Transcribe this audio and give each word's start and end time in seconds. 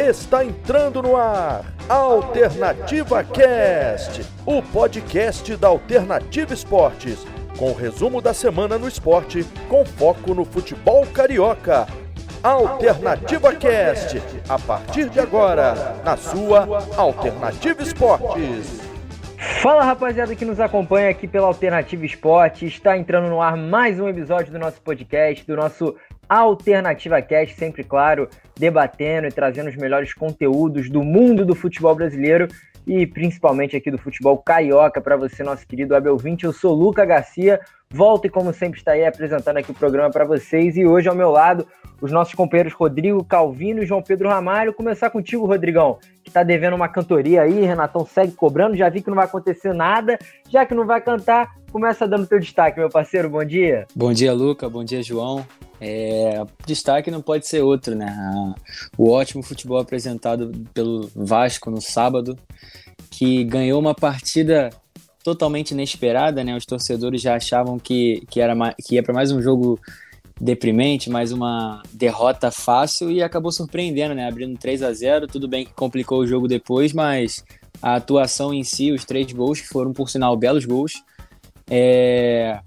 Está 0.00 0.42
entrando 0.42 1.02
no 1.02 1.14
ar 1.14 1.62
Alternativa 1.86 3.22
Cast, 3.22 4.26
o 4.46 4.62
podcast 4.62 5.54
da 5.56 5.68
Alternativa 5.68 6.54
Esportes, 6.54 7.26
com 7.58 7.70
o 7.70 7.74
resumo 7.74 8.22
da 8.22 8.32
semana 8.32 8.78
no 8.78 8.88
esporte, 8.88 9.44
com 9.68 9.84
foco 9.84 10.32
no 10.32 10.46
futebol 10.46 11.06
carioca. 11.06 11.86
Alternativa 12.42 13.54
Cast, 13.54 14.22
a 14.48 14.58
partir 14.58 15.10
de 15.10 15.20
agora, 15.20 16.00
na 16.02 16.16
sua 16.16 16.66
Alternativa 16.96 17.82
Esportes. 17.82 18.80
Fala 19.60 19.84
rapaziada 19.84 20.34
que 20.34 20.46
nos 20.46 20.60
acompanha 20.60 21.10
aqui 21.10 21.28
pela 21.28 21.46
Alternativa 21.46 22.06
Esporte, 22.06 22.64
está 22.64 22.96
entrando 22.96 23.28
no 23.28 23.42
ar 23.42 23.54
mais 23.54 24.00
um 24.00 24.08
episódio 24.08 24.50
do 24.50 24.58
nosso 24.58 24.80
podcast, 24.80 25.46
do 25.46 25.56
nosso 25.56 25.94
Alternativa 26.30 27.20
Cast, 27.20 27.56
sempre 27.56 27.82
claro, 27.82 28.28
debatendo 28.56 29.26
e 29.26 29.32
trazendo 29.32 29.68
os 29.68 29.74
melhores 29.74 30.14
conteúdos 30.14 30.88
do 30.88 31.02
mundo 31.02 31.44
do 31.44 31.56
futebol 31.56 31.92
brasileiro 31.92 32.46
e 32.86 33.04
principalmente 33.04 33.76
aqui 33.76 33.90
do 33.90 33.98
futebol 33.98 34.38
carioca 34.38 35.00
para 35.00 35.16
você, 35.16 35.42
nosso 35.42 35.66
querido 35.66 35.96
Abel 35.96 36.16
20. 36.16 36.44
Eu 36.44 36.52
sou 36.52 36.72
Luca 36.72 37.04
Garcia, 37.04 37.58
volto 37.90 38.26
e 38.26 38.30
como 38.30 38.54
sempre 38.54 38.78
está 38.78 38.92
aí 38.92 39.04
apresentando 39.04 39.56
aqui 39.56 39.72
o 39.72 39.74
programa 39.74 40.08
para 40.08 40.24
vocês 40.24 40.76
e 40.76 40.86
hoje 40.86 41.08
ao 41.08 41.16
meu 41.16 41.32
lado 41.32 41.66
os 42.00 42.10
nossos 42.10 42.34
companheiros 42.34 42.72
Rodrigo 42.72 43.24
Calvino 43.24 43.82
e 43.82 43.86
João 43.86 44.02
Pedro 44.02 44.28
Ramalho. 44.28 44.72
Começar 44.72 45.10
contigo, 45.10 45.46
Rodrigão, 45.46 45.98
que 46.22 46.30
está 46.30 46.42
devendo 46.42 46.74
uma 46.74 46.88
cantoria 46.88 47.42
aí, 47.42 47.60
Renatão 47.60 48.06
segue 48.06 48.32
cobrando, 48.32 48.76
já 48.76 48.88
vi 48.88 49.02
que 49.02 49.08
não 49.08 49.16
vai 49.16 49.26
acontecer 49.26 49.72
nada, 49.72 50.18
já 50.48 50.64
que 50.64 50.74
não 50.74 50.86
vai 50.86 51.00
cantar, 51.00 51.54
começa 51.70 52.06
dando 52.06 52.26
teu 52.26 52.40
destaque, 52.40 52.78
meu 52.78 52.88
parceiro, 52.88 53.28
bom 53.28 53.44
dia. 53.44 53.86
Bom 53.94 54.12
dia, 54.12 54.32
Luca, 54.32 54.68
bom 54.68 54.84
dia, 54.84 55.02
João. 55.02 55.44
É, 55.80 56.42
destaque 56.66 57.10
não 57.10 57.22
pode 57.22 57.46
ser 57.46 57.62
outro, 57.62 57.94
né? 57.94 58.14
O 58.98 59.10
ótimo 59.10 59.42
futebol 59.42 59.78
apresentado 59.78 60.52
pelo 60.74 61.10
Vasco 61.14 61.70
no 61.70 61.80
sábado, 61.80 62.36
que 63.10 63.44
ganhou 63.44 63.80
uma 63.80 63.94
partida 63.94 64.70
totalmente 65.24 65.70
inesperada, 65.70 66.44
né? 66.44 66.54
Os 66.56 66.66
torcedores 66.66 67.20
já 67.20 67.34
achavam 67.34 67.78
que, 67.78 68.22
que, 68.28 68.40
era, 68.40 68.54
que 68.84 68.96
ia 68.96 69.02
para 69.02 69.14
mais 69.14 69.32
um 69.32 69.40
jogo 69.40 69.78
deprimente, 70.40 71.10
mais 71.10 71.32
uma 71.32 71.82
derrota 71.92 72.50
fácil 72.50 73.10
e 73.10 73.22
acabou 73.22 73.52
surpreendendo, 73.52 74.14
né? 74.14 74.26
Abrindo 74.26 74.58
3 74.58 74.82
a 74.82 74.92
0 74.92 75.26
tudo 75.26 75.46
bem 75.46 75.66
que 75.66 75.74
complicou 75.74 76.20
o 76.20 76.26
jogo 76.26 76.48
depois, 76.48 76.92
mas 76.94 77.44
a 77.82 77.96
atuação 77.96 78.52
em 78.52 78.64
si, 78.64 78.90
os 78.90 79.04
três 79.04 79.30
gols, 79.32 79.60
que 79.60 79.68
foram 79.68 79.92
por 79.92 80.08
sinal 80.08 80.36
belos 80.36 80.64
gols, 80.64 81.04
é, 81.70 82.58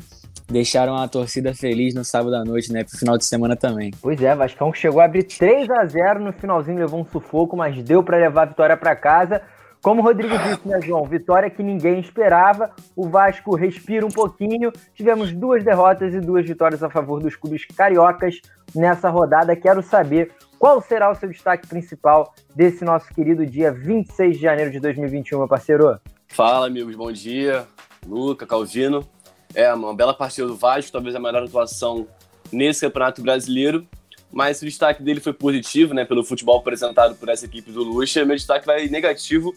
deixaram 0.48 0.96
a 0.96 1.08
torcida 1.08 1.54
feliz 1.54 1.96
no 1.96 2.06
sábado 2.06 2.36
à 2.36 2.44
noite, 2.44 2.72
né? 2.72 2.84
Pro 2.84 2.98
final 2.98 3.18
de 3.18 3.26
semana 3.26 3.56
também. 3.56 3.92
Pois 4.02 4.22
é, 4.22 4.36
Vascão 4.36 4.72
chegou 4.72 5.02
a 5.02 5.06
abrir 5.06 5.24
3 5.24 5.70
a 5.72 5.86
0 5.86 6.20
no 6.24 6.32
finalzinho, 6.32 6.78
levou 6.78 7.02
um 7.02 7.06
sufoco, 7.06 7.58
mas 7.58 7.82
deu 7.84 8.04
para 8.04 8.18
levar 8.18 8.44
a 8.44 8.46
vitória 8.46 8.78
para 8.78 8.96
casa. 8.96 9.42
Como 9.84 10.00
o 10.00 10.04
Rodrigo 10.06 10.34
disse, 10.38 10.66
né, 10.66 10.80
João? 10.82 11.04
Vitória 11.04 11.50
que 11.50 11.62
ninguém 11.62 12.00
esperava. 12.00 12.72
O 12.96 13.10
Vasco 13.10 13.54
respira 13.54 14.06
um 14.06 14.10
pouquinho. 14.10 14.72
Tivemos 14.96 15.34
duas 15.34 15.62
derrotas 15.62 16.14
e 16.14 16.22
duas 16.22 16.48
vitórias 16.48 16.82
a 16.82 16.90
favor 16.90 17.22
dos 17.22 17.36
clubes 17.36 17.66
cariocas 17.66 18.40
nessa 18.74 19.10
rodada. 19.10 19.54
Quero 19.58 19.84
saber 19.84 20.32
qual 20.58 20.82
será 20.82 21.12
o 21.12 21.16
seu 21.16 21.28
destaque 21.28 21.68
principal 21.68 22.34
desse 22.56 22.86
nosso 22.86 23.14
querido 23.14 23.46
dia 23.46 23.74
26 23.74 24.38
de 24.38 24.42
janeiro 24.42 24.72
de 24.72 24.80
2021, 24.80 25.40
meu 25.40 25.50
parceiro. 25.50 26.00
Fala, 26.30 26.68
amigos. 26.68 26.96
Bom 26.96 27.12
dia. 27.12 27.68
Luca, 28.08 28.48
Calvino. 28.48 29.06
É, 29.54 29.74
uma 29.74 29.94
bela 29.94 30.14
partida 30.14 30.48
do 30.48 30.56
Vasco, 30.56 30.94
talvez 30.94 31.14
a 31.14 31.20
melhor 31.20 31.44
atuação 31.44 32.08
nesse 32.54 32.80
Campeonato 32.86 33.22
Brasileiro, 33.22 33.86
mas 34.32 34.62
o 34.62 34.66
destaque 34.66 35.04
dele 35.04 35.20
foi 35.20 35.34
positivo, 35.34 35.94
né, 35.94 36.06
pelo 36.06 36.24
futebol 36.24 36.58
apresentado 36.58 37.16
por 37.16 37.28
essa 37.28 37.46
equipe 37.46 37.70
do 37.70 37.84
Lucha. 37.84 38.24
Meu 38.24 38.36
destaque 38.36 38.66
vai 38.66 38.88
negativo 38.88 39.54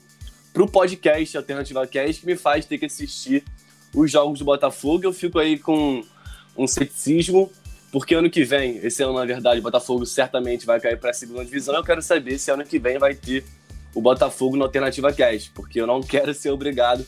para 0.57 0.65
o 0.65 0.67
podcast 0.67 1.37
Alternativa 1.37 1.87
Cast, 1.87 2.23
que 2.23 2.27
me 2.27 2.35
faz 2.35 2.65
ter 2.65 2.79
que 2.79 2.87
assistir 2.87 3.45
os 3.95 4.11
jogos 4.11 4.39
do 4.39 4.45
Botafogo. 4.47 5.05
Eu 5.05 5.13
fico 5.13 5.39
aí 5.39 5.59
com 5.59 6.03
um 6.57 6.67
ceticismo, 6.67 7.53
porque 7.93 8.15
ano 8.15 8.31
que 8.31 8.43
vem, 8.43 8.79
esse 8.79 9.03
ano, 9.03 9.13
na 9.13 9.27
verdade, 9.27 9.61
o 9.61 9.63
Botafogo 9.63 10.07
certamente 10.07 10.65
vai 10.65 10.81
cair 10.81 10.99
para 10.99 11.11
a 11.11 11.13
segunda 11.13 11.45
divisão. 11.45 11.75
Eu 11.75 11.85
quero 11.85 12.01
saber 12.01 12.39
se 12.39 12.51
ano 12.51 12.65
que 12.65 12.79
vem 12.79 12.97
vai 12.97 13.15
ter 13.15 13.45
o 13.95 14.01
Botafogo 14.01 14.57
na 14.57 14.65
Alternativa 14.65 15.13
Cast, 15.13 15.51
porque 15.51 15.79
eu 15.79 15.87
não 15.87 16.01
quero 16.01 16.33
ser 16.33 16.49
obrigado 16.49 17.05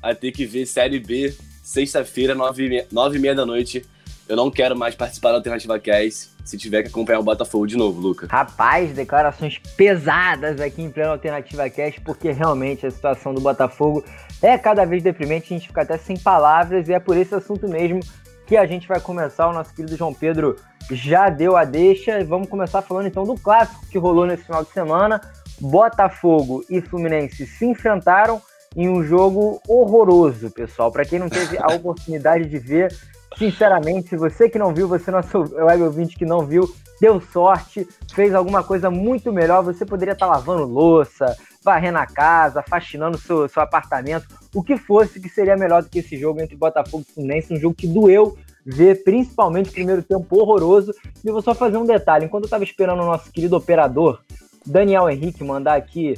a 0.00 0.14
ter 0.14 0.30
que 0.30 0.46
ver 0.46 0.64
Série 0.64 1.00
B 1.00 1.34
sexta-feira, 1.60 2.36
nove 2.36 2.68
e 2.68 3.18
meia 3.18 3.34
da 3.34 3.44
noite. 3.44 3.84
Eu 4.28 4.36
não 4.36 4.48
quero 4.48 4.76
mais 4.76 4.94
participar 4.94 5.30
da 5.30 5.38
Alternativa 5.38 5.76
Cast 5.80 6.30
se 6.44 6.58
tiver 6.58 6.82
que 6.82 6.88
acompanhar 6.88 7.20
o 7.20 7.22
Botafogo 7.22 7.66
de 7.66 7.76
novo, 7.76 8.00
Luca. 8.00 8.26
Rapaz, 8.30 8.92
declarações 8.92 9.58
pesadas 9.76 10.60
aqui 10.60 10.82
em 10.82 10.90
plena 10.90 11.10
Alternativa 11.10 11.68
Cast, 11.70 12.00
porque 12.00 12.30
realmente 12.30 12.86
a 12.86 12.90
situação 12.90 13.32
do 13.32 13.40
Botafogo 13.40 14.04
é 14.42 14.58
cada 14.58 14.84
vez 14.84 15.02
deprimente, 15.02 15.52
a 15.52 15.56
gente 15.56 15.68
fica 15.68 15.82
até 15.82 15.96
sem 15.96 16.16
palavras, 16.18 16.88
e 16.88 16.92
é 16.92 16.98
por 16.98 17.16
esse 17.16 17.34
assunto 17.34 17.68
mesmo 17.68 18.00
que 18.46 18.56
a 18.56 18.66
gente 18.66 18.88
vai 18.88 19.00
começar. 19.00 19.48
O 19.48 19.52
nosso 19.52 19.72
querido 19.74 19.96
João 19.96 20.12
Pedro 20.12 20.56
já 20.90 21.28
deu 21.28 21.56
a 21.56 21.64
deixa, 21.64 22.20
e 22.20 22.24
vamos 22.24 22.48
começar 22.48 22.82
falando 22.82 23.06
então 23.06 23.24
do 23.24 23.34
clássico 23.34 23.86
que 23.86 23.98
rolou 23.98 24.26
nesse 24.26 24.44
final 24.44 24.64
de 24.64 24.72
semana. 24.72 25.20
Botafogo 25.60 26.64
e 26.68 26.80
Fluminense 26.80 27.46
se 27.46 27.64
enfrentaram 27.64 28.42
em 28.74 28.88
um 28.88 29.02
jogo 29.04 29.60
horroroso, 29.68 30.50
pessoal. 30.50 30.90
Para 30.90 31.04
quem 31.04 31.18
não 31.18 31.28
teve 31.28 31.56
a 31.58 31.66
oportunidade 31.74 32.46
de 32.46 32.58
ver, 32.58 32.92
sinceramente, 33.36 34.16
você 34.16 34.48
que 34.48 34.58
não 34.58 34.74
viu, 34.74 34.88
você 34.88 35.10
nosso 35.10 35.38
web 35.38 35.82
ouvinte 35.82 36.16
que 36.16 36.24
não 36.24 36.46
viu, 36.46 36.72
deu 37.00 37.20
sorte, 37.20 37.86
fez 38.14 38.34
alguma 38.34 38.62
coisa 38.62 38.90
muito 38.90 39.32
melhor. 39.32 39.62
Você 39.62 39.84
poderia 39.84 40.12
estar 40.12 40.26
tá 40.26 40.32
lavando 40.32 40.64
louça, 40.64 41.36
varrendo 41.64 41.98
a 41.98 42.06
casa, 42.06 42.62
faxinando 42.62 43.18
seu, 43.18 43.48
seu 43.48 43.62
apartamento, 43.62 44.26
o 44.54 44.62
que 44.62 44.76
fosse 44.76 45.20
que 45.20 45.28
seria 45.28 45.56
melhor 45.56 45.82
do 45.82 45.88
que 45.88 46.00
esse 46.00 46.16
jogo 46.16 46.40
entre 46.40 46.56
Botafogo 46.56 47.04
e 47.08 47.12
Fluminense, 47.14 47.52
um 47.52 47.60
jogo 47.60 47.74
que 47.74 47.86
doeu 47.86 48.36
ver, 48.64 49.02
principalmente 49.02 49.70
o 49.70 49.72
primeiro 49.72 50.02
tempo 50.02 50.38
horroroso. 50.38 50.92
E 51.24 51.26
eu 51.26 51.32
vou 51.32 51.42
só 51.42 51.54
fazer 51.54 51.76
um 51.76 51.86
detalhe: 51.86 52.26
enquanto 52.26 52.44
eu 52.44 52.46
estava 52.46 52.64
esperando 52.64 53.02
o 53.02 53.06
nosso 53.06 53.30
querido 53.32 53.56
operador, 53.56 54.20
Daniel 54.66 55.10
Henrique, 55.10 55.42
mandar 55.42 55.74
aqui 55.74 56.14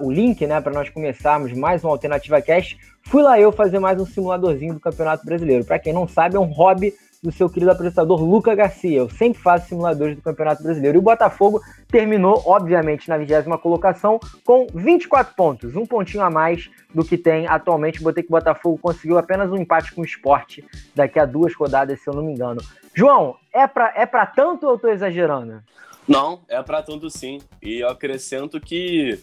o 0.00 0.10
link, 0.10 0.44
né, 0.46 0.60
para 0.60 0.72
nós 0.72 0.88
começarmos 0.88 1.52
mais 1.52 1.84
uma 1.84 1.92
Alternativa 1.92 2.42
Cast, 2.42 2.76
fui 3.02 3.22
lá 3.22 3.38
eu 3.40 3.52
fazer 3.52 3.78
mais 3.78 4.00
um 4.00 4.06
simuladorzinho 4.06 4.74
do 4.74 4.80
Campeonato 4.80 5.24
Brasileiro. 5.24 5.64
Para 5.64 5.78
quem 5.78 5.92
não 5.92 6.06
sabe, 6.06 6.36
é 6.36 6.40
um 6.40 6.44
hobby 6.44 6.94
do 7.22 7.30
seu 7.30 7.50
querido 7.50 7.70
apresentador 7.70 8.22
Luca 8.22 8.54
Garcia. 8.54 8.98
Eu 8.98 9.10
sempre 9.10 9.42
faço 9.42 9.68
simuladores 9.68 10.16
do 10.16 10.22
Campeonato 10.22 10.62
Brasileiro. 10.62 10.96
E 10.96 11.00
o 11.00 11.02
Botafogo 11.02 11.60
terminou, 11.88 12.42
obviamente, 12.46 13.08
na 13.08 13.18
vigésima 13.18 13.58
colocação 13.58 14.18
com 14.44 14.66
24 14.74 15.34
pontos, 15.34 15.76
um 15.76 15.84
pontinho 15.84 16.22
a 16.22 16.30
mais 16.30 16.70
do 16.94 17.04
que 17.04 17.18
tem 17.18 17.46
atualmente. 17.46 18.02
Botei 18.02 18.22
que 18.22 18.30
o 18.30 18.36
Botafogo 18.36 18.78
conseguiu 18.78 19.18
apenas 19.18 19.50
um 19.50 19.56
empate 19.56 19.92
com 19.92 20.00
o 20.00 20.04
esporte 20.04 20.64
daqui 20.94 21.18
a 21.18 21.26
duas 21.26 21.54
rodadas, 21.54 22.00
se 22.00 22.08
eu 22.08 22.14
não 22.14 22.22
me 22.22 22.32
engano. 22.32 22.62
João, 22.94 23.36
é 23.52 23.66
para 23.66 23.92
é 23.94 24.06
pra 24.06 24.26
tanto 24.26 24.66
ou 24.66 24.72
eu 24.72 24.78
tô 24.78 24.88
exagerando? 24.88 25.62
Não, 26.08 26.40
é 26.48 26.60
para 26.62 26.82
tanto 26.82 27.08
sim. 27.08 27.40
E 27.62 27.80
eu 27.80 27.88
acrescento 27.88 28.60
que 28.60 29.18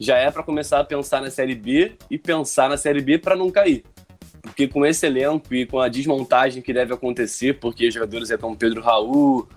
já 0.00 0.16
é 0.16 0.30
para 0.30 0.42
começar 0.42 0.80
a 0.80 0.84
pensar 0.84 1.20
na 1.20 1.30
Série 1.30 1.54
B 1.54 1.92
e 2.10 2.18
pensar 2.18 2.68
na 2.68 2.76
Série 2.76 3.00
B 3.00 3.18
para 3.18 3.36
não 3.36 3.50
cair. 3.50 3.84
Porque 4.40 4.68
com 4.68 4.86
esse 4.86 5.06
elenco 5.06 5.54
e 5.54 5.66
com 5.66 5.80
a 5.80 5.88
desmontagem 5.88 6.62
que 6.62 6.72
deve 6.72 6.94
acontecer, 6.94 7.58
porque 7.58 7.90
jogadores 7.90 8.30
é 8.30 8.36
como 8.36 8.56
Pedro 8.56 8.80
Raul, 8.80 9.48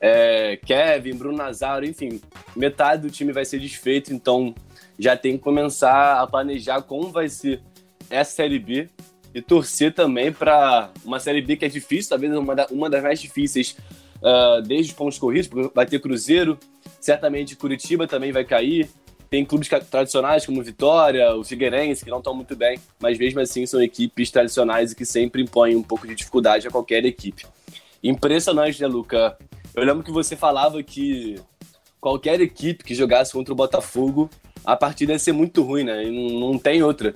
é, 0.00 0.58
Kevin, 0.64 1.14
Bruno 1.14 1.36
Nazário, 1.36 1.88
enfim, 1.88 2.20
metade 2.56 3.02
do 3.02 3.10
time 3.10 3.32
vai 3.32 3.44
ser 3.44 3.58
desfeito, 3.58 4.12
então 4.12 4.54
já 4.98 5.16
tem 5.16 5.36
que 5.36 5.44
começar 5.44 6.20
a 6.20 6.26
planejar 6.26 6.82
como 6.82 7.10
vai 7.10 7.28
ser 7.28 7.60
essa 8.08 8.32
Série 8.32 8.58
B 8.58 8.88
e 9.34 9.40
torcer 9.40 9.94
também 9.94 10.32
para 10.32 10.90
uma 11.04 11.20
Série 11.20 11.42
B 11.42 11.56
que 11.56 11.64
é 11.64 11.68
difícil, 11.68 12.10
talvez 12.10 12.34
uma, 12.34 12.54
da, 12.54 12.66
uma 12.70 12.88
das 12.88 13.02
mais 13.02 13.20
difíceis 13.20 13.76
uh, 14.16 14.62
desde 14.62 14.92
os 14.92 14.98
pontos 14.98 15.18
corridos, 15.18 15.46
porque 15.46 15.70
vai 15.74 15.86
ter 15.86 16.00
Cruzeiro, 16.00 16.58
certamente 17.00 17.54
Curitiba 17.54 18.06
também 18.06 18.32
vai 18.32 18.44
cair, 18.44 18.88
tem 19.30 19.44
clubes 19.44 19.68
tradicionais 19.88 20.44
como 20.44 20.60
Vitória, 20.60 21.36
o 21.36 21.44
Figueirense, 21.44 22.04
que 22.04 22.10
não 22.10 22.18
estão 22.18 22.34
muito 22.34 22.56
bem, 22.56 22.80
mas 22.98 23.16
mesmo 23.16 23.38
assim 23.38 23.64
são 23.64 23.80
equipes 23.80 24.28
tradicionais 24.28 24.90
e 24.90 24.96
que 24.96 25.04
sempre 25.04 25.40
impõem 25.40 25.76
um 25.76 25.84
pouco 25.84 26.04
de 26.04 26.16
dificuldade 26.16 26.66
a 26.66 26.70
qualquer 26.70 27.04
equipe. 27.04 27.46
Impressionante, 28.02 28.80
né, 28.82 28.88
Luca? 28.88 29.38
Eu 29.72 29.84
lembro 29.84 30.02
que 30.02 30.10
você 30.10 30.34
falava 30.34 30.82
que 30.82 31.40
qualquer 32.00 32.40
equipe 32.40 32.82
que 32.82 32.92
jogasse 32.92 33.32
contra 33.32 33.52
o 33.52 33.56
Botafogo, 33.56 34.28
a 34.64 34.74
partida 34.74 35.12
ia 35.12 35.18
ser 35.18 35.32
muito 35.32 35.62
ruim, 35.62 35.84
né? 35.84 36.02
Não, 36.06 36.50
não 36.50 36.58
tem 36.58 36.82
outra. 36.82 37.14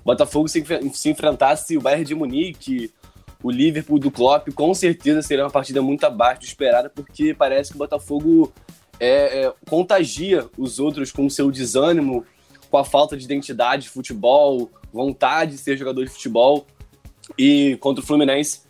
O 0.00 0.06
Botafogo 0.06 0.48
se, 0.48 0.64
se 0.92 1.10
enfrentasse 1.10 1.76
o 1.76 1.80
Bayern 1.80 2.04
de 2.04 2.14
Munique, 2.14 2.92
o 3.40 3.52
Liverpool 3.52 4.00
do 4.00 4.10
Klopp, 4.10 4.48
com 4.52 4.74
certeza 4.74 5.22
seria 5.22 5.44
uma 5.44 5.50
partida 5.50 5.80
muito 5.80 6.04
abaixo 6.04 6.40
do 6.40 6.46
esperado, 6.46 6.90
porque 6.90 7.32
parece 7.34 7.70
que 7.70 7.76
o 7.76 7.78
Botafogo 7.78 8.52
é, 9.02 9.46
é, 9.46 9.52
contagia 9.68 10.48
os 10.56 10.78
outros 10.78 11.10
com 11.10 11.26
o 11.26 11.30
seu 11.30 11.50
desânimo, 11.50 12.24
com 12.70 12.78
a 12.78 12.84
falta 12.84 13.16
de 13.16 13.24
identidade 13.24 13.82
de 13.82 13.88
futebol, 13.88 14.70
vontade 14.92 15.52
de 15.52 15.58
ser 15.58 15.76
jogador 15.76 16.04
de 16.04 16.10
futebol. 16.12 16.64
E 17.36 17.76
contra 17.80 18.00
o 18.00 18.06
Fluminense, 18.06 18.60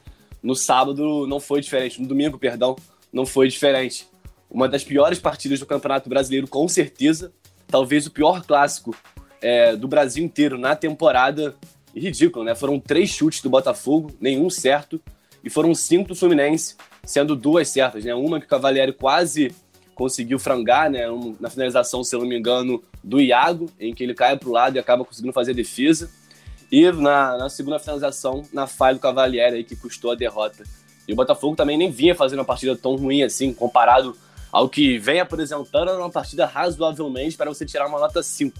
no 0.42 0.56
sábado 0.56 1.26
não 1.26 1.38
foi 1.38 1.60
diferente, 1.60 2.00
no 2.00 2.08
domingo, 2.08 2.38
perdão, 2.38 2.74
não 3.12 3.26
foi 3.26 3.46
diferente. 3.48 4.08
uma 4.50 4.66
das 4.66 4.82
piores 4.82 5.18
partidas 5.18 5.60
do 5.60 5.66
Campeonato 5.66 6.08
Brasileiro, 6.08 6.48
com 6.48 6.66
certeza. 6.66 7.30
Talvez 7.66 8.06
o 8.06 8.10
pior 8.10 8.42
clássico 8.42 8.96
é, 9.38 9.76
do 9.76 9.86
Brasil 9.86 10.24
inteiro 10.24 10.56
na 10.56 10.74
temporada. 10.74 11.54
ridículo, 11.94 12.42
né? 12.42 12.54
Foram 12.54 12.80
três 12.80 13.10
chutes 13.10 13.42
do 13.42 13.50
Botafogo, 13.50 14.10
nenhum 14.18 14.48
certo, 14.48 14.98
e 15.44 15.50
foram 15.50 15.74
cinco 15.74 16.08
do 16.08 16.14
Fluminense, 16.14 16.74
sendo 17.04 17.36
duas 17.36 17.68
certas, 17.68 18.02
né? 18.02 18.14
Uma 18.14 18.40
que 18.40 18.46
o 18.46 18.48
Cavalieri 18.48 18.94
quase 18.94 19.54
conseguiu 19.94 20.38
frangar, 20.38 20.90
né? 20.90 21.10
Um, 21.10 21.36
na 21.38 21.50
finalização, 21.50 22.02
se 22.02 22.14
eu 22.14 22.20
não 22.20 22.26
me 22.26 22.38
engano, 22.38 22.82
do 23.02 23.20
Iago, 23.20 23.70
em 23.78 23.94
que 23.94 24.02
ele 24.02 24.14
cai 24.14 24.36
para 24.36 24.48
o 24.48 24.52
lado 24.52 24.76
e 24.76 24.78
acaba 24.78 25.04
conseguindo 25.04 25.32
fazer 25.32 25.52
a 25.52 25.54
defesa. 25.54 26.10
E 26.70 26.90
na, 26.90 27.36
na, 27.36 27.48
segunda 27.48 27.78
finalização, 27.78 28.42
na 28.52 28.66
falha 28.66 28.94
do 28.94 29.00
Cavalieri, 29.00 29.56
aí, 29.56 29.64
que 29.64 29.76
custou 29.76 30.12
a 30.12 30.14
derrota. 30.14 30.64
E 31.06 31.12
o 31.12 31.16
Botafogo 31.16 31.54
também 31.54 31.76
nem 31.76 31.90
vinha 31.90 32.14
fazendo 32.14 32.38
uma 32.38 32.44
partida 32.44 32.76
tão 32.76 32.96
ruim 32.96 33.22
assim, 33.22 33.52
comparado 33.52 34.16
ao 34.50 34.68
que 34.68 34.98
vem 34.98 35.18
apresentando, 35.18 35.90
era 35.90 35.98
uma 35.98 36.10
partida 36.10 36.46
razoavelmente 36.46 37.36
para 37.36 37.50
você 37.50 37.64
tirar 37.64 37.86
uma 37.86 37.98
nota 37.98 38.22
5. 38.22 38.58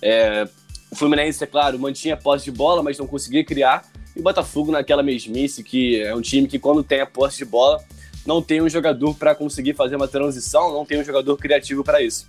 É, 0.00 0.48
o 0.90 0.96
Fluminense, 0.96 1.42
é 1.42 1.46
claro, 1.46 1.78
mantinha 1.78 2.16
posse 2.16 2.44
de 2.44 2.52
bola, 2.52 2.82
mas 2.82 2.98
não 2.98 3.06
conseguia 3.06 3.44
criar. 3.44 3.84
E 4.14 4.20
o 4.20 4.22
Botafogo 4.22 4.72
naquela 4.72 5.02
mesmice, 5.02 5.62
que 5.62 6.00
é 6.00 6.14
um 6.14 6.20
time 6.20 6.46
que 6.46 6.58
quando 6.58 6.82
tem 6.82 7.00
a 7.00 7.06
posse 7.06 7.38
de 7.38 7.44
bola, 7.44 7.84
não 8.26 8.42
tem 8.42 8.60
um 8.60 8.68
jogador 8.68 9.14
para 9.14 9.34
conseguir 9.34 9.74
fazer 9.74 9.96
uma 9.96 10.08
transição, 10.08 10.72
não 10.72 10.84
tem 10.84 11.00
um 11.00 11.04
jogador 11.04 11.36
criativo 11.36 11.84
para 11.84 12.02
isso. 12.02 12.28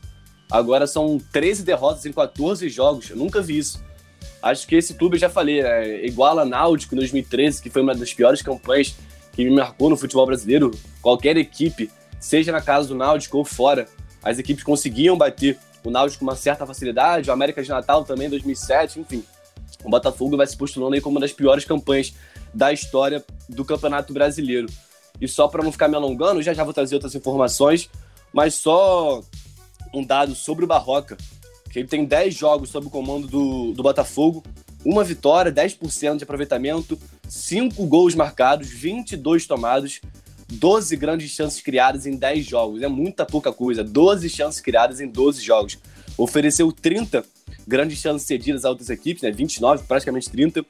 Agora 0.50 0.88
são 0.88 1.20
13 1.32 1.64
derrotas 1.64 2.06
em 2.06 2.14
14 2.14 2.70
jogos, 2.70 3.10
eu 3.10 3.18
nunca 3.18 3.42
vi 3.42 3.58
isso. 3.58 3.84
Acho 4.42 4.68
que 4.68 4.76
esse 4.76 4.94
clube, 4.94 5.16
eu 5.16 5.20
já 5.20 5.30
falei, 5.30 5.62
é 5.62 6.06
igual 6.06 6.38
a 6.40 6.46
Náutico 6.46 6.94
em 6.94 6.98
2013, 7.00 7.62
que 7.62 7.70
foi 7.70 7.82
uma 7.82 7.96
das 7.96 8.14
piores 8.14 8.42
campanhas 8.42 8.96
que 9.34 9.44
me 9.44 9.52
marcou 9.52 9.90
no 9.90 9.98
futebol 9.98 10.26
brasileiro. 10.26 10.72
Qualquer 11.02 11.36
equipe, 11.38 11.92
seja 12.20 12.52
na 12.52 12.62
casa 12.62 12.88
do 12.88 12.96
Náutico 12.96 13.38
ou 13.38 13.44
fora, 13.44 13.88
as 14.24 14.40
equipes 14.40 14.64
conseguiam 14.64 15.18
bater 15.18 15.58
o 15.84 15.90
Náutico 15.90 16.20
com 16.20 16.26
uma 16.26 16.36
certa 16.36 16.66
facilidade, 16.66 17.30
o 17.30 17.34
América 17.34 17.64
de 17.64 17.70
Natal 17.70 18.04
também 18.06 18.28
em 18.28 18.30
2007, 18.30 19.00
enfim. 19.00 19.24
O 19.84 19.90
Botafogo 19.90 20.38
vai 20.38 20.48
se 20.48 20.56
postulando 20.56 20.96
aí 20.96 21.02
como 21.02 21.16
uma 21.16 21.22
das 21.22 21.34
piores 21.34 21.66
campanhas 21.66 22.14
da 22.54 22.72
história 22.72 23.24
do 23.50 23.66
Campeonato 23.66 24.14
Brasileiro. 24.14 24.68
E 25.20 25.28
só 25.28 25.48
para 25.48 25.64
não 25.64 25.72
ficar 25.72 25.88
me 25.88 25.96
alongando, 25.96 26.42
já 26.42 26.54
já 26.54 26.64
vou 26.64 26.74
trazer 26.74 26.96
outras 26.96 27.16
informações, 27.16 27.90
mas 28.34 28.54
só 28.56 29.22
um 29.94 30.04
dado 30.04 30.36
sobre 30.36 30.66
o 30.66 30.68
Barroca, 30.68 31.18
que 31.72 31.80
ele 31.80 31.88
tem 31.88 32.06
10 32.06 32.36
jogos 32.36 32.70
sob 32.70 32.88
o 32.88 32.90
comando 32.90 33.28
do, 33.28 33.74
do 33.74 33.84
Botafogo, 33.84 34.44
uma 34.86 35.04
vitória, 35.04 35.52
10% 35.52 36.18
de 36.18 36.24
aproveitamento, 36.24 36.98
5 37.28 37.86
gols 37.86 38.16
marcados, 38.16 38.70
22 38.70 39.46
tomados, 39.46 40.00
12 40.48 40.96
grandes 40.96 41.30
chances 41.32 41.62
criadas 41.62 42.06
em 42.06 42.16
10 42.16 42.46
jogos. 42.46 42.82
É 42.82 42.88
muita 42.88 43.26
pouca 43.26 43.52
coisa. 43.52 43.84
12 43.84 44.30
chances 44.30 44.62
criadas 44.62 45.02
em 45.02 45.08
12 45.08 45.42
jogos. 45.44 45.78
Ofereceu 46.18 46.72
30 46.72 47.26
grandes 47.68 48.00
chances 48.00 48.26
cedidas 48.26 48.64
a 48.64 48.70
outras 48.70 48.90
equipes, 48.90 49.24
né? 49.24 49.32
29, 49.32 49.84
praticamente 49.84 50.30
30. 50.30 50.66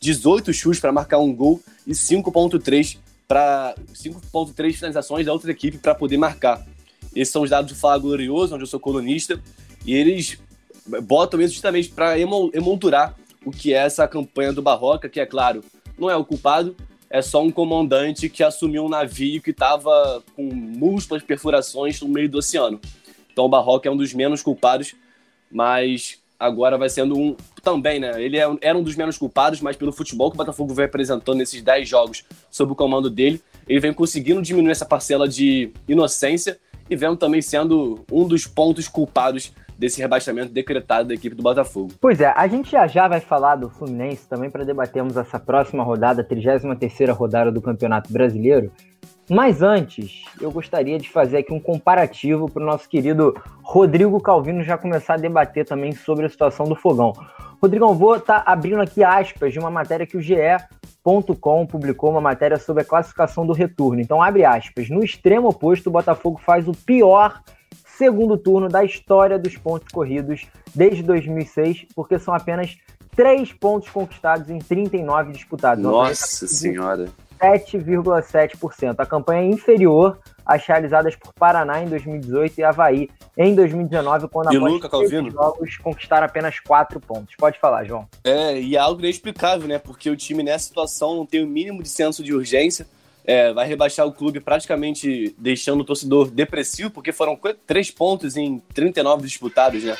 18 0.00 0.52
chutes 0.52 0.80
para 0.80 0.92
marcar 0.92 1.18
um 1.18 1.34
gol 1.34 1.60
e 1.86 1.92
5.3 1.92 2.98
para 3.32 3.74
5.3 3.94 4.74
finalizações 4.74 5.24
da 5.24 5.32
outra 5.32 5.50
equipe 5.50 5.78
para 5.78 5.94
poder 5.94 6.18
marcar. 6.18 6.62
Esses 7.16 7.32
são 7.32 7.40
os 7.40 7.48
dados 7.48 7.72
do 7.72 7.78
Fala 7.78 7.96
Glorioso, 7.96 8.54
onde 8.54 8.64
eu 8.64 8.66
sou 8.66 8.78
colunista, 8.78 9.40
e 9.86 9.94
eles 9.94 10.38
botam 11.04 11.40
isso 11.40 11.54
justamente 11.54 11.88
para 11.88 12.18
emoldurar 12.18 13.16
o 13.42 13.50
que 13.50 13.72
é 13.72 13.78
essa 13.78 14.06
campanha 14.06 14.52
do 14.52 14.60
Barroca, 14.60 15.08
que 15.08 15.18
é 15.18 15.24
claro, 15.24 15.64
não 15.98 16.10
é 16.10 16.16
o 16.16 16.26
culpado, 16.26 16.76
é 17.08 17.22
só 17.22 17.42
um 17.42 17.50
comandante 17.50 18.28
que 18.28 18.42
assumiu 18.42 18.84
um 18.84 18.88
navio 18.90 19.40
que 19.40 19.50
estava 19.50 20.22
com 20.36 20.42
múltiplas 20.52 21.22
perfurações 21.22 21.98
no 22.02 22.08
meio 22.08 22.28
do 22.28 22.36
oceano. 22.36 22.78
Então 23.32 23.46
o 23.46 23.48
Barroca 23.48 23.88
é 23.88 23.90
um 23.90 23.96
dos 23.96 24.12
menos 24.12 24.42
culpados, 24.42 24.94
mas 25.50 26.18
agora 26.42 26.76
vai 26.76 26.88
sendo 26.88 27.16
um 27.16 27.36
também, 27.62 28.00
né? 28.00 28.20
Ele 28.20 28.36
é, 28.36 28.56
era 28.60 28.76
um 28.76 28.82
dos 28.82 28.96
menos 28.96 29.16
culpados, 29.16 29.60
mas 29.60 29.76
pelo 29.76 29.92
futebol 29.92 30.30
que 30.30 30.36
o 30.36 30.38
Botafogo 30.38 30.74
vem 30.74 30.86
apresentando 30.86 31.38
nesses 31.38 31.62
10 31.62 31.88
jogos 31.88 32.24
sob 32.50 32.72
o 32.72 32.74
comando 32.74 33.08
dele, 33.08 33.40
ele 33.68 33.78
vem 33.78 33.92
conseguindo 33.92 34.42
diminuir 34.42 34.72
essa 34.72 34.84
parcela 34.84 35.28
de 35.28 35.70
inocência 35.86 36.58
e 36.90 36.96
vem 36.96 37.14
também 37.16 37.40
sendo 37.40 38.04
um 38.10 38.26
dos 38.26 38.46
pontos 38.46 38.88
culpados 38.88 39.52
desse 39.78 40.00
rebaixamento 40.00 40.52
decretado 40.52 41.08
da 41.08 41.14
equipe 41.14 41.34
do 41.34 41.42
Botafogo. 41.42 41.92
Pois 42.00 42.20
é, 42.20 42.32
a 42.36 42.46
gente 42.46 42.70
já 42.70 42.86
já 42.86 43.08
vai 43.08 43.20
falar 43.20 43.56
do 43.56 43.70
Fluminense 43.70 44.28
também 44.28 44.50
para 44.50 44.64
debatermos 44.64 45.16
essa 45.16 45.38
próxima 45.38 45.82
rodada, 45.82 46.22
a 46.22 46.24
33ª 46.24 47.12
rodada 47.12 47.50
do 47.50 47.60
Campeonato 47.60 48.12
Brasileiro. 48.12 48.70
Mas 49.30 49.62
antes, 49.62 50.24
eu 50.40 50.50
gostaria 50.50 50.98
de 50.98 51.08
fazer 51.08 51.38
aqui 51.38 51.52
um 51.52 51.60
comparativo 51.60 52.50
para 52.50 52.62
o 52.62 52.66
nosso 52.66 52.88
querido 52.88 53.34
Rodrigo 53.62 54.20
Calvino 54.20 54.62
já 54.62 54.76
começar 54.76 55.14
a 55.14 55.18
debater 55.18 55.64
também 55.64 55.92
sobre 55.92 56.26
a 56.26 56.28
situação 56.28 56.66
do 56.66 56.74
Fogão. 56.74 57.12
Rodrigão, 57.62 57.94
vou 57.94 58.16
estar 58.16 58.40
tá 58.40 58.52
abrindo 58.52 58.82
aqui 58.82 59.04
aspas 59.04 59.52
de 59.52 59.58
uma 59.58 59.70
matéria 59.70 60.04
que 60.04 60.16
o 60.16 60.20
GE.com 60.20 61.66
publicou, 61.66 62.10
uma 62.10 62.20
matéria 62.20 62.58
sobre 62.58 62.82
a 62.82 62.84
classificação 62.84 63.46
do 63.46 63.52
retorno. 63.52 64.00
Então, 64.00 64.20
abre 64.20 64.44
aspas. 64.44 64.90
No 64.90 65.04
extremo 65.04 65.48
oposto, 65.48 65.88
o 65.88 65.92
Botafogo 65.92 66.40
faz 66.44 66.66
o 66.66 66.72
pior 66.72 67.40
segundo 67.96 68.36
turno 68.36 68.68
da 68.68 68.84
história 68.84 69.38
dos 69.38 69.56
pontos 69.56 69.92
corridos 69.92 70.44
desde 70.74 71.04
2006, 71.04 71.86
porque 71.94 72.18
são 72.18 72.34
apenas 72.34 72.76
três 73.14 73.52
pontos 73.52 73.88
conquistados 73.90 74.50
em 74.50 74.58
39 74.58 75.30
disputados. 75.30 75.84
Nossa 75.84 76.48
Senhora! 76.48 77.08
7,7%. 77.42 78.94
A 78.98 79.06
campanha 79.06 79.42
é 79.42 79.46
inferior 79.46 80.18
às 80.44 80.64
realizadas 80.66 81.16
por 81.16 81.32
Paraná 81.32 81.82
em 81.82 81.88
2018 81.88 82.58
e 82.58 82.64
Havaí 82.64 83.08
em 83.36 83.54
2019, 83.54 84.28
quando 84.28 84.52
e 84.52 84.56
após 84.56 84.72
Luca, 84.72 85.30
jogos 85.30 85.76
conquistaram 85.78 86.26
apenas 86.26 86.60
quatro 86.60 87.00
pontos. 87.00 87.34
Pode 87.36 87.58
falar, 87.58 87.84
João. 87.84 88.06
É, 88.24 88.60
e 88.60 88.76
é 88.76 88.78
algo 88.78 89.00
inexplicável, 89.00 89.66
né? 89.66 89.78
Porque 89.78 90.10
o 90.10 90.16
time 90.16 90.42
nessa 90.42 90.66
situação 90.66 91.16
não 91.16 91.26
tem 91.26 91.42
o 91.42 91.46
mínimo 91.46 91.82
de 91.82 91.88
senso 91.88 92.22
de 92.22 92.34
urgência 92.34 92.86
é, 93.24 93.52
vai 93.52 93.66
rebaixar 93.66 94.06
o 94.06 94.12
clube 94.12 94.40
praticamente 94.40 95.34
deixando 95.38 95.80
o 95.80 95.84
torcedor 95.84 96.30
depressivo, 96.30 96.90
porque 96.90 97.12
foram 97.12 97.38
três 97.66 97.90
pontos 97.90 98.36
em 98.36 98.58
39 98.74 99.22
disputados, 99.22 99.82
né? 99.84 99.96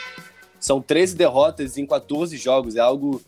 São 0.58 0.80
13 0.80 1.16
derrotas 1.16 1.76
em 1.76 1.86
14 1.86 2.36
jogos, 2.36 2.76
é 2.76 2.80
algo 2.80 3.20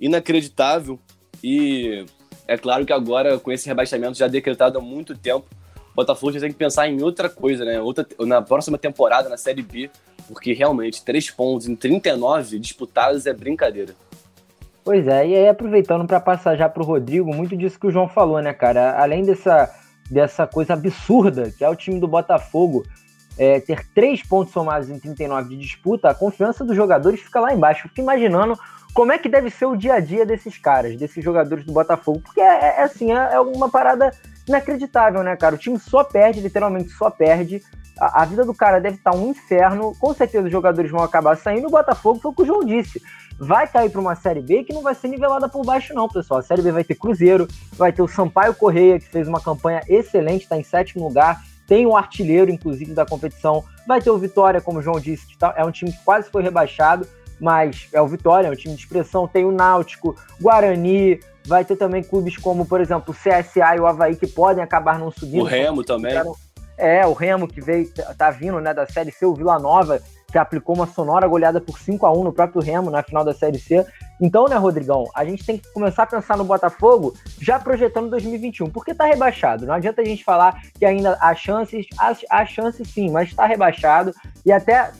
inacreditável. 0.00 0.98
E 1.42 2.04
é 2.46 2.56
claro 2.56 2.84
que 2.86 2.92
agora, 2.92 3.38
com 3.38 3.50
esse 3.50 3.66
rebaixamento 3.66 4.16
já 4.16 4.28
decretado 4.28 4.78
há 4.78 4.80
muito 4.80 5.16
tempo, 5.16 5.46
o 5.92 5.94
Botafogo 5.96 6.32
já 6.32 6.40
tem 6.40 6.50
que 6.50 6.56
pensar 6.56 6.88
em 6.88 7.02
outra 7.02 7.28
coisa, 7.28 7.64
né? 7.64 7.80
Outra, 7.80 8.06
na 8.20 8.42
próxima 8.42 8.78
temporada, 8.78 9.28
na 9.28 9.36
Série 9.36 9.62
B, 9.62 9.90
porque 10.28 10.52
realmente, 10.52 11.04
três 11.04 11.30
pontos 11.30 11.66
em 11.66 11.74
39 11.74 12.58
disputados 12.58 13.26
é 13.26 13.32
brincadeira. 13.32 13.94
Pois 14.84 15.08
é, 15.08 15.26
e 15.26 15.34
aí 15.34 15.48
aproveitando 15.48 16.06
para 16.06 16.20
passar 16.20 16.56
já 16.56 16.68
para 16.68 16.82
o 16.82 16.86
Rodrigo, 16.86 17.34
muito 17.34 17.56
disso 17.56 17.78
que 17.78 17.88
o 17.88 17.90
João 17.90 18.08
falou, 18.08 18.40
né, 18.40 18.52
cara? 18.52 19.02
Além 19.02 19.24
dessa, 19.24 19.68
dessa 20.08 20.46
coisa 20.46 20.74
absurda 20.74 21.50
que 21.50 21.64
é 21.64 21.68
o 21.68 21.74
time 21.74 21.98
do 21.98 22.06
Botafogo 22.06 22.84
é, 23.38 23.58
ter 23.60 23.84
três 23.92 24.22
pontos 24.22 24.52
somados 24.52 24.88
em 24.88 24.98
39 24.98 25.48
de 25.48 25.56
disputa, 25.56 26.08
a 26.08 26.14
confiança 26.14 26.64
dos 26.64 26.76
jogadores 26.76 27.20
fica 27.20 27.40
lá 27.40 27.52
embaixo. 27.52 27.86
Eu 27.86 27.88
fico 27.88 28.00
imaginando 28.00 28.56
como 28.96 29.12
é 29.12 29.18
que 29.18 29.28
deve 29.28 29.50
ser 29.50 29.66
o 29.66 29.76
dia 29.76 29.92
a 29.92 30.00
dia 30.00 30.24
desses 30.24 30.56
caras, 30.56 30.96
desses 30.96 31.22
jogadores 31.22 31.66
do 31.66 31.72
Botafogo, 31.72 32.22
porque 32.24 32.40
é, 32.40 32.44
é, 32.44 32.66
é 32.78 32.82
assim, 32.84 33.12
é, 33.12 33.34
é 33.34 33.38
uma 33.38 33.68
parada 33.68 34.10
inacreditável, 34.48 35.22
né, 35.22 35.36
cara? 35.36 35.54
O 35.54 35.58
time 35.58 35.78
só 35.78 36.02
perde, 36.02 36.40
literalmente 36.40 36.88
só 36.88 37.10
perde. 37.10 37.62
A, 38.00 38.22
a 38.22 38.24
vida 38.24 38.42
do 38.42 38.54
cara 38.54 38.80
deve 38.80 38.96
estar 38.96 39.14
um 39.14 39.28
inferno. 39.28 39.94
Com 40.00 40.14
certeza 40.14 40.46
os 40.46 40.50
jogadores 40.50 40.90
vão 40.90 41.02
acabar 41.02 41.36
saindo. 41.36 41.68
O 41.68 41.70
Botafogo 41.70 42.20
foi 42.20 42.30
o 42.30 42.34
que 42.34 42.42
o 42.42 42.46
João 42.46 42.64
disse 42.64 43.02
vai 43.38 43.68
cair 43.68 43.90
para 43.90 44.00
uma 44.00 44.14
Série 44.14 44.40
B 44.40 44.64
que 44.64 44.72
não 44.72 44.80
vai 44.80 44.94
ser 44.94 45.08
nivelada 45.08 45.46
por 45.46 45.62
baixo, 45.62 45.92
não, 45.92 46.08
pessoal. 46.08 46.40
A 46.40 46.42
Série 46.42 46.62
B 46.62 46.72
vai 46.72 46.82
ter 46.82 46.94
Cruzeiro, 46.94 47.46
vai 47.72 47.92
ter 47.92 48.00
o 48.00 48.08
Sampaio 48.08 48.54
Correia, 48.54 48.98
que 48.98 49.10
fez 49.10 49.28
uma 49.28 49.42
campanha 49.42 49.82
excelente, 49.90 50.44
está 50.44 50.56
em 50.56 50.62
sétimo 50.62 51.06
lugar, 51.06 51.42
tem 51.66 51.86
um 51.86 51.94
artilheiro, 51.94 52.50
inclusive, 52.50 52.94
da 52.94 53.04
competição, 53.04 53.62
vai 53.86 54.00
ter 54.00 54.08
o 54.08 54.16
Vitória, 54.16 54.58
como 54.58 54.78
o 54.78 54.82
João 54.82 54.98
disse, 54.98 55.26
que 55.26 55.36
tá, 55.36 55.52
é 55.54 55.62
um 55.62 55.70
time 55.70 55.92
que 55.92 56.02
quase 56.02 56.30
foi 56.30 56.42
rebaixado, 56.42 57.06
mas 57.40 57.88
é 57.92 58.00
o 58.00 58.06
Vitória, 58.06 58.48
é 58.48 58.50
um 58.50 58.54
time 58.54 58.74
de 58.74 58.80
expressão, 58.80 59.28
tem 59.28 59.44
o 59.44 59.52
Náutico, 59.52 60.16
Guarani, 60.40 61.20
vai 61.46 61.64
ter 61.64 61.76
também 61.76 62.02
clubes 62.02 62.36
como, 62.36 62.66
por 62.66 62.80
exemplo, 62.80 63.12
o 63.12 63.14
CSA 63.14 63.76
e 63.76 63.80
o 63.80 63.86
Havaí, 63.86 64.16
que 64.16 64.26
podem 64.26 64.62
acabar 64.62 64.98
não 64.98 65.10
subindo. 65.10 65.42
O 65.42 65.46
Remo 65.46 65.84
também. 65.84 66.14
É, 66.76 67.06
o 67.06 67.12
Remo, 67.12 67.48
que 67.48 67.60
veio, 67.60 67.90
tá 68.18 68.30
vindo 68.30 68.60
né, 68.60 68.74
da 68.74 68.86
Série 68.86 69.10
C, 69.10 69.24
o 69.24 69.34
Vila 69.34 69.58
Nova, 69.58 70.02
que 70.30 70.38
aplicou 70.38 70.74
uma 70.74 70.86
sonora 70.86 71.26
goleada 71.26 71.60
por 71.60 71.78
5 71.78 72.04
a 72.04 72.12
1 72.12 72.24
no 72.24 72.32
próprio 72.32 72.60
Remo 72.60 72.90
na 72.90 73.02
final 73.02 73.24
da 73.24 73.32
Série 73.32 73.58
C. 73.58 73.86
Então, 74.20 74.46
né, 74.46 74.56
Rodrigão, 74.56 75.04
a 75.14 75.24
gente 75.24 75.44
tem 75.44 75.58
que 75.58 75.70
começar 75.72 76.04
a 76.04 76.06
pensar 76.06 76.36
no 76.36 76.44
Botafogo 76.44 77.14
já 77.40 77.58
projetando 77.58 78.10
2021, 78.10 78.70
porque 78.70 78.94
tá 78.94 79.04
rebaixado. 79.04 79.66
Não 79.66 79.74
adianta 79.74 80.00
a 80.00 80.04
gente 80.04 80.24
falar 80.24 80.60
que 80.78 80.84
ainda 80.84 81.18
há 81.20 81.34
chances, 81.34 81.86
há, 81.98 82.14
há 82.30 82.46
chances 82.46 82.88
sim, 82.88 83.10
mas 83.10 83.28
está 83.28 83.46
rebaixado. 83.46 84.14
E 84.44 84.50
até 84.50 84.90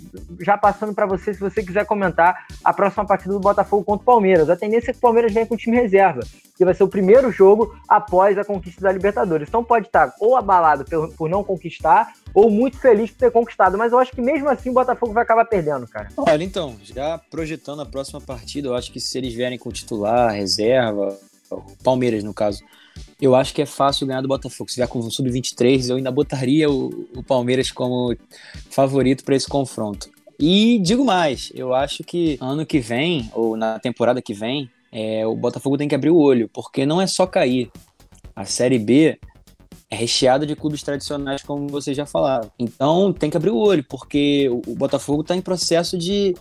já 0.40 0.58
passando 0.58 0.94
para 0.94 1.06
você, 1.06 1.32
se 1.32 1.40
você 1.40 1.62
quiser 1.62 1.86
comentar 1.86 2.46
a 2.62 2.72
próxima 2.72 3.06
partida 3.06 3.32
do 3.32 3.40
Botafogo 3.40 3.84
contra 3.84 4.02
o 4.02 4.06
Palmeiras. 4.06 4.50
A 4.50 4.56
tendência 4.56 4.90
é 4.90 4.92
que 4.92 4.98
o 4.98 5.02
Palmeiras 5.02 5.32
venha 5.32 5.46
com 5.46 5.54
o 5.54 5.58
time 5.58 5.76
reserva, 5.76 6.20
que 6.56 6.64
vai 6.64 6.74
ser 6.74 6.84
o 6.84 6.88
primeiro 6.88 7.30
jogo 7.30 7.74
após 7.88 8.36
a 8.38 8.44
conquista 8.44 8.82
da 8.82 8.92
Libertadores. 8.92 9.48
Então 9.48 9.64
pode 9.64 9.86
estar 9.86 10.12
ou 10.20 10.36
abalado 10.36 10.84
por 11.16 11.28
não 11.28 11.42
conquistar, 11.42 12.12
ou 12.36 12.50
muito 12.50 12.76
feliz 12.76 13.10
por 13.10 13.16
ter 13.16 13.30
conquistado. 13.30 13.78
Mas 13.78 13.92
eu 13.92 13.98
acho 13.98 14.12
que 14.12 14.20
mesmo 14.20 14.46
assim 14.50 14.68
o 14.68 14.74
Botafogo 14.74 15.14
vai 15.14 15.22
acabar 15.22 15.46
perdendo, 15.46 15.88
cara. 15.88 16.10
Olha, 16.18 16.44
então, 16.44 16.76
já 16.84 17.16
projetando 17.30 17.80
a 17.80 17.86
próxima 17.86 18.20
partida, 18.20 18.68
eu 18.68 18.74
acho 18.74 18.92
que 18.92 19.00
se 19.00 19.16
eles 19.16 19.32
vierem 19.32 19.58
com 19.58 19.70
titular, 19.70 20.34
reserva, 20.34 21.18
Palmeiras 21.82 22.22
no 22.22 22.34
caso, 22.34 22.62
eu 23.18 23.34
acho 23.34 23.54
que 23.54 23.62
é 23.62 23.66
fácil 23.66 24.06
ganhar 24.06 24.20
do 24.20 24.28
Botafogo. 24.28 24.70
Se 24.70 24.76
vier 24.76 24.86
com 24.86 24.98
o 24.98 25.10
Sub-23, 25.10 25.88
eu 25.88 25.96
ainda 25.96 26.10
botaria 26.10 26.70
o, 26.70 27.08
o 27.16 27.22
Palmeiras 27.22 27.70
como 27.70 28.14
favorito 28.70 29.24
para 29.24 29.34
esse 29.34 29.48
confronto. 29.48 30.10
E 30.38 30.78
digo 30.80 31.06
mais, 31.06 31.50
eu 31.54 31.74
acho 31.74 32.04
que 32.04 32.36
ano 32.38 32.66
que 32.66 32.80
vem, 32.80 33.30
ou 33.32 33.56
na 33.56 33.78
temporada 33.78 34.20
que 34.20 34.34
vem, 34.34 34.70
é, 34.92 35.26
o 35.26 35.34
Botafogo 35.34 35.78
tem 35.78 35.88
que 35.88 35.94
abrir 35.94 36.10
o 36.10 36.18
olho, 36.18 36.50
porque 36.52 36.84
não 36.84 37.00
é 37.00 37.06
só 37.06 37.26
cair. 37.26 37.70
A 38.34 38.44
Série 38.44 38.78
B 38.78 39.18
é 39.90 39.96
recheada 39.96 40.44
de 40.44 40.56
clubes 40.56 40.82
tradicionais, 40.82 41.42
como 41.42 41.68
vocês 41.68 41.96
já 41.96 42.06
falaram. 42.06 42.50
Então 42.58 43.12
tem 43.12 43.30
que 43.30 43.36
abrir 43.36 43.50
o 43.50 43.58
olho, 43.58 43.84
porque 43.84 44.48
o, 44.66 44.74
Botafogo 44.74 45.22
está 45.22 45.36
em 45.36 45.40
processo 45.40 45.96
de, 45.96 46.34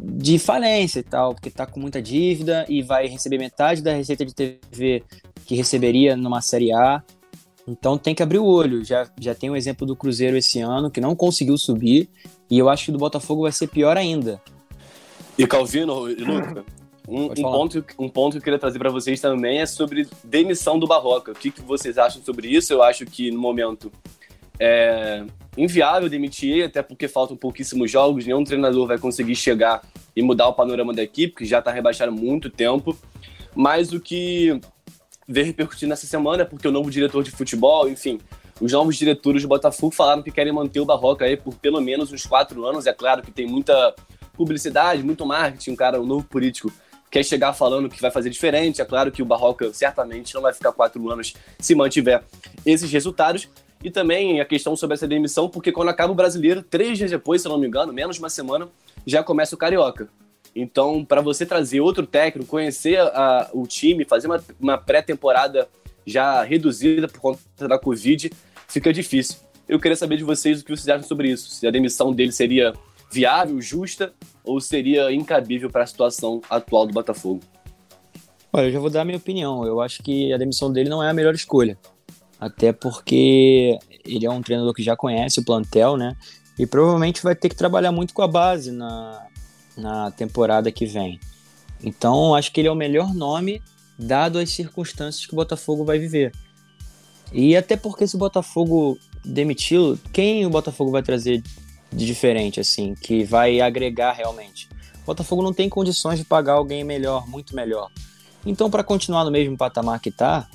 de 0.00 0.38
falência 0.38 1.00
e 1.00 1.02
tal, 1.02 1.34
porque 1.34 1.48
está 1.48 1.66
com 1.66 1.78
muita 1.78 2.00
dívida 2.00 2.64
e 2.68 2.82
vai 2.82 3.06
receber 3.06 3.38
metade 3.38 3.82
da 3.82 3.92
receita 3.92 4.24
de 4.24 4.34
TV 4.34 5.02
que 5.44 5.54
receberia 5.54 6.16
numa 6.16 6.40
Série 6.40 6.72
A. 6.72 7.02
Então 7.68 7.98
tem 7.98 8.14
que 8.14 8.22
abrir 8.22 8.38
o 8.38 8.46
olho. 8.46 8.84
Já, 8.84 9.06
já 9.20 9.34
tem 9.34 9.50
o 9.50 9.52
um 9.52 9.56
exemplo 9.56 9.86
do 9.86 9.94
Cruzeiro 9.94 10.36
esse 10.36 10.60
ano, 10.60 10.90
que 10.90 11.00
não 11.00 11.14
conseguiu 11.14 11.58
subir, 11.58 12.08
e 12.50 12.58
eu 12.58 12.68
acho 12.68 12.86
que 12.86 12.92
do 12.92 12.98
Botafogo 12.98 13.42
vai 13.42 13.52
ser 13.52 13.68
pior 13.68 13.96
ainda. 13.96 14.40
E 15.38 15.46
Calvino 15.46 16.10
e 16.10 16.16
Luca, 16.16 16.64
um, 17.08 17.24
um, 17.24 17.34
ponto, 17.34 17.84
um 17.98 18.08
ponto 18.08 18.32
que 18.32 18.38
eu 18.38 18.42
queria 18.42 18.58
trazer 18.58 18.78
para 18.78 18.90
vocês 18.90 19.20
também 19.20 19.60
é 19.60 19.66
sobre 19.66 20.08
demissão 20.22 20.78
do 20.78 20.86
Barroca. 20.86 21.32
O 21.32 21.34
que, 21.34 21.50
que 21.50 21.60
vocês 21.60 21.98
acham 21.98 22.22
sobre 22.22 22.48
isso? 22.48 22.72
Eu 22.72 22.82
acho 22.82 23.04
que 23.04 23.30
no 23.30 23.40
momento 23.40 23.90
é 24.58 25.24
inviável 25.56 26.08
demitir 26.08 26.52
ele, 26.52 26.64
até 26.64 26.82
porque 26.82 27.08
faltam 27.08 27.36
pouquíssimos 27.36 27.90
jogos, 27.90 28.24
nenhum 28.24 28.44
treinador 28.44 28.86
vai 28.86 28.98
conseguir 28.98 29.34
chegar 29.34 29.82
e 30.14 30.22
mudar 30.22 30.48
o 30.48 30.54
panorama 30.54 30.94
da 30.94 31.02
equipe, 31.02 31.34
que 31.34 31.44
já 31.44 31.58
está 31.58 31.70
rebaixado 31.72 32.12
há 32.12 32.14
muito 32.14 32.48
tempo. 32.48 32.96
Mas 33.54 33.92
o 33.92 34.00
que 34.00 34.60
veio 35.26 35.46
repercutir 35.46 35.88
nessa 35.88 36.06
semana, 36.06 36.44
porque 36.44 36.66
o 36.66 36.72
novo 36.72 36.90
diretor 36.90 37.22
de 37.22 37.30
futebol, 37.30 37.88
enfim, 37.88 38.20
os 38.60 38.72
novos 38.72 38.96
diretores 38.96 39.42
do 39.42 39.48
Botafogo 39.48 39.94
falaram 39.94 40.22
que 40.22 40.30
querem 40.30 40.52
manter 40.52 40.80
o 40.80 40.84
Barroca 40.84 41.24
aí 41.24 41.36
por 41.36 41.54
pelo 41.56 41.80
menos 41.80 42.12
uns 42.12 42.24
quatro 42.24 42.64
anos. 42.64 42.86
É 42.86 42.92
claro 42.92 43.22
que 43.22 43.30
tem 43.30 43.46
muita 43.46 43.94
publicidade, 44.34 45.02
muito 45.02 45.26
marketing, 45.26 45.72
um 45.72 45.76
cara, 45.76 46.00
um 46.00 46.06
novo 46.06 46.24
político 46.24 46.72
quer 47.12 47.22
chegar 47.22 47.52
falando 47.52 47.90
que 47.90 48.00
vai 48.00 48.10
fazer 48.10 48.30
diferente. 48.30 48.80
É 48.80 48.84
claro 48.86 49.12
que 49.12 49.22
o 49.22 49.26
Barroca 49.26 49.70
certamente 49.74 50.34
não 50.34 50.40
vai 50.40 50.54
ficar 50.54 50.72
quatro 50.72 51.10
anos 51.10 51.34
se 51.60 51.74
mantiver 51.74 52.24
esses 52.64 52.90
resultados. 52.90 53.48
E 53.84 53.90
também 53.90 54.40
a 54.40 54.44
questão 54.44 54.74
sobre 54.74 54.94
essa 54.94 55.06
demissão, 55.06 55.48
porque 55.48 55.70
quando 55.70 55.90
acaba 55.90 56.12
o 56.12 56.14
brasileiro, 56.14 56.62
três 56.62 56.96
dias 56.96 57.10
depois, 57.10 57.42
se 57.42 57.48
não 57.48 57.58
me 57.58 57.66
engano, 57.66 57.92
menos 57.92 58.18
uma 58.18 58.30
semana, 58.30 58.68
já 59.04 59.22
começa 59.22 59.54
o 59.54 59.58
Carioca. 59.58 60.08
Então, 60.56 61.04
para 61.04 61.20
você 61.20 61.44
trazer 61.44 61.80
outro 61.80 62.06
técnico, 62.06 62.48
conhecer 62.48 62.98
a, 62.98 63.50
o 63.52 63.66
time, 63.66 64.04
fazer 64.04 64.28
uma, 64.28 64.42
uma 64.58 64.78
pré-temporada 64.78 65.68
já 66.06 66.42
reduzida 66.42 67.08
por 67.08 67.20
conta 67.20 67.68
da 67.68 67.78
Covid, 67.78 68.30
fica 68.68 68.92
difícil. 68.92 69.36
Eu 69.68 69.78
queria 69.78 69.96
saber 69.96 70.16
de 70.16 70.24
vocês 70.24 70.60
o 70.60 70.64
que 70.64 70.70
vocês 70.70 70.88
acham 70.88 71.06
sobre 71.06 71.30
isso. 71.30 71.50
Se 71.50 71.66
a 71.66 71.70
demissão 71.70 72.12
dele 72.12 72.32
seria 72.32 72.72
viável, 73.12 73.60
justa, 73.60 74.12
ou 74.42 74.60
seria 74.60 75.12
incabível 75.12 75.70
para 75.70 75.84
a 75.84 75.86
situação 75.86 76.40
atual 76.48 76.86
do 76.86 76.92
Botafogo? 76.92 77.40
Olha, 78.52 78.66
eu 78.66 78.72
já 78.72 78.80
vou 78.80 78.90
dar 78.90 79.02
a 79.02 79.04
minha 79.04 79.18
opinião. 79.18 79.64
Eu 79.66 79.80
acho 79.80 80.02
que 80.02 80.32
a 80.32 80.36
demissão 80.36 80.72
dele 80.72 80.88
não 80.88 81.02
é 81.02 81.10
a 81.10 81.14
melhor 81.14 81.34
escolha. 81.34 81.78
Até 82.40 82.72
porque 82.72 83.78
ele 84.04 84.26
é 84.26 84.30
um 84.30 84.42
treinador 84.42 84.74
que 84.74 84.82
já 84.82 84.96
conhece 84.96 85.40
o 85.40 85.44
plantel, 85.44 85.96
né? 85.96 86.16
E 86.58 86.66
provavelmente 86.66 87.22
vai 87.22 87.34
ter 87.34 87.48
que 87.48 87.56
trabalhar 87.56 87.92
muito 87.92 88.12
com 88.12 88.22
a 88.22 88.28
base 88.28 88.72
na, 88.72 89.26
na 89.76 90.10
temporada 90.10 90.70
que 90.72 90.84
vem. 90.84 91.20
Então, 91.82 92.34
acho 92.34 92.52
que 92.52 92.60
ele 92.60 92.68
é 92.68 92.72
o 92.72 92.76
melhor 92.76 93.14
nome, 93.14 93.62
dado 93.98 94.38
as 94.38 94.50
circunstâncias 94.50 95.24
que 95.24 95.32
o 95.32 95.36
Botafogo 95.36 95.84
vai 95.84 95.98
viver. 95.98 96.32
E 97.32 97.56
até 97.56 97.76
porque 97.76 98.06
se 98.06 98.16
o 98.16 98.18
Botafogo 98.18 98.98
demiti-lo, 99.24 99.98
quem 100.12 100.44
o 100.44 100.50
Botafogo 100.50 100.90
vai 100.90 101.02
trazer 101.02 101.42
diferente, 101.92 102.60
assim, 102.60 102.94
que 102.94 103.24
vai 103.24 103.60
agregar 103.60 104.12
realmente? 104.12 104.68
O 105.02 105.06
Botafogo 105.06 105.42
não 105.42 105.52
tem 105.52 105.68
condições 105.68 106.18
de 106.18 106.24
pagar 106.24 106.54
alguém 106.54 106.84
melhor, 106.84 107.28
muito 107.28 107.54
melhor. 107.54 107.90
Então, 108.44 108.70
para 108.70 108.82
continuar 108.82 109.24
no 109.24 109.30
mesmo 109.30 109.56
patamar 109.56 110.00
que 110.00 110.10
tá, 110.10 110.48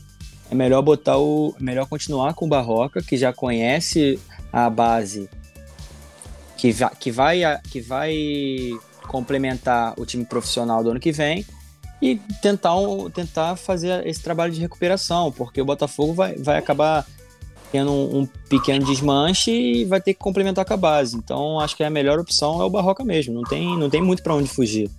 é 0.49 0.55
melhor 0.55 0.81
botar 0.81 1.17
o. 1.17 1.55
melhor 1.59 1.85
continuar 1.87 2.33
com 2.33 2.45
o 2.45 2.49
Barroca, 2.49 3.01
que 3.01 3.17
já 3.17 3.33
conhece 3.33 4.19
a 4.51 4.69
base 4.69 5.29
que, 6.55 6.71
va, 6.71 6.89
que, 6.89 7.11
vai, 7.11 7.41
que 7.69 7.81
vai 7.81 8.15
complementar 9.07 9.93
o 9.97 10.05
time 10.05 10.25
profissional 10.25 10.83
do 10.83 10.91
ano 10.91 10.99
que 10.99 11.11
vem 11.11 11.45
e 12.01 12.15
tentar, 12.41 12.75
tentar 13.13 13.55
fazer 13.55 14.05
esse 14.05 14.21
trabalho 14.21 14.53
de 14.53 14.59
recuperação, 14.59 15.31
porque 15.31 15.61
o 15.61 15.65
Botafogo 15.65 16.13
vai, 16.13 16.35
vai 16.35 16.57
acabar 16.57 17.05
tendo 17.71 17.91
um, 17.91 18.19
um, 18.19 18.25
pequeno 18.49 18.85
desmanche 18.85 19.51
e 19.51 19.85
vai 19.85 20.01
ter 20.01 20.13
que 20.13 20.19
complementar 20.19 20.65
com 20.65 20.73
a 20.73 20.77
base. 20.77 21.17
Então 21.17 21.59
acho 21.59 21.75
que 21.75 21.83
a 21.83 21.89
melhor 21.89 22.19
opção 22.19 22.61
é 22.61 22.65
o 22.65 22.69
Barroca 22.69 23.03
mesmo, 23.03 23.33
não 23.33 23.43
tem, 23.43 23.77
não 23.77 23.89
tem 23.89 24.01
muito 24.01 24.23
para 24.23 24.35
onde 24.35 24.49
fugir. 24.49 24.89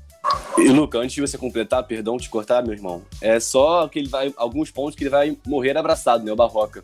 E 0.58 0.68
Luca, 0.68 0.98
antes 0.98 1.14
de 1.14 1.20
você 1.20 1.38
completar, 1.38 1.82
perdão 1.84 2.18
te 2.18 2.28
cortar, 2.28 2.62
meu 2.62 2.74
irmão, 2.74 3.02
é 3.20 3.38
só 3.40 3.88
que 3.88 3.98
ele 3.98 4.08
vai 4.08 4.32
alguns 4.36 4.70
pontos 4.70 4.94
que 4.94 5.04
ele 5.04 5.10
vai 5.10 5.36
morrer 5.46 5.76
abraçado, 5.76 6.24
né, 6.24 6.32
o 6.32 6.36
Barroca. 6.36 6.82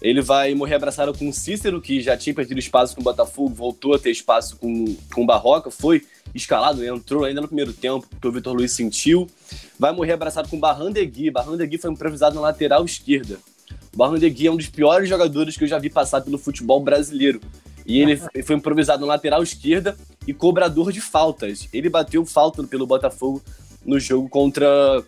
Ele 0.00 0.20
vai 0.20 0.52
morrer 0.54 0.74
abraçado 0.74 1.16
com 1.16 1.28
o 1.28 1.32
Cícero, 1.32 1.80
que 1.80 2.00
já 2.00 2.16
tinha 2.16 2.34
perdido 2.34 2.58
espaço 2.58 2.94
com 2.94 3.00
o 3.00 3.04
Botafogo, 3.04 3.54
voltou 3.54 3.94
a 3.94 3.98
ter 3.98 4.10
espaço 4.10 4.56
com, 4.56 4.96
com 5.14 5.22
o 5.22 5.26
Barroca, 5.26 5.70
foi 5.70 6.04
escalado, 6.34 6.84
entrou 6.84 7.24
ainda 7.24 7.40
no 7.40 7.46
primeiro 7.46 7.72
tempo, 7.72 8.08
que 8.20 8.26
o 8.26 8.32
Vitor 8.32 8.52
Luiz 8.52 8.72
sentiu. 8.72 9.28
Vai 9.78 9.92
morrer 9.92 10.12
abraçado 10.12 10.48
com 10.48 10.56
o 10.56 10.60
Barrandegui. 10.60 11.30
Barrandegui 11.30 11.78
foi 11.78 11.90
improvisado 11.90 12.34
na 12.34 12.40
lateral 12.40 12.84
esquerda. 12.84 13.38
O 13.92 13.96
Barrandegui 13.96 14.46
é 14.46 14.50
um 14.50 14.56
dos 14.56 14.68
piores 14.68 15.08
jogadores 15.08 15.56
que 15.56 15.64
eu 15.64 15.68
já 15.68 15.78
vi 15.78 15.90
passar 15.90 16.20
pelo 16.22 16.38
futebol 16.38 16.80
brasileiro. 16.80 17.40
E 17.84 18.00
ele 18.00 18.16
foi 18.44 18.56
improvisado 18.56 19.02
na 19.02 19.14
lateral 19.14 19.42
esquerda 19.42 19.96
e 20.26 20.32
cobrador 20.32 20.92
de 20.92 21.00
faltas. 21.00 21.68
Ele 21.72 21.88
bateu 21.88 22.24
falta 22.24 22.62
pelo 22.64 22.86
Botafogo 22.86 23.42
no 23.84 24.00
jogo 24.00 24.28
contra 24.28 25.02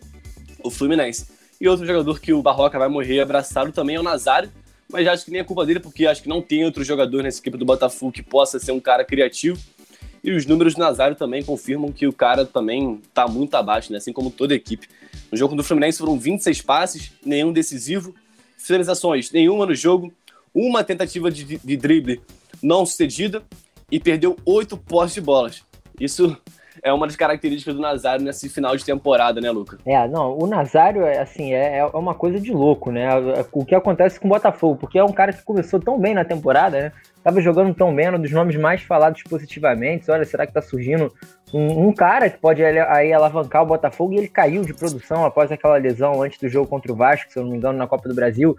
o 0.63 0.71
Fluminense. 0.71 1.27
E 1.61 1.69
outro 1.69 1.87
jogador 1.87 2.21
que 2.21 2.33
o 2.33 2.43
Barroca 2.43 2.79
vai 2.79 2.89
morrer 2.89 3.21
abraçado 3.21 3.73
também 3.73 3.97
é 3.97 4.01
o 4.01 4.03
Nazário, 4.03 4.51
mas 4.91 5.07
acho 5.07 5.25
que 5.25 5.31
nem 5.31 5.41
é 5.41 5.45
culpa 5.45 5.65
dele, 5.65 5.81
porque 5.81 6.07
acho 6.07 6.23
que 6.23 6.29
não 6.29 6.43
tem 6.43 6.65
outro 6.65 6.85
jogador 6.85 7.23
nessa 7.23 7.41
equipe 7.41 7.57
do 7.57 7.65
Botafogo 7.65 8.13
que 8.13 8.23
possa 8.23 8.59
ser 8.59 8.73
um 8.73 8.81
cara 8.81 9.05
criativo. 9.05 9.59
E 10.23 10.33
os 10.33 10.47
números 10.47 10.75
do 10.75 10.81
Nazário 10.81 11.17
também 11.17 11.43
confirmam 11.43 11.93
que 11.93 12.07
o 12.07 12.13
cara 12.13 12.45
também 12.45 13.01
tá 13.13 13.29
muito 13.29 13.55
abaixo, 13.55 13.93
né? 13.93 13.99
assim 13.99 14.13
como 14.13 14.31
toda 14.31 14.55
a 14.55 14.57
equipe. 14.57 14.89
No 15.31 15.37
jogo 15.37 15.55
do 15.55 15.63
Fluminense 15.63 15.99
foram 15.99 16.19
26 16.19 16.63
passes, 16.63 17.13
nenhum 17.25 17.53
decisivo, 17.53 18.15
finalizações, 18.57 19.31
nenhuma 19.31 19.67
no 19.67 19.75
jogo, 19.75 20.13
uma 20.55 20.85
tentativa 20.85 21.31
de, 21.31 21.59
de 21.59 21.77
drible 21.77 22.21
não 22.63 22.87
sucedida 22.87 23.43
e 23.91 23.99
perdeu 23.99 24.37
oito 24.45 24.77
postes 24.77 25.15
de 25.15 25.21
bolas. 25.21 25.63
Isso 26.01 26.37
é 26.83 26.93
uma 26.93 27.07
das 27.07 27.17
características 27.17 27.75
do 27.75 27.81
Nazário 27.81 28.25
nesse 28.25 28.49
final 28.49 28.77
de 28.77 28.85
temporada, 28.85 29.41
né, 29.41 29.51
Luca? 29.51 29.79
É, 29.85 30.07
não, 30.09 30.37
o 30.39 30.47
Nazário, 30.47 31.07
assim, 31.21 31.53
é, 31.53 31.79
é 31.79 31.85
uma 31.87 32.15
coisa 32.15 32.41
de 32.41 32.53
louco, 32.53 32.91
né? 32.91 33.09
O 33.53 33.65
que 33.65 33.75
acontece 33.75 34.19
com 34.19 34.27
o 34.27 34.31
Botafogo, 34.31 34.77
porque 34.77 34.99
é 34.99 35.05
um 35.05 35.13
cara 35.13 35.33
que 35.33 35.43
começou 35.43 35.81
tão 35.81 35.99
bem 35.99 36.15
na 36.15 36.25
temporada, 36.25 36.81
né? 36.81 36.93
Tava 37.23 37.41
jogando 37.41 37.75
tão 37.75 37.95
bem, 37.95 38.11
um 38.11 38.21
dos 38.21 38.33
nomes 38.33 38.57
mais 38.57 38.83
falados 38.83 39.23
positivamente. 39.23 40.11
Olha, 40.11 40.25
será 40.25 40.47
que 40.47 40.53
tá 40.53 40.61
surgindo 40.61 41.13
um, 41.53 41.89
um 41.89 41.93
cara 41.93 42.29
que 42.29 42.39
pode 42.39 42.63
aí 42.63 43.13
alavancar 43.13 43.63
o 43.63 43.67
Botafogo 43.67 44.13
e 44.13 44.19
ele 44.19 44.29
caiu 44.29 44.63
de 44.63 44.75
produção 44.75 45.25
após 45.25 45.51
aquela 45.51 45.77
lesão 45.77 46.23
antes 46.23 46.39
do 46.39 46.49
jogo 46.49 46.69
contra 46.69 46.93
o 46.93 46.97
Vasco, 46.97 47.33
se 47.33 47.39
eu 47.39 47.45
não 47.45 47.51
me 47.51 47.57
engano, 47.57 47.79
na 47.79 47.87
Copa 47.87 48.09
do 48.09 48.15
Brasil 48.15 48.57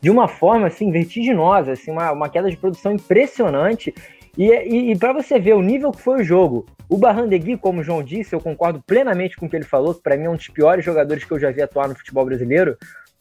de 0.00 0.10
uma 0.10 0.28
forma 0.28 0.66
assim 0.66 0.90
vertiginosa, 0.90 1.72
assim, 1.72 1.90
uma, 1.90 2.12
uma 2.12 2.28
queda 2.28 2.50
de 2.50 2.56
produção 2.56 2.92
impressionante. 2.92 3.92
E, 4.38 4.52
e, 4.52 4.92
e 4.92 4.96
para 4.96 5.12
você 5.12 5.40
ver 5.40 5.54
o 5.54 5.60
nível 5.60 5.90
que 5.90 6.00
foi 6.00 6.20
o 6.20 6.24
jogo, 6.24 6.64
o 6.88 6.96
Barrandegui, 6.96 7.56
como 7.56 7.80
o 7.80 7.84
João 7.84 8.04
disse, 8.04 8.36
eu 8.36 8.40
concordo 8.40 8.80
plenamente 8.86 9.36
com 9.36 9.46
o 9.46 9.50
que 9.50 9.56
ele 9.56 9.64
falou, 9.64 9.92
que 9.92 10.00
para 10.00 10.16
mim 10.16 10.26
é 10.26 10.30
um 10.30 10.36
dos 10.36 10.46
piores 10.46 10.84
jogadores 10.84 11.24
que 11.24 11.32
eu 11.32 11.40
já 11.40 11.50
vi 11.50 11.60
atuar 11.60 11.88
no 11.88 11.96
futebol 11.96 12.24
brasileiro. 12.24 12.78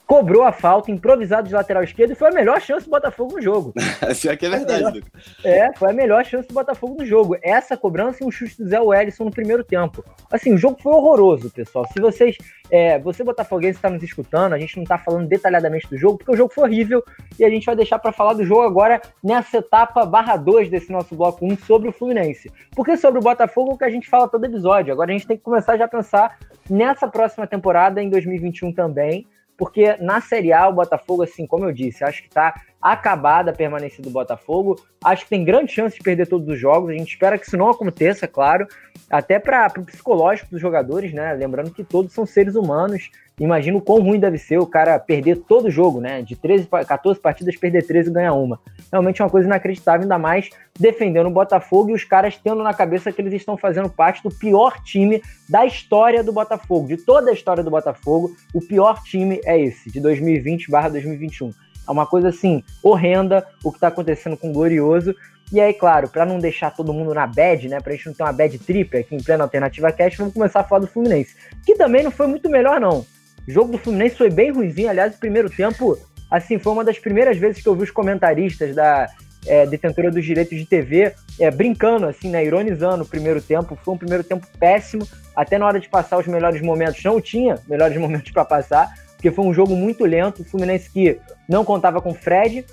Cobrou 0.08 0.44
a 0.44 0.54
falta, 0.54 0.90
improvisado 0.90 1.50
de 1.50 1.54
lateral 1.54 1.84
esquerdo, 1.84 2.12
e 2.12 2.16
foi 2.16 2.30
a 2.30 2.32
melhor 2.32 2.62
chance 2.62 2.86
do 2.86 2.90
Botafogo 2.90 3.36
no 3.36 3.42
jogo. 3.42 3.74
Pior 4.22 4.38
que 4.38 4.46
é 4.46 4.50
verdade, 4.50 5.04
É, 5.44 5.70
foi 5.76 5.90
a 5.90 5.94
melhor 5.94 6.24
chance 6.24 6.48
do 6.48 6.54
Botafogo 6.54 6.96
no 6.98 7.06
jogo. 7.06 7.38
Essa 7.44 7.76
cobrança 7.76 8.24
e 8.24 8.26
um 8.26 8.32
chute 8.32 8.58
do 8.58 8.70
Zé 8.70 8.80
Wellison 8.80 9.26
no 9.26 9.32
primeiro 9.32 9.66
tempo. 9.66 10.04
Assim, 10.32 10.54
o 10.54 10.58
jogo 10.58 10.78
foi 10.82 10.94
horroroso, 10.94 11.52
pessoal. 11.52 11.86
Se 11.92 12.00
vocês. 12.00 12.38
É, 12.70 13.00
você, 13.00 13.24
Botafoguense, 13.24 13.78
está 13.78 13.90
nos 13.90 14.04
escutando, 14.04 14.52
a 14.52 14.60
gente 14.60 14.76
não 14.76 14.84
está 14.84 14.98
falando 14.98 15.28
detalhadamente 15.28 15.90
do 15.90 15.98
jogo, 15.98 16.18
porque 16.18 16.32
o 16.32 16.36
jogo 16.36 16.54
foi 16.54 16.66
horrível, 16.66 17.02
e 17.40 17.46
a 17.46 17.50
gente 17.50 17.66
vai 17.66 17.78
deixar 17.78 17.98
para 17.98 18.12
falar 18.12 18.34
do 18.34 18.44
jogo 18.44 18.62
agora 18.62 19.02
nessa 19.24 19.60
etapa 19.60 20.06
barra 20.06 20.36
2 20.36 20.70
desse 20.70 20.92
nosso 20.92 21.16
bloco 21.16 21.46
1 21.46 21.60
sobre 21.60 21.88
o 21.88 21.94
Fluminense. 21.94 22.52
Porque 22.76 22.98
sobre 22.98 23.20
o 23.20 23.24
Botafogo 23.24 23.72
é 23.72 23.74
o 23.74 23.78
que 23.78 23.86
a 23.86 23.90
gente 23.90 24.10
fala 24.10 24.28
todo 24.28 24.46
episódio. 24.46 24.92
Agora 24.92 25.10
a 25.10 25.14
gente 25.14 25.26
tem 25.28 25.38
que 25.38 25.44
começar 25.44 25.78
já 25.78 25.86
a 25.86 25.88
pensar 25.88 26.38
nessa 26.70 27.08
próxima 27.08 27.48
temporada, 27.48 28.04
em 28.04 28.10
2021 28.10 28.74
também 28.74 29.26
porque 29.58 29.98
na 29.98 30.22
Série 30.22 30.54
A 30.54 30.68
o 30.68 30.74
Botafogo, 30.74 31.24
assim, 31.24 31.48
como 31.48 31.66
eu 31.66 31.74
disse, 31.74 32.04
acho 32.04 32.22
que 32.22 32.28
está 32.28 32.54
acabada 32.92 33.52
a 33.52 33.54
permanência 33.54 34.02
do 34.02 34.10
Botafogo. 34.10 34.80
Acho 35.04 35.24
que 35.24 35.30
tem 35.30 35.44
grande 35.44 35.72
chance 35.72 35.98
de 35.98 36.04
perder 36.04 36.28
todos 36.28 36.48
os 36.48 36.60
jogos. 36.60 36.90
A 36.90 36.94
gente 36.94 37.10
espera 37.10 37.38
que 37.38 37.46
isso 37.46 37.58
não 37.58 37.70
aconteça, 37.70 38.28
claro, 38.28 38.68
até 39.10 39.40
para 39.40 39.72
o 39.78 39.86
psicológico 39.86 40.52
dos 40.52 40.62
jogadores, 40.62 41.14
né? 41.14 41.34
Lembrando 41.34 41.72
que 41.72 41.84
todos 41.84 42.14
são 42.14 42.26
seres 42.26 42.56
humanos 42.56 43.10
Imagina 43.40 43.78
o 43.78 43.82
quão 43.82 44.02
ruim 44.02 44.20
deve 44.20 44.40
ser 44.40 44.58
o 44.58 44.66
cara 44.66 44.98
perder 44.98 45.38
todo 45.48 45.68
o 45.68 45.72
jogo, 45.72 46.02
né? 46.02 46.24
De 46.24 46.36
13, 46.36 46.68
14 46.88 47.20
partidas, 47.20 47.56
perder 47.56 47.86
13 47.86 48.10
e 48.10 48.14
ganhar 48.14 48.34
uma. 48.34 48.60
Realmente 48.92 49.22
é 49.22 49.26
uma 49.26 49.30
coisa 49.30 49.48
inacreditável, 49.48 50.02
ainda 50.02 50.18
mais 50.18 50.50
defendendo 50.80 51.28
o 51.28 51.32
Botafogo 51.32 51.92
e 51.92 51.94
os 51.94 52.04
caras 52.04 52.36
tendo 52.36 52.64
na 52.64 52.74
cabeça 52.74 53.12
que 53.12 53.22
eles 53.22 53.34
estão 53.34 53.56
fazendo 53.56 53.90
parte 53.90 54.24
do 54.24 54.32
pior 54.32 54.82
time 54.82 55.22
da 55.48 55.68
história 55.68 56.24
do 56.24 56.34
Botafogo, 56.34 56.88
de 56.88 56.98
toda 56.98 57.30
a 57.30 57.34
história 57.34 57.64
do 57.64 57.70
Botafogo. 57.70 58.32
O 58.56 58.60
pior 58.60 59.04
time 59.04 59.40
é 59.46 59.60
esse, 59.60 59.92
de 59.92 60.02
2020/2021. 60.02 61.54
É 61.88 61.92
uma 61.92 62.06
coisa 62.06 62.30
assim, 62.30 62.64
horrenda 62.84 63.46
o 63.64 63.72
que 63.72 63.78
está 63.78 63.88
acontecendo 63.88 64.38
com 64.38 64.50
o 64.50 64.54
Glorioso. 64.54 65.16
E 65.52 65.62
aí, 65.62 65.74
claro, 65.74 66.10
para 66.10 66.26
não 66.26 66.40
deixar 66.40 66.72
todo 66.72 66.94
mundo 66.94 67.14
na 67.14 67.26
bad, 67.26 67.70
né? 67.70 67.80
Pra 67.80 67.94
gente 67.94 68.08
não 68.08 68.14
ter 68.14 68.24
uma 68.24 68.34
bad 68.34 68.58
trip 68.60 68.98
aqui 68.98 69.16
em 69.16 69.24
plena 69.24 69.44
alternativa 69.46 69.92
cast, 69.92 70.18
vamos 70.18 70.34
começar 70.34 70.60
a 70.60 70.64
falar 70.64 70.82
do 70.82 70.88
Fluminense. 70.88 71.36
Que 71.66 71.76
também 71.76 72.04
não 72.04 72.12
foi 72.12 72.28
muito 72.28 72.50
melhor, 72.50 72.82
não. 72.82 73.06
O 73.48 73.52
jogo 73.52 73.72
do 73.72 73.78
Fluminense 73.78 74.18
foi 74.18 74.30
bem 74.30 74.52
ruimzinho. 74.52 74.90
Aliás, 74.90 75.16
o 75.16 75.20
primeiro 75.20 75.50
tempo, 75.50 75.98
assim, 76.30 76.60
foi 76.60 76.74
uma 76.74 76.84
das 76.84 77.00
primeiras 77.00 77.38
vezes 77.38 77.64
que 77.64 77.70
eu 77.70 77.76
vi 77.76 77.84
os 77.84 77.92
comentaristas 77.92 78.76
da 78.76 79.08
é, 79.46 79.66
detentora 79.66 80.12
dos 80.12 80.26
direitos 80.26 80.58
de 80.58 80.66
TV 80.66 81.14
é, 81.40 81.50
brincando, 81.50 82.08
assim, 82.08 82.30
né? 82.30 82.44
Ironizando 82.44 83.04
o 83.04 83.08
primeiro 83.08 83.42
tempo. 83.42 83.78
Foi 83.82 83.94
um 83.94 83.98
primeiro 83.98 84.26
tempo 84.26 84.46
péssimo. 84.60 85.08
Até 85.34 85.58
na 85.58 85.66
hora 85.66 85.80
de 85.80 85.88
passar 85.88 86.18
os 86.18 86.28
melhores 86.28 86.62
momentos, 86.62 87.02
não 87.04 87.22
tinha 87.22 87.58
melhores 87.70 87.96
momentos 87.98 88.32
para 88.32 88.44
passar, 88.44 88.94
porque 89.14 89.32
foi 89.32 89.46
um 89.46 89.54
jogo 89.54 89.78
muito 89.78 90.04
lento. 90.04 90.42
O 90.42 90.46
Fluminense 90.46 90.90
que 90.90 91.18
não 91.48 91.64
contava 91.64 92.02
com 92.02 92.14
Fred, 92.14 92.66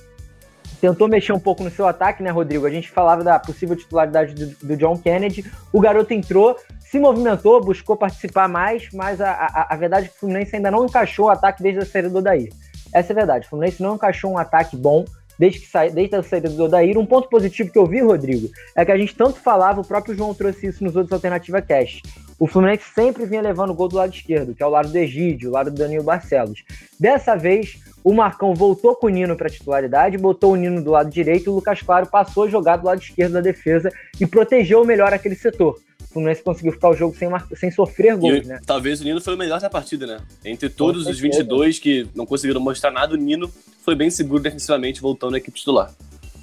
tentou 0.81 1.09
mexer 1.09 1.33
um 1.33 1.41
pouco 1.41 1.63
no 1.63 1.71
seu 1.71 1.87
ataque, 1.87 2.23
né, 2.23 2.31
Rodrigo? 2.31 2.67
A 2.67 2.71
gente 2.71 2.91
falava 2.91 3.25
da 3.25 3.39
possível 3.39 3.77
titularidade 3.77 4.35
do, 4.35 4.67
do 4.67 4.77
John 4.77 4.99
Kennedy. 4.99 5.45
O 5.73 5.81
garoto 5.81 6.13
entrou, 6.13 6.57
se 6.79 6.99
movimentou, 6.99 7.61
buscou 7.65 7.97
participar 7.97 8.49
mais, 8.49 8.89
mas 8.93 9.21
a, 9.21 9.31
a, 9.31 9.75
a 9.75 9.77
verdade 9.77 10.07
é 10.07 10.09
que 10.09 10.17
o 10.17 10.19
Fluminense 10.21 10.55
ainda 10.55 10.71
não 10.71 10.85
encaixou 10.85 11.27
o 11.27 11.31
ataque 11.31 11.63
desde 11.63 11.81
a 11.81 11.87
saída 11.87 12.11
do 12.11 12.19
Odair. 12.19 12.51
Essa 12.93 13.13
é 13.13 13.15
a 13.15 13.17
verdade. 13.17 13.47
O 13.47 13.51
Fluminense 13.51 13.83
não 13.83 13.95
encaixou 13.95 14.31
um 14.31 14.39
ataque 14.39 14.77
bom 14.77 15.05
desde, 15.39 15.61
que 15.61 15.67
sa... 15.67 15.89
desde 15.89 16.17
a 16.17 16.23
saída 16.23 16.49
do 16.49 16.65
Odair. 16.65 16.99
Um 16.99 17.07
ponto 17.07 17.29
positivo 17.29 17.71
que 17.71 17.79
eu 17.79 17.87
vi, 17.87 18.01
Rodrigo, 18.01 18.49
é 18.77 18.85
que 18.85 18.93
a 18.93 18.99
gente 18.99 19.15
tanto 19.15 19.41
falava, 19.41 19.81
o 19.81 19.87
próprio 19.87 20.15
João 20.15 20.35
trouxe 20.35 20.67
isso 20.67 20.85
nos 20.85 20.95
outros 20.97 21.13
Alternativa 21.13 21.63
Cash. 21.63 22.03
O 22.39 22.47
Fluminense 22.47 22.85
sempre 22.95 23.25
vinha 23.27 23.41
levando 23.41 23.71
o 23.71 23.75
gol 23.75 23.89
do 23.89 23.97
lado 23.97 24.13
esquerdo, 24.13 24.55
que 24.55 24.63
é 24.63 24.67
o 24.67 24.71
lado 24.71 24.89
do 24.89 24.99
Egídio, 24.99 25.51
o 25.51 25.53
lado 25.53 25.71
do 25.71 25.77
Danilo 25.77 26.05
Barcelos. 26.05 26.65
Dessa 26.99 27.37
vez, 27.37 27.79
o 28.05 28.13
Marcão 28.13 28.55
voltou 28.55 28.95
com 28.95 29.07
o 29.07 29.11
Nino 29.11 29.35
para 29.35 29.49
titularidade, 29.49 30.19
botou 30.19 30.53
o 30.53 30.57
Nino 30.57 30.85
do 30.85 30.91
lado 30.91 31.11
direito 31.11 31.47
e 31.47 31.49
o 31.49 31.55
Lucas 31.55 31.81
Claro 31.81 32.07
passou 32.07 32.45
a 32.45 32.49
jogar 32.49 32.77
do 32.77 32.85
lado 32.85 33.01
esquerdo 33.01 33.33
da 33.33 33.41
defesa 33.41 33.91
e 34.21 34.27
protegeu 34.27 34.85
melhor 34.85 35.15
aquele 35.15 35.35
setor. 35.35 35.81
Fluminense 36.13 36.43
conseguiu 36.43 36.73
ficar 36.73 36.91
o 36.91 36.95
jogo 36.95 37.17
sem, 37.17 37.29
sem 37.57 37.71
sofrer 37.71 38.15
gols, 38.17 38.45
e, 38.45 38.47
né? 38.47 38.61
Talvez 38.67 39.01
o 39.01 39.05
Nino 39.05 39.23
foi 39.23 39.35
o 39.35 39.39
melhor 39.39 39.59
da 39.59 39.71
partida, 39.71 40.07
né? 40.07 40.21
Entre 40.45 40.69
todos 40.69 41.07
os 41.07 41.19
22 41.19 41.79
que 41.79 42.07
não 42.15 42.27
conseguiram 42.27 42.61
mostrar 42.61 42.91
nada, 42.91 43.15
o 43.15 43.17
Nino 43.17 43.51
foi 43.83 43.97
bem 43.97 44.11
seguro 44.11 44.43
defensivamente, 44.43 45.01
voltando 45.01 45.35
à 45.35 45.39
equipe 45.39 45.59
titular. 45.59 45.91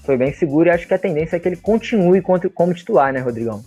Foi 0.04 0.18
bem 0.18 0.34
seguro 0.34 0.68
e 0.68 0.72
acho 0.72 0.88
que 0.88 0.94
a 0.96 1.00
tendência 1.00 1.36
é 1.36 1.40
que 1.40 1.48
ele 1.48 1.58
continue 1.58 2.22
como 2.22 2.74
titular, 2.74 3.14
né, 3.14 3.20
Rodrigão? 3.20 3.64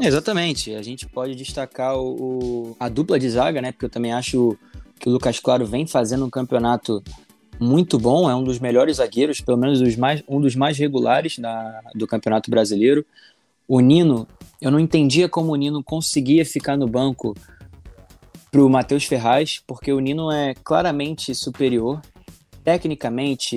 Exatamente. 0.00 0.74
A 0.74 0.82
gente 0.82 1.06
pode 1.06 1.34
destacar 1.34 1.98
o, 1.98 2.70
o, 2.70 2.76
a 2.78 2.88
dupla 2.88 3.18
de 3.18 3.28
zaga, 3.28 3.60
né? 3.60 3.72
Porque 3.72 3.84
eu 3.84 3.90
também 3.90 4.12
acho 4.12 4.56
que 4.98 5.08
o 5.08 5.12
Lucas 5.12 5.38
Claro 5.38 5.64
vem 5.66 5.86
fazendo 5.86 6.24
um 6.24 6.30
campeonato 6.30 7.02
muito 7.60 7.98
bom, 7.98 8.30
é 8.30 8.34
um 8.34 8.44
dos 8.44 8.58
melhores 8.58 8.96
zagueiros, 8.96 9.40
pelo 9.40 9.58
menos 9.58 9.96
mais, 9.96 10.22
um 10.28 10.40
dos 10.40 10.54
mais 10.54 10.78
regulares 10.78 11.38
da, 11.38 11.80
do 11.94 12.06
Campeonato 12.06 12.50
Brasileiro. 12.50 13.04
O 13.66 13.80
Nino 13.80 14.26
eu 14.60 14.70
não 14.70 14.80
entendia 14.80 15.28
como 15.28 15.52
o 15.52 15.56
Nino 15.56 15.82
conseguia 15.82 16.44
ficar 16.44 16.76
no 16.76 16.88
banco 16.88 17.34
para 18.50 18.64
o 18.64 18.68
Matheus 18.68 19.04
Ferraz, 19.04 19.62
porque 19.66 19.92
o 19.92 20.00
Nino 20.00 20.32
é 20.32 20.54
claramente 20.64 21.34
superior, 21.34 22.00
tecnicamente, 22.64 23.56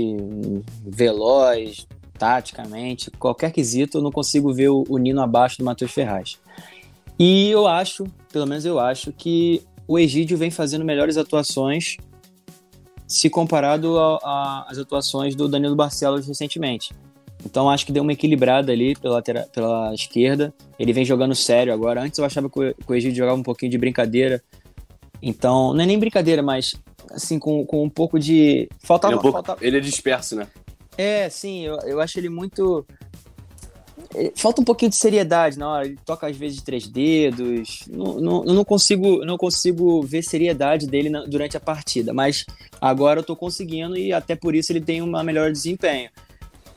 veloz, 0.85 1.87
taticamente, 2.19 3.09
qualquer 3.11 3.51
quesito, 3.51 3.97
eu 3.97 4.01
não 4.01 4.11
consigo 4.11 4.53
ver 4.53 4.69
o, 4.69 4.83
o 4.87 4.97
Nino 4.97 5.21
abaixo 5.21 5.57
do 5.57 5.65
Matheus 5.65 5.91
Ferraz. 5.91 6.37
E 7.17 7.49
eu 7.49 7.67
acho, 7.67 8.05
pelo 8.31 8.45
menos 8.45 8.63
eu 8.63 8.79
acho, 8.79 9.11
que 9.11 9.63
o 9.91 9.99
Egídio 9.99 10.37
vem 10.37 10.49
fazendo 10.49 10.85
melhores 10.85 11.17
atuações 11.17 11.97
se 13.05 13.29
comparado 13.29 13.97
às 14.23 14.77
atuações 14.77 15.35
do 15.35 15.49
Danilo 15.49 15.75
Barcelos 15.75 16.25
recentemente. 16.25 16.93
Então 17.45 17.69
acho 17.69 17.85
que 17.85 17.91
deu 17.91 18.01
uma 18.01 18.13
equilibrada 18.13 18.71
ali 18.71 18.95
pela, 18.95 19.21
pela 19.21 19.93
esquerda. 19.93 20.53
Ele 20.79 20.93
vem 20.93 21.03
jogando 21.03 21.35
sério 21.35 21.73
agora. 21.73 22.01
Antes 22.01 22.17
eu 22.17 22.23
achava 22.23 22.49
que 22.49 22.73
o, 22.87 22.95
Egídio 22.95 23.17
jogava 23.17 23.37
um 23.37 23.43
pouquinho 23.43 23.69
de 23.69 23.77
brincadeira. 23.77 24.41
Então, 25.21 25.73
não 25.73 25.83
é 25.83 25.85
nem 25.85 25.99
brincadeira, 25.99 26.41
mas 26.41 26.73
assim, 27.11 27.37
com, 27.37 27.65
com 27.65 27.83
um 27.83 27.89
pouco 27.89 28.17
de. 28.17 28.69
Faltava, 28.79 29.13
ele, 29.13 29.17
é 29.17 29.19
um 29.19 29.21
pouco... 29.21 29.37
faltava... 29.37 29.65
ele 29.65 29.77
é 29.77 29.81
disperso, 29.81 30.37
né? 30.37 30.47
É, 30.97 31.29
sim, 31.29 31.65
eu, 31.65 31.75
eu 31.81 31.99
acho 31.99 32.17
ele 32.17 32.29
muito. 32.29 32.85
É, 34.15 34.31
falta 34.35 34.61
um 34.61 34.63
pouquinho 34.63 34.89
de 34.89 34.95
seriedade 34.95 35.57
na 35.57 35.69
hora. 35.69 35.85
Ele 35.85 35.97
toca 36.05 36.27
às 36.27 36.35
vezes 36.35 36.57
de 36.57 36.63
três 36.63 36.87
dedos. 36.87 37.83
Não, 37.89 38.19
não, 38.19 38.43
não 38.43 38.65
consigo, 38.65 39.23
não 39.25 39.37
consigo 39.37 40.01
ver 40.01 40.21
seriedade 40.23 40.87
dele 40.87 41.09
na, 41.09 41.25
durante 41.25 41.57
a 41.57 41.59
partida. 41.59 42.13
Mas 42.13 42.45
agora 42.79 43.19
eu 43.19 43.23
tô 43.23 43.35
conseguindo 43.35 43.97
e 43.97 44.11
até 44.13 44.35
por 44.35 44.55
isso 44.55 44.71
ele 44.71 44.81
tem 44.81 45.01
um 45.01 45.23
melhor 45.23 45.51
desempenho. 45.51 46.09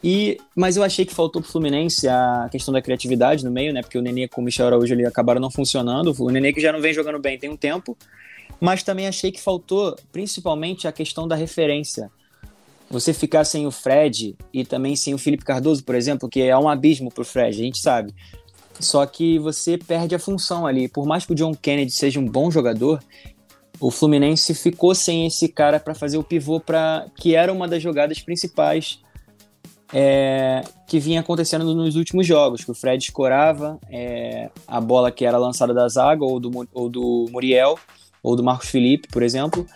E, 0.02 0.36
mas 0.54 0.76
eu 0.76 0.82
achei 0.82 1.06
que 1.06 1.14
faltou 1.14 1.40
pro 1.40 1.50
Fluminense 1.50 2.06
a 2.06 2.46
questão 2.52 2.74
da 2.74 2.82
criatividade 2.82 3.42
no 3.42 3.50
meio, 3.50 3.72
né? 3.72 3.80
Porque 3.80 3.96
o 3.96 4.02
Nenê 4.02 4.28
com 4.28 4.42
o 4.42 4.44
Michel 4.44 4.66
Araújo 4.66 4.92
ali 4.92 5.06
acabaram 5.06 5.40
não 5.40 5.50
funcionando. 5.50 6.14
O 6.18 6.28
Nenê 6.28 6.52
que 6.52 6.60
já 6.60 6.70
não 6.70 6.80
vem 6.80 6.92
jogando 6.92 7.18
bem 7.18 7.38
tem 7.38 7.48
um 7.48 7.56
tempo. 7.56 7.96
Mas 8.60 8.82
também 8.82 9.08
achei 9.08 9.32
que 9.32 9.40
faltou, 9.40 9.96
principalmente, 10.12 10.86
a 10.86 10.92
questão 10.92 11.26
da 11.26 11.34
referência. 11.34 12.10
Você 12.94 13.12
ficar 13.12 13.44
sem 13.44 13.66
o 13.66 13.72
Fred 13.72 14.36
e 14.52 14.64
também 14.64 14.94
sem 14.94 15.12
o 15.14 15.18
Felipe 15.18 15.44
Cardoso, 15.44 15.82
por 15.82 15.96
exemplo, 15.96 16.28
que 16.28 16.40
é 16.42 16.56
um 16.56 16.68
abismo 16.68 17.10
pro 17.10 17.24
Fred, 17.24 17.60
a 17.60 17.64
gente 17.64 17.78
sabe. 17.78 18.14
Só 18.78 19.04
que 19.04 19.36
você 19.36 19.76
perde 19.76 20.14
a 20.14 20.18
função 20.18 20.64
ali. 20.64 20.88
Por 20.88 21.04
mais 21.04 21.26
que 21.26 21.32
o 21.32 21.34
John 21.34 21.52
Kennedy 21.56 21.90
seja 21.90 22.20
um 22.20 22.24
bom 22.24 22.52
jogador, 22.52 23.02
o 23.80 23.90
Fluminense 23.90 24.54
ficou 24.54 24.94
sem 24.94 25.26
esse 25.26 25.48
cara 25.48 25.80
para 25.80 25.92
fazer 25.92 26.18
o 26.18 26.22
pivô 26.22 26.60
para 26.60 27.06
que 27.16 27.34
era 27.34 27.52
uma 27.52 27.66
das 27.66 27.82
jogadas 27.82 28.20
principais 28.20 29.00
é, 29.92 30.62
que 30.86 31.00
vinha 31.00 31.18
acontecendo 31.18 31.74
nos 31.74 31.96
últimos 31.96 32.24
jogos, 32.24 32.64
que 32.64 32.70
o 32.70 32.74
Fred 32.74 33.02
escorava 33.02 33.76
é, 33.90 34.50
a 34.68 34.80
bola 34.80 35.10
que 35.10 35.24
era 35.24 35.36
lançada 35.36 35.74
da 35.74 35.88
zaga, 35.88 36.24
ou 36.24 36.38
do, 36.38 36.68
ou 36.72 36.88
do 36.88 37.26
Muriel, 37.32 37.76
ou 38.22 38.36
do 38.36 38.44
Marcos 38.44 38.68
Felipe, 38.68 39.08
por 39.08 39.24
exemplo, 39.24 39.66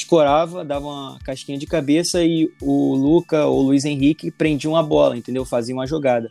escorava, 0.00 0.64
dava 0.64 0.86
uma 0.86 1.18
casquinha 1.24 1.58
de 1.58 1.66
cabeça 1.66 2.24
e 2.24 2.50
o 2.60 2.94
Luca 2.94 3.46
ou 3.46 3.60
o 3.60 3.62
Luiz 3.62 3.84
Henrique 3.84 4.30
prendiam 4.30 4.76
a 4.76 4.82
bola, 4.82 5.16
entendeu? 5.16 5.44
Faziam 5.44 5.78
uma 5.78 5.86
jogada. 5.86 6.30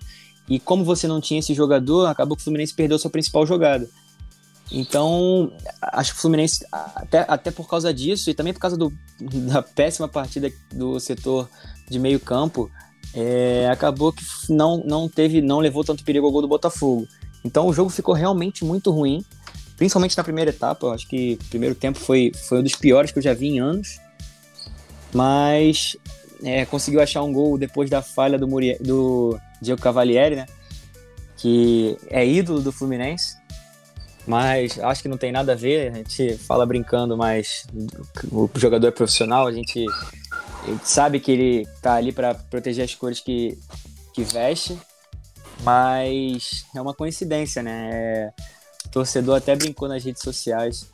E 0.50 0.60
como 0.60 0.84
você 0.84 1.08
não 1.08 1.22
tinha 1.22 1.40
esse 1.40 1.54
jogador, 1.54 2.08
acabou 2.08 2.36
que 2.36 2.42
o 2.42 2.44
Fluminense 2.44 2.74
perdeu 2.74 2.98
sua 2.98 3.12
principal 3.12 3.46
jogada. 3.46 3.88
Então, 4.72 5.52
acho 5.82 6.14
que 6.14 6.18
o 6.18 6.22
Fluminense, 6.22 6.66
até, 6.72 7.26
até 7.28 7.52
por 7.52 7.68
causa 7.68 7.94
disso, 7.94 8.30
e 8.30 8.34
também 8.34 8.54
por 8.54 8.60
causa 8.60 8.78
do, 8.78 8.92
da 9.20 9.62
péssima 9.62 10.08
partida 10.08 10.52
do 10.74 11.00
setor 11.00 11.50
de 11.90 12.00
meio 12.00 12.20
campo, 12.20 12.72
é, 13.14 13.68
acabou 13.70 14.14
que 14.14 14.24
não, 14.50 14.84
não 14.86 15.10
teve, 15.10 15.42
não 15.42 15.60
levou 15.60 15.84
tanto 15.84 16.04
perigo 16.04 16.26
ao 16.26 16.32
gol 16.32 16.42
do 16.42 16.48
Botafogo. 16.48 17.06
Então 17.44 17.68
o 17.68 17.74
jogo 17.74 17.90
ficou 17.90 18.14
realmente 18.14 18.64
muito 18.64 18.92
ruim, 18.92 19.26
principalmente 19.82 20.16
na 20.16 20.24
primeira 20.24 20.52
etapa. 20.52 20.86
Eu 20.86 20.92
acho 20.92 21.08
que 21.08 21.40
o 21.42 21.46
primeiro 21.46 21.74
tempo 21.74 21.98
foi, 21.98 22.32
foi 22.48 22.60
um 22.60 22.64
dos 22.64 22.76
piores 22.76 23.12
que 23.12 23.18
eu 23.18 23.24
já 23.24 23.34
vi 23.34 23.48
em 23.48 23.60
anos. 23.60 24.00
Mas 25.12 25.98
é, 26.44 26.66
conseguiu 26.66 27.02
achar 27.02 27.24
um 27.24 27.34
gol 27.34 27.58
depois 27.58 27.90
da 27.90 28.00
falha 28.00 28.38
do, 28.38 28.48
Muriel, 28.48 28.78
do 28.80 29.40
Diego 29.60 29.82
Cavalieri, 29.82 30.36
né? 30.36 30.46
Que 31.36 31.98
é 32.12 32.24
ídolo 32.24 32.62
do 32.62 32.72
Fluminense. 32.72 33.36
mas 34.28 34.78
acho 34.78 35.02
que 35.02 35.10
não 35.10 35.18
tem 35.18 35.32
nada 35.32 35.54
a 35.54 35.56
ver. 35.56 35.92
A 35.92 35.96
gente 35.96 36.38
fala 36.38 36.64
brincando, 36.64 37.18
mas 37.18 37.66
o 38.32 38.48
jogador 38.58 38.88
é 38.88 38.92
profissional, 38.92 39.48
a 39.48 39.52
gente 39.52 39.84
sabe 40.84 41.20
que 41.20 41.32
ele 41.32 41.68
tá 41.82 41.96
ali 41.96 42.12
para 42.12 42.36
proteger 42.36 42.86
as 42.86 42.94
cores 42.94 43.20
que, 43.20 43.58
que 44.14 44.24
veste, 44.24 44.78
mas 45.64 46.66
é 46.76 46.80
uma 46.80 46.94
coincidência, 46.94 47.64
né? 47.64 47.90
É, 47.92 48.34
o 48.92 48.94
torcedor 48.94 49.38
até 49.38 49.56
brincou 49.56 49.88
nas 49.88 50.04
redes 50.04 50.22
sociais. 50.22 50.86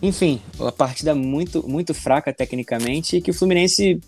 Enfim, 0.00 0.40
a 0.60 0.70
partida 0.70 1.14
muito, 1.14 1.68
muito 1.68 1.92
fraca 1.92 2.32
tecnicamente 2.32 3.16
e 3.16 3.20
que 3.20 3.32
o 3.32 3.34
Fluminense 3.34 4.00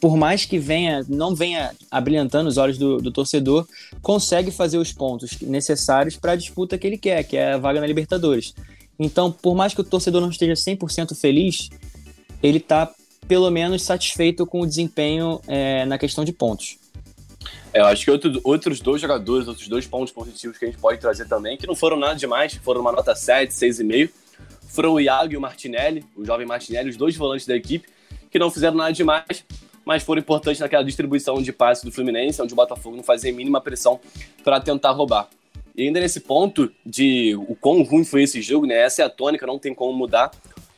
por 0.00 0.16
mais 0.16 0.44
que 0.44 0.58
venha, 0.58 1.06
não 1.08 1.32
venha 1.32 1.70
abrilhantando 1.88 2.48
os 2.48 2.56
olhos 2.56 2.76
do, 2.76 2.98
do 3.00 3.12
torcedor, 3.12 3.64
consegue 4.02 4.50
fazer 4.50 4.76
os 4.76 4.92
pontos 4.92 5.40
necessários 5.40 6.16
para 6.16 6.32
a 6.32 6.36
disputa 6.36 6.76
que 6.76 6.84
ele 6.84 6.98
quer, 6.98 7.22
que 7.22 7.36
é 7.36 7.52
a 7.52 7.56
vaga 7.56 7.80
na 7.80 7.86
Libertadores. 7.86 8.52
Então, 8.98 9.30
por 9.30 9.54
mais 9.54 9.74
que 9.74 9.80
o 9.80 9.84
torcedor 9.84 10.20
não 10.20 10.30
esteja 10.30 10.54
100% 10.54 11.14
feliz, 11.14 11.68
ele 12.42 12.58
está 12.58 12.92
pelo 13.28 13.48
menos 13.48 13.82
satisfeito 13.82 14.44
com 14.44 14.62
o 14.62 14.66
desempenho 14.66 15.40
é, 15.46 15.86
na 15.86 15.96
questão 15.96 16.24
de 16.24 16.32
pontos. 16.32 16.81
É, 17.72 17.80
eu 17.80 17.86
acho 17.86 18.04
que 18.04 18.10
outro, 18.10 18.40
outros 18.44 18.80
dois 18.80 19.00
jogadores, 19.00 19.48
outros 19.48 19.68
dois 19.68 19.86
pontos 19.86 20.12
positivos 20.12 20.58
que 20.58 20.64
a 20.64 20.68
gente 20.68 20.78
pode 20.78 21.00
trazer 21.00 21.26
também, 21.26 21.56
que 21.56 21.66
não 21.66 21.74
foram 21.74 21.98
nada 21.98 22.14
demais, 22.14 22.54
foram 22.54 22.80
uma 22.80 22.92
nota 22.92 23.14
7, 23.14 23.52
6,5, 23.52 24.10
foram 24.68 24.94
o 24.94 25.00
Iago 25.00 25.32
e 25.32 25.36
o 25.36 25.40
Martinelli, 25.40 26.04
o 26.16 26.24
jovem 26.24 26.46
Martinelli, 26.46 26.90
os 26.90 26.96
dois 26.96 27.16
volantes 27.16 27.46
da 27.46 27.56
equipe, 27.56 27.88
que 28.30 28.38
não 28.38 28.50
fizeram 28.50 28.76
nada 28.76 28.92
demais, 28.92 29.44
mas 29.84 30.02
foram 30.02 30.20
importantes 30.20 30.60
naquela 30.60 30.84
distribuição 30.84 31.42
de 31.42 31.52
passes 31.52 31.84
do 31.84 31.92
Fluminense, 31.92 32.40
onde 32.40 32.52
o 32.52 32.56
Botafogo 32.56 32.96
não 32.96 33.02
fazia 33.02 33.32
mínima 33.32 33.60
pressão 33.60 34.00
para 34.44 34.60
tentar 34.60 34.92
roubar. 34.92 35.28
E 35.76 35.86
ainda 35.86 36.00
nesse 36.00 36.20
ponto 36.20 36.70
de 36.84 37.34
o 37.48 37.56
quão 37.56 37.82
ruim 37.82 38.04
foi 38.04 38.22
esse 38.22 38.42
jogo, 38.42 38.66
né? 38.66 38.74
Essa 38.74 39.02
é 39.02 39.04
a 39.04 39.10
tônica, 39.10 39.46
não 39.46 39.58
tem 39.58 39.74
como 39.74 39.92
mudar. 39.92 40.30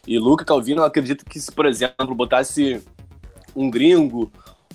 E 0.07 0.19
Luca 0.19 0.45
Calvino, 0.45 0.83
eu 0.83 0.85
acredito 0.85 1.25
que 1.25 1.41
se, 1.41 1.51
por 1.51 1.67
exemplo, 1.67 2.15
botasse 2.15 2.81
um 3.57 3.71
gringo, 3.71 4.31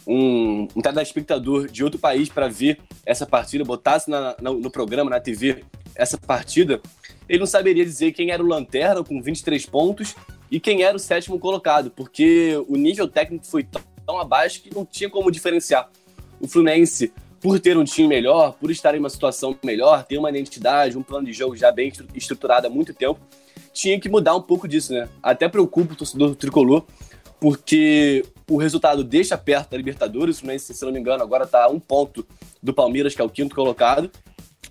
um, 0.06 0.68
um 0.76 0.82
telespectador 0.82 1.68
de 1.68 1.84
outro 1.84 2.00
país 2.00 2.30
para 2.30 2.48
ver 2.48 2.80
essa 3.06 3.26
partida, 3.26 3.64
botasse 3.64 4.10
na, 4.10 4.36
na, 4.42 4.52
no 4.52 4.70
programa, 4.70 5.10
na 5.10 5.20
TV, 5.20 5.64
essa 5.96 6.18
partida, 6.18 6.82
ele 7.28 7.40
não 7.40 7.46
saberia 7.46 7.86
dizer 7.86 8.12
quem 8.12 8.32
era 8.32 8.44
o 8.44 8.48
Lanterna 8.48 9.04
com 9.04 9.22
23 9.22 9.66
pontos 9.66 10.16
e 10.50 10.60
quem 10.60 10.82
era 10.82 10.96
o 10.96 11.00
sétimo 11.00 11.38
colocado, 11.38 11.92
porque 11.92 12.64
o 12.68 12.76
nível 12.76 13.08
técnico 13.08 13.46
foi 13.46 13.64
tão 13.64 14.20
abaixo 14.20 14.62
que 14.62 14.74
não 14.74 14.86
tinha 14.86 15.10
como 15.10 15.30
diferenciar. 15.32 15.90
O 16.40 16.48
Fluminense, 16.48 17.14
por 17.40 17.60
ter 17.60 17.78
um 17.78 17.84
time 17.84 18.08
melhor, 18.08 18.54
por 18.54 18.72
estar 18.72 18.96
em 18.96 19.00
uma 19.00 19.10
situação 19.10 19.58
melhor, 19.64 20.04
ter 20.04 20.18
uma 20.18 20.30
identidade, 20.30 20.98
um 20.98 21.04
plano 21.04 21.28
de 21.28 21.34
jogo 21.34 21.56
já 21.56 21.72
bem 21.72 21.92
estruturado 22.16 22.68
há 22.68 22.70
muito 22.70 22.94
tempo, 22.94 23.20
tinha 23.72 24.00
que 24.00 24.10
mudar 24.10 24.36
um 24.36 24.42
pouco 24.42 24.68
disso, 24.68 24.94
né? 24.94 25.08
Até 25.22 25.48
preocupa 25.48 25.94
o 25.94 25.96
torcedor 25.96 26.36
tricolor, 26.36 26.84
porque 27.40 28.26
o 28.50 28.58
resultado 28.58 29.04
deixa 29.04 29.38
perto 29.38 29.72
da 29.72 29.78
Libertadores, 29.78 30.38
se 30.38 30.86
não 30.86 30.92
me 30.92 31.00
engano, 31.00 31.24
agora 31.24 31.46
está 31.46 31.66
a 31.66 31.70
um 31.70 31.80
ponto 31.80 32.26
do 32.62 32.74
Palmeiras, 32.74 33.16
que 33.16 33.22
é 33.22 33.24
o 33.24 33.30
quinto 33.30 33.56
colocado, 33.56 34.12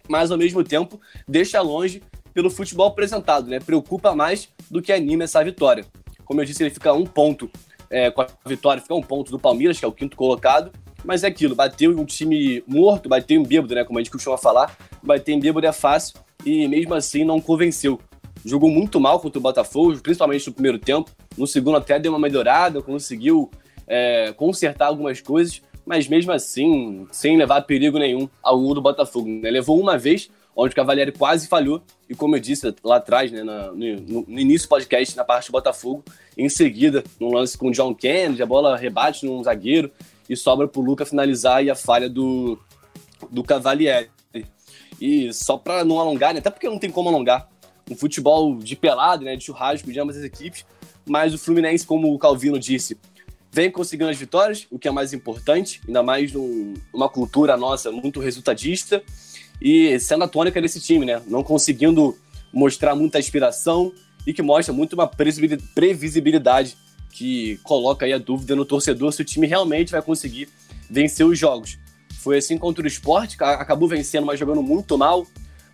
mas 0.08 0.30
ao 0.30 0.38
mesmo 0.38 0.62
tempo 0.64 1.00
deixa 1.26 1.60
longe 1.60 2.02
pelo 2.34 2.50
futebol 2.50 2.88
apresentado, 2.88 3.48
né? 3.48 3.58
Preocupa 3.60 4.14
mais 4.14 4.48
do 4.70 4.82
que 4.82 4.92
anima 4.92 5.24
essa 5.24 5.42
vitória. 5.42 5.84
Como 6.24 6.40
eu 6.40 6.44
disse, 6.44 6.62
ele 6.62 6.70
fica 6.70 6.90
a 6.90 6.92
um 6.92 7.04
ponto 7.04 7.50
é, 7.90 8.10
com 8.10 8.22
a 8.22 8.26
vitória, 8.46 8.82
fica 8.82 8.94
um 8.94 9.02
ponto 9.02 9.30
do 9.30 9.38
Palmeiras, 9.38 9.78
que 9.78 9.84
é 9.84 9.88
o 9.88 9.92
quinto 9.92 10.16
colocado. 10.16 10.70
Mas 11.04 11.24
é 11.24 11.28
aquilo, 11.28 11.54
bateu 11.54 11.92
em 11.92 11.96
um 11.96 12.04
time 12.04 12.62
morto, 12.66 13.08
bateu 13.08 13.40
em 13.40 13.44
bêbado, 13.44 13.74
né? 13.74 13.84
Como 13.84 13.98
a 13.98 14.02
gente 14.02 14.10
costuma 14.10 14.36
falar. 14.36 14.76
Bater 15.02 15.32
em 15.32 15.40
bêbado 15.40 15.66
é 15.66 15.72
fácil 15.72 16.18
e 16.44 16.66
mesmo 16.68 16.94
assim 16.94 17.24
não 17.24 17.40
convenceu. 17.40 18.00
Jogou 18.44 18.70
muito 18.70 19.00
mal 19.00 19.20
contra 19.20 19.38
o 19.38 19.42
Botafogo, 19.42 19.98
principalmente 20.00 20.46
no 20.46 20.52
primeiro 20.52 20.78
tempo. 20.78 21.10
No 21.36 21.46
segundo 21.46 21.76
até 21.76 21.98
deu 21.98 22.12
uma 22.12 22.18
melhorada, 22.18 22.80
conseguiu 22.82 23.50
é, 23.86 24.32
consertar 24.36 24.86
algumas 24.86 25.20
coisas, 25.20 25.62
mas 25.84 26.06
mesmo 26.06 26.32
assim, 26.32 27.06
sem 27.10 27.36
levar 27.36 27.62
perigo 27.62 27.98
nenhum 27.98 28.28
ao 28.42 28.60
gol 28.60 28.74
do 28.74 28.82
Botafogo. 28.82 29.28
Né? 29.28 29.50
Levou 29.50 29.80
uma 29.80 29.96
vez, 29.96 30.30
onde 30.54 30.72
o 30.72 30.76
Cavalieri 30.76 31.12
quase 31.12 31.48
falhou, 31.48 31.82
e 32.08 32.14
como 32.14 32.36
eu 32.36 32.40
disse 32.40 32.74
lá 32.84 32.96
atrás, 32.96 33.32
né, 33.32 33.42
no, 33.42 33.74
no, 33.74 34.24
no, 34.28 34.38
início 34.38 34.66
do 34.66 34.70
podcast, 34.70 35.16
na 35.16 35.24
parte 35.24 35.48
do 35.48 35.52
Botafogo, 35.52 36.04
em 36.36 36.48
seguida, 36.48 37.02
num 37.18 37.32
lance 37.32 37.56
com 37.56 37.68
o 37.68 37.72
John 37.72 37.94
Kennedy, 37.94 38.42
a 38.42 38.46
bola 38.46 38.76
rebate 38.76 39.24
num 39.24 39.42
zagueiro 39.42 39.90
e 40.28 40.36
sobra 40.36 40.68
para 40.68 40.80
o 40.80 40.84
Luca 40.84 41.06
finalizar 41.06 41.64
e 41.64 41.70
a 41.70 41.74
falha 41.74 42.08
do, 42.08 42.58
do 43.30 43.42
Cavalieri. 43.42 44.10
E 45.00 45.32
só 45.32 45.56
para 45.56 45.84
não 45.84 46.00
alongar, 46.00 46.34
né, 46.34 46.40
até 46.40 46.50
porque 46.50 46.68
não 46.68 46.78
tem 46.78 46.90
como 46.90 47.08
alongar, 47.08 47.48
um 47.90 47.96
futebol 47.96 48.56
de 48.58 48.76
pelado, 48.76 49.24
né, 49.24 49.36
de 49.36 49.44
churrasco 49.44 49.90
de 49.90 49.98
ambas 49.98 50.16
as 50.16 50.24
equipes, 50.24 50.64
mas 51.06 51.32
o 51.32 51.38
Fluminense, 51.38 51.86
como 51.86 52.12
o 52.12 52.18
Calvino 52.18 52.58
disse, 52.58 52.96
vem 53.50 53.70
conseguindo 53.70 54.10
as 54.10 54.16
vitórias, 54.16 54.66
o 54.70 54.78
que 54.78 54.88
é 54.88 54.90
mais 54.90 55.12
importante, 55.12 55.80
ainda 55.86 56.02
mais 56.02 56.32
numa 56.32 57.08
cultura 57.08 57.56
nossa 57.56 57.90
muito 57.90 58.20
resultadista, 58.20 59.02
e 59.60 59.98
sendo 59.98 60.24
a 60.24 60.28
tônica 60.28 60.60
desse 60.60 60.80
time, 60.80 61.04
né? 61.04 61.20
Não 61.26 61.42
conseguindo 61.42 62.16
mostrar 62.52 62.94
muita 62.94 63.18
inspiração 63.18 63.92
e 64.26 64.32
que 64.32 64.42
mostra 64.42 64.72
muito 64.72 64.92
uma 64.92 65.06
previsibilidade 65.06 66.76
que 67.10 67.58
coloca 67.62 68.06
aí 68.06 68.12
a 68.12 68.18
dúvida 68.18 68.54
no 68.54 68.64
torcedor 68.64 69.12
se 69.12 69.22
o 69.22 69.24
time 69.24 69.46
realmente 69.46 69.90
vai 69.90 70.02
conseguir 70.02 70.48
vencer 70.88 71.26
os 71.26 71.38
jogos. 71.38 71.78
Foi 72.18 72.38
assim 72.38 72.58
contra 72.58 72.84
o 72.84 72.86
Sport, 72.86 73.34
acabou 73.40 73.88
vencendo, 73.88 74.26
mas 74.26 74.38
jogando 74.38 74.62
muito 74.62 74.96
mal. 74.96 75.26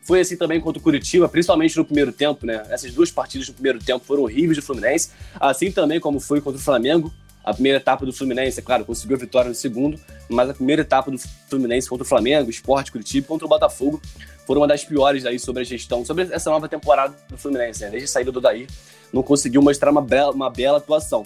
Foi 0.04 0.20
assim 0.20 0.36
também 0.36 0.60
contra 0.60 0.78
o 0.78 0.82
Curitiba, 0.82 1.28
principalmente 1.28 1.76
no 1.76 1.84
primeiro 1.84 2.12
tempo, 2.12 2.44
né? 2.44 2.62
Essas 2.68 2.92
duas 2.92 3.10
partidas 3.10 3.48
no 3.48 3.54
primeiro 3.54 3.78
tempo 3.78 4.04
foram 4.04 4.22
horríveis 4.22 4.58
do 4.58 4.62
Fluminense, 4.62 5.10
assim 5.40 5.70
também 5.72 5.98
como 5.98 6.20
foi 6.20 6.40
contra 6.40 6.60
o 6.60 6.62
Flamengo, 6.62 7.12
a 7.44 7.52
primeira 7.52 7.76
etapa 7.76 8.06
do 8.06 8.12
Fluminense, 8.12 8.58
é 8.58 8.62
claro, 8.62 8.86
conseguiu 8.86 9.16
a 9.16 9.20
vitória 9.20 9.50
no 9.50 9.54
segundo, 9.54 10.00
mas 10.30 10.48
a 10.48 10.54
primeira 10.54 10.80
etapa 10.80 11.10
do 11.10 11.18
Fluminense 11.18 11.88
contra 11.88 12.02
o 12.02 12.08
Flamengo, 12.08 12.48
Esporte, 12.48 12.90
Curitiba, 12.90 13.26
contra 13.26 13.44
o 13.44 13.48
Botafogo, 13.48 14.00
foram 14.46 14.62
uma 14.62 14.66
das 14.66 14.82
piores 14.82 15.26
aí 15.26 15.38
sobre 15.38 15.60
a 15.62 15.64
gestão, 15.64 16.04
sobre 16.04 16.24
essa 16.30 16.50
nova 16.50 16.68
temporada 16.68 17.14
do 17.28 17.36
Fluminense, 17.36 17.82
né? 17.82 17.90
Desde 17.90 18.06
a 18.06 18.08
saída 18.08 18.32
do 18.32 18.40
Daí, 18.40 18.66
não 19.12 19.22
conseguiu 19.22 19.60
mostrar 19.60 19.90
uma 19.90 20.00
bela, 20.00 20.32
uma 20.32 20.50
bela 20.50 20.78
atuação. 20.78 21.24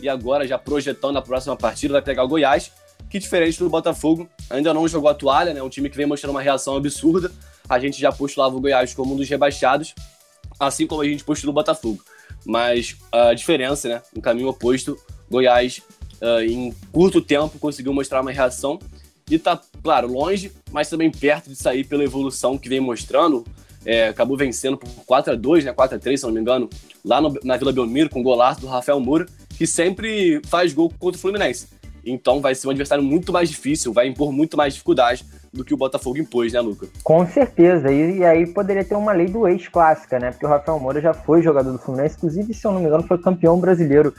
E 0.00 0.08
agora, 0.08 0.46
já 0.46 0.58
projetando 0.58 1.16
a 1.18 1.22
próxima 1.22 1.56
partida, 1.56 1.92
vai 1.92 2.02
pegar 2.02 2.24
o 2.24 2.28
Goiás, 2.28 2.72
que 3.08 3.18
diferente 3.18 3.58
do 3.58 3.68
Botafogo, 3.68 4.28
ainda 4.48 4.74
não 4.74 4.86
jogou 4.88 5.08
a 5.08 5.14
toalha, 5.14 5.54
né? 5.54 5.62
Um 5.62 5.68
time 5.68 5.88
que 5.88 5.96
vem 5.96 6.06
mostrando 6.06 6.32
uma 6.32 6.42
reação 6.42 6.76
absurda. 6.76 7.30
A 7.70 7.78
gente 7.78 8.00
já 8.00 8.10
postulava 8.10 8.56
o 8.56 8.60
Goiás 8.60 8.92
como 8.92 9.14
um 9.14 9.16
dos 9.16 9.28
rebaixados, 9.28 9.94
assim 10.58 10.88
como 10.88 11.02
a 11.02 11.04
gente 11.04 11.22
postulou 11.22 11.52
o 11.52 11.54
Botafogo. 11.54 12.02
Mas 12.44 12.96
a 13.12 13.32
diferença, 13.32 13.88
né? 13.88 14.02
Um 14.16 14.20
caminho 14.20 14.48
oposto, 14.48 14.98
Goiás, 15.30 15.80
uh, 16.20 16.42
em 16.42 16.74
curto 16.90 17.20
tempo, 17.20 17.60
conseguiu 17.60 17.94
mostrar 17.94 18.22
uma 18.22 18.32
reação 18.32 18.76
e 19.30 19.38
tá, 19.38 19.60
claro, 19.84 20.08
longe, 20.12 20.50
mas 20.72 20.90
também 20.90 21.12
perto 21.12 21.48
de 21.48 21.54
sair 21.54 21.84
pela 21.84 22.02
evolução 22.02 22.58
que 22.58 22.68
vem 22.68 22.80
mostrando. 22.80 23.46
É, 23.86 24.08
acabou 24.08 24.36
vencendo 24.36 24.76
por 24.76 24.90
4 25.06 25.32
a 25.32 25.36
2 25.36 25.64
né? 25.64 25.72
4 25.72 25.96
a 25.96 25.98
3 26.00 26.20
se 26.20 26.26
não 26.26 26.34
me 26.34 26.40
engano, 26.40 26.68
lá 27.04 27.20
no, 27.20 27.38
na 27.44 27.56
Vila 27.56 27.72
Belmiro, 27.72 28.10
com 28.10 28.20
o 28.20 28.22
golaço 28.24 28.60
do 28.60 28.66
Rafael 28.66 28.98
Moura, 28.98 29.26
que 29.56 29.64
sempre 29.64 30.42
faz 30.46 30.74
gol 30.74 30.92
contra 30.98 31.16
o 31.16 31.20
Fluminense. 31.20 31.68
Então 32.04 32.40
vai 32.40 32.54
ser 32.54 32.66
um 32.66 32.70
adversário 32.70 33.04
muito 33.04 33.32
mais 33.32 33.48
difícil, 33.48 33.92
vai 33.92 34.08
impor 34.08 34.32
muito 34.32 34.56
mais 34.56 34.74
dificuldade 34.74 35.24
do 35.52 35.64
que 35.64 35.74
o 35.74 35.76
Botafogo 35.76 36.18
impôs, 36.18 36.52
né, 36.52 36.60
Luca? 36.60 36.86
Com 37.02 37.26
certeza, 37.26 37.90
e, 37.90 38.18
e 38.18 38.24
aí 38.24 38.46
poderia 38.46 38.84
ter 38.84 38.94
uma 38.94 39.12
lei 39.12 39.26
do 39.26 39.48
ex 39.48 39.68
clássica, 39.68 40.18
né? 40.18 40.30
Porque 40.30 40.46
o 40.46 40.48
Rafael 40.48 40.78
Moura 40.78 41.00
já 41.00 41.12
foi 41.12 41.42
jogador 41.42 41.72
do 41.72 41.78
Fluminense, 41.78 42.16
inclusive, 42.16 42.54
se 42.54 42.66
eu 42.66 42.72
não 42.72 42.80
me 42.80 42.86
engano, 42.86 43.02
foi 43.02 43.18
campeão 43.18 43.58
brasileiro 43.58 44.14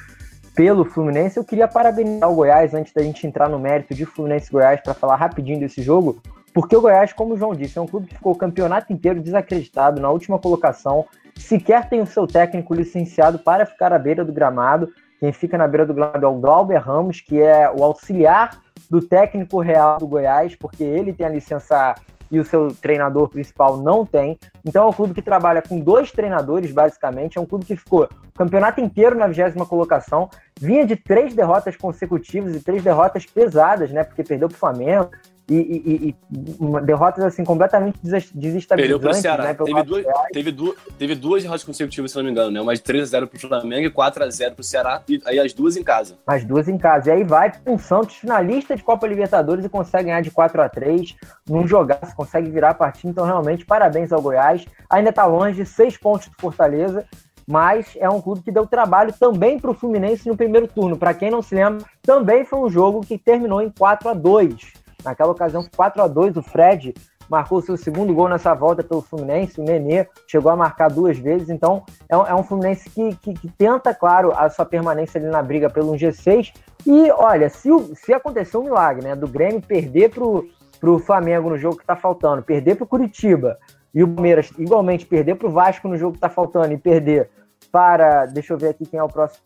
pelo 0.55 0.83
Fluminense. 0.83 1.37
Eu 1.37 1.45
queria 1.45 1.67
parabenizar 1.67 2.29
o 2.29 2.35
Goiás 2.35 2.73
antes 2.73 2.93
da 2.93 3.01
gente 3.01 3.25
entrar 3.25 3.47
no 3.49 3.59
mérito 3.59 3.95
de 3.95 4.05
Fluminense 4.05 4.51
Goiás 4.51 4.81
para 4.81 4.93
falar 4.93 5.15
rapidinho 5.15 5.59
desse 5.59 5.81
jogo, 5.81 6.21
porque 6.53 6.75
o 6.75 6.81
Goiás, 6.81 7.13
como 7.13 7.33
o 7.33 7.37
João 7.37 7.55
disse, 7.55 7.77
é 7.77 7.81
um 7.81 7.87
clube 7.87 8.07
que 8.07 8.15
ficou 8.15 8.33
o 8.33 8.37
campeonato 8.37 8.91
inteiro 8.91 9.21
desacreditado 9.21 10.01
na 10.01 10.09
última 10.09 10.37
colocação, 10.37 11.05
sequer 11.37 11.87
tem 11.87 12.01
o 12.01 12.05
seu 12.05 12.27
técnico 12.27 12.73
licenciado 12.73 13.39
para 13.39 13.65
ficar 13.65 13.93
à 13.93 13.99
beira 13.99 14.25
do 14.25 14.33
gramado. 14.33 14.89
Quem 15.19 15.31
fica 15.31 15.57
na 15.57 15.67
beira 15.67 15.85
do 15.85 15.93
gramado 15.93 16.25
é 16.25 16.29
o 16.29 16.39
Glauber 16.39 16.77
Ramos, 16.77 17.21
que 17.21 17.39
é 17.39 17.71
o 17.71 17.83
auxiliar 17.83 18.59
do 18.91 19.01
técnico 19.01 19.61
real 19.61 19.97
do 19.99 20.05
Goiás, 20.05 20.53
porque 20.53 20.83
ele 20.83 21.13
tem 21.13 21.25
a 21.25 21.29
licença 21.29 21.95
e 22.29 22.37
o 22.37 22.43
seu 22.43 22.73
treinador 22.73 23.29
principal 23.29 23.77
não 23.77 24.05
tem. 24.05 24.37
Então 24.65 24.83
é 24.83 24.87
um 24.89 24.93
clube 24.93 25.13
que 25.13 25.21
trabalha 25.21 25.61
com 25.61 25.79
dois 25.79 26.11
treinadores, 26.11 26.73
basicamente. 26.73 27.37
É 27.37 27.41
um 27.41 27.45
clube 27.45 27.65
que 27.65 27.77
ficou 27.77 28.03
o 28.03 28.37
campeonato 28.37 28.81
inteiro 28.81 29.17
na 29.17 29.27
vigésima 29.27 29.65
colocação, 29.65 30.29
vinha 30.59 30.85
de 30.85 30.97
três 30.97 31.33
derrotas 31.33 31.77
consecutivas 31.77 32.53
e 32.53 32.59
três 32.59 32.83
derrotas 32.83 33.25
pesadas, 33.25 33.91
né? 33.91 34.03
Porque 34.03 34.23
perdeu 34.23 34.49
para 34.49 34.55
o 34.55 34.59
Flamengo 34.59 35.09
e, 35.53 35.83
e, 35.85 36.09
e 36.09 36.81
derrotas 36.85 37.23
assim 37.23 37.43
completamente 37.43 37.99
desestabilizantes. 38.01 38.67
Perdeu 38.67 38.99
pro 38.99 39.13
Ceará. 39.13 39.43
Né, 39.43 39.53
teve, 39.53 39.83
duas, 39.83 40.05
teve, 40.31 40.51
duas, 40.51 40.75
teve 40.97 41.15
duas 41.15 41.43
derrotas 41.43 41.63
consecutivas, 41.63 42.11
se 42.11 42.17
não 42.17 42.23
me 42.23 42.31
engano, 42.31 42.51
né? 42.51 42.61
Uma 42.61 42.73
de 42.73 42.81
3x0 42.81 43.27
pro 43.27 43.39
Flamengo 43.39 43.87
e 43.87 43.91
4x0 43.91 44.55
pro 44.55 44.63
Ceará, 44.63 45.01
e 45.09 45.21
aí 45.25 45.39
as 45.39 45.53
duas 45.53 45.75
em 45.75 45.83
casa. 45.83 46.17
As 46.25 46.45
duas 46.45 46.69
em 46.69 46.77
casa. 46.77 47.09
E 47.09 47.11
aí 47.11 47.23
vai 47.23 47.51
com 47.51 47.75
o 47.75 47.79
Santos, 47.79 48.15
finalista 48.15 48.75
de 48.75 48.83
Copa 48.83 49.05
Libertadores, 49.05 49.65
e 49.65 49.69
consegue 49.69 50.05
ganhar 50.05 50.21
de 50.21 50.31
4x3 50.31 51.15
num 51.49 51.67
jogar, 51.67 51.99
consegue 52.15 52.49
virar 52.49 52.69
a 52.69 52.73
partida. 52.73 53.09
Então, 53.09 53.25
realmente, 53.25 53.65
parabéns 53.65 54.13
ao 54.13 54.21
Goiás. 54.21 54.65
Ainda 54.89 55.11
tá 55.11 55.25
longe, 55.25 55.65
seis 55.65 55.97
pontos 55.97 56.27
do 56.27 56.35
Fortaleza 56.39 57.05
mas 57.47 57.97
é 57.99 58.07
um 58.07 58.21
clube 58.21 58.41
que 58.41 58.51
deu 58.51 58.65
trabalho 58.65 59.11
também 59.19 59.59
para 59.59 59.71
o 59.71 59.73
Fluminense 59.73 60.29
no 60.29 60.37
primeiro 60.37 60.67
turno. 60.67 60.97
Para 60.97 61.13
quem 61.13 61.29
não 61.29 61.41
se 61.41 61.53
lembra, 61.53 61.85
também 62.01 62.45
foi 62.45 62.59
um 62.59 62.69
jogo 62.69 63.01
que 63.01 63.17
terminou 63.17 63.61
em 63.61 63.69
4 63.69 64.07
a 64.07 64.13
2 64.13 64.80
Naquela 65.03 65.31
ocasião, 65.31 65.65
4 65.75 66.01
a 66.01 66.07
2 66.07 66.37
o 66.37 66.43
Fred 66.43 66.93
marcou 67.31 67.61
seu 67.61 67.77
segundo 67.77 68.13
gol 68.13 68.27
nessa 68.27 68.53
volta 68.53 68.83
pelo 68.83 69.01
Fluminense, 69.01 69.61
o 69.61 69.63
Nenê 69.63 70.05
chegou 70.27 70.51
a 70.51 70.55
marcar 70.55 70.89
duas 70.89 71.17
vezes, 71.17 71.49
então 71.49 71.85
é 72.09 72.17
um, 72.17 72.27
é 72.27 72.35
um 72.35 72.43
Fluminense 72.43 72.89
que, 72.89 73.15
que, 73.15 73.33
que, 73.33 73.47
tenta, 73.57 73.93
claro, 73.93 74.33
a 74.35 74.49
sua 74.49 74.65
permanência 74.65 75.17
ali 75.17 75.29
na 75.29 75.41
briga 75.41 75.69
pelo 75.69 75.93
1G6, 75.93 76.51
e 76.85 77.09
olha, 77.11 77.49
se, 77.49 77.69
se 77.95 78.13
acontecer 78.13 78.57
um 78.57 78.65
milagre, 78.65 79.05
né, 79.05 79.15
do 79.15 79.29
Grêmio 79.29 79.61
perder 79.61 80.09
pro, 80.09 80.45
pro 80.77 80.99
Flamengo 80.99 81.49
no 81.49 81.57
jogo 81.57 81.77
que 81.77 81.85
tá 81.85 81.95
faltando, 81.95 82.43
perder 82.43 82.75
pro 82.75 82.85
Curitiba, 82.85 83.57
e 83.95 84.03
o 84.03 84.07
Palmeiras 84.09 84.51
igualmente 84.57 85.05
perder 85.05 85.35
pro 85.35 85.49
Vasco 85.49 85.87
no 85.87 85.95
jogo 85.95 86.15
que 86.15 86.19
tá 86.19 86.29
faltando, 86.29 86.73
e 86.73 86.77
perder 86.77 87.29
para, 87.71 88.25
deixa 88.25 88.51
eu 88.51 88.57
ver 88.57 88.69
aqui 88.69 88.85
quem 88.85 88.99
é 88.99 89.03
o 89.03 89.07
próximo 89.07 89.41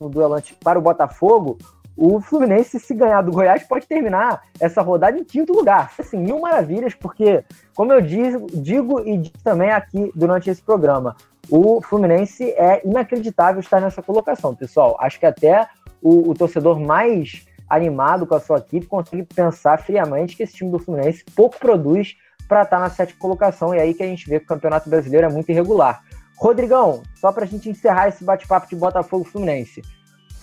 duelante, 0.00 0.54
para 0.64 0.78
o 0.78 0.82
Botafogo, 0.82 1.58
o 1.96 2.20
Fluminense, 2.20 2.78
se 2.78 2.94
ganhar 2.94 3.22
do 3.22 3.32
Goiás, 3.32 3.62
pode 3.62 3.86
terminar 3.86 4.42
essa 4.60 4.82
rodada 4.82 5.18
em 5.18 5.24
quinto 5.24 5.52
lugar. 5.52 5.90
Assim, 5.98 6.18
mil 6.18 6.40
maravilhas, 6.40 6.94
porque, 6.94 7.42
como 7.74 7.92
eu 7.92 8.02
digo, 8.02 8.46
digo 8.52 9.00
e 9.00 9.16
digo 9.16 9.38
também 9.42 9.70
aqui 9.70 10.12
durante 10.14 10.50
esse 10.50 10.60
programa, 10.60 11.16
o 11.50 11.80
Fluminense 11.80 12.44
é 12.50 12.82
inacreditável 12.84 13.60
estar 13.60 13.80
nessa 13.80 14.02
colocação, 14.02 14.54
pessoal. 14.54 14.96
Acho 15.00 15.18
que 15.18 15.26
até 15.26 15.66
o, 16.02 16.30
o 16.30 16.34
torcedor 16.34 16.78
mais 16.78 17.46
animado 17.68 18.26
com 18.26 18.34
a 18.34 18.40
sua 18.40 18.58
equipe 18.58 18.86
consegue 18.86 19.22
pensar 19.22 19.78
friamente 19.78 20.36
que 20.36 20.42
esse 20.42 20.54
time 20.54 20.70
do 20.70 20.78
Fluminense 20.78 21.24
pouco 21.34 21.58
produz 21.58 22.16
para 22.46 22.62
estar 22.62 22.78
na 22.78 22.90
sétima 22.90 23.18
colocação. 23.18 23.74
E 23.74 23.80
aí 23.80 23.94
que 23.94 24.02
a 24.02 24.06
gente 24.06 24.28
vê 24.28 24.38
que 24.38 24.44
o 24.44 24.48
Campeonato 24.48 24.90
Brasileiro 24.90 25.26
é 25.26 25.30
muito 25.30 25.50
irregular. 25.50 26.02
Rodrigão, 26.36 27.02
só 27.14 27.32
para 27.32 27.44
a 27.44 27.46
gente 27.46 27.70
encerrar 27.70 28.08
esse 28.08 28.22
bate-papo 28.22 28.68
de 28.68 28.76
Botafogo 28.76 29.24
Fluminense. 29.24 29.82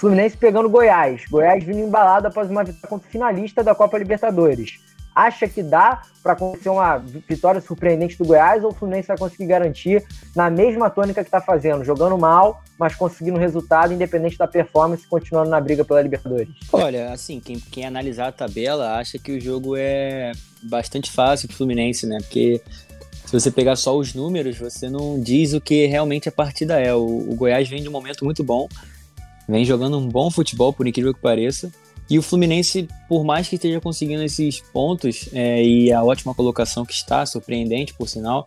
Fluminense 0.04 0.36
pegando 0.36 0.70
Goiás. 0.70 1.24
Goiás 1.32 1.64
vindo 1.64 1.80
embalado 1.80 2.28
após 2.28 2.50
uma 2.52 2.62
vitória 2.62 2.90
contra 2.90 3.08
o 3.08 3.10
finalista 3.10 3.64
da 3.64 3.74
Copa 3.74 3.98
Libertadores. 3.98 4.82
Acha 5.16 5.48
que 5.48 5.64
dá 5.64 6.02
para 6.22 6.34
acontecer 6.34 6.68
uma 6.68 6.98
vitória 6.98 7.62
surpreendente 7.62 8.18
do 8.18 8.26
Goiás 8.26 8.66
ou 8.66 8.72
o 8.72 8.74
Fluminense 8.74 9.08
vai 9.08 9.18
conseguir 9.18 9.46
garantir 9.46 10.04
na 10.36 10.50
mesma 10.50 10.90
tônica 10.90 11.24
que 11.24 11.28
está 11.30 11.40
fazendo, 11.40 11.86
jogando 11.86 12.18
mal, 12.18 12.62
mas 12.78 12.96
conseguindo 12.96 13.40
resultado 13.40 13.94
independente 13.94 14.38
da 14.38 14.46
performance, 14.46 15.08
continuando 15.08 15.50
na 15.50 15.62
briga 15.62 15.86
pela 15.86 16.02
Libertadores? 16.02 16.50
Olha, 16.74 17.14
assim, 17.14 17.40
quem, 17.40 17.58
quem 17.58 17.86
analisar 17.86 18.28
a 18.28 18.32
tabela 18.34 18.98
acha 18.98 19.18
que 19.18 19.32
o 19.32 19.40
jogo 19.40 19.78
é 19.78 20.34
bastante 20.64 21.10
fácil 21.10 21.48
para 21.48 21.56
o 21.56 21.58
Fluminense, 21.58 22.06
né? 22.06 22.18
Porque 22.18 22.62
se 23.26 23.32
você 23.32 23.50
pegar 23.50 23.78
só 23.78 23.98
os 23.98 24.14
números, 24.14 24.58
você 24.58 24.90
não 24.90 25.18
diz 25.18 25.54
o 25.54 25.62
que 25.62 25.86
realmente 25.86 26.28
a 26.28 26.32
partida 26.32 26.78
é. 26.78 26.94
O, 26.94 27.06
o 27.06 27.36
Goiás 27.36 27.70
vem 27.70 27.82
de 27.82 27.88
um 27.88 27.92
momento 27.94 28.26
muito 28.26 28.44
bom, 28.44 28.68
vem 29.48 29.66
jogando 29.66 29.98
um 29.98 30.08
bom 30.08 30.30
futebol, 30.32 30.74
por 30.74 30.88
incrível 30.88 31.14
que 31.14 31.22
pareça. 31.22 31.72
E 32.10 32.20
o 32.20 32.22
Fluminense, 32.22 32.88
por 33.08 33.24
mais 33.24 33.48
que 33.48 33.56
esteja 33.56 33.80
conseguindo 33.80 34.24
esses 34.24 34.60
pontos 34.60 35.30
é, 35.34 35.64
e 35.64 35.92
a 35.92 36.04
ótima 36.04 36.36
colocação 36.36 36.86
que 36.86 36.94
está, 36.94 37.26
surpreendente 37.26 37.94
por 37.94 38.10
sinal, 38.10 38.46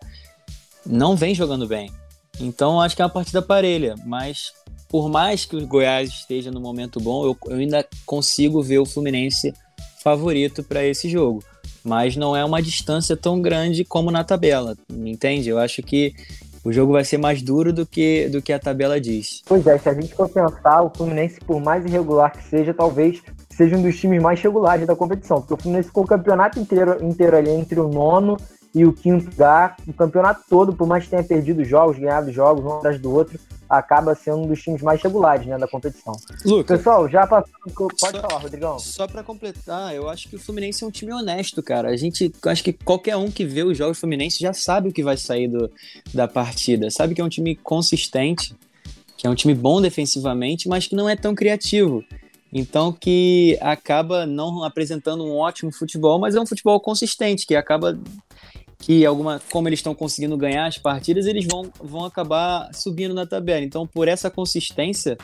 não 0.85 1.15
vem 1.15 1.33
jogando 1.33 1.67
bem. 1.67 1.91
Então 2.39 2.79
acho 2.79 2.95
que 2.95 3.01
é 3.01 3.05
uma 3.05 3.11
partida 3.11 3.41
parelha, 3.41 3.95
mas 4.05 4.53
por 4.87 5.09
mais 5.09 5.43
que 5.43 5.55
o 5.55 5.67
Goiás 5.67 6.09
esteja 6.09 6.51
no 6.51 6.61
momento 6.61 6.99
bom, 6.99 7.25
eu, 7.25 7.37
eu 7.47 7.57
ainda 7.57 7.85
consigo 8.05 8.61
ver 8.61 8.79
o 8.79 8.85
Fluminense 8.85 9.53
favorito 10.03 10.63
para 10.63 10.85
esse 10.85 11.09
jogo. 11.09 11.43
Mas 11.83 12.15
não 12.15 12.35
é 12.35 12.43
uma 12.43 12.61
distância 12.61 13.15
tão 13.15 13.41
grande 13.41 13.83
como 13.83 14.11
na 14.11 14.23
tabela, 14.23 14.77
entende? 14.89 15.49
Eu 15.49 15.57
acho 15.57 15.81
que 15.81 16.13
o 16.67 16.73
jogo 16.73 16.91
vai 16.91 17.05
ser 17.05 17.17
mais 17.17 17.41
duro 17.41 17.71
do 17.71 17.85
que, 17.85 18.27
do 18.27 18.41
que 18.41 18.51
a 18.51 18.59
tabela 18.59 18.99
diz. 18.99 19.41
Pois 19.45 19.65
é, 19.65 19.77
se 19.77 19.87
a 19.87 19.93
gente 19.93 20.13
for 20.13 20.27
pensar, 20.27 20.81
o 20.81 20.89
Fluminense, 20.89 21.39
por 21.39 21.61
mais 21.61 21.85
irregular 21.85 22.29
que 22.29 22.43
seja, 22.43 22.73
talvez 22.73 23.21
seja 23.49 23.77
um 23.77 23.81
dos 23.81 23.97
times 23.97 24.21
mais 24.21 24.41
regulares 24.41 24.85
da 24.85 24.93
competição, 24.93 25.39
porque 25.39 25.53
o 25.53 25.57
Fluminense 25.57 25.87
ficou 25.87 26.03
o 26.03 26.07
campeonato 26.07 26.59
inteiro, 26.59 27.01
inteiro 27.01 27.37
ali 27.37 27.51
entre 27.51 27.79
o 27.79 27.87
nono 27.87 28.35
e 28.77 28.85
o 28.85 28.93
quinto 28.93 29.25
lugar, 29.25 29.75
o 29.87 29.93
campeonato 29.93 30.43
todo, 30.47 30.71
por 30.71 30.87
mais 30.87 31.03
que 31.03 31.09
tenha 31.09 31.23
perdido 31.23 31.63
jogos, 31.63 31.97
ganhado 31.97 32.31
jogos 32.31 32.63
um 32.63 32.77
atrás 32.77 32.99
do 32.99 33.11
outro, 33.11 33.39
acaba 33.67 34.13
sendo 34.13 34.37
um 34.37 34.47
dos 34.47 34.61
times 34.61 34.83
mais 34.83 35.01
regulares 35.01 35.47
né, 35.47 35.57
da 35.57 35.67
competição. 35.67 36.13
Lucas, 36.45 36.77
Pessoal, 36.77 37.09
já 37.09 37.25
passou. 37.25 37.49
Pode 37.75 37.97
só, 37.99 38.21
falar, 38.21 38.37
Rodrigão. 38.39 38.77
Só 38.77 39.07
para 39.07 39.23
completar, 39.23 39.95
eu 39.95 40.07
acho 40.07 40.29
que 40.29 40.35
o 40.35 40.39
Fluminense 40.39 40.83
é 40.83 40.87
um 40.87 40.91
time 40.91 41.11
honesto, 41.11 41.63
cara. 41.63 41.89
A 41.89 41.97
gente 41.97 42.31
acho 42.45 42.63
que 42.63 42.71
qualquer 42.71 43.17
um 43.17 43.31
que 43.31 43.43
vê 43.43 43.63
os 43.63 43.75
jogos 43.75 43.97
do 43.97 44.01
Fluminense 44.01 44.39
já 44.39 44.53
sabe 44.53 44.89
o 44.89 44.93
que 44.93 45.03
vai 45.03 45.17
sair 45.17 45.47
do, 45.47 45.71
da 46.13 46.27
partida. 46.27 46.91
Sabe 46.91 47.15
que 47.15 47.21
é 47.21 47.23
um 47.23 47.29
time 47.29 47.55
consistente, 47.55 48.55
que 49.17 49.25
é 49.25 49.29
um 49.29 49.35
time 49.35 49.55
bom 49.55 49.81
defensivamente, 49.81 50.69
mas 50.69 50.85
que 50.85 50.95
não 50.95 51.09
é 51.09 51.15
tão 51.15 51.33
criativo. 51.33 52.03
Então 52.53 52.93
que 52.93 53.57
acaba 53.59 54.25
não 54.25 54.63
apresentando 54.63 55.25
um 55.25 55.35
ótimo 55.35 55.71
futebol, 55.71 56.19
mas 56.19 56.35
é 56.35 56.39
um 56.39 56.45
futebol 56.45 56.79
consistente, 56.79 57.45
que 57.45 57.55
acaba 57.55 57.99
que 58.79 59.05
alguma, 59.05 59.41
como 59.51 59.67
eles 59.67 59.79
estão 59.79 59.95
conseguindo 59.95 60.37
ganhar 60.37 60.67
as 60.67 60.77
partidas, 60.77 61.25
eles 61.25 61.45
vão, 61.45 61.69
vão 61.81 62.05
acabar 62.05 62.69
subindo 62.73 63.13
na 63.13 63.25
tabela. 63.25 63.63
Então, 63.63 63.87
por 63.87 64.07
essa 64.07 64.29
consistência, 64.29 65.17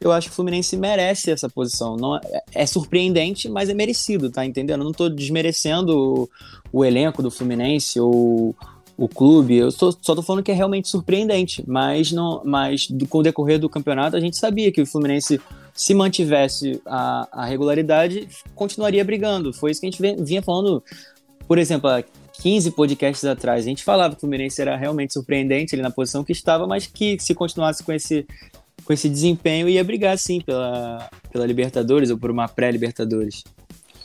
eu 0.00 0.12
acho 0.12 0.28
que 0.28 0.32
o 0.32 0.36
Fluminense 0.36 0.76
merece 0.76 1.30
essa 1.30 1.48
posição. 1.48 1.96
Não 1.96 2.16
é, 2.16 2.20
é 2.54 2.66
surpreendente, 2.66 3.48
mas 3.48 3.68
é 3.68 3.74
merecido, 3.74 4.30
tá 4.30 4.44
entendendo? 4.46 4.80
Eu 4.80 4.84
não 4.84 4.92
estou 4.92 5.10
desmerecendo 5.10 5.98
o, 5.98 6.28
o, 6.72 6.84
elenco 6.84 7.22
do 7.22 7.30
Fluminense 7.30 8.00
ou 8.00 8.54
o 8.96 9.08
clube. 9.08 9.56
Eu 9.56 9.72
tô, 9.72 9.92
só 9.92 9.98
estou 9.98 10.22
falando 10.22 10.42
que 10.42 10.50
é 10.50 10.54
realmente 10.54 10.88
surpreendente, 10.88 11.62
mas 11.66 12.12
não, 12.12 12.42
mas 12.44 12.86
do, 12.86 13.06
com 13.06 13.18
o 13.18 13.22
decorrer 13.22 13.58
do 13.58 13.68
campeonato 13.68 14.16
a 14.16 14.20
gente 14.20 14.38
sabia 14.38 14.72
que 14.72 14.80
o 14.80 14.86
Fluminense 14.86 15.40
se 15.74 15.94
mantivesse 15.94 16.80
a, 16.86 17.28
a 17.32 17.44
regularidade, 17.44 18.28
continuaria 18.54 19.04
brigando. 19.04 19.52
Foi 19.52 19.70
isso 19.70 19.80
que 19.80 19.86
a 19.86 19.90
gente 19.90 20.22
vinha 20.22 20.42
falando 20.42 20.82
por 21.50 21.58
exemplo, 21.58 21.90
15 22.34 22.70
podcasts 22.70 23.24
atrás, 23.24 23.64
a 23.64 23.68
gente 23.68 23.82
falava 23.82 24.14
que 24.14 24.18
o 24.18 24.20
Fluminense 24.20 24.62
era 24.62 24.76
realmente 24.76 25.12
surpreendente 25.12 25.74
ali 25.74 25.82
na 25.82 25.90
posição 25.90 26.22
que 26.22 26.30
estava, 26.30 26.64
mas 26.64 26.86
que 26.86 27.18
se 27.18 27.34
continuasse 27.34 27.82
com 27.82 27.92
esse, 27.92 28.24
com 28.84 28.92
esse 28.92 29.08
desempenho 29.08 29.68
ia 29.68 29.82
brigar 29.82 30.16
sim 30.16 30.40
pela, 30.40 31.10
pela 31.32 31.44
Libertadores 31.44 32.08
ou 32.08 32.16
por 32.16 32.30
uma 32.30 32.46
pré-Libertadores. 32.46 33.42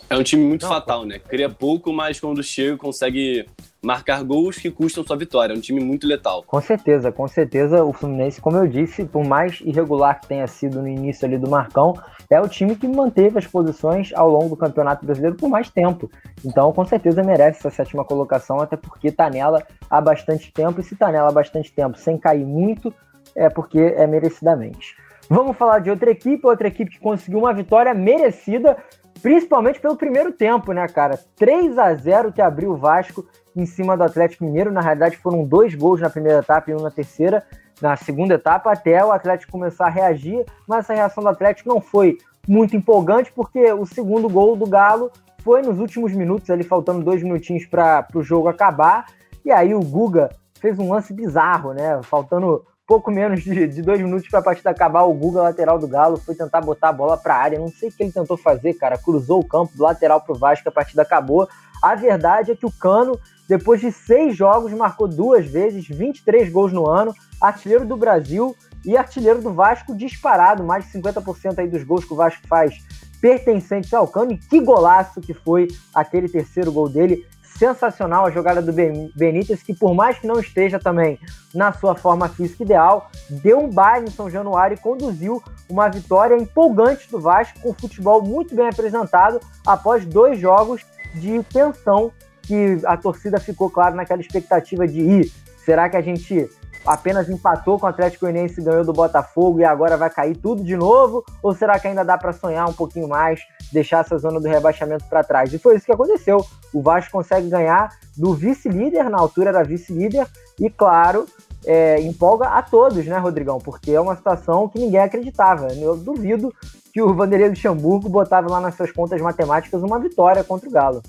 É 0.10 0.18
um 0.18 0.24
time 0.24 0.44
muito 0.44 0.64
Não, 0.64 0.70
fatal, 0.70 1.06
né? 1.06 1.20
Cria 1.20 1.48
pouco, 1.48 1.94
mas 1.94 2.20
quando 2.20 2.42
chega 2.42 2.78
consegue 2.78 3.46
marcar 3.80 4.24
gols 4.24 4.58
que 4.58 4.72
custam 4.72 5.06
sua 5.06 5.16
vitória. 5.16 5.54
É 5.54 5.56
um 5.56 5.62
time 5.62 5.80
muito 5.80 6.08
letal. 6.08 6.42
Com 6.48 6.60
certeza, 6.60 7.12
com 7.12 7.28
certeza 7.28 7.84
o 7.84 7.94
Fluminense, 7.94 8.42
como 8.42 8.58
eu 8.58 8.66
disse, 8.66 9.06
por 9.06 9.24
mais 9.24 9.62
irregular 9.62 10.20
que 10.20 10.28
tenha 10.28 10.48
sido 10.48 10.82
no 10.82 10.88
início 10.88 11.28
ali 11.28 11.38
do 11.38 11.48
Marcão, 11.48 11.94
é 12.36 12.42
o 12.42 12.48
time 12.48 12.76
que 12.76 12.88
manteve 12.88 13.40
as 13.40 13.48
posições 13.48 14.12
ao 14.14 14.30
longo 14.30 14.50
do 14.50 14.58
Campeonato 14.58 15.06
Brasileiro 15.06 15.36
por 15.36 15.50
mais 15.50 15.70
tempo. 15.70 16.10
Então, 16.44 16.72
com 16.74 16.86
certeza 16.86 17.24
merece 17.24 17.60
essa 17.60 17.70
sétima 17.70 18.04
colocação, 18.04 18.60
até 18.60 18.76
porque 18.76 19.12
tá 19.12 19.30
nela 19.30 19.64
há 19.90 20.02
bastante 20.02 20.52
tempo, 20.52 20.82
e 20.82 20.84
se 20.84 20.96
tá 20.96 21.12
nela 21.12 21.30
há 21.30 21.32
bastante 21.32 21.74
tempo 21.74 21.98
sem 21.98 22.18
cair 22.18 22.46
muito, 22.46 22.94
é 23.36 23.50
porque 23.50 23.80
é 23.80 24.06
merecidamente. 24.06 24.96
Vamos 25.30 25.58
falar 25.58 25.80
de 25.80 25.90
outra 25.90 26.12
equipe, 26.12 26.46
outra 26.46 26.68
equipe 26.68 26.92
que 26.92 27.00
conseguiu 27.00 27.40
uma 27.40 27.54
vitória 27.54 27.94
merecida, 27.94 28.78
principalmente 29.22 29.80
pelo 29.80 29.96
primeiro 29.96 30.32
tempo, 30.32 30.72
né, 30.72 30.88
cara? 30.88 31.18
3 31.36 31.78
a 31.80 31.94
0 31.96 32.32
que 32.32 32.42
abriu 32.42 32.72
o 32.72 32.78
Vasco 32.78 33.26
em 33.56 33.66
cima 33.66 33.98
do 33.98 34.04
Atlético 34.04 34.44
Mineiro. 34.44 34.72
Na 34.72 34.82
realidade, 34.82 35.18
foram 35.18 35.44
dois 35.44 35.74
gols 35.74 36.02
na 36.02 36.10
primeira 36.10 36.40
etapa 36.40 36.70
e 36.70 36.76
um 36.76 36.82
na 36.82 36.92
terceira. 36.92 37.44
Na 37.82 37.96
segunda 37.96 38.36
etapa, 38.36 38.72
até 38.72 39.04
o 39.04 39.12
Atlético 39.12 39.52
começar 39.52 39.88
a 39.88 39.90
reagir, 39.90 40.46
mas 40.68 40.86
essa 40.86 40.94
reação 40.94 41.24
do 41.24 41.30
Atlético 41.30 41.70
não 41.70 41.82
foi 41.82 42.18
muito 42.48 42.76
empolgante, 42.76 43.32
porque 43.34 43.72
o 43.74 43.86
segundo 43.86 44.30
gol 44.30 44.56
do 44.56 44.66
Galo 44.66 45.12
foi 45.44 45.62
nos 45.62 45.80
últimos 45.80 46.14
minutos, 46.14 46.50
ali 46.50 46.64
faltando 46.64 47.04
dois 47.04 47.22
minutinhos 47.22 47.66
para 47.66 48.08
o 48.14 48.24
jogo 48.24 48.48
acabar. 48.48 49.06
E 49.44 49.52
aí 49.52 49.76
o 49.76 49.80
Guga 49.80 50.30
fez 50.60 50.80
um 50.80 50.92
lance 50.92 51.14
bizarro, 51.14 51.74
né? 51.74 52.02
Faltando 52.04 52.66
pouco 52.88 53.12
menos 53.12 53.44
de, 53.44 53.68
de 53.68 53.82
dois 53.82 54.00
minutos 54.00 54.28
para 54.30 54.40
a 54.40 54.44
partida 54.44 54.70
acabar, 54.70 55.04
o 55.04 55.14
Guga, 55.14 55.42
lateral 55.42 55.78
do 55.78 55.88
Galo, 55.88 56.18
foi 56.18 56.36
tentar 56.36 56.62
botar 56.62 56.90
a 56.90 56.94
bola 56.94 57.18
para 57.18 57.36
a 57.36 57.40
área. 57.40 57.60
Não 57.60 57.68
sei 57.68 57.90
o 57.90 57.92
que 57.92 58.04
ele 58.04 58.12
tentou 58.12 58.38
fazer, 58.38 58.74
cara. 58.74 58.98
Cruzou 58.98 59.40
o 59.40 59.48
campo 59.48 59.76
do 59.76 59.84
lateral 59.84 60.22
para 60.22 60.34
o 60.34 60.38
Vasco, 60.38 60.70
a 60.70 60.72
partida 60.72 61.02
acabou. 61.02 61.48
A 61.82 61.94
verdade 61.94 62.52
é 62.52 62.56
que 62.56 62.66
o 62.66 62.72
Cano, 62.72 63.20
depois 63.48 63.80
de 63.80 63.92
seis 63.92 64.36
jogos, 64.36 64.72
marcou 64.72 65.08
duas 65.08 65.46
vezes, 65.46 65.88
23 65.88 66.52
gols 66.52 66.74
no 66.74 66.90
ano, 66.90 67.14
artilheiro 67.40 67.86
do 67.86 67.96
Brasil 67.96 68.56
e 68.84 68.98
artilheiro 68.98 69.42
do 69.42 69.54
Vasco 69.54 69.96
disparado. 69.96 70.64
Mais 70.64 70.86
de 70.86 71.00
50% 71.00 71.60
aí 71.60 71.68
dos 71.68 71.84
gols 71.84 72.06
que 72.06 72.14
o 72.14 72.16
Vasco 72.16 72.48
faz 72.48 72.76
pertencentes 73.22 73.94
ao 73.94 74.08
Cano. 74.08 74.32
E 74.32 74.38
que 74.38 74.60
golaço 74.60 75.22
que 75.22 75.34
foi 75.34 75.68
aquele 75.94 76.28
terceiro 76.28 76.72
gol 76.72 76.90
dele. 76.90 77.26
Sensacional 77.58 78.26
a 78.26 78.32
jogada 78.32 78.62
do 78.62 78.74
Benítez, 79.16 79.64
que 79.64 79.74
por 79.74 79.94
mais 79.94 80.20
que 80.20 80.28
não 80.28 80.38
esteja 80.42 80.78
também 80.78 81.18
na 81.54 81.72
sua 81.72 81.96
forma 81.96 82.28
física 82.28 82.64
ideal, 82.64 83.10
deu 83.30 83.60
um 83.60 83.70
baile 83.70 84.08
em 84.08 84.12
São 84.12 84.30
Januário 84.30 84.76
e 84.76 84.80
conduziu 84.82 85.42
uma 85.70 85.88
vitória 85.88 86.36
empolgante 86.36 87.10
do 87.10 87.18
Vasco, 87.18 87.62
com 87.62 87.74
futebol 87.74 88.22
muito 88.22 88.54
bem 88.54 88.68
apresentado 88.68 89.40
após 89.66 90.06
dois 90.06 90.38
jogos 90.38 90.82
de 91.14 91.42
tensão 91.44 92.12
que 92.46 92.80
a 92.86 92.96
torcida 92.98 93.40
ficou, 93.40 93.70
claro, 93.70 93.96
naquela 93.96 94.22
expectativa 94.22 94.88
de 94.88 95.02
ir. 95.02 95.32
Será 95.64 95.90
que 95.90 95.98
a 95.98 96.02
gente 96.02 96.50
apenas 96.86 97.28
empatou 97.28 97.80
com 97.80 97.88
o 97.88 97.90
Atlético 97.90 98.26
Goianiense 98.26 98.62
ganhou 98.62 98.86
do 98.86 98.94
Botafogo 98.94 99.60
e 99.60 99.66
agora 99.66 99.98
vai 99.98 100.10
cair 100.10 100.38
tudo 100.38 100.64
de 100.64 100.78
novo? 100.78 101.26
Ou 101.42 101.54
será 101.54 101.80
que 101.80 101.88
ainda 101.88 102.04
dá 102.04 102.18
para 102.18 102.32
sonhar 102.32 102.70
um 102.70 102.74
pouquinho 102.74 103.08
mais, 103.08 103.42
deixar 103.74 104.02
essa 104.02 104.18
zona 104.18 104.40
do 104.40 104.48
rebaixamento 104.48 105.06
para 105.06 105.24
trás? 105.24 105.52
E 105.52 105.58
foi 105.58 105.76
isso 105.76 105.86
que 105.86 105.92
aconteceu. 105.92 106.46
O 106.74 106.82
Vasco 106.82 107.12
consegue 107.12 107.50
ganhar 107.50 107.90
do 108.16 108.34
vice-líder, 108.34 109.10
na 109.10 109.18
altura 109.18 109.50
era 109.50 109.64
vice-líder, 109.64 110.28
e 110.60 110.70
claro, 110.70 111.26
é, 111.66 112.00
empolga 112.02 112.48
a 112.50 112.62
todos, 112.62 113.06
né, 113.06 113.18
Rodrigão? 113.18 113.58
Porque 113.58 113.92
é 113.92 114.00
uma 114.00 114.16
situação 114.16 114.70
que 114.70 114.80
ninguém 114.80 115.00
acreditava. 115.00 115.68
Eu 115.74 115.98
duvido 115.98 116.54
que 116.94 117.02
o 117.02 117.14
Vanderlei 117.14 117.50
Luxemburgo 117.50 118.08
botava 118.08 118.50
lá 118.50 118.62
nas 118.62 118.76
suas 118.76 118.92
contas 118.92 119.20
matemáticas 119.20 119.82
uma 119.82 120.00
vitória 120.00 120.44
contra 120.44 120.70
o 120.70 120.72
Galo. 120.72 121.02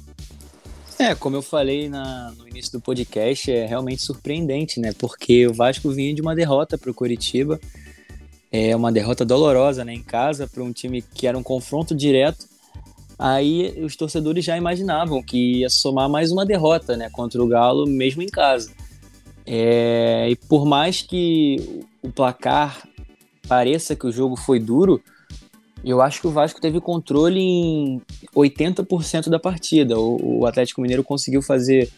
É, 0.98 1.14
como 1.14 1.36
eu 1.36 1.42
falei 1.42 1.90
na, 1.90 2.32
no 2.38 2.48
início 2.48 2.72
do 2.72 2.80
podcast, 2.80 3.50
é 3.50 3.66
realmente 3.66 4.02
surpreendente, 4.02 4.80
né? 4.80 4.92
Porque 4.98 5.46
o 5.46 5.52
Vasco 5.52 5.90
vinha 5.90 6.14
de 6.14 6.22
uma 6.22 6.34
derrota 6.34 6.78
para 6.78 6.90
o 6.90 6.94
Coritiba, 6.94 7.60
é 8.50 8.74
uma 8.74 8.90
derrota 8.90 9.24
dolorosa, 9.24 9.84
né? 9.84 9.92
Em 9.92 10.02
casa, 10.02 10.46
para 10.46 10.62
um 10.62 10.72
time 10.72 11.02
que 11.02 11.26
era 11.26 11.36
um 11.36 11.42
confronto 11.42 11.94
direto. 11.94 12.46
Aí 13.18 13.82
os 13.84 13.94
torcedores 13.94 14.44
já 14.44 14.56
imaginavam 14.56 15.22
que 15.22 15.60
ia 15.60 15.68
somar 15.68 16.08
mais 16.08 16.32
uma 16.32 16.46
derrota, 16.46 16.96
né? 16.96 17.10
Contra 17.10 17.42
o 17.42 17.46
Galo, 17.46 17.86
mesmo 17.86 18.22
em 18.22 18.28
casa. 18.28 18.72
É, 19.44 20.28
e 20.30 20.36
por 20.36 20.64
mais 20.64 21.02
que 21.02 21.84
o 22.02 22.10
placar 22.10 22.88
pareça 23.46 23.94
que 23.94 24.06
o 24.06 24.12
jogo 24.12 24.34
foi 24.34 24.58
duro, 24.58 25.00
eu 25.84 26.00
acho 26.00 26.20
que 26.20 26.26
o 26.26 26.30
Vasco 26.30 26.60
teve 26.60 26.80
controle 26.80 27.40
em 27.40 28.02
80% 28.34 29.28
da 29.28 29.38
partida. 29.38 29.98
O, 29.98 30.40
o, 30.40 30.46
Atlético 30.46 30.80
Mineiro 30.80 31.04
conseguiu 31.04 31.42
fazer 31.42 31.90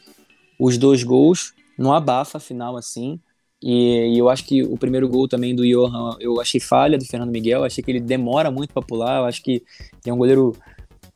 os 0.59 0.77
dois 0.77 1.03
gols 1.03 1.53
no 1.79 1.93
abafa 1.93 2.39
final, 2.39 2.77
assim. 2.77 3.19
E, 3.63 4.15
e, 4.15 4.19
eu 4.19 4.29
acho 4.29 4.45
que 4.45 4.63
o 4.63 4.77
primeiro 4.77 5.09
gol 5.09 5.27
também 5.27 5.55
do 5.55 5.67
Johan, 5.67 6.17
eu 6.21 6.41
achei 6.41 6.61
falha 6.61 6.99
do 6.99 7.05
Fernando 7.05 7.31
Miguel. 7.31 7.65
Achei 7.65 7.83
que 7.83 7.91
ele 7.91 8.01
demora 8.01 8.51
muito 8.51 8.73
para 8.73 8.83
pular. 8.83 9.21
Eu 9.21 9.25
acho 9.25 9.43
que 9.43 9.63
é 10.05 10.13
um 10.13 10.19
goleiro 10.19 10.55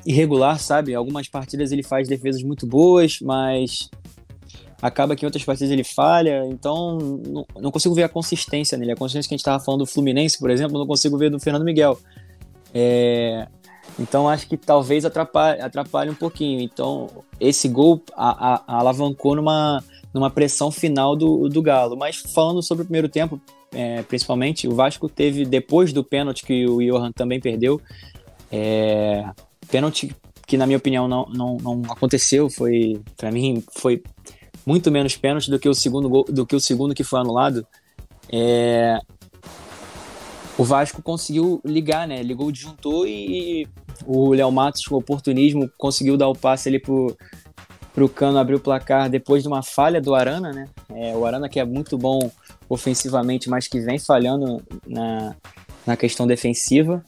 irregular, 0.06 0.58
sabe? 0.58 0.94
Algumas 0.94 1.28
partidas 1.28 1.72
ele 1.72 1.82
faz 1.82 2.08
defesas 2.08 2.42
muito 2.42 2.66
boas, 2.66 3.18
mas 3.20 3.88
acaba 4.80 5.14
que 5.14 5.24
em 5.24 5.26
outras 5.26 5.44
partidas 5.44 5.70
ele 5.70 5.84
falha, 5.84 6.44
então 6.46 6.98
não, 6.98 7.46
não, 7.60 7.70
consigo 7.70 7.94
ver 7.94 8.02
a 8.02 8.08
consistência 8.08 8.76
nele. 8.76 8.92
A 8.92 8.96
consistência 8.96 9.28
que 9.28 9.34
a 9.34 9.36
gente 9.36 9.42
estava 9.42 9.62
falando 9.62 9.80
do 9.80 9.86
Fluminense, 9.86 10.38
por 10.38 10.50
exemplo, 10.50 10.76
não 10.76 10.86
consigo 10.86 11.16
ver 11.16 11.30
do 11.30 11.38
Fernando 11.38 11.64
Miguel. 11.64 11.96
É, 12.74 13.46
então 13.98 14.28
acho 14.28 14.48
que 14.48 14.56
talvez 14.56 15.04
atrapalhe, 15.04 15.60
atrapalhe 15.60 16.10
um 16.10 16.14
pouquinho. 16.14 16.60
Então 16.60 17.08
esse 17.38 17.68
gol 17.68 18.02
a, 18.14 18.54
a, 18.54 18.78
alavancou 18.78 19.36
numa, 19.36 19.82
numa 20.12 20.30
pressão 20.30 20.70
final 20.70 21.14
do, 21.16 21.48
do 21.48 21.62
Galo. 21.62 21.96
Mas 21.96 22.16
falando 22.34 22.62
sobre 22.62 22.82
o 22.82 22.86
primeiro 22.86 23.08
tempo, 23.08 23.40
é, 23.72 24.02
principalmente, 24.02 24.68
o 24.68 24.74
Vasco 24.74 25.08
teve, 25.08 25.44
depois 25.44 25.92
do 25.92 26.04
pênalti 26.04 26.44
que 26.44 26.66
o 26.66 26.80
Johan 26.80 27.10
também 27.12 27.40
perdeu, 27.40 27.80
é, 28.50 29.24
pênalti 29.70 30.14
que 30.46 30.56
na 30.56 30.66
minha 30.66 30.76
opinião 30.76 31.08
não, 31.08 31.26
não, 31.26 31.56
não 31.56 31.82
aconteceu, 31.90 32.50
foi 32.50 33.00
para 33.16 33.30
mim 33.30 33.64
foi 33.78 34.02
muito 34.66 34.90
menos 34.90 35.16
pênalti 35.16 35.50
do 35.50 35.58
que 35.58 35.68
o 35.68 35.74
segundo 35.74 36.08
gol, 36.08 36.24
do 36.28 36.44
que 36.44 36.54
o 36.54 36.60
segundo 36.60 36.94
que 36.94 37.04
foi 37.04 37.20
anulado. 37.20 37.66
É, 38.30 38.98
o 40.58 40.64
Vasco 40.64 41.02
conseguiu 41.02 41.60
ligar, 41.64 42.06
né? 42.06 42.22
Ligou 42.22 42.48
o 42.48 42.52
disjuntor 42.52 43.06
e 43.08 43.66
o 44.06 44.32
Léo 44.32 44.50
Matos, 44.50 44.84
com 44.84 44.96
oportunismo, 44.96 45.70
conseguiu 45.78 46.16
dar 46.16 46.28
o 46.28 46.36
passe 46.36 46.68
ali 46.68 46.78
pro, 46.78 47.16
pro 47.94 48.08
Cano 48.08 48.38
abrir 48.38 48.56
o 48.56 48.60
placar 48.60 49.08
depois 49.08 49.42
de 49.42 49.48
uma 49.48 49.62
falha 49.62 50.00
do 50.00 50.14
Arana, 50.14 50.52
né? 50.52 50.68
É, 50.94 51.16
o 51.16 51.24
Arana 51.24 51.48
que 51.48 51.58
é 51.58 51.64
muito 51.64 51.96
bom 51.96 52.30
ofensivamente, 52.68 53.48
mas 53.48 53.66
que 53.66 53.80
vem 53.80 53.98
falhando 53.98 54.62
na, 54.86 55.34
na 55.86 55.96
questão 55.96 56.26
defensiva. 56.26 57.02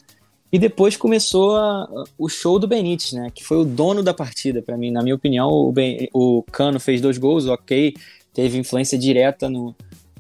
E 0.51 0.59
depois 0.59 0.97
começou 0.97 1.57
a, 1.57 2.05
o 2.17 2.29
show 2.29 2.59
do 2.59 2.69
Benítez, 2.69 3.13
né? 3.13 3.29
Que 3.35 3.45
foi 3.45 3.59
o 3.59 3.65
dono 3.65 4.03
da 4.03 4.15
partida, 4.15 4.63
para 4.63 4.77
mim. 4.77 4.91
Na 4.91 5.03
minha 5.03 5.15
opinião, 5.15 5.49
o, 5.49 5.73
ben, 5.73 6.09
o 6.15 6.43
Cano 6.51 6.79
fez 6.79 7.01
dois 7.01 7.19
gols, 7.19 7.47
ok, 7.47 7.95
teve 8.33 8.57
influência 8.57 8.97
direta 8.97 9.51
no, 9.51 9.75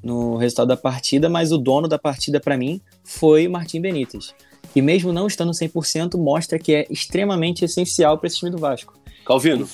no 0.05 0.37
resultado 0.37 0.69
da 0.69 0.77
partida, 0.77 1.31
mas 1.31 1.51
o 1.51 1.57
dono 1.57 1.88
da 1.88 1.99
partida 1.99 2.38
para 2.38 2.59
mim 2.59 2.81
foi 3.03 3.49
Martim 3.49 3.81
Benítez. 3.81 4.35
E 4.77 4.83
mesmo 4.83 5.12
não 5.12 5.27
estando 5.27 5.53
100%, 5.53 6.19
mostra 6.19 6.59
que 6.59 6.75
é 6.75 6.87
extremamente 6.90 7.64
essencial 7.64 8.19
para 8.19 8.27
esse 8.27 8.38
time 8.38 8.51
do 8.51 8.59
Vasco. 8.59 8.99
Calvino, 9.25 9.67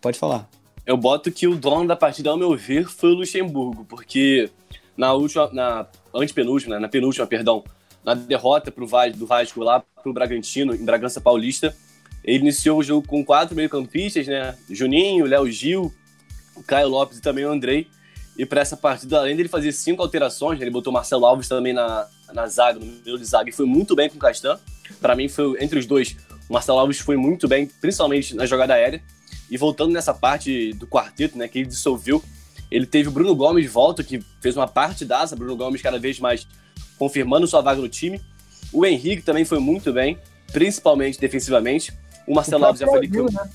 pode 0.00 0.18
falar. 0.18 0.48
Eu 0.84 0.96
boto 0.96 1.30
que 1.30 1.46
o 1.46 1.54
dono 1.54 1.86
da 1.86 1.94
partida, 1.94 2.30
ao 2.30 2.36
meu 2.36 2.56
ver, 2.56 2.88
foi 2.88 3.10
o 3.10 3.14
Luxemburgo, 3.14 3.84
porque 3.84 4.50
na 4.96 5.12
última, 5.12 5.48
na 5.52 5.86
antepenúltima, 6.12 6.74
né, 6.74 6.80
na 6.80 6.88
penúltima, 6.88 7.26
perdão, 7.26 7.62
na 8.02 8.14
derrota 8.14 8.72
pro 8.72 8.86
Vasco, 8.86 9.18
do 9.18 9.26
Vasco 9.26 9.62
lá 9.62 9.84
pro 10.02 10.12
Bragantino, 10.12 10.74
em 10.74 10.84
Bragança 10.84 11.20
Paulista, 11.20 11.76
ele 12.24 12.38
iniciou 12.38 12.78
o 12.78 12.82
jogo 12.82 13.06
com 13.06 13.24
quatro 13.24 13.54
meio-campistas, 13.54 14.26
né? 14.26 14.56
Juninho, 14.68 15.26
Léo 15.26 15.48
Gil, 15.50 15.92
Caio 16.66 16.88
Lopes 16.88 17.18
e 17.18 17.22
também 17.22 17.44
o 17.44 17.50
Andrei. 17.50 17.86
E 18.38 18.46
para 18.46 18.60
essa 18.60 18.76
partida, 18.76 19.18
além 19.18 19.34
dele 19.36 19.48
fazer 19.48 19.72
cinco 19.72 20.00
alterações, 20.00 20.60
ele 20.60 20.70
botou 20.70 20.92
Marcelo 20.92 21.26
Alves 21.26 21.48
também 21.48 21.72
na, 21.72 22.06
na 22.32 22.46
zaga, 22.46 22.78
no 22.78 22.86
meio 22.86 23.18
de 23.18 23.24
zaga, 23.24 23.50
e 23.50 23.52
foi 23.52 23.66
muito 23.66 23.96
bem 23.96 24.08
com 24.08 24.14
o 24.14 24.18
Castan. 24.20 24.56
Para 25.00 25.16
mim, 25.16 25.28
foi 25.28 25.60
entre 25.60 25.76
os 25.76 25.86
dois, 25.86 26.16
o 26.48 26.52
Marcelo 26.52 26.78
Alves 26.78 27.00
foi 27.00 27.16
muito 27.16 27.48
bem, 27.48 27.66
principalmente 27.66 28.36
na 28.36 28.46
jogada 28.46 28.74
aérea. 28.74 29.02
E 29.50 29.56
voltando 29.56 29.92
nessa 29.92 30.14
parte 30.14 30.72
do 30.74 30.86
quarteto, 30.86 31.36
né, 31.36 31.48
que 31.48 31.58
ele 31.58 31.68
dissolveu, 31.68 32.22
ele 32.70 32.86
teve 32.86 33.08
o 33.08 33.12
Bruno 33.12 33.34
Gomes 33.34 33.64
de 33.64 33.68
volta, 33.68 34.04
que 34.04 34.20
fez 34.40 34.56
uma 34.56 34.68
parte 34.68 35.04
dessa, 35.04 35.34
Bruno 35.34 35.56
Gomes 35.56 35.82
cada 35.82 35.98
vez 35.98 36.20
mais 36.20 36.46
confirmando 36.96 37.46
sua 37.46 37.60
vaga 37.60 37.80
no 37.80 37.88
time. 37.88 38.20
O 38.72 38.86
Henrique 38.86 39.22
também 39.22 39.44
foi 39.44 39.58
muito 39.58 39.92
bem, 39.92 40.16
principalmente 40.52 41.18
defensivamente. 41.18 41.92
O 42.26 42.34
Marcelo 42.34 42.66
Alves 42.66 42.80
já 42.80 42.86
foi 42.86 42.98
ali. 42.98 43.08
Né? 43.08 43.50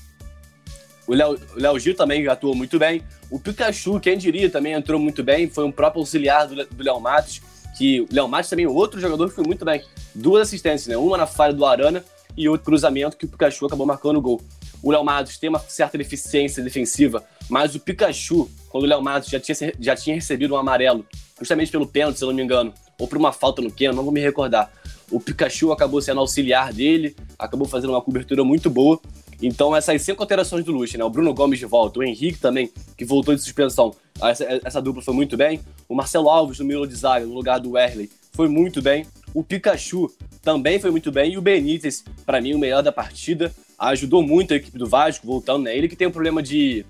O 1.06 1.12
Léo 1.14 1.78
Gil 1.78 1.94
também 1.94 2.26
atuou 2.28 2.54
muito 2.54 2.78
bem. 2.78 3.02
O 3.30 3.38
Pikachu, 3.38 4.00
quem 4.00 4.16
diria, 4.16 4.48
também 4.48 4.72
entrou 4.72 4.98
muito 4.98 5.22
bem. 5.22 5.48
Foi 5.48 5.64
um 5.64 5.72
próprio 5.72 6.00
auxiliar 6.00 6.46
do 6.46 6.82
Léo 6.82 7.00
Matos. 7.00 7.42
Que 7.76 8.00
o 8.02 8.08
Léo 8.10 8.28
Matos 8.28 8.48
também, 8.48 8.66
outro 8.66 9.00
jogador 9.00 9.28
que 9.28 9.34
foi 9.34 9.44
muito 9.44 9.64
bem. 9.64 9.82
Duas 10.14 10.48
assistências, 10.48 10.86
né? 10.86 10.96
Uma 10.96 11.18
na 11.18 11.26
falha 11.26 11.52
do 11.52 11.64
Arana 11.64 12.04
e 12.36 12.48
outro 12.48 12.64
cruzamento 12.64 13.16
que 13.16 13.24
o 13.24 13.28
Pikachu 13.28 13.66
acabou 13.66 13.86
marcando 13.86 14.16
o 14.16 14.20
gol. 14.20 14.40
O 14.82 14.90
Léo 14.90 15.04
Matos 15.04 15.38
tem 15.38 15.48
uma 15.48 15.58
certa 15.58 15.96
deficiência 15.96 16.62
defensiva, 16.62 17.24
mas 17.48 17.74
o 17.74 17.80
Pikachu, 17.80 18.50
quando 18.68 18.84
o 18.84 18.86
Léo 18.86 19.02
Matos 19.02 19.30
já 19.30 19.40
tinha, 19.40 19.72
já 19.80 19.96
tinha 19.96 20.14
recebido 20.14 20.54
um 20.54 20.58
amarelo, 20.58 21.06
justamente 21.38 21.70
pelo 21.70 21.86
pênalti, 21.86 22.18
se 22.18 22.24
eu 22.24 22.28
não 22.28 22.34
me 22.34 22.42
engano, 22.42 22.72
ou 22.98 23.08
por 23.08 23.16
uma 23.16 23.32
falta 23.32 23.62
no 23.62 23.72
Keno, 23.72 23.94
não 23.94 24.04
vou 24.04 24.12
me 24.12 24.20
recordar. 24.20 24.70
O 25.10 25.18
Pikachu 25.18 25.72
acabou 25.72 26.02
sendo 26.02 26.20
auxiliar 26.20 26.72
dele, 26.72 27.16
acabou 27.38 27.66
fazendo 27.66 27.90
uma 27.90 28.02
cobertura 28.02 28.44
muito 28.44 28.68
boa 28.68 29.00
então, 29.42 29.74
essas 29.74 30.02
cinco 30.02 30.22
alterações 30.22 30.64
do 30.64 30.72
Lucha, 30.72 30.96
né? 30.96 31.04
O 31.04 31.10
Bruno 31.10 31.34
Gomes 31.34 31.58
de 31.58 31.66
volta, 31.66 31.98
o 31.98 32.02
Henrique 32.02 32.38
também, 32.38 32.70
que 32.96 33.04
voltou 33.04 33.34
de 33.34 33.40
suspensão. 33.40 33.94
Essa, 34.22 34.60
essa 34.64 34.82
dupla 34.82 35.02
foi 35.02 35.14
muito 35.14 35.36
bem. 35.36 35.60
O 35.88 35.94
Marcelo 35.94 36.28
Alves 36.28 36.58
no 36.58 36.64
Milo 36.64 36.86
de 36.86 36.94
zaga, 36.94 37.26
no 37.26 37.34
lugar 37.34 37.58
do 37.58 37.72
Werley, 37.72 38.10
foi 38.32 38.48
muito 38.48 38.80
bem. 38.80 39.06
O 39.32 39.42
Pikachu 39.42 40.10
também 40.42 40.78
foi 40.78 40.90
muito 40.90 41.10
bem. 41.10 41.32
E 41.32 41.38
o 41.38 41.42
Benítez, 41.42 42.04
para 42.24 42.40
mim, 42.40 42.54
o 42.54 42.58
melhor 42.58 42.82
da 42.82 42.92
partida. 42.92 43.52
Ajudou 43.78 44.22
muito 44.22 44.54
a 44.54 44.56
equipe 44.56 44.78
do 44.78 44.86
Vasco, 44.86 45.26
voltando, 45.26 45.64
né? 45.64 45.76
Ele 45.76 45.88
que 45.88 45.96
tem 45.96 46.06
um 46.06 46.12
problema 46.12 46.42
de 46.42 46.86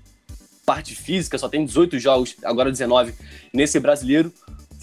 parte 0.65 0.95
física, 0.95 1.37
só 1.37 1.47
tem 1.47 1.63
18 1.63 1.99
jogos, 1.99 2.35
agora 2.43 2.71
19, 2.71 3.13
nesse 3.53 3.79
brasileiro. 3.79 4.31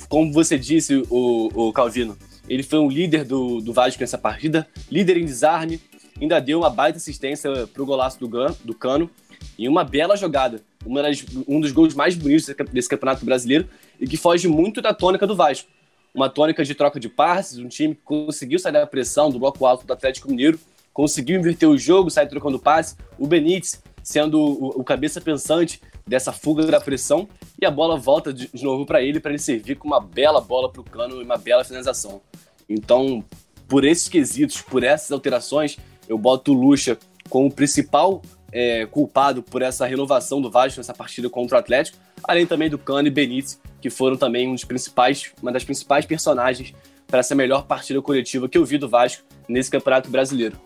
Como 0.09 0.33
você 0.33 0.59
disse, 0.59 1.03
o, 1.09 1.48
o 1.55 1.72
Calvino, 1.72 2.16
ele 2.48 2.62
foi 2.62 2.79
um 2.79 2.88
líder 2.88 3.25
do, 3.25 3.61
do 3.61 3.72
Vasco 3.72 4.01
nessa 4.01 4.18
partida, 4.18 4.66
líder 4.90 5.16
em 5.16 5.25
desarme, 5.25 5.81
ainda 6.20 6.40
deu 6.40 6.61
uma 6.61 6.70
baita 6.70 6.98
assistência 6.98 7.66
pro 7.68 7.87
golaço 7.87 8.18
do, 8.18 8.29
Gan, 8.29 8.55
do 8.64 8.75
Cano 8.75 9.11
e 9.59 9.68
uma 9.68 9.85
bela 9.85 10.16
jogada. 10.16 10.61
Uma 10.85 11.03
das, 11.03 11.25
um 11.46 11.61
dos 11.61 11.72
gols 11.72 11.94
mais 11.94 12.14
bonitos 12.14 12.53
desse 12.72 12.88
campeonato 12.88 13.25
brasileiro 13.25 13.68
e 14.01 14.07
que 14.07 14.16
foge 14.16 14.48
muito 14.48 14.81
da 14.81 14.92
tônica 14.92 15.27
do 15.27 15.37
Vasco. 15.37 15.68
Uma 16.14 16.29
tônica 16.29 16.64
de 16.64 16.75
troca 16.75 17.01
de 17.01 17.09
passes, 17.09 17.59
um 17.59 17.68
time 17.68 17.94
que 17.94 18.03
conseguiu 18.03 18.59
sair 18.59 18.72
da 18.72 18.87
pressão 18.87 19.31
do 19.31 19.38
bloco 19.38 19.64
alto 19.64 19.87
do 19.87 19.92
Atlético 19.92 20.29
Mineiro, 20.29 20.59
conseguiu 20.92 21.38
inverter 21.38 21.68
o 21.68 21.79
jogo, 21.79 22.11
sair 22.11 22.29
trocando 22.29 22.59
passe. 22.59 22.96
O 23.18 23.27
Benítez 23.27 23.83
sendo 24.03 24.38
o, 24.38 24.81
o 24.81 24.85
cabeça 24.85 25.20
pensante 25.20 25.81
dessa 26.07 26.33
fuga 26.33 26.66
da 26.66 26.81
pressão 26.81 27.29
e 27.61 27.64
a 27.64 27.70
bola 27.70 27.96
volta 27.96 28.33
de, 28.33 28.48
de 28.53 28.64
novo 28.64 28.85
para 28.85 29.01
ele, 29.03 29.20
para 29.20 29.31
ele 29.31 29.38
servir 29.38 29.77
com 29.77 29.87
uma 29.87 30.01
bela 30.01 30.40
bola 30.40 30.70
para 30.70 30.81
o 30.81 30.85
cano 30.85 31.20
e 31.20 31.25
uma 31.25 31.38
bela 31.38 31.64
finalização. 31.64 32.20
Então, 32.68 33.25
por 33.68 33.85
esses 33.85 34.09
quesitos, 34.09 34.61
por 34.61 34.83
essas 34.83 35.12
alterações, 35.12 35.79
Eu 36.12 36.18
boto 36.18 36.53
o 36.53 36.55
Lucha 36.55 36.98
como 37.31 37.46
o 37.46 37.51
principal 37.51 38.20
é, 38.53 38.85
culpado 38.85 39.42
por 39.42 39.62
essa 39.62 39.87
renovação 39.87 40.42
do 40.42 40.51
Vasco 40.51 40.79
nessa 40.79 40.92
partida 40.92 41.31
contra 41.31 41.57
o 41.57 41.59
Atlético, 41.59 41.96
além 42.22 42.46
também 42.46 42.68
do 42.68 42.77
Cano 42.77 43.09
e 43.09 43.11
Benítez, 43.11 43.59
que 43.81 43.88
foram 43.88 44.14
também 44.14 44.46
um 44.46 44.53
dos 44.53 44.64
principais, 44.64 45.33
uma 45.40 45.51
das 45.51 45.64
principais 45.64 46.05
personagens 46.05 46.75
para 47.07 47.20
essa 47.20 47.35
melhor 47.35 47.65
partida 47.65 48.02
coletiva 48.02 48.46
que 48.46 48.58
eu 48.58 48.65
vi 48.65 48.77
do 48.77 48.90
Vasco 48.90 49.25
nesse 49.48 49.71
Campeonato 49.71 50.10
Brasileiro. 50.10 50.60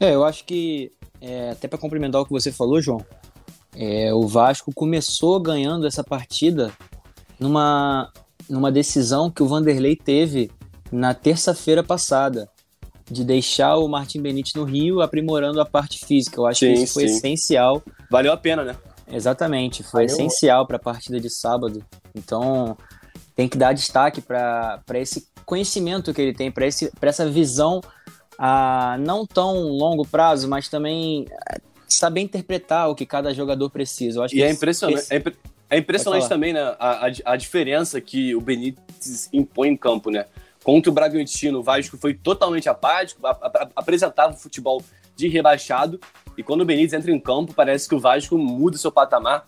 É, 0.00 0.14
eu 0.14 0.24
acho 0.24 0.46
que, 0.46 0.90
é, 1.20 1.50
até 1.50 1.68
para 1.68 1.78
complementar 1.78 2.22
o 2.22 2.24
que 2.24 2.32
você 2.32 2.50
falou, 2.50 2.80
João, 2.80 3.04
é, 3.76 4.14
o 4.14 4.26
Vasco 4.26 4.72
começou 4.74 5.38
ganhando 5.40 5.86
essa 5.86 6.02
partida 6.02 6.72
numa, 7.38 8.10
numa 8.48 8.72
decisão 8.72 9.30
que 9.30 9.42
o 9.42 9.46
Vanderlei 9.46 9.94
teve 9.94 10.50
na 10.90 11.12
terça-feira 11.12 11.82
passada, 11.82 12.48
de 13.10 13.24
deixar 13.24 13.76
o 13.76 13.88
Martin 13.88 14.20
Benítez 14.20 14.54
no 14.54 14.64
Rio, 14.64 15.02
aprimorando 15.02 15.60
a 15.60 15.64
parte 15.64 16.04
física. 16.04 16.40
Eu 16.40 16.46
acho 16.46 16.60
sim, 16.60 16.74
que 16.74 16.80
isso 16.80 16.94
foi 16.94 17.08
sim. 17.08 17.16
essencial. 17.16 17.82
Valeu 18.10 18.32
a 18.32 18.36
pena, 18.36 18.64
né? 18.64 18.76
Exatamente, 19.10 19.82
foi 19.82 20.06
Valeu. 20.06 20.14
essencial 20.14 20.66
para 20.66 20.76
a 20.76 20.80
partida 20.80 21.20
de 21.20 21.28
sábado. 21.28 21.84
Então, 22.14 22.76
tem 23.36 23.48
que 23.48 23.58
dar 23.58 23.72
destaque 23.72 24.20
para 24.20 24.82
esse 24.94 25.26
conhecimento 25.44 26.14
que 26.14 26.22
ele 26.22 26.34
tem, 26.34 26.50
para 26.50 26.66
essa 27.02 27.28
visão 27.28 27.80
a 28.38 28.96
não 28.98 29.26
tão 29.26 29.54
longo 29.68 30.06
prazo, 30.06 30.48
mas 30.48 30.68
também 30.68 31.26
é, 31.50 31.60
saber 31.86 32.20
interpretar 32.20 32.88
o 32.88 32.94
que 32.94 33.06
cada 33.06 33.32
jogador 33.32 33.70
precisa. 33.70 34.18
Eu 34.18 34.22
acho 34.24 34.34
e 34.34 34.42
é 34.42 34.50
impressionante, 34.50 35.00
esse... 35.00 35.14
é, 35.14 35.22
é, 35.70 35.78
impressionante 35.78 36.28
também 36.28 36.52
né, 36.52 36.60
a, 36.78 37.06
a, 37.06 37.12
a, 37.26 37.36
diferença 37.36 38.00
que 38.00 38.34
o 38.34 38.40
Benítez 38.40 39.28
impõe 39.32 39.68
em 39.68 39.76
campo, 39.76 40.10
né? 40.10 40.26
Contra 40.64 40.90
o 40.90 40.94
Bragantino, 40.94 41.58
o 41.58 41.62
Vasco 41.62 41.98
foi 41.98 42.14
totalmente 42.14 42.70
apático, 42.70 43.24
a, 43.26 43.32
a, 43.32 43.68
apresentava 43.76 44.32
o 44.32 44.36
futebol 44.36 44.82
de 45.14 45.28
rebaixado, 45.28 46.00
e 46.36 46.42
quando 46.42 46.62
o 46.62 46.64
Benítez 46.64 46.94
entra 46.94 47.12
em 47.12 47.20
campo, 47.20 47.52
parece 47.54 47.86
que 47.86 47.94
o 47.94 48.00
Vasco 48.00 48.36
muda 48.38 48.78
seu 48.78 48.90
patamar. 48.90 49.46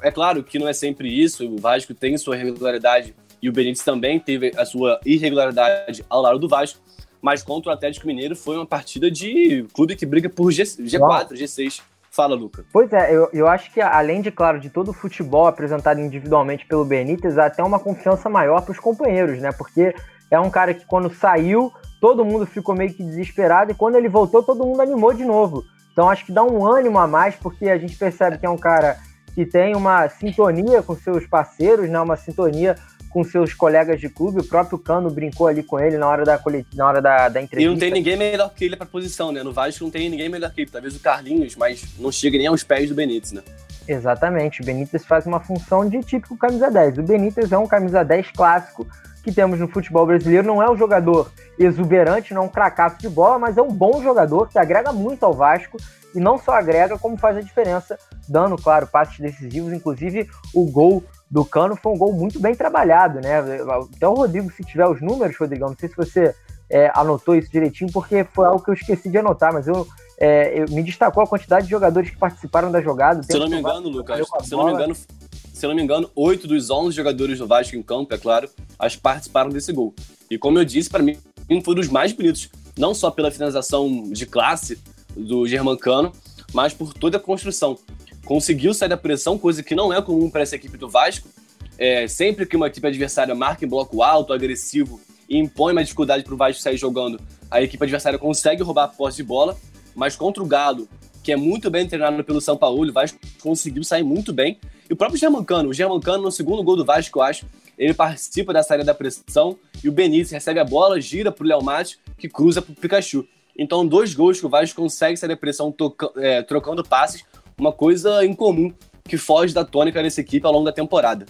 É 0.00 0.12
claro 0.12 0.44
que 0.44 0.58
não 0.58 0.68
é 0.68 0.72
sempre 0.72 1.08
isso, 1.08 1.44
o 1.44 1.58
Vasco 1.58 1.92
tem 1.92 2.16
sua 2.16 2.36
regularidade 2.36 3.14
e 3.42 3.48
o 3.48 3.52
Benítez 3.52 3.84
também 3.84 4.18
teve 4.20 4.52
a 4.56 4.64
sua 4.64 5.00
irregularidade 5.04 6.04
ao 6.08 6.22
lado 6.22 6.38
do 6.38 6.48
Vasco, 6.48 6.80
mas 7.20 7.42
contra 7.42 7.70
o 7.70 7.74
Atlético 7.74 8.06
Mineiro 8.06 8.36
foi 8.36 8.56
uma 8.56 8.64
partida 8.64 9.10
de 9.10 9.66
clube 9.74 9.96
que 9.96 10.06
briga 10.06 10.28
por 10.30 10.52
G, 10.52 10.62
G4, 10.62 11.32
G6. 11.32 11.82
Fala, 12.10 12.36
Luca. 12.36 12.64
Pois 12.72 12.92
é, 12.92 13.12
eu, 13.12 13.28
eu 13.32 13.48
acho 13.48 13.72
que 13.72 13.80
além 13.80 14.22
de, 14.22 14.30
claro, 14.30 14.60
de 14.60 14.70
todo 14.70 14.92
o 14.92 14.94
futebol 14.94 15.48
apresentado 15.48 15.98
individualmente 15.98 16.64
pelo 16.64 16.84
Benítez, 16.84 17.36
há 17.36 17.46
até 17.46 17.60
uma 17.60 17.80
confiança 17.80 18.28
maior 18.28 18.62
para 18.62 18.70
os 18.70 18.78
companheiros, 18.78 19.40
né? 19.40 19.50
Porque 19.50 19.92
é 20.30 20.38
um 20.38 20.50
cara 20.50 20.74
que 20.74 20.84
quando 20.84 21.12
saiu, 21.14 21.72
todo 22.00 22.24
mundo 22.24 22.46
ficou 22.46 22.74
meio 22.74 22.92
que 22.92 23.02
desesperado 23.02 23.70
e 23.70 23.74
quando 23.74 23.96
ele 23.96 24.08
voltou, 24.08 24.42
todo 24.42 24.64
mundo 24.64 24.80
animou 24.80 25.12
de 25.12 25.24
novo. 25.24 25.64
Então 25.92 26.10
acho 26.10 26.26
que 26.26 26.32
dá 26.32 26.42
um 26.42 26.66
ânimo 26.66 26.98
a 26.98 27.06
mais, 27.06 27.36
porque 27.36 27.68
a 27.68 27.78
gente 27.78 27.96
percebe 27.96 28.38
que 28.38 28.44
é 28.44 28.50
um 28.50 28.58
cara 28.58 28.98
que 29.34 29.46
tem 29.46 29.74
uma 29.74 30.08
sintonia 30.08 30.82
com 30.82 30.96
seus 30.96 31.26
parceiros, 31.26 31.88
né? 31.88 32.00
Uma 32.00 32.16
sintonia 32.16 32.76
com 33.10 33.22
seus 33.22 33.54
colegas 33.54 34.00
de 34.00 34.08
clube. 34.08 34.40
O 34.40 34.44
próprio 34.44 34.76
Cano 34.76 35.08
brincou 35.08 35.46
ali 35.46 35.62
com 35.62 35.78
ele 35.78 35.96
na 35.96 36.08
hora 36.08 36.24
da, 36.24 36.40
na 36.74 36.86
hora 36.86 37.00
da, 37.00 37.28
da 37.28 37.40
entrevista. 37.40 37.70
E 37.70 37.72
não 37.72 37.78
tem 37.78 37.92
ninguém 37.92 38.16
melhor 38.16 38.52
que 38.52 38.64
ele 38.64 38.76
para 38.76 38.86
posição, 38.86 39.30
né? 39.30 39.42
No 39.42 39.52
Vasco 39.52 39.84
não 39.84 39.90
tem 39.90 40.08
ninguém 40.08 40.28
melhor 40.28 40.52
que 40.52 40.62
ele. 40.62 40.70
Talvez 40.70 40.96
o 40.96 41.00
Carlinhos, 41.00 41.54
mas 41.54 41.84
não 41.98 42.10
chega 42.10 42.36
nem 42.36 42.48
aos 42.48 42.64
pés 42.64 42.88
do 42.88 42.94
Benítez, 42.94 43.30
né? 43.30 43.42
Exatamente. 43.86 44.62
O 44.62 44.64
Benítez 44.64 45.04
faz 45.04 45.26
uma 45.26 45.40
função 45.40 45.88
de 45.88 46.00
típico 46.00 46.36
camisa 46.36 46.70
10. 46.70 46.98
O 46.98 47.02
Benítez 47.02 47.52
é 47.52 47.58
um 47.58 47.66
camisa 47.66 48.04
10 48.04 48.30
clássico 48.30 48.86
que 49.22 49.32
temos 49.32 49.58
no 49.58 49.68
futebol 49.68 50.06
brasileiro. 50.06 50.46
Não 50.46 50.62
é 50.62 50.70
um 50.70 50.76
jogador 50.76 51.30
exuberante, 51.58 52.34
não 52.34 52.42
é 52.42 52.44
um 52.46 52.48
cracaço 52.48 52.98
de 52.98 53.08
bola, 53.08 53.38
mas 53.38 53.56
é 53.56 53.62
um 53.62 53.72
bom 53.72 54.02
jogador 54.02 54.48
que 54.48 54.58
agrega 54.58 54.92
muito 54.92 55.24
ao 55.24 55.32
Vasco 55.32 55.78
e 56.14 56.20
não 56.20 56.38
só 56.38 56.52
agrega, 56.52 56.98
como 56.98 57.16
faz 57.16 57.36
a 57.36 57.40
diferença, 57.40 57.98
dando, 58.28 58.56
claro, 58.56 58.86
passes 58.86 59.18
decisivos, 59.18 59.72
inclusive 59.72 60.30
o 60.54 60.64
gol 60.70 61.02
do 61.28 61.44
Cano 61.44 61.74
foi 61.74 61.92
um 61.92 61.98
gol 61.98 62.12
muito 62.12 62.38
bem 62.38 62.54
trabalhado, 62.54 63.20
né? 63.20 63.40
Até 63.40 64.06
o 64.06 64.14
Rodrigo, 64.14 64.50
se 64.52 64.62
tiver 64.62 64.86
os 64.86 65.00
números, 65.00 65.36
Rodrigão, 65.36 65.70
não 65.70 65.76
sei 65.76 65.88
se 65.88 65.96
você 65.96 66.34
é, 66.70 66.90
anotou 66.94 67.36
isso 67.36 67.50
direitinho, 67.50 67.90
porque 67.92 68.24
foi 68.24 68.46
algo 68.46 68.62
que 68.62 68.70
eu 68.70 68.74
esqueci 68.74 69.08
de 69.08 69.18
anotar, 69.18 69.52
mas 69.52 69.66
eu, 69.66 69.86
é, 70.18 70.60
eu 70.60 70.66
me 70.70 70.82
destacou 70.82 71.22
a 71.22 71.26
quantidade 71.26 71.66
de 71.66 71.70
jogadores 71.70 72.10
que 72.10 72.16
participaram 72.16 72.70
da 72.70 72.80
jogada. 72.80 73.22
Se 73.22 73.34
eu 73.34 73.40
não 73.40 73.48
me 73.48 73.58
engano, 73.58 73.88
Lucas, 73.88 74.26
se 74.42 74.54
eu 74.54 74.58
não 74.58 74.66
me 74.66 74.72
engano, 74.72 74.94
se 74.94 75.64
eu 75.64 75.68
não 75.68 75.76
me 75.76 75.82
engano, 75.82 76.10
oito 76.14 76.46
dos 76.46 76.70
onze 76.70 76.96
jogadores 76.96 77.38
do 77.38 77.46
Vasco 77.46 77.76
em 77.76 77.82
campo, 77.82 78.14
é 78.14 78.18
claro, 78.18 78.48
que 78.48 78.98
participaram 78.98 79.50
desse 79.50 79.72
gol. 79.72 79.94
E 80.30 80.38
como 80.38 80.58
eu 80.58 80.64
disse, 80.64 80.90
para 80.90 81.02
mim, 81.02 81.16
foi 81.62 81.74
um 81.74 81.74
dos 81.74 81.88
mais 81.88 82.12
bonitos, 82.12 82.48
não 82.76 82.94
só 82.94 83.10
pela 83.10 83.30
finalização 83.30 84.04
de 84.10 84.26
classe 84.26 84.78
do 85.16 85.46
Germancano, 85.46 86.12
mas 86.52 86.72
por 86.72 86.92
toda 86.92 87.18
a 87.18 87.20
construção 87.20 87.78
conseguiu 88.24 88.72
sair 88.72 88.88
da 88.88 88.96
pressão, 88.96 89.38
coisa 89.38 89.62
que 89.62 89.74
não 89.74 89.92
é 89.92 90.00
comum 90.00 90.30
para 90.30 90.42
essa 90.42 90.56
equipe 90.56 90.76
do 90.76 90.88
Vasco. 90.88 91.28
É, 91.76 92.06
sempre 92.06 92.46
que 92.46 92.56
uma 92.56 92.68
equipe 92.68 92.86
adversária 92.86 93.34
marca 93.34 93.64
em 93.64 93.68
bloco 93.68 94.02
alto, 94.02 94.32
agressivo 94.32 95.00
e 95.28 95.38
impõe 95.38 95.72
uma 95.72 95.82
dificuldade 95.82 96.22
para 96.22 96.34
o 96.34 96.36
Vasco 96.36 96.62
sair 96.62 96.76
jogando, 96.76 97.20
a 97.50 97.62
equipe 97.62 97.82
adversária 97.82 98.18
consegue 98.18 98.62
roubar 98.62 98.84
a 98.84 98.88
posse 98.88 99.18
de 99.18 99.22
bola, 99.22 99.56
mas 99.94 100.16
contra 100.16 100.42
o 100.42 100.46
Galo, 100.46 100.88
que 101.22 101.32
é 101.32 101.36
muito 101.36 101.70
bem 101.70 101.86
treinado 101.86 102.22
pelo 102.22 102.40
São 102.40 102.56
Paulo, 102.56 102.86
o 102.88 102.92
Vasco 102.92 103.18
conseguiu 103.40 103.82
sair 103.82 104.02
muito 104.02 104.32
bem. 104.32 104.58
E 104.88 104.92
o 104.92 104.96
próprio 104.96 105.18
Germancano, 105.18 105.70
o 105.70 105.72
Germancano 105.72 106.24
no 106.24 106.32
segundo 106.32 106.62
gol 106.62 106.76
do 106.76 106.84
Vasco, 106.84 107.18
eu 107.18 107.22
acho, 107.22 107.46
ele 107.78 107.94
participa 107.94 108.52
da 108.52 108.62
saída 108.62 108.84
da 108.84 108.94
pressão 108.94 109.56
e 109.82 109.88
o 109.88 109.92
Benítez 109.92 110.30
recebe 110.30 110.60
a 110.60 110.64
bola, 110.64 111.00
gira 111.00 111.32
para 111.32 111.44
o 111.44 111.48
Léo 111.48 111.62
Mate, 111.62 111.98
que 112.18 112.28
cruza 112.28 112.60
para 112.60 112.72
o 112.72 112.74
Pikachu. 112.74 113.26
Então, 113.56 113.86
dois 113.86 114.14
gols 114.14 114.40
que 114.40 114.46
o 114.46 114.48
Vasco 114.48 114.80
consegue 114.80 115.16
sair 115.16 115.28
da 115.28 115.36
pressão 115.36 115.74
é, 116.16 116.42
trocando 116.42 116.84
passes, 116.84 117.24
uma 117.58 117.72
coisa 117.72 118.24
incomum 118.24 118.72
que 119.04 119.16
foge 119.16 119.54
da 119.54 119.64
tônica 119.64 120.02
dessa 120.02 120.20
equipe 120.20 120.44
ao 120.46 120.52
longo 120.52 120.64
da 120.64 120.72
temporada. 120.72 121.26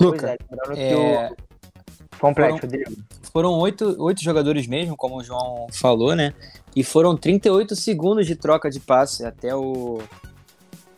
Luca, 0.00 0.36
é, 0.74 0.92
é... 0.92 1.32
Complete, 2.18 2.60
foram, 2.60 2.96
foram 3.32 3.58
oito, 3.58 3.96
oito 4.02 4.22
jogadores 4.22 4.66
mesmo, 4.66 4.96
como 4.96 5.18
o 5.18 5.24
João 5.24 5.66
falou, 5.72 6.14
né? 6.14 6.32
E 6.74 6.82
foram 6.82 7.16
38 7.16 7.76
segundos 7.76 8.26
de 8.26 8.34
troca 8.34 8.70
de 8.70 8.80
passe 8.80 9.24
até 9.24 9.54
o 9.54 9.98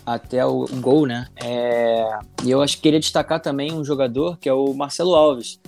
até 0.04 0.46
o 0.46 0.66
gol, 0.80 1.04
né? 1.04 1.26
É, 1.42 2.18
e 2.44 2.50
eu 2.50 2.62
acho 2.62 2.76
que 2.76 2.82
queria 2.82 3.00
destacar 3.00 3.40
também 3.40 3.72
um 3.72 3.84
jogador 3.84 4.38
que 4.38 4.48
é 4.48 4.52
o 4.52 4.72
Marcelo 4.72 5.16
Alves. 5.16 5.58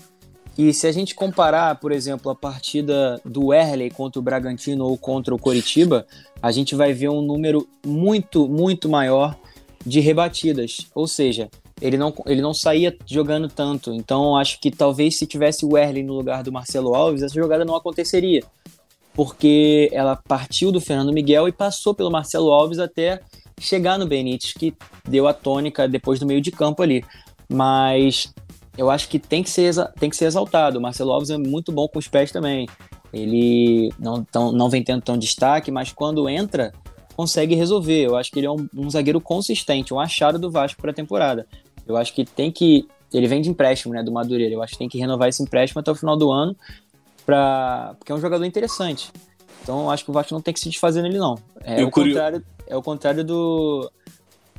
E 0.56 0.72
se 0.72 0.86
a 0.86 0.92
gente 0.92 1.14
comparar, 1.14 1.76
por 1.76 1.92
exemplo, 1.92 2.30
a 2.30 2.34
partida 2.34 3.20
do 3.24 3.52
Erley 3.52 3.90
contra 3.90 4.18
o 4.18 4.22
Bragantino 4.22 4.86
ou 4.86 4.96
contra 4.96 5.34
o 5.34 5.38
Coritiba, 5.38 6.06
a 6.40 6.50
gente 6.50 6.74
vai 6.74 6.92
ver 6.92 7.08
um 7.08 7.22
número 7.22 7.68
muito, 7.84 8.48
muito 8.48 8.88
maior 8.88 9.36
de 9.84 10.00
rebatidas. 10.00 10.88
Ou 10.94 11.06
seja, 11.06 11.48
ele 11.80 11.96
não, 11.96 12.12
ele 12.26 12.40
não 12.40 12.52
saía 12.52 12.96
jogando 13.06 13.48
tanto. 13.48 13.92
Então, 13.92 14.36
acho 14.36 14.60
que 14.60 14.70
talvez 14.70 15.16
se 15.16 15.26
tivesse 15.26 15.64
o 15.64 15.76
Erley 15.76 16.02
no 16.02 16.14
lugar 16.14 16.42
do 16.42 16.52
Marcelo 16.52 16.94
Alves, 16.94 17.22
essa 17.22 17.34
jogada 17.34 17.64
não 17.64 17.74
aconteceria. 17.74 18.42
Porque 19.14 19.88
ela 19.92 20.16
partiu 20.16 20.70
do 20.70 20.80
Fernando 20.80 21.12
Miguel 21.12 21.48
e 21.48 21.52
passou 21.52 21.94
pelo 21.94 22.10
Marcelo 22.10 22.52
Alves 22.52 22.78
até 22.78 23.20
chegar 23.60 23.98
no 23.98 24.06
Benítez, 24.06 24.52
que 24.52 24.74
deu 25.08 25.26
a 25.26 25.32
tônica 25.32 25.88
depois 25.88 26.20
do 26.20 26.26
meio 26.26 26.40
de 26.40 26.50
campo 26.50 26.82
ali. 26.82 27.04
Mas 27.48 28.32
eu 28.76 28.90
acho 28.90 29.08
que 29.08 29.18
tem 29.18 29.42
que 29.42 29.50
ser, 29.50 29.74
tem 29.98 30.10
que 30.10 30.16
ser 30.16 30.26
exaltado. 30.26 30.78
O 30.78 30.82
Marcelo 30.82 31.12
Alves 31.12 31.30
é 31.30 31.38
muito 31.38 31.72
bom 31.72 31.88
com 31.88 31.98
os 31.98 32.08
pés 32.08 32.30
também. 32.30 32.68
Ele 33.12 33.92
não, 33.98 34.22
tão, 34.22 34.52
não 34.52 34.68
vem 34.68 34.84
tendo 34.84 35.02
tão 35.02 35.16
destaque, 35.16 35.70
mas 35.70 35.92
quando 35.92 36.28
entra, 36.28 36.72
consegue 37.16 37.54
resolver. 37.56 38.06
Eu 38.06 38.16
acho 38.16 38.30
que 38.30 38.38
ele 38.38 38.46
é 38.46 38.50
um, 38.50 38.68
um 38.76 38.88
zagueiro 38.88 39.20
consistente, 39.20 39.92
um 39.92 39.98
achado 39.98 40.38
do 40.38 40.50
Vasco 40.50 40.80
para 40.80 40.92
a 40.92 40.94
temporada. 40.94 41.46
Eu 41.88 41.96
acho 41.96 42.14
que 42.14 42.24
tem 42.24 42.52
que. 42.52 42.86
Ele 43.12 43.26
vem 43.26 43.40
de 43.40 43.48
empréstimo, 43.48 43.94
né, 43.94 44.02
do 44.02 44.12
Madureira. 44.12 44.54
Eu 44.54 44.62
acho 44.62 44.74
que 44.74 44.78
tem 44.78 44.88
que 44.88 44.98
renovar 44.98 45.28
esse 45.28 45.42
empréstimo 45.42 45.80
até 45.80 45.90
o 45.90 45.94
final 45.94 46.16
do 46.16 46.30
ano, 46.30 46.54
pra, 47.24 47.94
porque 47.98 48.12
é 48.12 48.14
um 48.14 48.20
jogador 48.20 48.44
interessante. 48.44 49.10
Então, 49.62 49.82
eu 49.82 49.90
acho 49.90 50.04
que 50.04 50.10
o 50.10 50.12
Vasco 50.12 50.34
não 50.34 50.40
tem 50.40 50.52
que 50.52 50.60
se 50.60 50.68
desfazer 50.68 51.02
nele, 51.02 51.18
não. 51.18 51.36
É, 51.62 51.82
o, 51.84 51.90
contrário, 51.90 52.44
é 52.66 52.76
o 52.76 52.82
contrário 52.82 53.24
do, 53.24 53.90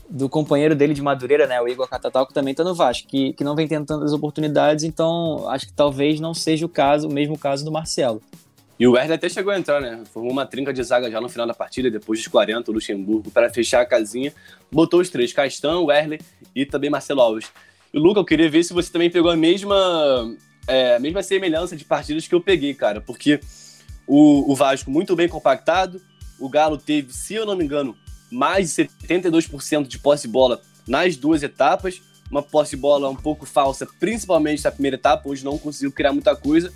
do 0.10 0.28
companheiro 0.28 0.76
dele 0.76 0.94
de 0.94 1.02
Madureira, 1.02 1.48
né, 1.48 1.62
o 1.62 1.68
Igor 1.68 1.88
Catatal, 1.88 2.26
que 2.28 2.34
também 2.34 2.52
está 2.52 2.64
no 2.64 2.76
Vasco, 2.76 3.08
que, 3.08 3.34
que 3.34 3.44
não 3.44 3.56
vem 3.56 3.68
tendo 3.68 3.86
tantas 3.86 4.14
oportunidades, 4.14 4.84
então 4.84 5.48
acho 5.50 5.68
que 5.68 5.74
talvez 5.74 6.20
não 6.20 6.34
seja 6.34 6.66
o 6.66 6.70
caso, 6.70 7.08
o 7.08 7.14
mesmo 7.14 7.38
caso 7.38 7.64
do 7.64 7.72
Marcelo. 7.72 8.22
E 8.80 8.88
o 8.88 8.94
Werner 8.94 9.18
até 9.18 9.28
chegou 9.28 9.52
a 9.52 9.60
entrar, 9.60 9.82
né? 9.82 10.02
Formou 10.14 10.32
uma 10.32 10.46
trinca 10.46 10.72
de 10.72 10.82
zaga 10.82 11.12
já 11.12 11.20
no 11.20 11.28
final 11.28 11.46
da 11.46 11.54
partida, 11.54 11.92
depois 11.92 12.20
dos 12.20 12.30
40, 12.30 12.72
o 12.72 12.74
Luxemburgo, 12.74 13.30
para 13.30 13.50
fechar 13.50 13.82
a 13.82 13.86
casinha. 13.86 14.34
Botou 14.72 15.02
os 15.02 15.10
três, 15.10 15.34
Castan, 15.34 15.82
Werner 15.82 16.22
e 16.56 16.66
também 16.66 16.90
Marcelo 16.90 17.20
Alves. 17.20 17.52
E, 17.94 18.00
Luca, 18.00 18.22
eu 18.22 18.26
queria 18.26 18.50
ver 18.50 18.64
se 18.64 18.72
você 18.72 18.90
também 18.90 19.10
pegou 19.10 19.30
a 19.30 19.36
mesma, 19.36 20.34
é, 20.66 20.96
a 20.96 21.00
mesma 21.00 21.22
semelhança 21.22 21.76
de 21.76 21.84
partidas 21.84 22.26
que 22.26 22.34
eu 22.34 22.40
peguei, 22.40 22.74
cara. 22.74 23.02
Porque 23.02 23.42
o, 24.08 24.50
o 24.50 24.56
Vasco 24.56 24.90
muito 24.90 25.14
bem 25.14 25.28
compactado, 25.28 26.02
o 26.40 26.48
Galo 26.48 26.78
teve, 26.78 27.12
se 27.12 27.34
eu 27.34 27.46
não 27.46 27.58
me 27.58 27.66
engano, 27.66 27.98
mais 28.32 28.74
de 28.74 28.86
72% 28.86 29.88
de 29.88 30.00
posse 30.00 30.26
de 30.26 30.32
bola 30.32 30.62
nas 30.88 31.18
duas 31.18 31.44
etapas. 31.44 32.02
Uma 32.32 32.44
posse 32.44 32.72
de 32.72 32.78
bola 32.78 33.10
um 33.10 33.16
pouco 33.16 33.46
falsa, 33.46 33.86
principalmente 34.00 34.64
na 34.64 34.72
primeira 34.72 34.96
etapa, 34.96 35.28
onde 35.28 35.44
não 35.44 35.58
conseguiu 35.58 35.92
criar 35.92 36.14
muita 36.14 36.34
coisa. 36.34 36.72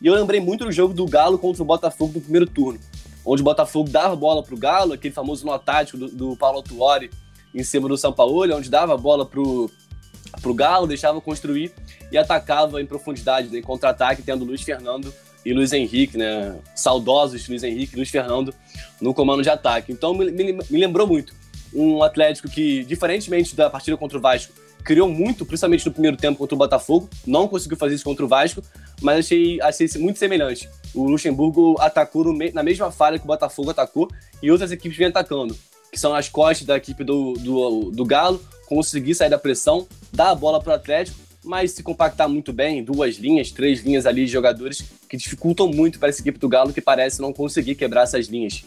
E 0.00 0.06
eu 0.06 0.14
lembrei 0.14 0.40
muito 0.40 0.64
do 0.64 0.72
jogo 0.72 0.92
do 0.92 1.06
Galo 1.06 1.38
contra 1.38 1.62
o 1.62 1.66
Botafogo 1.66 2.12
no 2.14 2.20
primeiro 2.20 2.46
turno. 2.46 2.78
onde 3.24 3.42
o 3.42 3.44
Botafogo 3.44 3.90
dava 3.90 4.14
bola 4.14 4.42
para 4.42 4.54
o 4.54 4.58
Galo, 4.58 4.92
aquele 4.92 5.12
famoso 5.12 5.44
nó 5.44 5.58
tático 5.58 5.98
do, 5.98 6.08
do 6.08 6.36
Paulo 6.36 6.62
Tuori 6.62 7.10
em 7.54 7.62
cima 7.64 7.88
do 7.88 7.96
São 7.96 8.12
Paulo, 8.12 8.54
onde 8.54 8.68
dava 8.68 8.94
a 8.94 8.96
bola 8.96 9.24
para 9.26 9.40
o 9.40 10.54
Galo, 10.54 10.86
deixava 10.86 11.20
construir 11.20 11.72
e 12.12 12.18
atacava 12.18 12.80
em 12.80 12.86
profundidade, 12.86 13.48
né, 13.48 13.58
em 13.58 13.62
contra-ataque, 13.62 14.22
tendo 14.22 14.44
Luiz 14.44 14.62
Fernando 14.62 15.12
e 15.44 15.52
Luiz 15.52 15.72
Henrique, 15.72 16.18
né? 16.18 16.56
Saudosos 16.74 17.48
Luiz 17.48 17.62
Henrique 17.62 17.94
e 17.94 17.96
Luiz 17.96 18.10
Fernando 18.10 18.52
no 19.00 19.14
comando 19.14 19.42
de 19.42 19.48
ataque. 19.48 19.92
Então 19.92 20.12
me, 20.12 20.30
me, 20.30 20.52
me, 20.52 20.78
lembrou 20.78 21.06
muito 21.06 21.32
um 21.72 22.02
Atlético 22.02 22.48
que, 22.48 22.84
diferentemente 22.84 23.54
da 23.54 23.70
partida 23.70 23.96
contra 23.96 24.18
o 24.18 24.20
Vasco, 24.20 24.52
criou 24.82 25.08
muito, 25.08 25.46
principalmente 25.46 25.86
no 25.86 25.92
primeiro 25.92 26.16
tempo 26.16 26.38
contra 26.38 26.54
o 26.54 26.58
Botafogo. 26.58 27.08
Não 27.26 27.46
conseguiu 27.46 27.76
fazer 27.76 27.94
isso 27.94 28.04
contra 28.04 28.24
o 28.24 28.28
Vasco, 28.28 28.60
mas 29.00 29.18
achei, 29.20 29.60
achei 29.60 29.88
muito 29.96 30.18
semelhante. 30.18 30.68
O 30.94 31.04
Luxemburgo 31.04 31.76
atacou 31.78 32.24
na 32.52 32.62
mesma 32.62 32.90
falha 32.90 33.18
que 33.18 33.24
o 33.24 33.28
Botafogo 33.28 33.70
atacou 33.70 34.08
e 34.42 34.50
outras 34.50 34.72
equipes 34.72 34.96
vêm 34.96 35.08
atacando, 35.08 35.56
que 35.92 35.98
são 35.98 36.14
as 36.14 36.28
costas 36.28 36.66
da 36.66 36.76
equipe 36.76 37.04
do, 37.04 37.34
do, 37.34 37.90
do 37.90 38.04
Galo, 38.04 38.40
conseguir 38.66 39.14
sair 39.14 39.30
da 39.30 39.38
pressão, 39.38 39.86
dar 40.12 40.30
a 40.30 40.34
bola 40.34 40.60
para 40.60 40.72
o 40.72 40.76
Atlético 40.76 41.26
mas 41.46 41.70
se 41.70 41.82
compactar 41.82 42.28
muito 42.28 42.52
bem, 42.52 42.82
duas 42.82 43.16
linhas, 43.16 43.52
três 43.52 43.80
linhas 43.80 44.04
ali 44.04 44.26
de 44.26 44.32
jogadores 44.32 44.82
que 45.08 45.16
dificultam 45.16 45.68
muito 45.68 45.98
para 45.98 46.08
essa 46.08 46.20
equipe 46.20 46.38
do 46.38 46.48
Galo, 46.48 46.72
que 46.72 46.80
parece 46.80 47.22
não 47.22 47.32
conseguir 47.32 47.76
quebrar 47.76 48.02
essas 48.02 48.26
linhas. 48.26 48.64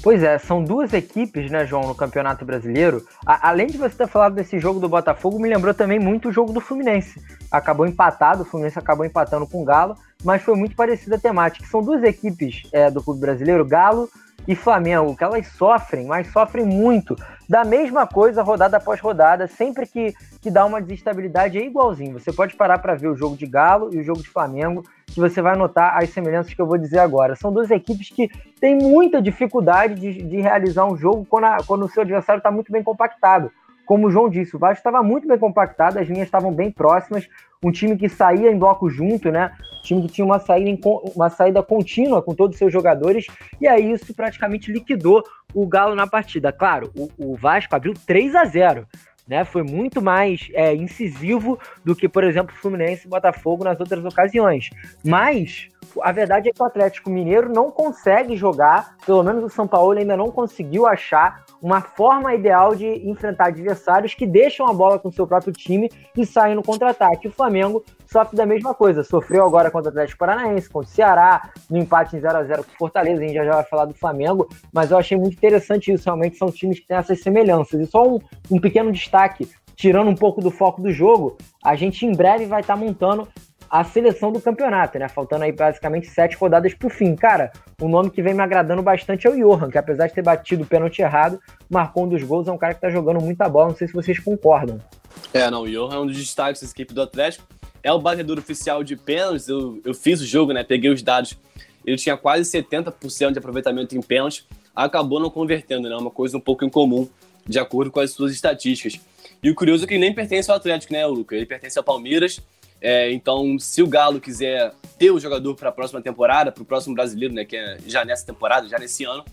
Pois 0.00 0.22
é, 0.22 0.38
são 0.38 0.62
duas 0.62 0.92
equipes, 0.92 1.50
né, 1.50 1.66
João, 1.66 1.82
no 1.88 1.94
Campeonato 1.94 2.44
Brasileiro. 2.44 3.04
A, 3.26 3.48
além 3.48 3.66
de 3.66 3.76
você 3.76 3.96
ter 3.96 4.06
falado 4.06 4.34
desse 4.34 4.58
jogo 4.58 4.78
do 4.78 4.88
Botafogo, 4.88 5.40
me 5.40 5.48
lembrou 5.48 5.74
também 5.74 5.98
muito 5.98 6.28
o 6.28 6.32
jogo 6.32 6.52
do 6.52 6.60
Fluminense. 6.60 7.20
Acabou 7.50 7.84
empatado, 7.84 8.42
o 8.42 8.44
Fluminense 8.44 8.78
acabou 8.78 9.04
empatando 9.04 9.46
com 9.46 9.60
o 9.60 9.64
Galo, 9.64 9.96
mas 10.22 10.42
foi 10.42 10.54
muito 10.54 10.76
parecida 10.76 11.16
a 11.16 11.20
temática. 11.20 11.66
São 11.66 11.82
duas 11.82 12.02
equipes 12.04 12.62
é, 12.72 12.90
do 12.90 13.02
clube 13.02 13.20
brasileiro, 13.20 13.64
Galo 13.64 14.08
e 14.46 14.54
Flamengo, 14.54 15.16
que 15.16 15.24
elas 15.24 15.48
sofrem, 15.48 16.06
mas 16.06 16.28
sofrem 16.28 16.64
muito. 16.64 17.16
Da 17.48 17.64
mesma 17.64 18.06
coisa, 18.06 18.42
rodada 18.42 18.76
após 18.76 19.00
rodada, 19.00 19.48
sempre 19.48 19.84
que, 19.84 20.14
que 20.40 20.50
dá 20.50 20.64
uma 20.64 20.80
desestabilidade 20.80 21.58
é 21.58 21.66
igualzinho. 21.66 22.18
Você 22.18 22.32
pode 22.32 22.54
parar 22.54 22.78
para 22.78 22.94
ver 22.94 23.08
o 23.08 23.16
jogo 23.16 23.36
de 23.36 23.46
Galo 23.46 23.92
e 23.92 23.98
o 23.98 24.04
jogo 24.04 24.22
de 24.22 24.28
Flamengo, 24.28 24.84
que 25.12 25.20
você 25.20 25.40
vai 25.40 25.56
notar 25.56 25.96
as 25.96 26.10
semelhanças 26.10 26.52
que 26.54 26.60
eu 26.60 26.66
vou 26.66 26.78
dizer 26.78 26.98
agora. 26.98 27.34
São 27.34 27.52
duas 27.52 27.70
equipes 27.70 28.10
que 28.10 28.28
têm 28.60 28.76
muita 28.76 29.20
dificuldade 29.20 29.94
de, 29.94 30.22
de 30.22 30.40
realizar 30.40 30.86
um 30.86 30.96
jogo 30.96 31.26
quando, 31.28 31.44
a, 31.44 31.58
quando 31.66 31.84
o 31.84 31.88
seu 31.88 32.02
adversário 32.02 32.38
está 32.38 32.50
muito 32.50 32.70
bem 32.70 32.82
compactado. 32.82 33.50
Como 33.86 34.06
o 34.06 34.10
João 34.10 34.28
disse, 34.28 34.54
o 34.54 34.58
Vasco 34.58 34.80
estava 34.80 35.02
muito 35.02 35.26
bem 35.26 35.38
compactado, 35.38 35.98
as 35.98 36.06
linhas 36.06 36.26
estavam 36.26 36.52
bem 36.52 36.70
próximas, 36.70 37.26
um 37.64 37.72
time 37.72 37.96
que 37.96 38.06
saía 38.06 38.52
em 38.52 38.58
bloco 38.58 38.90
junto, 38.90 39.32
né? 39.32 39.50
Um 39.78 39.82
time 39.82 40.02
que 40.02 40.08
tinha 40.08 40.24
uma 40.26 40.38
saída, 40.38 40.78
uma 41.16 41.30
saída 41.30 41.62
contínua 41.62 42.20
com 42.20 42.34
todos 42.34 42.54
os 42.54 42.58
seus 42.58 42.70
jogadores, 42.70 43.26
e 43.58 43.66
aí 43.66 43.90
isso 43.90 44.14
praticamente 44.14 44.70
liquidou 44.70 45.24
o 45.54 45.66
Galo 45.66 45.94
na 45.94 46.06
partida. 46.06 46.52
Claro, 46.52 46.92
o, 46.94 47.32
o 47.32 47.34
Vasco 47.34 47.74
abriu 47.74 47.94
3 48.06 48.34
a 48.34 48.44
0 48.44 48.86
né? 49.28 49.44
Foi 49.44 49.62
muito 49.62 50.00
mais 50.00 50.48
é, 50.54 50.74
incisivo 50.74 51.58
do 51.84 51.94
que, 51.94 52.08
por 52.08 52.24
exemplo, 52.24 52.54
Fluminense 52.56 53.06
e 53.06 53.10
Botafogo 53.10 53.62
nas 53.62 53.78
outras 53.78 54.04
ocasiões. 54.04 54.70
Mas 55.04 55.68
a 56.02 56.12
verdade 56.12 56.48
é 56.48 56.52
que 56.52 56.62
o 56.62 56.66
Atlético 56.66 57.10
Mineiro 57.10 57.52
não 57.52 57.70
consegue 57.70 58.36
jogar, 58.36 58.96
pelo 59.04 59.22
menos 59.22 59.44
o 59.44 59.48
São 59.48 59.66
Paulo 59.66 59.98
ainda 59.98 60.16
não 60.16 60.30
conseguiu 60.30 60.86
achar 60.86 61.44
uma 61.60 61.80
forma 61.80 62.34
ideal 62.34 62.74
de 62.74 62.86
enfrentar 63.08 63.48
adversários 63.48 64.14
que 64.14 64.26
deixam 64.26 64.66
a 64.68 64.72
bola 64.72 64.98
com 64.98 65.10
seu 65.10 65.26
próprio 65.26 65.52
time 65.52 65.90
e 66.16 66.24
saem 66.24 66.54
no 66.54 66.62
contra-ataque. 66.62 67.28
O 67.28 67.32
Flamengo 67.32 67.84
sofre 68.10 68.36
da 68.36 68.46
mesma 68.46 68.74
coisa, 68.74 69.04
sofreu 69.04 69.44
agora 69.44 69.70
contra 69.70 69.90
o 69.90 69.92
Atlético 69.92 70.18
Paranaense, 70.18 70.68
contra 70.68 70.90
o 70.90 70.92
Ceará, 70.92 71.50
no 71.68 71.76
empate 71.76 72.16
em 72.16 72.20
0 72.20 72.38
a 72.38 72.44
0 72.44 72.64
com 72.64 72.72
o 72.72 72.76
Fortaleza, 72.76 73.22
a 73.22 73.26
gente 73.26 73.34
já, 73.34 73.44
já 73.44 73.52
vai 73.52 73.64
falar 73.64 73.84
do 73.84 73.94
Flamengo, 73.94 74.48
mas 74.72 74.90
eu 74.90 74.98
achei 74.98 75.16
muito 75.16 75.34
interessante 75.34 75.92
isso, 75.92 76.06
realmente 76.06 76.38
são 76.38 76.50
times 76.50 76.80
que 76.80 76.86
têm 76.86 76.96
essas 76.96 77.20
semelhanças. 77.20 77.80
E 77.80 77.86
só 77.86 78.08
um, 78.08 78.18
um 78.50 78.58
pequeno 78.58 78.90
destaque, 78.90 79.48
tirando 79.76 80.08
um 80.08 80.14
pouco 80.14 80.40
do 80.40 80.50
foco 80.50 80.80
do 80.80 80.90
jogo, 80.90 81.36
a 81.62 81.76
gente 81.76 82.06
em 82.06 82.12
breve 82.12 82.46
vai 82.46 82.62
estar 82.62 82.76
montando 82.76 83.28
a 83.70 83.84
seleção 83.84 84.32
do 84.32 84.40
campeonato, 84.40 84.98
né? 84.98 85.08
Faltando 85.08 85.44
aí 85.44 85.52
basicamente 85.52 86.06
sete 86.08 86.36
rodadas 86.36 86.72
pro 86.74 86.88
fim. 86.88 87.14
Cara, 87.14 87.52
o 87.80 87.88
nome 87.88 88.10
que 88.10 88.22
vem 88.22 88.32
me 88.32 88.40
agradando 88.40 88.82
bastante 88.82 89.26
é 89.26 89.30
o 89.30 89.36
Johan, 89.36 89.70
que 89.70 89.78
apesar 89.78 90.06
de 90.06 90.14
ter 90.14 90.22
batido 90.22 90.62
o 90.62 90.66
pênalti 90.66 91.00
errado, 91.00 91.38
marcou 91.68 92.04
um 92.04 92.08
dos 92.08 92.22
gols, 92.22 92.48
é 92.48 92.52
um 92.52 92.58
cara 92.58 92.74
que 92.74 92.80
tá 92.80 92.88
jogando 92.88 93.20
muita 93.20 93.48
bola, 93.48 93.68
não 93.68 93.76
sei 93.76 93.86
se 93.86 93.92
vocês 93.92 94.18
concordam. 94.18 94.80
É, 95.32 95.50
não, 95.50 95.62
o 95.62 95.70
Johan 95.70 95.94
é 95.94 95.98
um 95.98 96.06
dos 96.06 96.16
destaques 96.16 96.62
da 96.62 96.68
equipe 96.68 96.94
do 96.94 97.02
Atlético, 97.02 97.46
é 97.82 97.92
o 97.92 97.98
batedor 97.98 98.38
oficial 98.38 98.82
de 98.82 98.96
pênaltis, 98.96 99.48
eu, 99.48 99.80
eu 99.84 99.94
fiz 99.94 100.20
o 100.20 100.26
jogo, 100.26 100.52
né, 100.52 100.64
peguei 100.64 100.90
os 100.90 101.02
dados, 101.02 101.36
ele 101.84 101.96
tinha 101.96 102.16
quase 102.16 102.50
70% 102.50 103.32
de 103.32 103.38
aproveitamento 103.38 103.96
em 103.96 104.02
pênaltis, 104.02 104.44
acabou 104.74 105.20
não 105.20 105.30
convertendo, 105.30 105.88
né, 105.88 105.96
uma 105.96 106.10
coisa 106.10 106.36
um 106.36 106.40
pouco 106.40 106.64
incomum, 106.64 107.08
de 107.46 107.58
acordo 107.58 107.90
com 107.90 108.00
as 108.00 108.10
suas 108.10 108.32
estatísticas. 108.32 109.00
E 109.42 109.50
o 109.50 109.54
curioso 109.54 109.84
é 109.84 109.86
que 109.86 109.94
ele 109.94 110.00
nem 110.00 110.14
pertence 110.14 110.50
ao 110.50 110.56
Atlético, 110.56 110.92
né, 110.92 111.06
Luca? 111.06 111.34
Ele 111.34 111.46
pertence 111.46 111.78
ao 111.78 111.84
Palmeiras, 111.84 112.42
é, 112.80 113.10
então, 113.10 113.58
se 113.58 113.82
o 113.82 113.86
Galo 113.86 114.20
quiser 114.20 114.72
ter 114.98 115.10
o 115.10 115.18
jogador 115.18 115.54
para 115.54 115.68
a 115.68 115.72
próxima 115.72 116.00
temporada, 116.00 116.52
para 116.52 116.62
o 116.62 116.66
próximo 116.66 116.94
brasileiro, 116.94 117.34
né, 117.34 117.44
que 117.44 117.56
é 117.56 117.78
já 117.86 118.04
nessa 118.04 118.24
temporada, 118.24 118.68
já 118.68 118.78
nesse 118.78 119.04
ano, 119.04 119.24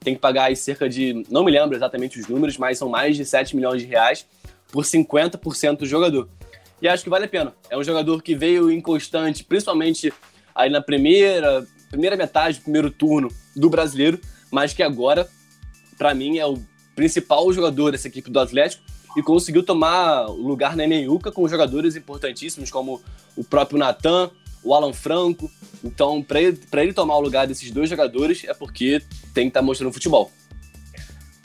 tem 0.00 0.14
que 0.14 0.20
pagar 0.20 0.44
aí 0.44 0.56
cerca 0.56 0.88
de, 0.88 1.24
não 1.30 1.44
me 1.44 1.50
lembro 1.50 1.76
exatamente 1.76 2.18
os 2.18 2.26
números, 2.26 2.56
mas 2.58 2.78
são 2.78 2.88
mais 2.88 3.16
de 3.16 3.24
7 3.24 3.56
milhões 3.56 3.82
de 3.82 3.88
reais 3.88 4.26
por 4.70 4.84
50% 4.84 5.78
do 5.78 5.86
jogador. 5.86 6.28
E 6.80 6.88
acho 6.88 7.04
que 7.04 7.10
vale 7.10 7.24
a 7.24 7.28
pena. 7.28 7.54
É 7.70 7.76
um 7.76 7.84
jogador 7.84 8.22
que 8.22 8.34
veio 8.34 8.70
inconstante, 8.70 9.44
principalmente 9.44 10.12
aí 10.54 10.70
na 10.70 10.80
primeira, 10.80 11.66
primeira 11.90 12.16
metade 12.16 12.60
primeiro 12.60 12.90
turno 12.90 13.28
do 13.56 13.70
brasileiro, 13.70 14.20
mas 14.50 14.72
que 14.72 14.82
agora, 14.82 15.28
para 15.96 16.14
mim, 16.14 16.38
é 16.38 16.46
o 16.46 16.58
principal 16.94 17.52
jogador 17.52 17.92
dessa 17.92 18.08
equipe 18.08 18.30
do 18.30 18.38
Atlético 18.38 18.82
e 19.16 19.22
conseguiu 19.22 19.62
tomar 19.62 20.26
lugar 20.26 20.76
na 20.76 20.86
Meiuca 20.86 21.30
com 21.30 21.46
jogadores 21.48 21.96
importantíssimos 21.96 22.70
como 22.70 23.02
o 23.36 23.44
próprio 23.44 23.78
Natan, 23.78 24.30
o 24.62 24.74
Alan 24.74 24.92
Franco. 24.92 25.50
Então, 25.82 26.22
para 26.22 26.40
ele, 26.40 26.60
ele 26.72 26.92
tomar 26.92 27.16
o 27.16 27.20
lugar 27.20 27.46
desses 27.46 27.70
dois 27.70 27.88
jogadores 27.88 28.44
é 28.44 28.54
porque 28.54 29.00
tem 29.32 29.44
que 29.44 29.48
estar 29.48 29.60
tá 29.60 29.62
mostrando 29.62 29.92
futebol. 29.92 30.30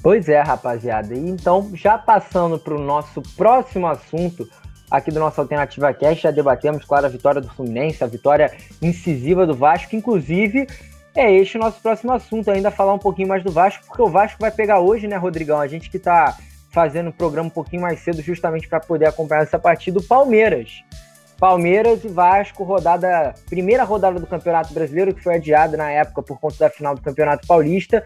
Pois 0.01 0.29
é, 0.29 0.41
rapaziada. 0.41 1.13
E 1.13 1.19
então, 1.19 1.71
já 1.73 1.97
passando 1.97 2.57
para 2.57 2.73
o 2.73 2.81
nosso 2.81 3.21
próximo 3.35 3.85
assunto 3.85 4.49
aqui 4.89 5.11
do 5.11 5.19
nosso 5.19 5.39
Alternativa 5.39 5.93
Cast, 5.93 6.23
já 6.23 6.31
debatemos, 6.31 6.85
claro, 6.85 7.05
a 7.05 7.09
vitória 7.09 7.41
do 7.41 7.49
Fluminense, 7.49 8.03
a 8.03 8.07
vitória 8.07 8.51
incisiva 8.81 9.45
do 9.45 9.53
Vasco, 9.53 9.95
inclusive 9.95 10.67
é 11.15 11.33
este 11.33 11.57
o 11.57 11.59
nosso 11.59 11.81
próximo 11.81 12.13
assunto, 12.13 12.49
ainda 12.49 12.71
falar 12.71 12.93
um 12.93 12.99
pouquinho 12.99 13.27
mais 13.27 13.43
do 13.43 13.51
Vasco, 13.51 13.83
porque 13.85 14.01
o 14.01 14.09
Vasco 14.09 14.37
vai 14.39 14.51
pegar 14.51 14.79
hoje, 14.79 15.07
né, 15.07 15.17
Rodrigão? 15.17 15.59
A 15.59 15.67
gente 15.67 15.89
que 15.89 15.97
está 15.97 16.37
fazendo 16.71 17.09
o 17.09 17.13
programa 17.13 17.47
um 17.47 17.51
pouquinho 17.51 17.81
mais 17.81 17.99
cedo, 17.99 18.21
justamente 18.21 18.67
para 18.67 18.79
poder 18.79 19.07
acompanhar 19.07 19.43
essa 19.43 19.59
partida. 19.59 19.99
O 19.99 20.03
Palmeiras. 20.03 20.83
Palmeiras 21.39 22.03
e 22.03 22.09
Vasco, 22.09 22.63
rodada, 22.63 23.33
primeira 23.49 23.83
rodada 23.83 24.19
do 24.19 24.27
Campeonato 24.27 24.73
Brasileiro, 24.73 25.13
que 25.13 25.23
foi 25.23 25.35
adiada 25.35 25.77
na 25.77 25.89
época 25.89 26.21
por 26.21 26.39
conta 26.39 26.57
da 26.59 26.69
final 26.69 26.93
do 26.93 27.01
Campeonato 27.01 27.47
Paulista. 27.47 28.03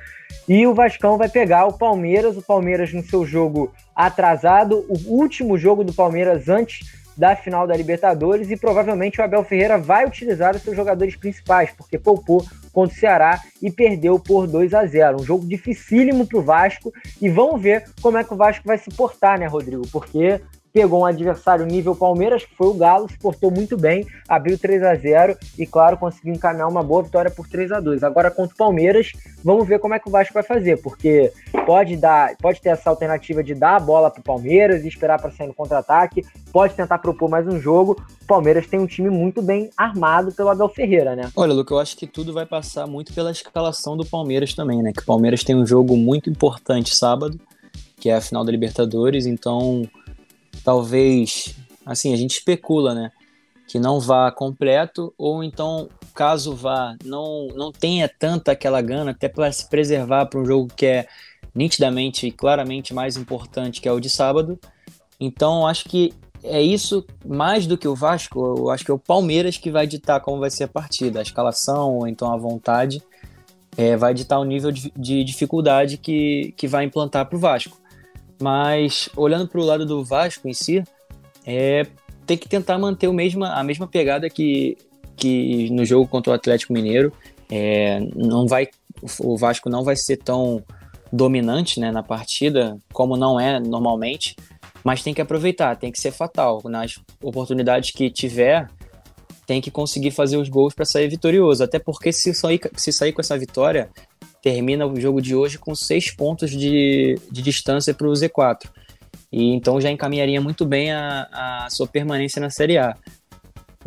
E 0.47 0.67
o 0.67 0.73
Vascão 0.73 1.17
vai 1.17 1.27
pegar 1.27 1.65
o 1.65 1.77
Palmeiras, 1.77 2.38
o 2.38 2.41
Palmeiras 2.41 2.93
no 2.93 3.03
seu 3.03 3.25
jogo 3.25 3.73
atrasado, 3.95 4.86
o 4.88 5.15
último 5.15 5.57
jogo 5.57 5.84
do 5.84 5.93
Palmeiras 5.93 6.47
antes 6.47 7.03
da 7.17 7.36
final 7.36 7.67
da 7.67 7.75
Libertadores 7.75 8.49
e 8.49 8.57
provavelmente 8.57 9.19
o 9.19 9.23
Abel 9.23 9.43
Ferreira 9.43 9.77
vai 9.77 10.05
utilizar 10.05 10.55
os 10.55 10.61
seus 10.61 10.75
jogadores 10.75 11.15
principais, 11.15 11.71
porque 11.71 11.97
poupou 11.97 12.43
contra 12.71 12.95
o 12.95 12.99
Ceará 12.99 13.39
e 13.61 13.71
perdeu 13.71 14.19
por 14.19 14.47
2 14.47 14.73
a 14.73 14.86
0. 14.86 15.21
Um 15.21 15.23
jogo 15.23 15.45
dificílimo 15.45 16.25
para 16.25 16.39
o 16.39 16.43
Vasco 16.43 16.91
e 17.21 17.29
vamos 17.29 17.61
ver 17.61 17.86
como 18.01 18.17
é 18.17 18.23
que 18.23 18.34
o 18.34 18.38
Vasco 18.38 18.65
vai 18.65 18.77
se 18.77 18.89
portar, 18.91 19.39
né, 19.39 19.45
Rodrigo? 19.45 19.88
Porque 19.91 20.41
pegou 20.74 21.01
um 21.01 21.05
adversário 21.05 21.67
nível 21.67 21.95
Palmeiras, 21.95 22.43
que 22.43 22.55
foi 22.55 22.67
o 22.67 22.74
Galo, 22.74 23.07
se 23.07 23.17
portou 23.19 23.51
muito 23.51 23.78
bem, 23.78 24.07
abriu 24.28 24.57
3 24.57 24.82
a 24.82 24.95
0 24.95 25.38
e, 25.57 25.67
claro, 25.67 25.97
conseguiu 25.97 26.34
encaminhar 26.34 26.67
uma 26.67 26.82
boa 26.82 27.03
vitória 27.03 27.30
por 27.30 27.47
3 27.47 27.71
a 27.71 27.80
2 27.80 28.03
Agora, 28.03 28.32
contra 28.32 28.55
o 28.55 28.57
Palmeiras, 28.57 29.11
vamos 29.43 29.67
ver 29.67 29.78
como 29.78 29.93
é 29.93 29.99
que 29.99 30.09
o 30.09 30.11
Vasco 30.11 30.34
vai 30.34 30.41
fazer, 30.41 30.82
porque 30.82 31.32
pode 31.67 31.95
dar, 31.95 32.36
pode 32.38 32.59
ter 32.59 32.69
essa 32.69 32.89
alternativa 32.89 33.43
de 33.43 33.53
dar 33.53 33.76
a 33.76 33.80
bola 33.80 34.09
para 34.09 34.19
o 34.19 34.24
Palmeiras 34.24 34.84
e 34.84 34.88
esperar 34.88 35.21
para 35.21 35.32
sair 35.32 35.45
no 35.45 35.53
contra-ataque, 35.53 36.26
pode 36.51 36.74
tentar 36.74 36.97
propor 36.97 37.30
mais 37.30 37.45
um 37.47 37.59
jogo. 37.59 38.03
O 38.24 38.26
Palmeiras 38.26 38.65
tem 38.65 38.80
um 38.80 38.88
time 38.88 39.11
muito 39.11 39.43
bem 39.43 39.69
armado 39.78 40.32
pelo 40.32 40.49
Abel 40.49 40.69
Ferreira, 40.69 41.15
né? 41.15 41.30
Olha, 41.36 41.53
Luca, 41.53 41.76
eu 41.76 41.80
acho 41.80 41.95
que 41.95 42.07
tudo 42.07 42.34
vai 42.34 42.47
passar 42.47 42.88
muito 42.88 43.13
pela 43.13 43.30
escalação 43.30 43.95
do 43.95 44.05
Palmeiras 44.05 44.55
também, 44.55 44.82
né? 44.82 44.91
Que 44.91 45.03
o 45.03 45.05
Palmeiras 45.05 45.43
tem 45.43 45.55
um 45.55 45.67
jogo 45.67 45.95
muito 45.95 46.32
importante 46.32 46.95
sábado, 46.95 47.39
que 47.99 48.09
é 48.09 48.15
a 48.15 48.21
final 48.21 48.43
da 48.43 48.51
Libertadores, 48.51 49.28
então 49.28 49.88
talvez, 50.64 51.56
assim, 51.86 52.14
a 52.14 52.18
gente 52.18 52.32
especula, 52.32 52.93
né? 52.93 53.12
Que 53.68 53.80
não 53.80 53.99
vá 53.99 54.32
completo, 54.32 55.14
ou 55.18 55.43
então, 55.43 55.89
caso 56.14 56.54
vá, 56.56 56.95
não, 57.04 57.47
não 57.56 57.72
tenha 57.72 58.10
tanta 58.10 58.51
aquela 58.51 58.82
gana, 58.82 59.12
até 59.12 59.28
para 59.30 59.51
se 59.51 59.70
preservar 59.70 60.26
para 60.28 60.39
um 60.39 60.45
jogo 60.45 60.72
que 60.76 60.86
é 60.86 61.08
nitidamente 61.56 62.28
e 62.28 62.32
claramente 62.32 62.93
mais 62.93 63.16
importante, 63.18 63.82
que 63.82 63.88
é 63.88 63.91
o 63.91 63.99
de 63.99 64.10
sábado. 64.10 64.60
Então, 65.20 65.66
acho 65.66 65.86
que 65.86 66.14
é 66.43 66.62
isso, 66.62 67.06
mais 67.26 67.66
do 67.66 67.78
que 67.78 67.88
o 67.88 67.95
Vasco, 67.95 68.56
eu 68.58 68.70
acho 68.70 68.84
que 68.84 68.91
é 68.91 68.93
o 68.93 68.99
Palmeiras 68.99 69.58
que 69.58 69.72
vai 69.72 69.88
ditar 69.88 70.20
como 70.20 70.39
vai 70.39 70.49
ser 70.49 70.66
a 70.66 70.68
partida, 70.68 71.20
a 71.20 71.22
escalação, 71.22 71.95
ou 71.97 72.08
então 72.08 72.34
a 72.34 72.38
vontade. 72.38 73.01
é, 73.78 73.95
vai 73.95 74.14
ditar 74.14 74.39
o 74.39 74.43
nível 74.43 74.72
de, 74.72 74.91
de 74.95 75.24
dificuldade 75.24 75.97
que, 75.97 76.54
que 76.58 76.68
vai 76.68 76.86
implantar 76.86 77.26
para 77.26 77.36
o 77.36 77.39
Vasco. 77.39 77.78
Mas 78.43 79.07
olhando 79.15 79.47
para 79.47 79.61
o 79.61 79.63
lado 79.63 79.85
do 79.85 80.03
Vasco 80.03 80.49
em 80.49 80.53
si, 80.53 80.83
é, 81.45 81.87
tem 82.25 82.37
que 82.37 82.49
tentar 82.49 82.77
manter 82.77 83.07
o 83.07 83.15
a 83.45 83.63
mesma 83.63 83.87
pegada 83.87 84.29
que, 84.29 84.77
que 85.15 85.69
no 85.69 85.85
jogo 85.85 86.05
contra 86.09 86.33
o 86.33 86.35
Atlético 86.35 86.73
Mineiro. 86.73 87.13
É, 87.49 88.01
não 88.13 88.45
vai, 88.45 88.67
o 89.21 89.37
Vasco 89.37 89.69
não 89.69 89.85
vai 89.85 89.95
ser 89.95 90.17
tão 90.17 90.61
dominante 91.09 91.79
né, 91.79 91.89
na 91.89 92.03
partida, 92.03 92.77
como 92.91 93.15
não 93.15 93.39
é 93.39 93.61
normalmente, 93.61 94.35
mas 94.83 95.01
tem 95.01 95.13
que 95.13 95.21
aproveitar, 95.21 95.77
tem 95.77 95.89
que 95.89 95.99
ser 95.99 96.11
fatal. 96.11 96.61
Nas 96.65 96.99
oportunidades 97.21 97.91
que 97.91 98.09
tiver, 98.09 98.67
tem 99.47 99.61
que 99.61 99.71
conseguir 99.71 100.11
fazer 100.11 100.35
os 100.35 100.49
gols 100.49 100.73
para 100.73 100.83
sair 100.83 101.07
vitorioso. 101.07 101.63
Até 101.63 101.79
porque 101.79 102.11
se 102.11 102.33
sair, 102.33 102.59
se 102.75 102.91
sair 102.91 103.13
com 103.13 103.21
essa 103.21 103.37
vitória, 103.37 103.89
termina 104.43 104.85
o 104.85 104.99
jogo 104.99 105.21
de 105.21 105.33
hoje 105.33 105.57
com 105.57 105.73
seis 105.73 106.11
pontos 106.11 106.51
de, 106.51 107.17
de 107.31 107.41
distância 107.41 107.93
para 107.93 108.05
o 108.05 108.11
Z4. 108.11 108.69
E 109.31 109.53
então 109.53 109.79
já 109.79 109.89
encaminharia 109.89 110.41
muito 110.41 110.65
bem 110.65 110.91
a, 110.91 111.63
a 111.65 111.69
sua 111.69 111.87
permanência 111.87 112.41
na 112.41 112.49
Série 112.49 112.77
A. 112.77 112.93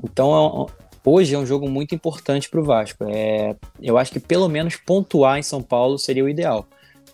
Então 0.03 0.67
é 0.67 0.87
hoje 1.05 1.35
é 1.35 1.39
um 1.39 1.45
jogo 1.45 1.69
muito 1.69 1.95
importante 1.95 2.49
para 2.49 2.59
o 2.59 2.65
Vasco. 2.65 3.05
É, 3.07 3.55
eu 3.81 3.99
acho 3.99 4.11
que 4.11 4.19
pelo 4.19 4.49
menos 4.49 4.77
pontuar 4.77 5.39
em 5.39 5.43
São 5.43 5.63
Paulo 5.63 5.99
seria 5.99 6.25
o 6.25 6.29
ideal. 6.29 6.67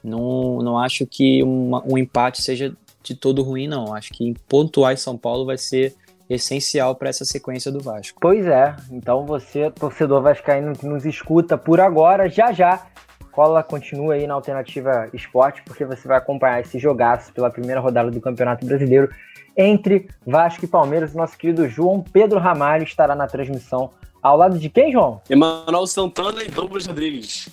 Não, 0.04 0.62
não 0.62 0.78
acho 0.78 1.04
que 1.04 1.42
uma, 1.42 1.82
um 1.84 1.98
empate 1.98 2.40
seja 2.40 2.72
de 3.02 3.16
todo 3.16 3.42
ruim, 3.42 3.66
não. 3.66 3.92
Acho 3.92 4.12
que 4.12 4.34
pontuar 4.48 4.92
em 4.92 4.96
São 4.96 5.18
Paulo 5.18 5.44
vai 5.44 5.58
ser 5.58 5.96
essencial 6.30 6.94
para 6.94 7.08
essa 7.08 7.24
sequência 7.24 7.72
do 7.72 7.80
Vasco. 7.80 8.18
Pois 8.20 8.46
é, 8.46 8.74
então 8.90 9.26
você, 9.26 9.68
torcedor 9.72 10.22
vascaíno 10.22 10.72
que 10.74 10.86
nos 10.86 11.04
escuta 11.04 11.58
por 11.58 11.80
agora, 11.80 12.28
já 12.30 12.52
já 12.52 12.86
cola 13.32 13.62
continua 13.62 14.14
aí 14.14 14.26
na 14.26 14.34
Alternativa 14.34 15.08
Esporte, 15.12 15.62
porque 15.64 15.84
você 15.84 16.06
vai 16.06 16.18
acompanhar 16.18 16.60
esse 16.60 16.78
jogaço 16.78 17.32
pela 17.32 17.50
primeira 17.50 17.80
rodada 17.80 18.10
do 18.10 18.20
Campeonato 18.20 18.64
Brasileiro 18.64 19.08
entre 19.56 20.08
Vasco 20.24 20.66
e 20.66 20.68
Palmeiras. 20.68 21.14
Nosso 21.14 21.36
querido 21.36 21.66
João 21.66 22.02
Pedro 22.02 22.38
Ramalho 22.38 22.84
estará 22.84 23.14
na 23.14 23.26
transmissão. 23.26 23.90
Ao 24.22 24.36
lado 24.36 24.58
de 24.58 24.68
quem, 24.68 24.92
João? 24.92 25.20
Emanuel 25.28 25.86
Santana 25.86 26.42
e 26.44 26.48
Douglas 26.48 26.86
Rodrigues. 26.86 27.48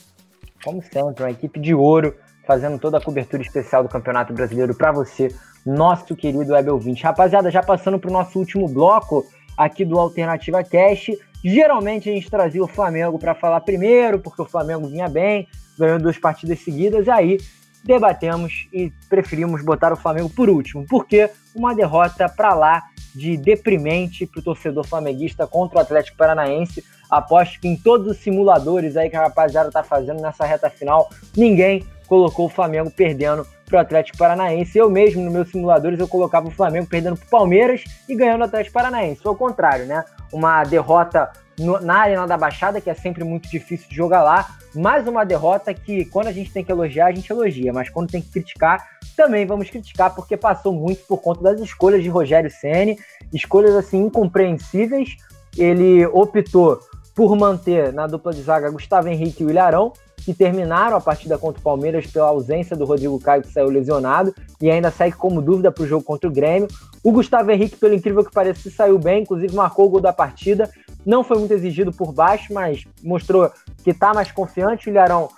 Como 0.63 0.83
sempre, 0.83 1.23
uma 1.23 1.31
equipe 1.31 1.59
de 1.59 1.73
ouro 1.73 2.13
fazendo 2.45 2.77
toda 2.77 2.97
a 2.97 3.01
cobertura 3.01 3.41
especial 3.41 3.81
do 3.81 3.89
Campeonato 3.89 4.33
Brasileiro 4.33 4.75
para 4.75 4.91
você 4.91 5.33
nosso 5.65 6.15
querido 6.15 6.53
web 6.53 6.69
ouvinte. 6.69 7.03
Rapaziada, 7.03 7.49
já 7.49 7.63
passando 7.63 7.97
para 7.97 8.09
o 8.09 8.13
nosso 8.13 8.37
último 8.37 8.67
bloco 8.67 9.25
aqui 9.57 9.85
do 9.85 9.97
Alternativa 9.97 10.63
Cash. 10.63 11.11
Geralmente 11.43 12.09
a 12.09 12.13
gente 12.13 12.29
trazia 12.29 12.63
o 12.63 12.67
Flamengo 12.67 13.17
para 13.17 13.33
falar 13.33 13.61
primeiro, 13.61 14.19
porque 14.19 14.41
o 14.41 14.45
Flamengo 14.45 14.87
vinha 14.87 15.07
bem, 15.07 15.47
ganhou 15.79 15.99
duas 15.99 16.17
partidas 16.17 16.59
seguidas, 16.59 17.07
e 17.07 17.11
aí 17.11 17.37
debatemos 17.83 18.67
e 18.73 18.91
preferimos 19.09 19.63
botar 19.63 19.93
o 19.93 19.97
Flamengo 19.97 20.29
por 20.29 20.49
último, 20.49 20.85
porque 20.87 21.29
uma 21.55 21.73
derrota 21.73 22.27
para 22.27 22.53
lá 22.53 22.83
de 23.15 23.37
deprimente 23.37 24.25
para 24.25 24.39
o 24.39 24.43
torcedor 24.43 24.85
flamenguista 24.85 25.47
contra 25.47 25.79
o 25.79 25.81
Atlético 25.81 26.17
Paranaense. 26.17 26.83
Aposto 27.09 27.59
que 27.59 27.67
em 27.67 27.75
todos 27.75 28.07
os 28.07 28.17
simuladores 28.17 28.95
aí 28.95 29.09
que 29.09 29.15
a 29.15 29.23
rapaziada 29.23 29.71
tá 29.71 29.81
fazendo 29.81 30.21
nessa 30.21 30.45
reta 30.45 30.69
final, 30.69 31.09
ninguém 31.35 31.83
colocou 32.07 32.45
o 32.45 32.49
Flamengo 32.49 32.91
perdendo 32.91 33.45
para 33.65 33.77
o 33.77 33.79
Atlético 33.79 34.17
Paranaense. 34.17 34.77
Eu 34.77 34.89
mesmo, 34.89 35.23
nos 35.23 35.33
meus 35.33 35.49
simuladores, 35.49 35.99
eu 35.99 36.07
colocava 36.07 36.47
o 36.47 36.51
Flamengo 36.51 36.87
perdendo 36.87 37.17
para 37.17 37.25
o 37.25 37.29
Palmeiras 37.29 37.83
e 38.07 38.15
ganhando 38.15 38.41
o 38.41 38.45
Atlético 38.45 38.73
Paranaense. 38.73 39.21
Foi 39.21 39.31
o 39.31 39.35
contrário, 39.35 39.85
né? 39.85 40.03
Uma 40.31 40.63
derrota 40.63 41.31
no, 41.59 41.79
na 41.79 41.95
Arena 41.95 42.25
da 42.25 42.37
Baixada, 42.37 42.81
que 42.81 42.89
é 42.89 42.93
sempre 42.93 43.23
muito 43.23 43.49
difícil 43.49 43.89
de 43.89 43.95
jogar 43.95 44.23
lá. 44.23 44.47
Mais 44.73 45.07
uma 45.07 45.25
derrota 45.25 45.73
que, 45.73 46.05
quando 46.05 46.27
a 46.27 46.31
gente 46.31 46.51
tem 46.51 46.63
que 46.63 46.71
elogiar, 46.71 47.07
a 47.07 47.11
gente 47.11 47.31
elogia. 47.31 47.73
Mas 47.73 47.89
quando 47.89 48.09
tem 48.09 48.21
que 48.21 48.31
criticar, 48.31 48.85
também 49.15 49.45
vamos 49.45 49.69
criticar, 49.69 50.15
porque 50.15 50.37
passou 50.37 50.73
muito 50.73 51.05
por 51.05 51.17
conta 51.17 51.43
das 51.43 51.59
escolhas 51.59 52.01
de 52.01 52.09
Rogério 52.09 52.49
Ceni, 52.49 52.97
escolhas 53.33 53.75
assim 53.75 54.05
incompreensíveis. 54.05 55.17
Ele 55.57 56.05
optou 56.07 56.79
por 57.13 57.35
manter 57.35 57.91
na 57.91 58.07
dupla 58.07 58.33
de 58.33 58.41
zaga 58.41 58.69
Gustavo 58.69 59.09
Henrique 59.09 59.43
e 59.43 59.45
o 59.45 59.49
Ilharão, 59.49 59.91
que 60.15 60.33
terminaram 60.33 60.95
a 60.95 61.01
partida 61.01 61.37
contra 61.37 61.59
o 61.59 61.63
Palmeiras 61.63 62.07
pela 62.07 62.27
ausência 62.27 62.75
do 62.75 62.85
Rodrigo 62.85 63.19
Caio, 63.19 63.41
que 63.41 63.51
saiu 63.51 63.69
lesionado, 63.69 64.33
e 64.61 64.69
ainda 64.69 64.91
segue 64.91 65.15
como 65.15 65.41
dúvida 65.41 65.71
para 65.71 65.83
o 65.83 65.87
jogo 65.87 66.03
contra 66.03 66.29
o 66.29 66.31
Grêmio. 66.31 66.67
O 67.03 67.11
Gustavo 67.11 67.51
Henrique, 67.51 67.77
pelo 67.77 67.93
incrível 67.93 68.23
que 68.23 68.31
pareça, 68.31 68.69
saiu 68.69 68.97
bem, 68.99 69.23
inclusive 69.23 69.55
marcou 69.55 69.87
o 69.87 69.89
gol 69.89 70.01
da 70.01 70.13
partida. 70.13 70.69
Não 71.05 71.23
foi 71.23 71.37
muito 71.39 71.53
exigido 71.53 71.91
por 71.91 72.11
baixo, 72.11 72.53
mas 72.53 72.85
mostrou 73.03 73.51
que 73.83 73.91
está 73.91 74.13
mais 74.13 74.31
confiante. 74.31 74.89
O 74.89 74.91
Ilharão 74.91 75.29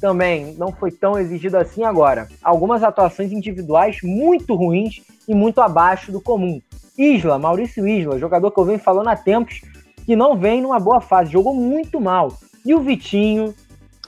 também 0.00 0.54
não 0.54 0.72
foi 0.72 0.90
tão 0.90 1.18
exigido 1.18 1.58
assim 1.58 1.84
agora. 1.84 2.28
Algumas 2.42 2.82
atuações 2.82 3.30
individuais 3.30 3.98
muito 4.02 4.54
ruins 4.54 5.02
e 5.28 5.34
muito 5.34 5.60
abaixo 5.60 6.10
do 6.10 6.20
comum. 6.20 6.60
Isla, 6.96 7.38
Maurício 7.38 7.86
Isla, 7.86 8.18
jogador 8.18 8.50
que 8.50 8.58
eu 8.58 8.64
venho 8.64 8.78
falando 8.78 9.08
há 9.08 9.16
tempos, 9.16 9.60
que 10.04 10.16
não 10.16 10.36
vem 10.36 10.62
numa 10.62 10.80
boa 10.80 11.00
fase, 11.00 11.30
jogou 11.32 11.54
muito 11.54 12.00
mal. 12.00 12.32
E 12.64 12.74
o 12.74 12.80
Vitinho, 12.80 13.54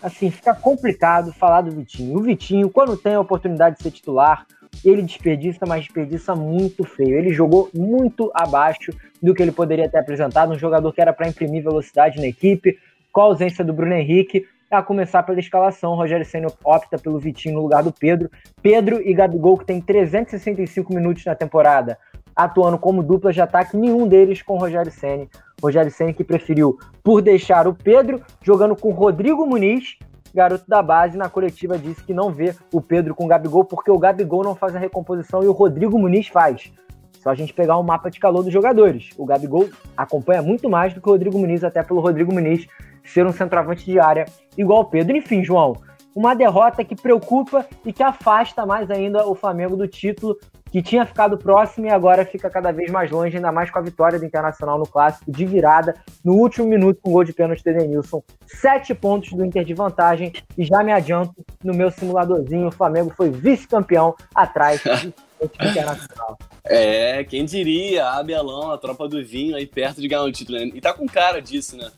assim, 0.03 0.31
fica 0.31 0.55
complicado 0.55 1.33
falar 1.33 1.61
do 1.63 1.71
Vitinho. 1.71 2.19
O 2.19 2.23
Vitinho, 2.23 2.69
quando 2.69 2.97
tem 2.97 3.15
a 3.15 3.21
oportunidade 3.21 3.77
de 3.77 3.83
ser 3.83 3.91
titular, 3.91 4.47
ele 4.85 5.03
desperdiça, 5.03 5.65
mas 5.67 5.85
desperdiça 5.85 6.35
muito 6.35 6.85
feio. 6.85 7.17
Ele 7.17 7.33
jogou 7.33 7.71
muito 7.75 8.31
abaixo 8.35 8.93
do 9.23 9.35
que 9.35 9.43
ele 9.43 9.53
poderia 9.53 9.89
ter 9.89 9.99
apresentado. 9.99 10.53
Um 10.53 10.59
jogador 10.59 10.93
que 10.93 11.01
era 11.01 11.13
para 11.13 11.29
imprimir 11.29 11.63
velocidade 11.63 12.21
na 12.21 12.27
equipe, 12.27 12.79
com 13.13 13.21
a 13.21 13.25
ausência 13.25 13.65
do 13.65 13.73
Bruno 13.73 13.95
Henrique. 13.95 14.47
A 14.71 14.83
começar 14.83 15.23
pela 15.23 15.39
escalação, 15.39 15.93
o 15.93 15.97
Rogério 15.97 16.25
Senna 16.25 16.49
opta 16.65 16.99
pelo 16.99 17.19
Vitinho 17.19 17.57
no 17.57 17.63
lugar 17.63 17.83
do 17.83 17.93
Pedro. 17.93 18.31
Pedro 18.63 19.01
e 19.07 19.13
Gabigol, 19.13 19.59
que 19.59 19.67
tem 19.67 19.81
365 19.81 20.95
minutos 20.95 21.25
na 21.27 21.35
temporada, 21.35 21.99
atuando 22.35 22.79
como 22.79 23.03
dupla 23.03 23.33
de 23.33 23.41
ataque, 23.43 23.77
nenhum 23.77 24.09
deles 24.09 24.41
com 24.41 24.55
o 24.55 24.59
Rogério 24.59 24.91
Senna. 24.91 25.27
Rogério 25.63 25.91
Senna 25.91 26.15
que 26.15 26.25
preferiu 26.25 26.79
por 27.05 27.21
deixar 27.21 27.69
o 27.69 27.75
Pedro 27.75 28.23
jogando 28.43 28.75
com 28.75 28.91
Rodrigo 28.93 29.47
Muniz 29.47 29.99
garoto 30.35 30.65
da 30.67 30.83
base, 30.83 31.17
na 31.17 31.29
coletiva 31.29 31.79
disse 31.79 32.03
que 32.03 32.15
não 32.15 32.31
vê 32.31 32.55
o 32.73 32.81
Pedro 32.81 33.15
com 33.15 33.25
o 33.25 33.29
Gabigol 33.29 33.65
porque 33.65 33.91
o 33.91 33.99
Gabigol 33.99 34.43
não 34.43 34.55
faz 34.55 34.75
a 34.75 34.79
recomposição 34.79 35.43
e 35.43 35.47
o 35.47 35.53
Rodrigo 35.53 35.99
Muniz 35.99 36.29
faz. 36.29 36.73
Só 37.21 37.31
a 37.31 37.35
gente 37.35 37.53
pegar 37.53 37.79
um 37.79 37.83
mapa 37.83 38.11
de 38.11 38.19
calor 38.19 38.43
dos 38.43 38.53
jogadores. 38.53 39.11
O 39.17 39.25
Gabigol 39.25 39.69
acompanha 39.97 40.43
muito 40.43 40.69
mais 40.69 40.93
do 40.93 41.01
que 41.01 41.09
o 41.09 41.13
Rodrigo 41.13 41.39
Muniz, 41.39 41.63
até 41.63 41.83
pelo 41.83 42.01
Rodrigo 42.01 42.33
Muniz 42.33 42.67
ser 43.05 43.27
um 43.27 43.33
centroavante 43.33 43.85
de 43.85 43.99
área 44.01 44.25
igual 44.57 44.81
o 44.81 44.85
Pedro. 44.87 45.17
Enfim, 45.17 45.45
João, 45.45 45.77
uma 46.15 46.35
derrota 46.35 46.85
que 46.85 46.97
preocupa 46.97 47.67
e 47.85 47.93
que 47.93 48.03
afasta 48.03 48.67
mais 48.67 48.91
ainda 48.91 49.27
o 49.27 49.35
Flamengo 49.35 49.77
do 49.77 49.87
título, 49.87 50.37
que 50.73 50.81
tinha 50.83 51.05
ficado 51.05 51.37
próximo 51.37 51.87
e 51.87 51.91
agora 51.91 52.25
fica 52.25 52.49
cada 52.49 52.73
vez 52.73 52.91
mais 52.91 53.11
longe, 53.11 53.37
ainda 53.37 53.53
mais 53.53 53.71
com 53.71 53.79
a 53.79 53.83
vitória 53.83 54.19
do 54.19 54.25
Internacional 54.25 54.79
no 54.79 54.87
Clássico 54.87 55.31
de 55.31 55.45
virada, 55.45 55.95
no 56.25 56.33
último 56.33 56.67
minuto 56.67 56.99
com 57.03 57.13
gol 57.13 57.25
de 57.25 57.35
pênalti 57.35 57.63
de 57.63 57.71
Edenilson. 57.71 58.23
Sete 58.47 58.95
pontos 58.95 59.35
do 59.35 59.45
Inter 59.45 59.65
de 59.67 59.75
vantagem 59.75 60.33
e 60.57 60.65
já 60.65 60.83
me 60.83 60.91
adianto, 60.91 61.35
no 61.63 61.75
meu 61.75 61.91
simuladorzinho, 61.91 62.69
o 62.69 62.73
Flamengo 62.73 63.13
foi 63.15 63.29
vice-campeão 63.29 64.15
atrás 64.35 64.83
do 64.83 65.13
Internacional. 65.61 66.39
É, 66.65 67.23
quem 67.25 67.45
diria, 67.45 68.07
a 68.07 68.21
Abelão, 68.21 68.71
a 68.71 68.79
tropa 68.79 69.07
do 69.07 69.23
vinho 69.23 69.55
aí 69.55 69.67
perto 69.67 70.01
de 70.01 70.09
ganhar 70.09 70.23
o 70.23 70.33
título. 70.33 70.59
Né? 70.59 70.71
E 70.75 70.81
tá 70.81 70.95
com 70.95 71.07
cara 71.07 71.43
disso, 71.43 71.77
né? 71.77 71.91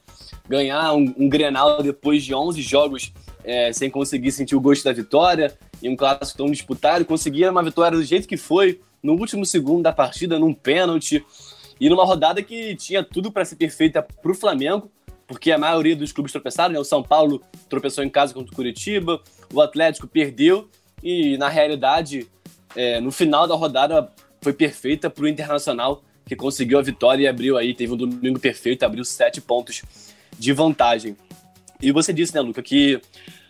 Ganhar 0.49 0.95
um, 0.95 1.15
um 1.17 1.29
Grenal 1.29 1.81
depois 1.81 2.25
de 2.25 2.35
11 2.35 2.61
jogos 2.61 3.13
é, 3.45 3.73
sem 3.73 3.91
conseguir 3.91 4.33
sentir 4.33 4.57
o 4.57 4.61
gosto 4.61 4.85
da 4.85 4.93
vitória, 4.93 5.57
em 5.83 5.91
um 5.91 5.97
clássico 5.97 6.39
tão 6.39 6.47
disputado, 6.47 7.05
conseguir 7.05 7.49
uma 7.49 7.63
vitória 7.63 7.97
do 7.97 8.05
jeito 8.05 8.27
que 8.27 8.37
foi, 8.37 8.81
no 9.03 9.13
último 9.13 9.45
segundo 9.45 9.83
da 9.83 9.93
partida, 9.93 10.39
num 10.39 10.55
pênalti, 10.55 11.25
e 11.79 11.89
numa 11.89 12.05
rodada 12.05 12.43
que 12.43 12.75
tinha 12.77 13.03
tudo 13.03 13.31
para 13.31 13.45
ser 13.45 13.57
perfeita 13.57 14.03
para 14.03 14.31
o 14.31 14.35
Flamengo, 14.35 14.91
porque 15.27 15.51
a 15.51 15.59
maioria 15.59 15.97
dos 15.97 16.13
clubes 16.13 16.33
tropeçaram, 16.33 16.73
né? 16.73 16.79
O 16.79 16.85
São 16.85 17.03
Paulo 17.03 17.43
tropeçou 17.69 18.05
em 18.05 18.09
casa 18.09 18.33
contra 18.33 18.53
o 18.53 18.57
Curitiba, 18.57 19.21
o 19.53 19.61
Atlético 19.61 20.07
perdeu, 20.07 20.69
e 21.03 21.37
na 21.37 21.49
realidade, 21.49 22.29
é, 22.75 23.01
no 23.01 23.11
final 23.11 23.47
da 23.47 23.55
rodada, 23.55 24.11
foi 24.41 24.53
perfeita 24.53 25.11
para 25.11 25.25
o 25.25 25.29
Internacional, 25.29 26.03
que 26.27 26.37
conseguiu 26.37 26.79
a 26.79 26.83
vitória 26.83 27.25
e 27.25 27.27
abriu 27.27 27.59
aí, 27.59 27.75
teve 27.75 27.93
um 27.93 27.97
domingo 27.97 28.39
perfeito, 28.39 28.83
abriu 28.85 29.05
sete 29.05 29.41
pontos 29.41 29.83
de 30.39 30.53
vantagem. 30.53 31.17
E 31.85 31.93
você 31.93 32.13
disse, 32.13 32.35
né, 32.35 32.41
Luca, 32.41 32.63
que 32.63 33.01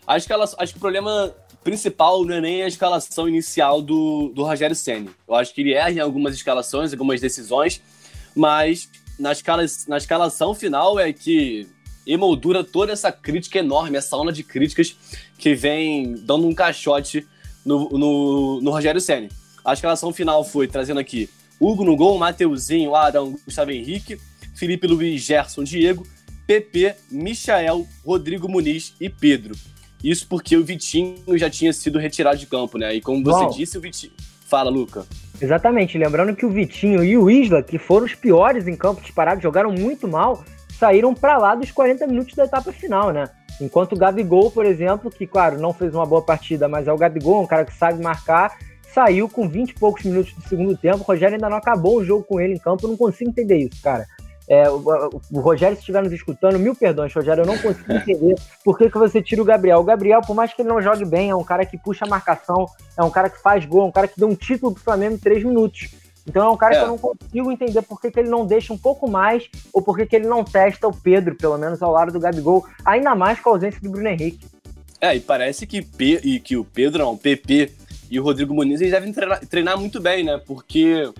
a 0.06 0.16
escalação, 0.16 0.58
acho 0.60 0.72
que 0.72 0.78
o 0.78 0.80
problema 0.80 1.34
principal 1.62 2.24
não 2.24 2.34
é 2.34 2.40
nem 2.40 2.62
a 2.62 2.66
escalação 2.66 3.28
inicial 3.28 3.80
do, 3.80 4.30
do 4.34 4.42
Rogério 4.42 4.74
Senni. 4.74 5.08
Eu 5.26 5.34
acho 5.34 5.54
que 5.54 5.60
ele 5.60 5.72
erra 5.72 5.92
em 5.92 6.00
algumas 6.00 6.34
escalações, 6.34 6.92
algumas 6.92 7.20
decisões, 7.20 7.80
mas 8.34 8.88
na, 9.18 9.32
escala, 9.32 9.64
na 9.86 9.96
escalação 9.96 10.52
final 10.52 10.98
é 10.98 11.12
que 11.12 11.68
emoldura 12.06 12.64
toda 12.64 12.92
essa 12.92 13.10
crítica 13.10 13.60
enorme, 13.60 13.96
essa 13.96 14.16
onda 14.16 14.32
de 14.32 14.42
críticas 14.42 14.96
que 15.38 15.54
vem 15.54 16.14
dando 16.18 16.46
um 16.46 16.54
caixote 16.54 17.26
no, 17.64 17.88
no, 17.90 18.60
no 18.60 18.70
Rogério 18.70 19.00
Senni. 19.00 19.30
A 19.64 19.72
escalação 19.72 20.12
final 20.12 20.44
foi 20.44 20.66
trazendo 20.66 21.00
aqui 21.00 21.30
Hugo 21.58 21.84
no 21.84 21.96
gol, 21.96 22.18
Mateuzinho, 22.18 22.94
Arão, 22.94 23.38
Gustavo 23.44 23.70
Henrique, 23.70 24.20
Felipe 24.54 24.86
Luiz, 24.86 25.22
Gerson, 25.22 25.64
Diego, 25.64 26.06
PP, 26.46 26.94
Michael, 27.10 27.86
Rodrigo 28.04 28.48
Muniz 28.48 28.94
e 29.00 29.08
Pedro. 29.08 29.54
Isso 30.02 30.26
porque 30.28 30.56
o 30.56 30.64
Vitinho 30.64 31.38
já 31.38 31.48
tinha 31.48 31.72
sido 31.72 31.98
retirado 31.98 32.36
de 32.36 32.46
campo, 32.46 32.76
né? 32.76 32.94
E 32.94 33.00
como 33.00 33.24
você 33.24 33.44
Bom. 33.44 33.50
disse, 33.50 33.78
o 33.78 33.80
Vitinho. 33.80 34.12
Fala, 34.46 34.68
Luca. 34.68 35.06
Exatamente, 35.40 35.96
lembrando 35.96 36.36
que 36.36 36.44
o 36.44 36.50
Vitinho 36.50 37.02
e 37.02 37.16
o 37.16 37.30
Isla, 37.30 37.62
que 37.62 37.78
foram 37.78 38.06
os 38.06 38.14
piores 38.14 38.68
em 38.68 38.76
campo 38.76 39.00
disparados, 39.00 39.42
jogaram 39.42 39.72
muito 39.72 40.06
mal, 40.06 40.44
saíram 40.78 41.14
para 41.14 41.38
lá 41.38 41.54
dos 41.54 41.70
40 41.70 42.06
minutos 42.06 42.34
da 42.34 42.44
etapa 42.44 42.70
final, 42.72 43.10
né? 43.10 43.24
Enquanto 43.60 43.92
o 43.92 43.96
Gabigol, 43.96 44.50
por 44.50 44.66
exemplo, 44.66 45.10
que, 45.10 45.26
claro, 45.26 45.58
não 45.58 45.72
fez 45.72 45.94
uma 45.94 46.04
boa 46.04 46.22
partida, 46.22 46.68
mas 46.68 46.86
é 46.86 46.92
o 46.92 46.98
Gabigol, 46.98 47.42
um 47.42 47.46
cara 47.46 47.64
que 47.64 47.74
sabe 47.74 48.02
marcar, 48.02 48.56
saiu 48.92 49.28
com 49.28 49.48
20 49.48 49.70
e 49.70 49.74
poucos 49.74 50.04
minutos 50.04 50.32
do 50.34 50.42
segundo 50.48 50.76
tempo. 50.76 50.98
O 50.98 51.02
Rogério 51.02 51.34
ainda 51.34 51.48
não 51.48 51.56
acabou 51.56 51.98
o 51.98 52.04
jogo 52.04 52.24
com 52.24 52.40
ele 52.40 52.54
em 52.54 52.58
campo, 52.58 52.84
eu 52.84 52.90
não 52.90 52.96
consigo 52.96 53.30
entender 53.30 53.56
isso, 53.56 53.80
cara. 53.82 54.06
É, 54.48 54.68
o, 54.68 54.76
o- 55.32 55.40
Rogério, 55.40 55.74
se 55.76 55.80
estiver 55.80 56.02
nos 56.02 56.12
escutando, 56.12 56.58
mil 56.58 56.74
perdões, 56.74 57.12
Rogério, 57.14 57.42
eu 57.42 57.46
não 57.46 57.56
consigo 57.56 57.92
entender 57.92 58.34
por 58.62 58.76
que, 58.76 58.90
que 58.90 58.98
você 58.98 59.22
tira 59.22 59.40
o 59.40 59.44
Gabriel. 59.44 59.78
O 59.80 59.84
Gabriel, 59.84 60.20
por 60.20 60.34
mais 60.36 60.52
que 60.52 60.60
ele 60.60 60.68
não 60.68 60.82
jogue 60.82 61.04
bem, 61.04 61.30
é 61.30 61.34
um 61.36 61.42
cara 61.44 61.64
que 61.64 61.78
puxa 61.78 62.04
a 62.04 62.08
marcação, 62.08 62.66
é 62.98 63.02
um 63.02 63.10
cara 63.10 63.30
que 63.30 63.40
faz 63.40 63.64
gol, 63.64 63.82
é 63.82 63.84
um 63.86 63.92
cara 63.92 64.06
que 64.06 64.18
deu 64.18 64.28
um 64.28 64.34
título 64.34 64.72
pro 64.74 64.82
Flamengo 64.82 65.14
em 65.14 65.18
três 65.18 65.42
minutos. 65.42 65.88
Então 66.26 66.46
é 66.46 66.50
um 66.50 66.56
cara 66.56 66.74
É. 66.74 66.78
que 66.78 66.84
eu 66.84 66.88
não 66.88 66.98
consigo 66.98 67.50
entender 67.52 67.82
por 67.82 68.00
que, 68.00 68.10
que 68.10 68.20
ele 68.20 68.28
não 68.30 68.46
deixa 68.46 68.72
um 68.72 68.78
pouco 68.78 69.10
mais, 69.10 69.48
ou 69.72 69.80
por 69.82 69.96
que, 69.96 70.04
que 70.06 70.16
ele 70.16 70.26
não 70.26 70.44
testa 70.44 70.86
o 70.88 70.94
Pedro, 70.94 71.34
pelo 71.34 71.56
menos 71.58 71.82
ao 71.82 71.90
lado 71.92 72.12
do 72.12 72.20
Gabigol, 72.20 72.66
ainda 72.84 73.14
mais 73.14 73.40
com 73.40 73.48
a 73.50 73.52
ausência 73.54 73.80
do 73.80 73.90
Bruno 73.90 74.08
Henrique. 74.08 74.46
É, 75.00 75.14
e 75.16 75.20
parece 75.20 75.66
que, 75.66 75.82
P, 75.82 76.20
e 76.24 76.40
que 76.40 76.56
o 76.56 76.64
Pedro, 76.64 77.02
não, 77.04 77.12
o 77.12 77.18
PP 77.18 77.72
e 78.10 78.18
o 78.20 78.22
Rodrigo 78.22 78.54
Muniz 78.54 78.80
eles 78.80 78.92
devem 78.92 79.12
treinar, 79.12 79.40
treinar 79.46 79.78
muito 79.78 80.00
bem, 80.00 80.24
né? 80.24 80.40
Porque 80.46 81.10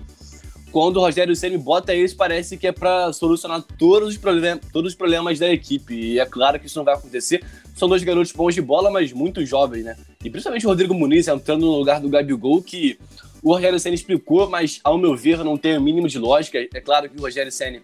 quando 0.75 0.97
o 0.97 0.99
Rogério 0.99 1.33
Ceni 1.37 1.57
bota 1.57 1.95
eles, 1.95 2.13
parece 2.13 2.57
que 2.57 2.67
é 2.67 2.71
para 2.73 3.13
solucionar 3.13 3.61
todos 3.61 4.09
os, 4.09 4.17
problemas, 4.17 4.59
todos 4.73 4.91
os 4.91 4.97
problemas 4.97 5.39
da 5.39 5.49
equipe. 5.49 5.95
E 5.95 6.19
é 6.19 6.25
claro 6.25 6.59
que 6.59 6.65
isso 6.65 6.77
não 6.77 6.83
vai 6.83 6.95
acontecer. 6.95 7.41
São 7.73 7.87
dois 7.87 8.03
garotos 8.03 8.33
bons 8.33 8.53
de 8.53 8.61
bola, 8.61 8.91
mas 8.91 9.13
muito 9.13 9.45
jovens, 9.45 9.85
né? 9.85 9.95
E 10.21 10.29
principalmente 10.29 10.65
o 10.65 10.69
Rodrigo 10.69 10.93
Muniz 10.93 11.29
entrando 11.29 11.65
no 11.65 11.77
lugar 11.77 12.01
do 12.01 12.09
Gabigol, 12.09 12.61
que 12.61 12.99
o 13.41 13.53
Rogério 13.53 13.79
Ceni 13.79 13.95
explicou, 13.95 14.49
mas 14.49 14.81
ao 14.83 14.97
meu 14.97 15.15
ver 15.15 15.45
não 15.45 15.55
tem 15.55 15.77
o 15.77 15.81
mínimo 15.81 16.09
de 16.09 16.19
lógica. 16.19 16.57
É 16.57 16.81
claro 16.81 17.09
que 17.09 17.17
o 17.17 17.21
Rogério 17.21 17.53
Ceni 17.53 17.81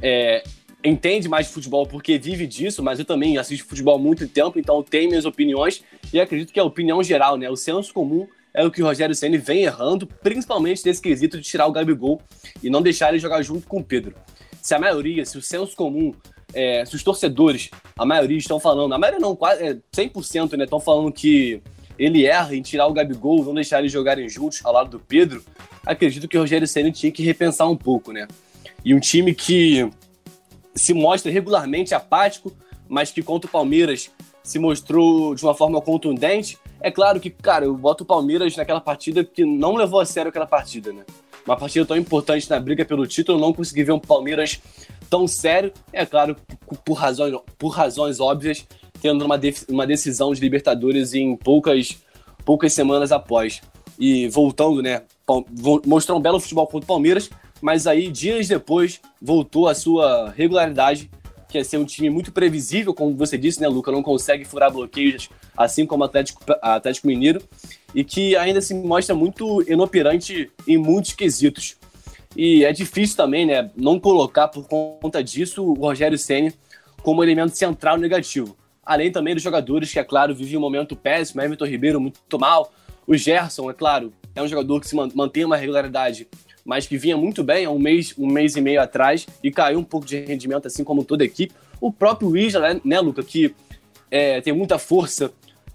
é, 0.00 0.42
entende 0.82 1.28
mais 1.28 1.48
de 1.48 1.52
futebol 1.52 1.86
porque 1.86 2.16
vive 2.16 2.46
disso, 2.46 2.82
mas 2.82 2.98
eu 2.98 3.04
também 3.04 3.36
assisto 3.36 3.66
futebol 3.66 3.96
há 3.96 3.98
muito 3.98 4.26
tempo, 4.26 4.58
então 4.58 4.82
tenho 4.82 5.10
minhas 5.10 5.26
opiniões 5.26 5.84
e 6.10 6.18
acredito 6.18 6.50
que 6.50 6.58
é 6.58 6.62
a 6.62 6.64
opinião 6.64 7.02
geral, 7.02 7.36
né? 7.36 7.50
O 7.50 7.56
senso 7.56 7.92
comum 7.92 8.26
é 8.56 8.64
o 8.64 8.70
que 8.70 8.82
o 8.82 8.86
Rogério 8.86 9.14
Ceni 9.14 9.36
vem 9.36 9.64
errando, 9.64 10.06
principalmente 10.06 10.84
nesse 10.86 11.00
quesito 11.00 11.38
de 11.38 11.44
tirar 11.44 11.66
o 11.66 11.72
Gabigol 11.72 12.22
e 12.62 12.70
não 12.70 12.80
deixar 12.80 13.10
ele 13.10 13.18
jogar 13.18 13.42
junto 13.42 13.68
com 13.68 13.80
o 13.80 13.84
Pedro. 13.84 14.14
Se 14.62 14.74
a 14.74 14.78
maioria, 14.78 15.26
se 15.26 15.36
o 15.36 15.42
senso 15.42 15.76
comum, 15.76 16.14
é, 16.54 16.82
se 16.86 16.96
os 16.96 17.02
torcedores, 17.02 17.68
a 17.98 18.06
maioria 18.06 18.38
estão 18.38 18.58
falando, 18.58 18.94
a 18.94 18.98
maioria 18.98 19.20
não, 19.20 19.36
quase 19.36 19.62
é, 19.62 19.76
100%, 19.94 20.56
né? 20.56 20.64
Estão 20.64 20.80
falando 20.80 21.12
que 21.12 21.60
ele 21.98 22.24
erra 22.24 22.56
em 22.56 22.62
tirar 22.62 22.86
o 22.86 22.94
Gabigol, 22.94 23.44
não 23.44 23.52
deixar 23.52 23.80
eles 23.80 23.92
jogarem 23.92 24.26
juntos 24.26 24.62
ao 24.64 24.72
lado 24.72 24.88
do 24.88 25.00
Pedro, 25.00 25.44
acredito 25.84 26.26
que 26.26 26.38
o 26.38 26.40
Rogério 26.40 26.66
Ceni 26.66 26.90
tinha 26.90 27.12
que 27.12 27.22
repensar 27.22 27.68
um 27.68 27.76
pouco, 27.76 28.10
né? 28.10 28.26
E 28.82 28.94
um 28.94 29.00
time 29.00 29.34
que 29.34 29.86
se 30.74 30.94
mostra 30.94 31.30
regularmente 31.30 31.94
apático, 31.94 32.56
mas 32.88 33.10
que 33.10 33.22
contra 33.22 33.48
o 33.48 33.52
Palmeiras 33.52 34.10
se 34.42 34.58
mostrou 34.58 35.34
de 35.34 35.44
uma 35.44 35.54
forma 35.54 35.78
contundente. 35.82 36.58
É 36.80 36.90
claro 36.90 37.18
que, 37.18 37.30
cara, 37.30 37.64
eu 37.64 37.76
boto 37.76 38.04
o 38.04 38.06
Palmeiras 38.06 38.56
naquela 38.56 38.80
partida 38.80 39.24
que 39.24 39.44
não 39.44 39.74
levou 39.74 40.00
a 40.00 40.06
sério 40.06 40.28
aquela 40.28 40.46
partida, 40.46 40.92
né? 40.92 41.04
Uma 41.46 41.56
partida 41.56 41.86
tão 41.86 41.96
importante 41.96 42.50
na 42.50 42.58
briga 42.58 42.84
pelo 42.84 43.06
título, 43.06 43.38
não 43.38 43.52
consegui 43.52 43.84
ver 43.84 43.92
um 43.92 43.98
Palmeiras 43.98 44.60
tão 45.08 45.26
sério. 45.28 45.72
É 45.92 46.04
claro, 46.04 46.36
por 46.84 46.94
razões, 46.94 47.34
por 47.56 47.68
razões 47.68 48.18
óbvias, 48.18 48.66
tendo 49.00 49.24
uma, 49.24 49.38
uma 49.68 49.86
decisão 49.86 50.32
de 50.34 50.40
Libertadores 50.40 51.14
em 51.14 51.36
poucas, 51.36 51.98
poucas 52.44 52.72
semanas 52.72 53.12
após. 53.12 53.60
E 53.98 54.28
voltando, 54.28 54.82
né? 54.82 55.02
Mostrou 55.86 56.18
um 56.18 56.22
belo 56.22 56.40
futebol 56.40 56.66
contra 56.66 56.84
o 56.84 56.88
Palmeiras, 56.88 57.30
mas 57.60 57.86
aí, 57.86 58.10
dias 58.10 58.48
depois, 58.48 59.00
voltou 59.20 59.68
à 59.68 59.74
sua 59.74 60.30
regularidade, 60.30 61.10
que 61.48 61.58
é 61.58 61.64
ser 61.64 61.78
um 61.78 61.84
time 61.84 62.10
muito 62.10 62.32
previsível, 62.32 62.92
como 62.92 63.16
você 63.16 63.38
disse, 63.38 63.60
né, 63.60 63.68
Luca? 63.68 63.92
Não 63.92 64.02
consegue 64.02 64.44
furar 64.44 64.72
bloqueios, 64.72 65.28
assim 65.56 65.86
como 65.86 66.02
o 66.02 66.06
Atlético, 66.06 66.42
Atlético 66.60 67.06
Mineiro, 67.06 67.42
e 67.94 68.02
que 68.02 68.36
ainda 68.36 68.60
se 68.60 68.74
mostra 68.74 69.14
muito 69.14 69.62
inoperante 69.70 70.50
em 70.66 70.76
muitos 70.76 71.12
quesitos. 71.12 71.76
E 72.36 72.64
é 72.64 72.72
difícil 72.72 73.16
também, 73.16 73.46
né, 73.46 73.70
não 73.76 73.98
colocar 73.98 74.48
por 74.48 74.66
conta 74.66 75.22
disso 75.22 75.64
o 75.64 75.74
Rogério 75.74 76.18
Ceni 76.18 76.52
como 77.02 77.22
elemento 77.22 77.56
central 77.56 77.96
negativo. 77.96 78.56
Além 78.84 79.10
também 79.10 79.34
dos 79.34 79.42
jogadores 79.42 79.92
que, 79.92 79.98
é 79.98 80.04
claro, 80.04 80.34
vivem 80.34 80.56
um 80.56 80.60
momento 80.60 80.94
péssimo, 80.94 81.40
Everton 81.40 81.64
Ribeiro 81.64 82.00
muito 82.00 82.38
mal, 82.38 82.72
o 83.06 83.16
Gerson, 83.16 83.70
é 83.70 83.72
claro, 83.72 84.12
é 84.34 84.42
um 84.42 84.48
jogador 84.48 84.80
que 84.80 84.88
se 84.88 84.94
man- 84.94 85.08
mantém 85.14 85.44
uma 85.44 85.56
regularidade, 85.56 86.28
mas 86.66 86.86
que 86.86 86.98
vinha 86.98 87.16
muito 87.16 87.44
bem 87.44 87.64
há 87.64 87.70
um 87.70 87.78
mês, 87.78 88.12
um 88.18 88.26
mês 88.26 88.56
e 88.56 88.60
meio 88.60 88.82
atrás 88.82 89.24
e 89.42 89.52
caiu 89.52 89.78
um 89.78 89.84
pouco 89.84 90.04
de 90.04 90.18
rendimento, 90.18 90.66
assim 90.66 90.82
como 90.82 91.04
toda 91.04 91.22
a 91.22 91.26
equipe. 91.26 91.54
O 91.80 91.92
próprio 91.92 92.36
Isla, 92.36 92.74
né, 92.74 92.80
né, 92.84 93.00
Luca, 93.00 93.22
que 93.22 93.54
é, 94.10 94.40
tem 94.40 94.52
muita 94.52 94.76
força 94.76 95.32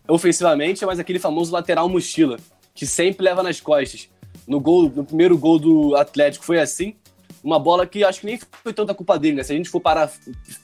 ofensivamente, 0.08 0.86
mas 0.86 1.00
aquele 1.00 1.18
famoso 1.18 1.54
lateral 1.54 1.88
mochila, 1.88 2.38
que 2.76 2.86
sempre 2.86 3.24
leva 3.24 3.42
nas 3.42 3.62
costas. 3.62 4.10
No 4.46 4.60
gol, 4.60 4.92
no 4.94 5.06
primeiro 5.06 5.38
gol 5.38 5.58
do 5.58 5.96
Atlético 5.96 6.44
foi 6.44 6.60
assim, 6.60 6.96
uma 7.42 7.58
bola 7.58 7.88
que 7.88 8.04
acho 8.04 8.20
que 8.20 8.26
nem 8.26 8.40
foi 8.64 8.74
tanta 8.74 8.94
culpa 8.94 9.18
dele, 9.18 9.38
né? 9.38 9.44
Se 9.44 9.54
a 9.54 9.56
gente 9.56 9.70
for 9.70 9.80
parar 9.80 10.12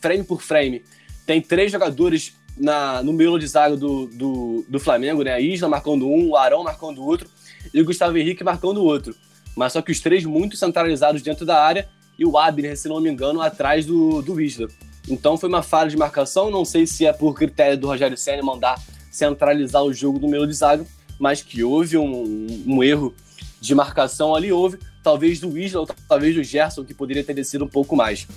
frame 0.02 0.24
por 0.26 0.42
frame, 0.42 0.84
tem 1.26 1.42
três 1.42 1.72
jogadores 1.72 2.36
na, 2.58 3.02
no 3.02 3.14
miolo 3.14 3.40
de 3.40 3.48
zaga 3.48 3.78
do, 3.78 4.08
do, 4.08 4.66
do 4.68 4.80
Flamengo, 4.80 5.24
né? 5.24 5.34
A 5.34 5.40
Isla 5.40 5.70
marcando 5.70 6.08
um, 6.08 6.32
o 6.32 6.36
Arão 6.36 6.64
marcando 6.64 7.00
o 7.00 7.06
outro 7.06 7.30
e 7.74 7.80
o 7.80 7.86
Gustavo 7.86 8.18
Henrique 8.18 8.44
marcando 8.44 8.80
o 8.80 8.86
outro. 8.86 9.16
Mas 9.58 9.74
só 9.74 9.82
que 9.82 9.92
os 9.92 10.00
três 10.00 10.24
muito 10.24 10.56
centralizados 10.56 11.24
dentro 11.24 11.44
da 11.44 11.60
área 11.60 11.90
e 12.18 12.24
o 12.24 12.38
Abner, 12.38 12.78
se 12.78 12.88
não 12.88 13.02
me 13.02 13.10
engano, 13.10 13.42
atrás 13.42 13.88
do, 13.88 14.22
do 14.22 14.40
Isla. 14.40 14.68
Então 15.10 15.36
foi 15.36 15.50
uma 15.50 15.64
falha 15.64 15.90
de 15.90 15.98
marcação, 15.98 16.52
não 16.52 16.64
sei 16.64 16.86
se 16.86 17.08
é 17.08 17.12
por 17.12 17.34
critério 17.34 17.76
do 17.76 17.88
Rogério 17.88 18.16
Senna 18.16 18.44
mandar 18.44 18.80
centralizar 19.12 19.84
o 19.84 19.92
jogo 19.92 20.20
do 20.20 20.28
meio 20.28 20.46
de 20.46 20.54
zaga, 20.54 20.86
mas 21.18 21.42
que 21.42 21.64
houve 21.64 21.98
um, 21.98 22.64
um 22.68 22.84
erro 22.84 23.16
de 23.60 23.74
marcação 23.74 24.36
ali, 24.36 24.52
houve, 24.52 24.78
talvez 25.02 25.40
do 25.40 25.58
Isla 25.58 25.82
ou 25.82 25.88
talvez 26.08 26.36
do 26.36 26.44
Gerson, 26.44 26.86
que 26.86 26.94
poderia 26.94 27.24
ter 27.24 27.34
descido 27.34 27.66
um 27.66 27.70
pouco 27.70 27.96
mais. 27.96 28.28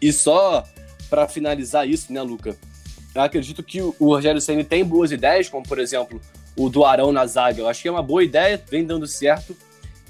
E 0.00 0.10
só 0.14 0.64
para 1.10 1.28
finalizar 1.28 1.86
isso, 1.86 2.10
né, 2.10 2.22
Luca? 2.22 2.56
Eu 3.14 3.20
acredito 3.20 3.62
que 3.62 3.82
o 3.82 3.94
Rogério 3.98 4.40
Senna 4.40 4.64
tem 4.64 4.82
boas 4.82 5.12
ideias, 5.12 5.48
como 5.48 5.66
por 5.68 5.78
exemplo 5.78 6.18
o 6.56 6.70
do 6.70 6.86
Arão 6.86 7.12
na 7.12 7.26
zaga. 7.26 7.60
Eu 7.60 7.68
acho 7.68 7.82
que 7.82 7.88
é 7.88 7.90
uma 7.90 8.02
boa 8.02 8.24
ideia, 8.24 8.62
vem 8.70 8.86
dando 8.86 9.06
certo. 9.06 9.54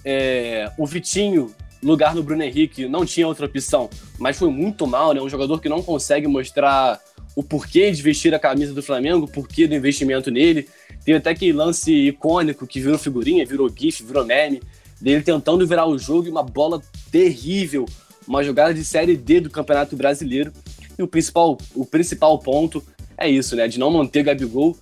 É, 0.05 0.71
o 0.77 0.87
Vitinho, 0.87 1.55
lugar 1.83 2.15
no 2.15 2.23
Bruno 2.23 2.43
Henrique, 2.43 2.87
não 2.89 3.05
tinha 3.05 3.27
outra 3.27 3.47
opção, 3.47 3.89
mas 4.19 4.39
foi 4.39 4.51
muito 4.51 4.87
mal, 4.87 5.13
né? 5.13 5.21
Um 5.21 5.29
jogador 5.29 5.61
que 5.61 5.69
não 5.69 5.83
consegue 5.83 6.27
mostrar 6.27 7.01
o 7.37 7.43
porquê 7.43 7.91
de 7.91 8.01
vestir 8.03 8.35
a 8.35 8.39
camisa 8.39 8.73
do 8.73 8.83
Flamengo, 8.83 9.27
o 9.27 9.29
porquê 9.29 9.67
do 9.67 9.75
investimento 9.75 10.31
nele. 10.31 10.69
Teve 11.05 11.19
até 11.19 11.31
aquele 11.31 11.53
lance 11.53 11.93
icônico 11.93 12.67
que 12.67 12.81
virou 12.81 12.99
figurinha, 12.99 13.45
virou 13.45 13.69
GIF, 13.69 14.05
virou 14.05 14.25
meme, 14.25 14.63
dele 15.01 15.23
tentando 15.23 15.67
virar 15.67 15.87
o 15.87 15.99
jogo 15.99 16.27
e 16.27 16.31
uma 16.31 16.43
bola 16.43 16.81
terrível, 17.11 17.87
uma 18.27 18.43
jogada 18.43 18.73
de 18.73 18.85
Série 18.85 19.17
D 19.17 19.41
do 19.41 19.51
Campeonato 19.51 19.97
Brasileiro. 19.97 20.53
E 20.99 21.03
o 21.03 21.09
principal, 21.09 21.59
o 21.75 21.85
principal 21.85 22.39
ponto 22.39 22.83
é 23.19 23.29
isso, 23.29 23.57
né? 23.57 23.67
De 23.67 23.79
não 23.79 23.91
manter 23.91 24.23
Gabigol 24.23 24.77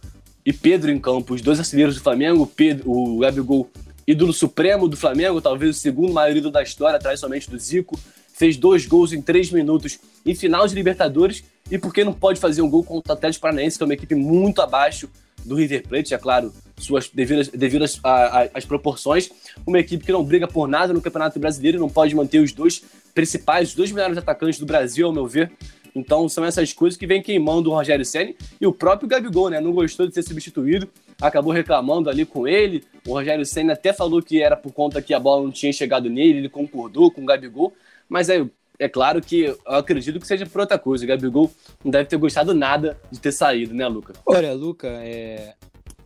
e 0.45 0.53
Pedro 0.53 0.91
em 0.91 0.99
campo, 0.99 1.35
os 1.35 1.41
dois 1.41 1.59
artilheiros 1.59 1.95
do 1.95 2.03
Flamengo, 2.03 2.47
Pedro, 2.47 2.91
o 2.91 3.18
Gabigol, 3.18 3.68
ídolo 4.07 4.32
supremo 4.32 4.88
do 4.88 4.96
Flamengo, 4.96 5.40
talvez 5.40 5.76
o 5.76 5.80
segundo 5.80 6.12
maior 6.12 6.36
ídolo 6.36 6.53
da 6.53 6.62
história, 6.62 6.96
atrás 6.96 7.20
somente 7.20 7.48
do 7.50 7.59
Zico, 7.59 7.98
fez 8.34 8.57
dois 8.57 8.86
gols 8.86 9.12
em 9.12 9.22
três 9.22 9.50
minutos 9.50 9.98
em 10.26 10.34
final 10.34 10.66
de 10.66 10.74
Libertadores, 10.74 11.44
e 11.70 11.78
por 11.78 11.92
que 11.94 12.03
não 12.05 12.12
pode 12.12 12.40
fazer 12.40 12.61
um 12.62 12.68
gol 12.68 12.82
contra 12.82 13.12
o 13.12 13.16
Atlético 13.16 13.42
Paranaense, 13.42 13.76
que 13.78 13.82
é 13.84 13.86
uma 13.86 13.94
equipe 13.94 14.14
muito 14.14 14.61
abaixo 14.61 15.09
do 15.44 15.55
River 15.57 15.86
Plate, 15.88 16.14
é 16.14 16.18
claro, 16.18 16.53
suas 16.78 17.09
devidas, 17.09 17.48
devido 17.48 17.82
às, 17.84 17.98
a- 18.03 18.42
a- 18.42 18.48
às 18.55 18.64
proporções, 18.64 19.30
uma 19.66 19.78
equipe 19.78 20.05
que 20.05 20.12
não 20.12 20.22
briga 20.24 20.46
por 20.46 20.66
nada 20.68 20.92
no 20.92 21.00
Campeonato 21.00 21.38
Brasileiro, 21.38 21.78
não 21.80 21.88
pode 21.88 22.14
manter 22.14 22.40
os 22.40 22.53
dois 22.53 22.82
principais, 23.14 23.70
os 23.70 23.74
dois 23.74 23.92
melhores 23.92 24.16
atacantes 24.18 24.59
do 24.59 24.66
Brasil, 24.66 25.07
ao 25.07 25.12
meu 25.12 25.26
ver, 25.26 25.50
então 25.94 26.28
são 26.28 26.44
essas 26.44 26.72
coisas 26.72 26.96
que 26.98 27.07
vem 27.07 27.22
queimando 27.22 27.70
o 27.70 27.74
Rogério 27.74 28.05
Ceni 28.05 28.36
e 28.61 28.66
o 28.66 28.72
próprio 28.72 29.09
Gabigol, 29.09 29.50
né? 29.50 29.61
Não 29.61 29.72
gostou 29.72 30.07
de 30.07 30.14
ser 30.14 30.22
substituído, 30.22 30.88
acabou 31.23 31.53
reclamando 31.53 32.11
ali 32.11 32.27
com 32.27 32.47
ele. 32.47 32.85
O 33.07 33.12
Rogério 33.12 33.47
Ceni 33.47 33.70
até 33.70 33.93
falou 33.93 34.20
que 34.20 34.43
era 34.43 34.57
por 34.57 34.73
conta 34.73 35.01
que 35.01 35.14
a 35.14 35.20
bola 35.20 35.43
não 35.45 35.53
tinha 35.53 35.73
chegado 35.73 36.11
nele, 36.11 36.39
ele 36.39 36.49
concordou 36.49 37.11
com 37.11 37.23
o 37.23 37.25
Gabigol, 37.25 37.73
mas 38.09 38.29
é, 38.29 38.45
é 38.79 38.89
claro 38.89 39.20
que 39.23 39.43
eu 39.43 39.59
acredito 39.64 40.18
que 40.18 40.27
seja 40.27 40.45
por 40.45 40.61
outra 40.61 40.79
coisa. 40.79 41.05
O 41.05 41.09
Gabigol 41.09 41.51
não 41.85 41.91
deve 41.91 42.09
ter 42.09 42.16
gostado 42.16 42.53
nada 42.53 42.99
de 43.11 43.20
ter 43.20 43.33
saído, 43.33 43.73
né, 43.73 43.87
Luca? 43.87 44.12
Olha, 44.27 44.53
Luca, 44.53 44.89
é... 44.89 45.55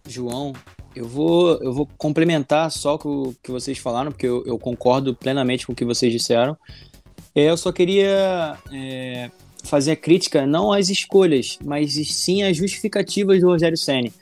João, 0.09 0.53
eu 0.95 1.07
vou, 1.07 1.59
eu 1.63 1.73
vou 1.73 1.89
complementar 1.99 2.71
só 2.71 2.95
o 2.95 3.35
que 3.43 3.51
vocês 3.51 3.77
falaram, 3.79 4.13
porque 4.13 4.27
eu, 4.27 4.45
eu 4.47 4.59
concordo 4.59 5.15
plenamente 5.15 5.67
com 5.67 5.73
o 5.73 5.77
que 5.77 5.85
vocês 5.85 6.13
disseram. 6.13 6.57
É, 7.35 7.51
eu 7.51 7.57
só 7.57 7.73
queria 7.73 8.57
é, 8.73 9.31
fazer 9.65 9.93
a 9.93 9.97
crítica 9.97 10.47
não 10.47 10.73
às 10.73 10.89
escolhas, 10.89 11.59
mas 11.65 11.93
sim 11.93 12.43
às 12.43 12.57
justificativas 12.57 13.41
do 13.41 13.49
Rogério 13.49 13.77
Ceni. 13.77 14.13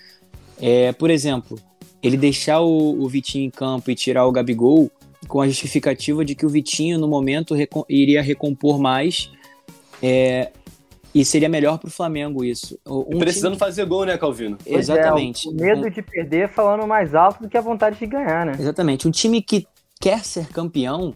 É, 0.60 0.92
por 0.92 1.10
exemplo, 1.10 1.58
ele 2.02 2.16
deixar 2.16 2.60
o, 2.60 3.02
o, 3.02 3.08
Vitinho 3.08 3.46
em 3.46 3.50
campo 3.50 3.90
e 3.90 3.94
tirar 3.94 4.26
o 4.26 4.32
Gabigol 4.32 4.90
com 5.26 5.40
a 5.40 5.48
justificativa 5.48 6.24
de 6.24 6.34
que 6.34 6.44
o 6.44 6.48
Vitinho, 6.48 6.98
no 6.98 7.08
momento, 7.08 7.54
recom 7.54 7.84
iria 7.88 8.22
recompor 8.22 8.78
mais 8.78 9.30
é, 10.02 10.50
e 11.14 11.24
seria 11.24 11.48
melhor 11.48 11.78
para 11.78 11.88
o 11.88 11.90
Flamengo 11.90 12.44
isso. 12.44 12.78
Um 12.86 13.18
Precisando 13.18 13.52
time... 13.52 13.60
fazer 13.60 13.84
gol, 13.86 14.04
né, 14.04 14.18
Calvino? 14.18 14.58
Pois 14.62 14.90
Exatamente. 14.90 15.48
É, 15.48 15.50
o 15.50 15.54
medo 15.54 15.90
de 15.90 16.02
perder 16.02 16.48
falando 16.48 16.86
mais 16.86 17.14
alto 17.14 17.42
do 17.42 17.48
que 17.48 17.56
a 17.56 17.60
vontade 17.60 17.98
de 17.98 18.06
ganhar, 18.06 18.44
né? 18.44 18.52
Exatamente. 18.58 19.06
Um 19.06 19.10
time 19.10 19.40
que 19.40 19.66
quer 20.00 20.24
ser 20.24 20.48
campeão 20.48 21.14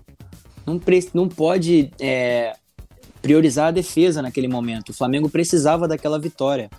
não, 0.65 0.79
pre... 0.79 1.07
não 1.13 1.29
pode 1.29 1.91
é, 2.01 2.55
priorizar 3.21 3.69
a 3.69 3.71
defesa 3.71 4.23
naquele 4.23 4.49
momento. 4.49 4.91
O 4.91 4.95
Flamengo 4.95 5.29
precisava 5.29 5.89
daquela 5.89 6.19
vitória. 6.19 6.71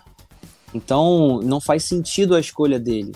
Então, 0.74 1.40
não 1.42 1.60
faz 1.60 1.84
sentido 1.84 2.34
a 2.34 2.40
escolha 2.40 2.78
dele. 2.78 3.12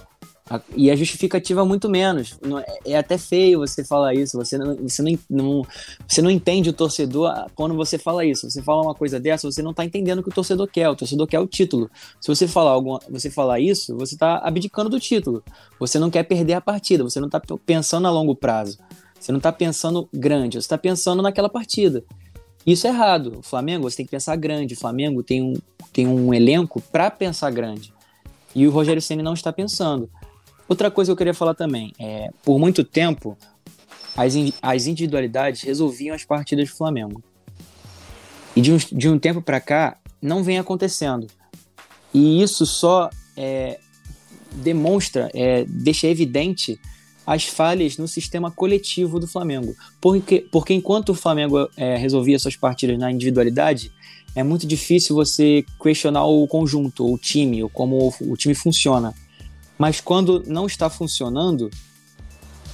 E 0.77 0.91
a 0.91 0.97
justificativa 0.97 1.63
é 1.63 1.65
muito 1.65 1.89
menos. 1.89 2.39
É, 2.85 2.93
é 2.93 2.97
até 2.99 3.17
feio 3.17 3.61
você 3.61 3.83
falar 3.83 4.13
isso. 4.13 4.37
Você 4.37 4.59
não, 4.59 4.77
você 4.77 5.03
não, 5.03 5.19
não, 5.31 5.67
você 6.07 6.21
não 6.21 6.31
entende 6.31 6.69
o 6.69 6.73
torcedor 6.73 7.47
quando 7.55 7.75
você 7.75 7.97
fala 7.97 8.27
isso. 8.27 8.51
Você 8.51 8.61
fala 8.61 8.83
uma 8.83 8.95
coisa 8.95 9.19
dessa, 9.19 9.51
você 9.51 9.63
não 9.63 9.71
está 9.71 9.87
entendendo 9.87 10.19
o 10.19 10.23
que 10.23 10.29
o 10.29 10.35
torcedor 10.35 10.69
quer. 10.69 10.89
O 10.91 10.97
torcedor 10.97 11.27
quer 11.27 11.41
o 11.41 11.47
título. 11.47 11.91
Se 12.21 12.29
você 12.29 12.47
falar, 12.47 12.73
alguma, 12.73 13.01
você 13.09 13.31
falar 13.31 13.59
isso, 13.59 13.97
você 13.97 14.15
está 14.15 14.37
abdicando 14.39 14.91
do 14.91 15.01
título. 15.01 15.43
Você 15.81 15.99
não 15.99 16.11
quer 16.11 16.25
perder 16.25 16.55
a 16.55 16.61
partida. 16.61 17.03
Você 17.03 17.19
não 17.21 17.29
está 17.29 17.41
pensando 17.65 18.07
a 18.07 18.11
longo 18.11 18.37
prazo. 18.37 18.79
Você 19.19 19.33
não 19.33 19.39
está 19.39 19.51
pensando 19.51 20.07
grande. 20.13 20.59
Você 20.59 20.67
está 20.67 20.77
pensando 20.77 21.23
naquela 21.23 21.49
partida. 21.49 22.05
Isso 22.67 22.87
é 22.87 22.91
errado. 22.91 23.39
O 23.39 23.43
Flamengo, 23.43 23.89
você 23.89 23.99
tem 23.99 24.07
que 24.07 24.11
pensar 24.11 24.37
grande. 24.37 24.75
O 24.75 24.77
Flamengo 24.77 25.23
tem 25.23 25.43
um, 25.43 25.55
tem 25.93 26.07
um 26.07 26.33
elenco 26.33 26.81
para 26.81 27.11
pensar 27.11 27.51
grande. 27.51 27.93
E 28.55 28.67
o 28.67 28.71
Rogério 28.71 29.03
Ceni 29.03 29.23
não 29.23 29.35
está 29.35 29.53
pensando. 29.53 30.09
Outra 30.69 30.91
coisa 30.91 31.09
que 31.09 31.13
eu 31.13 31.17
queria 31.17 31.35
falar 31.35 31.55
também 31.55 31.93
é, 31.99 32.31
por 32.43 32.59
muito 32.59 32.83
tempo, 32.83 33.37
as, 34.17 34.35
in, 34.35 34.53
as 34.63 34.87
individualidades 34.87 35.63
resolviam 35.63 36.15
as 36.15 36.25
partidas 36.25 36.71
do 36.71 36.77
Flamengo. 36.77 37.23
E 38.57 38.61
de 38.61 38.73
um, 38.73 38.77
de 38.77 39.09
um 39.09 39.19
tempo 39.19 39.43
para 39.43 39.61
cá, 39.61 39.99
não 40.23 40.43
vem 40.43 40.59
acontecendo. 40.59 41.27
E 42.15 42.43
isso 42.43 42.65
só 42.65 43.11
é, 43.37 43.79
demonstra, 44.53 45.31
é, 45.35 45.65
deixa 45.65 46.07
evidente 46.07 46.79
as 47.27 47.45
falhas 47.45 47.97
no 47.97 48.07
sistema 48.07 48.51
coletivo 48.51 49.19
do 49.19 49.27
Flamengo. 49.27 49.75
Porque, 50.01 50.47
porque 50.51 50.75
enquanto 50.75 51.11
o 51.11 51.15
Flamengo 51.15 51.69
é, 51.77 51.97
resolvia 51.97 52.39
suas 52.39 52.57
partidas 52.57 52.99
na 52.99 53.11
individualidade, 53.11 53.93
é 54.35 54.43
muito 54.43 54.67
difícil 54.67 55.15
você 55.15 55.65
questionar 55.81 56.25
o 56.25 56.47
conjunto, 56.47 57.11
o 57.11 57.17
time, 57.17 57.63
ou 57.63 57.71
como 57.71 58.13
o 58.21 58.37
time 58.37 58.55
funciona. 58.55 59.15
Mas 59.79 60.01
quando 60.01 60.43
não 60.47 60.67
está 60.67 60.91
funcionando, 60.91 61.71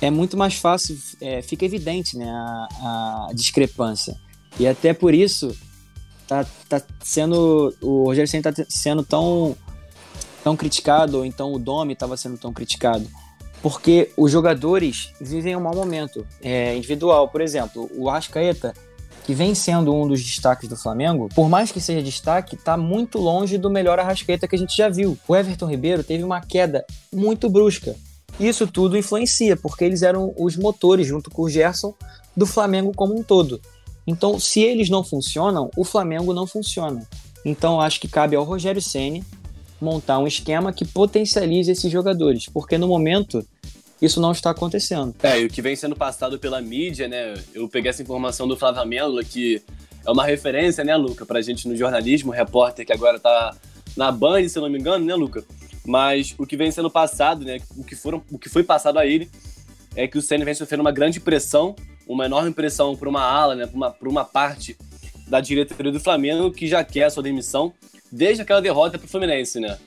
é 0.00 0.10
muito 0.10 0.36
mais 0.36 0.54
fácil, 0.54 0.98
é, 1.20 1.42
fica 1.42 1.64
evidente 1.64 2.16
né, 2.16 2.28
a, 2.30 3.28
a, 3.28 3.32
discrepância. 3.34 4.16
E 4.58 4.66
até 4.66 4.92
por 4.94 5.14
isso 5.14 5.56
tá, 6.26 6.46
tá 6.68 6.82
sendo. 7.02 7.74
O 7.80 8.04
Rogério 8.04 8.28
Senna 8.28 8.50
está 8.50 8.64
sendo 8.68 9.02
tão, 9.02 9.56
tão 10.42 10.56
criticado, 10.56 11.18
ou 11.18 11.24
então 11.24 11.52
o 11.52 11.58
Domi 11.58 11.92
estava 11.92 12.16
sendo 12.16 12.38
tão 12.38 12.52
criticado. 12.52 13.06
Porque 13.62 14.10
os 14.16 14.30
jogadores 14.32 15.12
vivem 15.20 15.54
um 15.54 15.60
mau 15.60 15.74
momento 15.74 16.26
é, 16.42 16.74
individual. 16.74 17.28
Por 17.28 17.40
exemplo, 17.40 17.90
o 17.94 18.08
Arrascaeta 18.08 18.74
que 19.24 19.34
vem 19.34 19.54
sendo 19.54 19.94
um 19.94 20.08
dos 20.08 20.22
destaques 20.22 20.68
do 20.68 20.76
Flamengo, 20.76 21.28
por 21.34 21.48
mais 21.48 21.70
que 21.70 21.80
seja 21.80 22.02
destaque, 22.02 22.56
está 22.56 22.76
muito 22.76 23.18
longe 23.18 23.58
do 23.58 23.70
melhor 23.70 23.98
Arrascaeta 23.98 24.48
que 24.48 24.56
a 24.56 24.58
gente 24.58 24.76
já 24.76 24.88
viu. 24.88 25.16
O 25.28 25.36
Everton 25.36 25.66
Ribeiro 25.66 26.02
teve 26.02 26.24
uma 26.24 26.40
queda 26.40 26.84
muito 27.14 27.48
brusca. 27.48 27.94
Isso 28.40 28.66
tudo 28.66 28.96
influencia, 28.96 29.56
porque 29.56 29.84
eles 29.84 30.02
eram 30.02 30.32
os 30.36 30.56
motores, 30.56 31.06
junto 31.06 31.30
com 31.30 31.42
o 31.42 31.50
Gerson, 31.50 31.94
do 32.36 32.46
Flamengo 32.46 32.92
como 32.94 33.16
um 33.16 33.22
todo. 33.22 33.60
Então, 34.06 34.40
se 34.40 34.60
eles 34.60 34.88
não 34.88 35.04
funcionam, 35.04 35.70
o 35.76 35.84
Flamengo 35.84 36.32
não 36.32 36.46
funciona. 36.46 37.06
Então, 37.44 37.80
acho 37.80 38.00
que 38.00 38.08
cabe 38.08 38.34
ao 38.34 38.44
Rogério 38.44 38.80
Ceni 38.80 39.22
montar 39.80 40.18
um 40.18 40.26
esquema 40.26 40.72
que 40.72 40.84
potencialize 40.84 41.70
esses 41.70 41.90
jogadores, 41.90 42.46
porque 42.46 42.76
no 42.76 42.88
momento 42.88 43.44
isso 44.00 44.20
não 44.20 44.32
está 44.32 44.50
acontecendo. 44.50 45.14
É, 45.22 45.40
e 45.40 45.44
o 45.44 45.48
que 45.48 45.60
vem 45.60 45.76
sendo 45.76 45.94
passado 45.94 46.38
pela 46.38 46.60
mídia, 46.60 47.06
né? 47.06 47.34
Eu 47.52 47.68
peguei 47.68 47.90
essa 47.90 48.02
informação 48.02 48.48
do 48.48 48.56
Flávio 48.56 48.80
Amêndola, 48.80 49.22
que 49.22 49.62
é 50.06 50.10
uma 50.10 50.24
referência, 50.24 50.82
né, 50.82 50.96
Luca, 50.96 51.26
pra 51.26 51.42
gente 51.42 51.68
no 51.68 51.76
jornalismo, 51.76 52.32
repórter 52.32 52.86
que 52.86 52.92
agora 52.92 53.18
tá 53.18 53.54
na 53.96 54.10
Band, 54.10 54.48
se 54.48 54.58
eu 54.58 54.62
não 54.62 54.70
me 54.70 54.78
engano, 54.78 55.04
né, 55.04 55.14
Luca? 55.14 55.44
Mas 55.84 56.34
o 56.38 56.46
que 56.46 56.56
vem 56.56 56.70
sendo 56.70 56.90
passado, 56.90 57.44
né, 57.44 57.58
o 57.76 57.84
que, 57.84 57.94
foram, 57.94 58.22
o 58.30 58.38
que 58.38 58.48
foi 58.48 58.62
passado 58.62 58.98
a 58.98 59.06
ele 59.06 59.30
é 59.94 60.06
que 60.06 60.16
o 60.16 60.22
Senna 60.22 60.44
vem 60.44 60.54
sofrendo 60.54 60.82
uma 60.82 60.92
grande 60.92 61.20
pressão, 61.20 61.74
uma 62.06 62.24
enorme 62.24 62.52
pressão 62.52 62.96
por 62.96 63.08
uma 63.08 63.22
ala, 63.22 63.54
né, 63.54 63.66
por 63.66 63.76
uma, 63.76 63.90
por 63.90 64.08
uma 64.08 64.24
parte 64.24 64.76
da 65.28 65.40
diretoria 65.40 65.92
do 65.92 66.00
Flamengo 66.00 66.50
que 66.50 66.66
já 66.66 66.82
quer 66.82 67.04
a 67.04 67.10
sua 67.10 67.22
demissão 67.22 67.72
desde 68.10 68.42
aquela 68.42 68.60
derrota 68.60 68.98
pro 68.98 69.08
Fluminense, 69.08 69.60
né? 69.60 69.78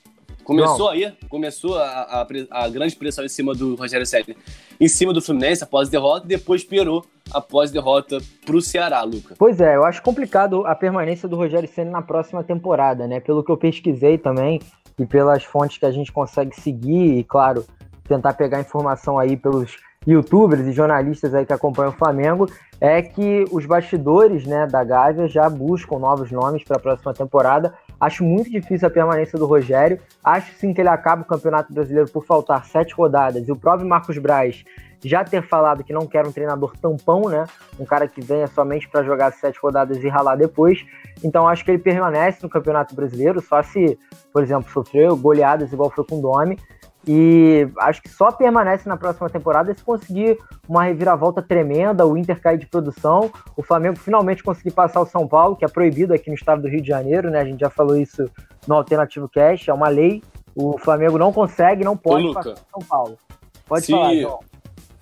Começou 0.44 0.86
Não. 0.86 0.88
aí, 0.90 1.12
começou 1.28 1.78
a, 1.78 1.86
a, 1.86 2.26
a, 2.50 2.68
grande 2.68 2.94
pressão 2.94 3.24
em 3.24 3.28
cima 3.28 3.54
do 3.54 3.74
Rogério 3.76 4.04
Ceni, 4.04 4.36
em 4.78 4.88
cima 4.88 5.12
do 5.12 5.22
Fluminense 5.22 5.64
após 5.64 5.88
derrota, 5.88 6.26
e 6.26 6.28
depois 6.28 6.62
piorou 6.62 7.04
após 7.32 7.70
derrota 7.70 8.18
para 8.44 8.54
o 8.54 8.60
Ceará, 8.60 9.02
Luca. 9.02 9.34
Pois 9.38 9.58
é, 9.58 9.74
eu 9.74 9.84
acho 9.84 10.02
complicado 10.02 10.66
a 10.66 10.74
permanência 10.74 11.26
do 11.26 11.36
Rogério 11.36 11.68
Ceni 11.68 11.90
na 11.90 12.02
próxima 12.02 12.44
temporada, 12.44 13.06
né? 13.06 13.20
Pelo 13.20 13.42
que 13.42 13.50
eu 13.50 13.56
pesquisei 13.56 14.18
também 14.18 14.60
e 14.98 15.06
pelas 15.06 15.42
fontes 15.42 15.78
que 15.78 15.86
a 15.86 15.90
gente 15.90 16.12
consegue 16.12 16.54
seguir 16.60 17.18
e, 17.18 17.24
claro, 17.24 17.64
tentar 18.06 18.34
pegar 18.34 18.60
informação 18.60 19.18
aí 19.18 19.38
pelos 19.38 19.78
youtubers 20.06 20.66
e 20.66 20.72
jornalistas 20.72 21.34
aí 21.34 21.46
que 21.46 21.52
acompanham 21.54 21.90
o 21.90 21.96
Flamengo, 21.96 22.46
é 22.78 23.00
que 23.00 23.46
os 23.50 23.64
bastidores 23.64 24.44
né, 24.44 24.66
da 24.66 24.84
Gávea 24.84 25.26
já 25.26 25.48
buscam 25.48 25.98
novos 25.98 26.30
nomes 26.30 26.62
para 26.62 26.76
a 26.76 26.80
próxima 26.80 27.14
temporada 27.14 27.72
Acho 28.00 28.24
muito 28.24 28.50
difícil 28.50 28.86
a 28.86 28.90
permanência 28.90 29.38
do 29.38 29.46
Rogério. 29.46 30.00
Acho 30.22 30.52
sim 30.54 30.72
que 30.72 30.80
ele 30.80 30.88
acaba 30.88 31.22
o 31.22 31.24
Campeonato 31.24 31.72
Brasileiro 31.72 32.10
por 32.10 32.24
faltar 32.24 32.64
sete 32.64 32.94
rodadas. 32.94 33.46
E 33.46 33.52
o 33.52 33.56
próprio 33.56 33.88
Marcos 33.88 34.18
Braz 34.18 34.64
já 35.04 35.22
ter 35.22 35.42
falado 35.42 35.84
que 35.84 35.92
não 35.92 36.06
quer 36.06 36.26
um 36.26 36.32
treinador 36.32 36.74
tampão, 36.78 37.28
né? 37.28 37.44
Um 37.78 37.84
cara 37.84 38.08
que 38.08 38.20
venha 38.20 38.46
somente 38.46 38.88
para 38.88 39.02
jogar 39.02 39.32
sete 39.32 39.58
rodadas 39.60 40.02
e 40.02 40.08
ralar 40.08 40.36
depois. 40.36 40.84
Então 41.22 41.46
acho 41.46 41.64
que 41.64 41.70
ele 41.70 41.78
permanece 41.78 42.38
no 42.42 42.48
Campeonato 42.48 42.94
Brasileiro, 42.94 43.40
só 43.40 43.62
se, 43.62 43.98
por 44.32 44.42
exemplo, 44.42 44.70
sofreu 44.72 45.16
goleadas 45.16 45.72
igual 45.72 45.90
foi 45.90 46.04
com 46.04 46.18
o 46.18 46.22
Domi. 46.22 46.58
E 47.06 47.68
acho 47.78 48.00
que 48.00 48.08
só 48.08 48.32
permanece 48.32 48.88
na 48.88 48.96
próxima 48.96 49.28
temporada 49.28 49.74
se 49.74 49.82
conseguir 49.82 50.38
uma 50.66 50.84
reviravolta 50.84 51.42
tremenda, 51.42 52.06
o 52.06 52.16
Inter 52.16 52.40
cair 52.40 52.58
de 52.58 52.66
produção, 52.66 53.30
o 53.56 53.62
Flamengo 53.62 53.96
finalmente 53.96 54.42
conseguir 54.42 54.70
passar 54.70 55.00
o 55.00 55.06
São 55.06 55.28
Paulo, 55.28 55.54
que 55.54 55.64
é 55.64 55.68
proibido 55.68 56.14
aqui 56.14 56.30
no 56.30 56.36
estado 56.36 56.62
do 56.62 56.68
Rio 56.68 56.80
de 56.80 56.88
Janeiro, 56.88 57.30
né? 57.30 57.40
A 57.40 57.44
gente 57.44 57.60
já 57.60 57.68
falou 57.68 57.96
isso 57.96 58.30
no 58.66 58.74
Alternativo 58.74 59.28
Cash, 59.28 59.68
é 59.68 59.72
uma 59.72 59.88
lei. 59.88 60.22
O 60.54 60.78
Flamengo 60.78 61.18
não 61.18 61.32
consegue, 61.32 61.84
não 61.84 61.96
pode 61.96 62.26
Ô, 62.26 62.32
passar 62.32 62.52
o 62.52 62.80
São 62.80 62.88
Paulo. 62.88 63.18
Pode 63.66 63.84
se, 63.84 63.92
falar, 63.92 64.14
João. 64.14 64.40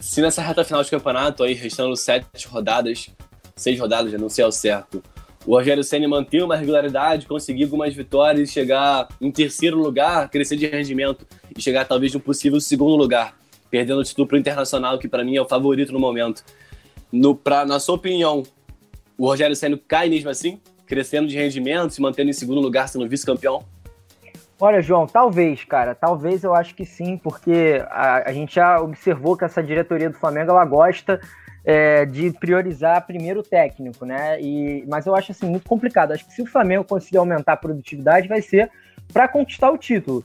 Se 0.00 0.20
nessa 0.20 0.42
reta 0.42 0.64
final 0.64 0.82
de 0.82 0.90
campeonato, 0.90 1.44
aí 1.44 1.55
restando 1.55 1.96
sete 1.96 2.48
rodadas, 2.48 3.11
seis 3.55 3.78
rodadas, 3.78 4.11
já 4.11 4.18
não 4.18 4.28
sei 4.28 4.44
ao 4.44 4.50
certo, 4.50 5.00
o 5.46 5.55
Rogério 5.55 5.84
Senna 5.84 6.09
manter 6.09 6.42
uma 6.42 6.57
regularidade, 6.57 7.26
conseguir 7.26 7.64
algumas 7.64 7.94
vitórias, 7.94 8.50
chegar 8.50 9.09
em 9.20 9.30
terceiro 9.30 9.76
lugar, 9.76 10.28
crescer 10.30 10.57
de 10.57 10.66
rendimento 10.66 11.26
e 11.57 11.61
chegar 11.61 11.84
talvez 11.84 12.12
no 12.14 12.20
possível 12.20 12.61
segundo 12.61 12.96
lugar, 12.96 13.34
perdendo 13.70 14.00
o 14.00 14.05
título 14.05 14.26
para 14.26 14.36
o 14.36 14.38
Internacional, 14.38 14.98
que 14.98 15.09
para 15.09 15.24
mim 15.24 15.36
é 15.36 15.42
o 15.42 15.48
favorito 15.48 15.92
no 15.92 15.98
momento. 15.98 16.44
No, 17.11 17.34
pra, 17.34 17.64
na 17.64 17.78
sua 17.78 17.94
opinião, 17.94 18.42
o 19.18 19.26
Rogério 19.26 19.55
Senna 19.55 19.78
cai 19.86 20.09
mesmo 20.09 20.30
assim, 20.30 20.61
crescendo 20.86 21.28
de 21.28 21.36
rendimento, 21.36 21.92
se 21.92 22.00
mantendo 22.00 22.30
em 22.30 22.34
segundo 22.34 22.61
lugar, 22.61 22.88
sendo 22.88 23.09
vice-campeão? 23.09 23.64
Olha, 24.61 24.80
João, 24.80 25.07
talvez, 25.07 25.64
cara, 25.64 25.94
talvez 25.94 26.44
eu 26.44 26.55
acho 26.55 26.74
que 26.74 26.84
sim, 26.84 27.16
porque 27.16 27.82
a, 27.90 28.30
a 28.30 28.32
gente 28.32 28.55
já 28.55 28.80
observou 28.80 29.36
que 29.36 29.44
essa 29.44 29.62
diretoria 29.62 30.09
do 30.09 30.16
Flamengo 30.16 30.53
ela 30.53 30.64
gosta 30.64 31.20
é, 31.64 32.05
de 32.07 32.30
priorizar 32.32 33.05
primeiro 33.07 33.40
o 33.40 33.42
técnico, 33.42 34.05
né? 34.05 34.40
E, 34.40 34.84
mas 34.86 35.07
eu 35.07 35.14
acho 35.14 35.32
assim 35.32 35.46
muito 35.46 35.68
complicado. 35.68 36.12
Acho 36.12 36.26
que 36.26 36.32
se 36.32 36.42
o 36.42 36.46
Flamengo 36.46 36.84
conseguir 36.84 37.18
aumentar 37.18 37.55
a 37.55 37.57
produtividade, 37.57 38.28
vai 38.28 38.40
ser 38.40 38.70
para 39.12 39.28
conquistar 39.28 39.70
o 39.70 39.78
título. 39.78 40.24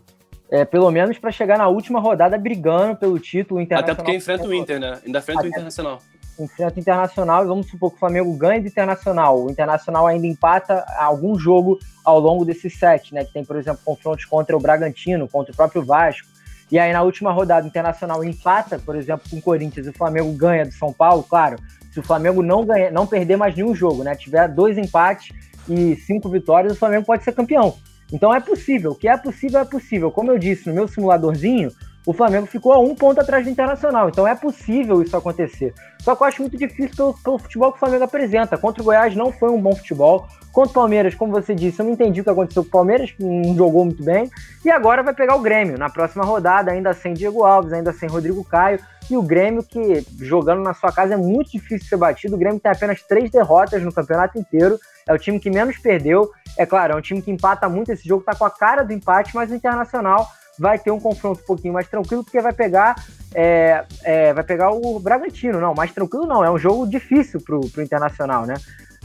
É, 0.49 0.63
pelo 0.63 0.89
menos 0.89 1.17
para 1.17 1.31
chegar 1.31 1.57
na 1.57 1.67
última 1.67 1.99
rodada 1.99 2.37
brigando 2.37 2.95
pelo 2.95 3.19
título 3.19 3.59
internacional. 3.59 3.93
Até 3.93 4.01
porque 4.01 4.15
enfrenta 4.15 4.47
o 4.47 4.53
Inter, 4.53 4.79
né? 4.79 4.99
Ainda 5.05 5.19
enfrenta 5.19 5.39
Até 5.39 5.47
o 5.47 5.51
Internacional. 5.51 6.01
Enfrenta 6.39 6.75
o 6.75 6.79
Internacional 6.79 7.43
e 7.43 7.47
vamos 7.47 7.67
supor 7.67 7.89
que 7.89 7.97
o 7.97 7.99
Flamengo 7.99 8.33
ganhe 8.37 8.61
do 8.61 8.67
Internacional. 8.67 9.43
O 9.43 9.51
Internacional 9.51 10.07
ainda 10.07 10.25
empata 10.25 10.85
algum 10.97 11.37
jogo 11.37 11.77
ao 12.05 12.19
longo 12.19 12.45
desses 12.45 12.77
sete, 12.79 13.13
né? 13.13 13.25
Que 13.25 13.33
tem, 13.33 13.43
por 13.43 13.57
exemplo, 13.57 13.81
confrontos 13.83 14.23
contra 14.25 14.55
o 14.55 14.59
Bragantino, 14.59 15.27
contra 15.27 15.51
o 15.51 15.55
próprio 15.55 15.83
Vasco 15.83 16.37
e 16.69 16.77
aí 16.77 16.91
na 16.91 17.01
última 17.01 17.31
rodada 17.31 17.65
o 17.65 17.69
Internacional 17.69 18.23
empata, 18.23 18.77
por 18.77 18.95
exemplo, 18.95 19.29
com 19.29 19.37
o 19.37 19.41
Corinthians 19.41 19.87
e 19.87 19.89
o 19.89 19.93
Flamengo 19.93 20.31
ganha 20.33 20.65
do 20.65 20.73
São 20.73 20.91
Paulo, 20.91 21.23
claro, 21.23 21.57
se 21.91 21.99
o 21.99 22.03
Flamengo 22.03 22.43
não 22.43 22.65
ganha, 22.65 22.91
não 22.91 23.07
perder 23.07 23.37
mais 23.37 23.55
nenhum 23.55 23.73
jogo, 23.73 24.03
né? 24.03 24.15
Tiver 24.15 24.47
dois 24.49 24.77
empates 24.77 25.33
e 25.67 25.95
cinco 25.95 26.29
vitórias, 26.29 26.73
o 26.73 26.75
Flamengo 26.75 27.05
pode 27.05 27.23
ser 27.23 27.31
campeão. 27.31 27.75
Então 28.11 28.33
é 28.33 28.39
possível, 28.39 28.91
o 28.91 28.95
que 28.95 29.07
é 29.07 29.17
possível 29.17 29.59
é 29.59 29.65
possível. 29.65 30.11
Como 30.11 30.31
eu 30.31 30.37
disse 30.37 30.67
no 30.67 30.73
meu 30.73 30.87
simuladorzinho, 30.87 31.71
o 32.07 32.13
Flamengo 32.13 32.47
ficou 32.47 32.71
a 32.71 32.79
um 32.79 32.95
ponto 32.95 33.19
atrás 33.19 33.43
do 33.43 33.51
Internacional. 33.51 34.07
Então 34.07 34.25
é 34.25 34.33
possível 34.33 35.01
isso 35.01 35.15
acontecer. 35.17 35.73
Só 35.99 36.15
que 36.15 36.23
eu 36.23 36.27
acho 36.27 36.41
muito 36.41 36.57
difícil 36.57 36.95
pelo, 36.95 37.13
pelo, 37.21 37.37
futebol 37.37 37.69
que 37.69 37.75
o 37.75 37.79
Flamengo 37.79 38.05
apresenta. 38.05 38.57
Contra 38.57 38.81
o 38.81 38.85
Goiás 38.85 39.13
não 39.13 39.29
foi 39.29 39.49
um 39.49 39.61
bom 39.61 39.75
futebol. 39.75 40.25
Contra 40.53 40.71
o 40.71 40.73
Palmeiras, 40.73 41.13
como 41.13 41.33
você 41.33 41.53
disse, 41.53 41.81
eu 41.81 41.85
não 41.85 41.91
entendi 41.91 42.21
o 42.21 42.23
que 42.23 42.29
aconteceu 42.29 42.63
com 42.63 42.69
o 42.69 42.71
Palmeiras, 42.71 43.13
não 43.19 43.53
jogou 43.53 43.83
muito 43.83 44.01
bem. 44.01 44.31
E 44.63 44.71
agora 44.71 45.03
vai 45.03 45.13
pegar 45.13 45.35
o 45.35 45.41
Grêmio 45.41 45.77
na 45.77 45.89
próxima 45.89 46.23
rodada, 46.23 46.71
ainda 46.71 46.93
sem 46.93 47.13
Diego 47.13 47.43
Alves, 47.43 47.73
ainda 47.73 47.91
sem 47.91 48.07
Rodrigo 48.07 48.41
Caio. 48.45 48.79
E 49.11 49.17
o 49.17 49.21
Grêmio, 49.21 49.61
que 49.61 50.05
jogando 50.21 50.63
na 50.63 50.73
sua 50.73 50.93
casa 50.93 51.15
é 51.15 51.17
muito 51.17 51.51
difícil 51.51 51.89
ser 51.89 51.97
batido. 51.97 52.35
O 52.35 52.39
Grêmio 52.39 52.59
tem 52.59 52.71
apenas 52.71 53.01
três 53.01 53.29
derrotas 53.29 53.83
no 53.83 53.91
campeonato 53.91 54.39
inteiro. 54.39 54.79
É 55.07 55.13
o 55.13 55.17
time 55.17 55.39
que 55.39 55.49
menos 55.49 55.77
perdeu. 55.77 56.31
É 56.57 56.65
claro, 56.65 56.93
é 56.93 56.95
um 56.95 57.01
time 57.01 57.21
que 57.21 57.31
empata 57.31 57.69
muito. 57.69 57.91
Esse 57.91 58.07
jogo 58.07 58.23
tá 58.23 58.35
com 58.35 58.45
a 58.45 58.51
cara 58.51 58.83
do 58.83 58.93
empate, 58.93 59.35
mas 59.35 59.51
o 59.51 59.55
Internacional 59.55 60.27
vai 60.59 60.79
ter 60.79 60.91
um 60.91 60.99
confronto 60.99 61.41
um 61.41 61.45
pouquinho 61.45 61.73
mais 61.73 61.87
tranquilo, 61.87 62.23
porque 62.23 62.41
vai 62.41 62.53
pegar 62.53 62.95
é, 63.33 63.85
é, 64.03 64.33
vai 64.33 64.43
pegar 64.43 64.71
o 64.71 64.99
Bragantino. 64.99 65.59
Não, 65.59 65.73
mais 65.73 65.91
tranquilo 65.91 66.25
não, 66.25 66.43
é 66.43 66.49
um 66.49 66.57
jogo 66.57 66.87
difícil 66.87 67.39
pro, 67.41 67.61
pro 67.69 67.83
Internacional, 67.83 68.45
né? 68.45 68.55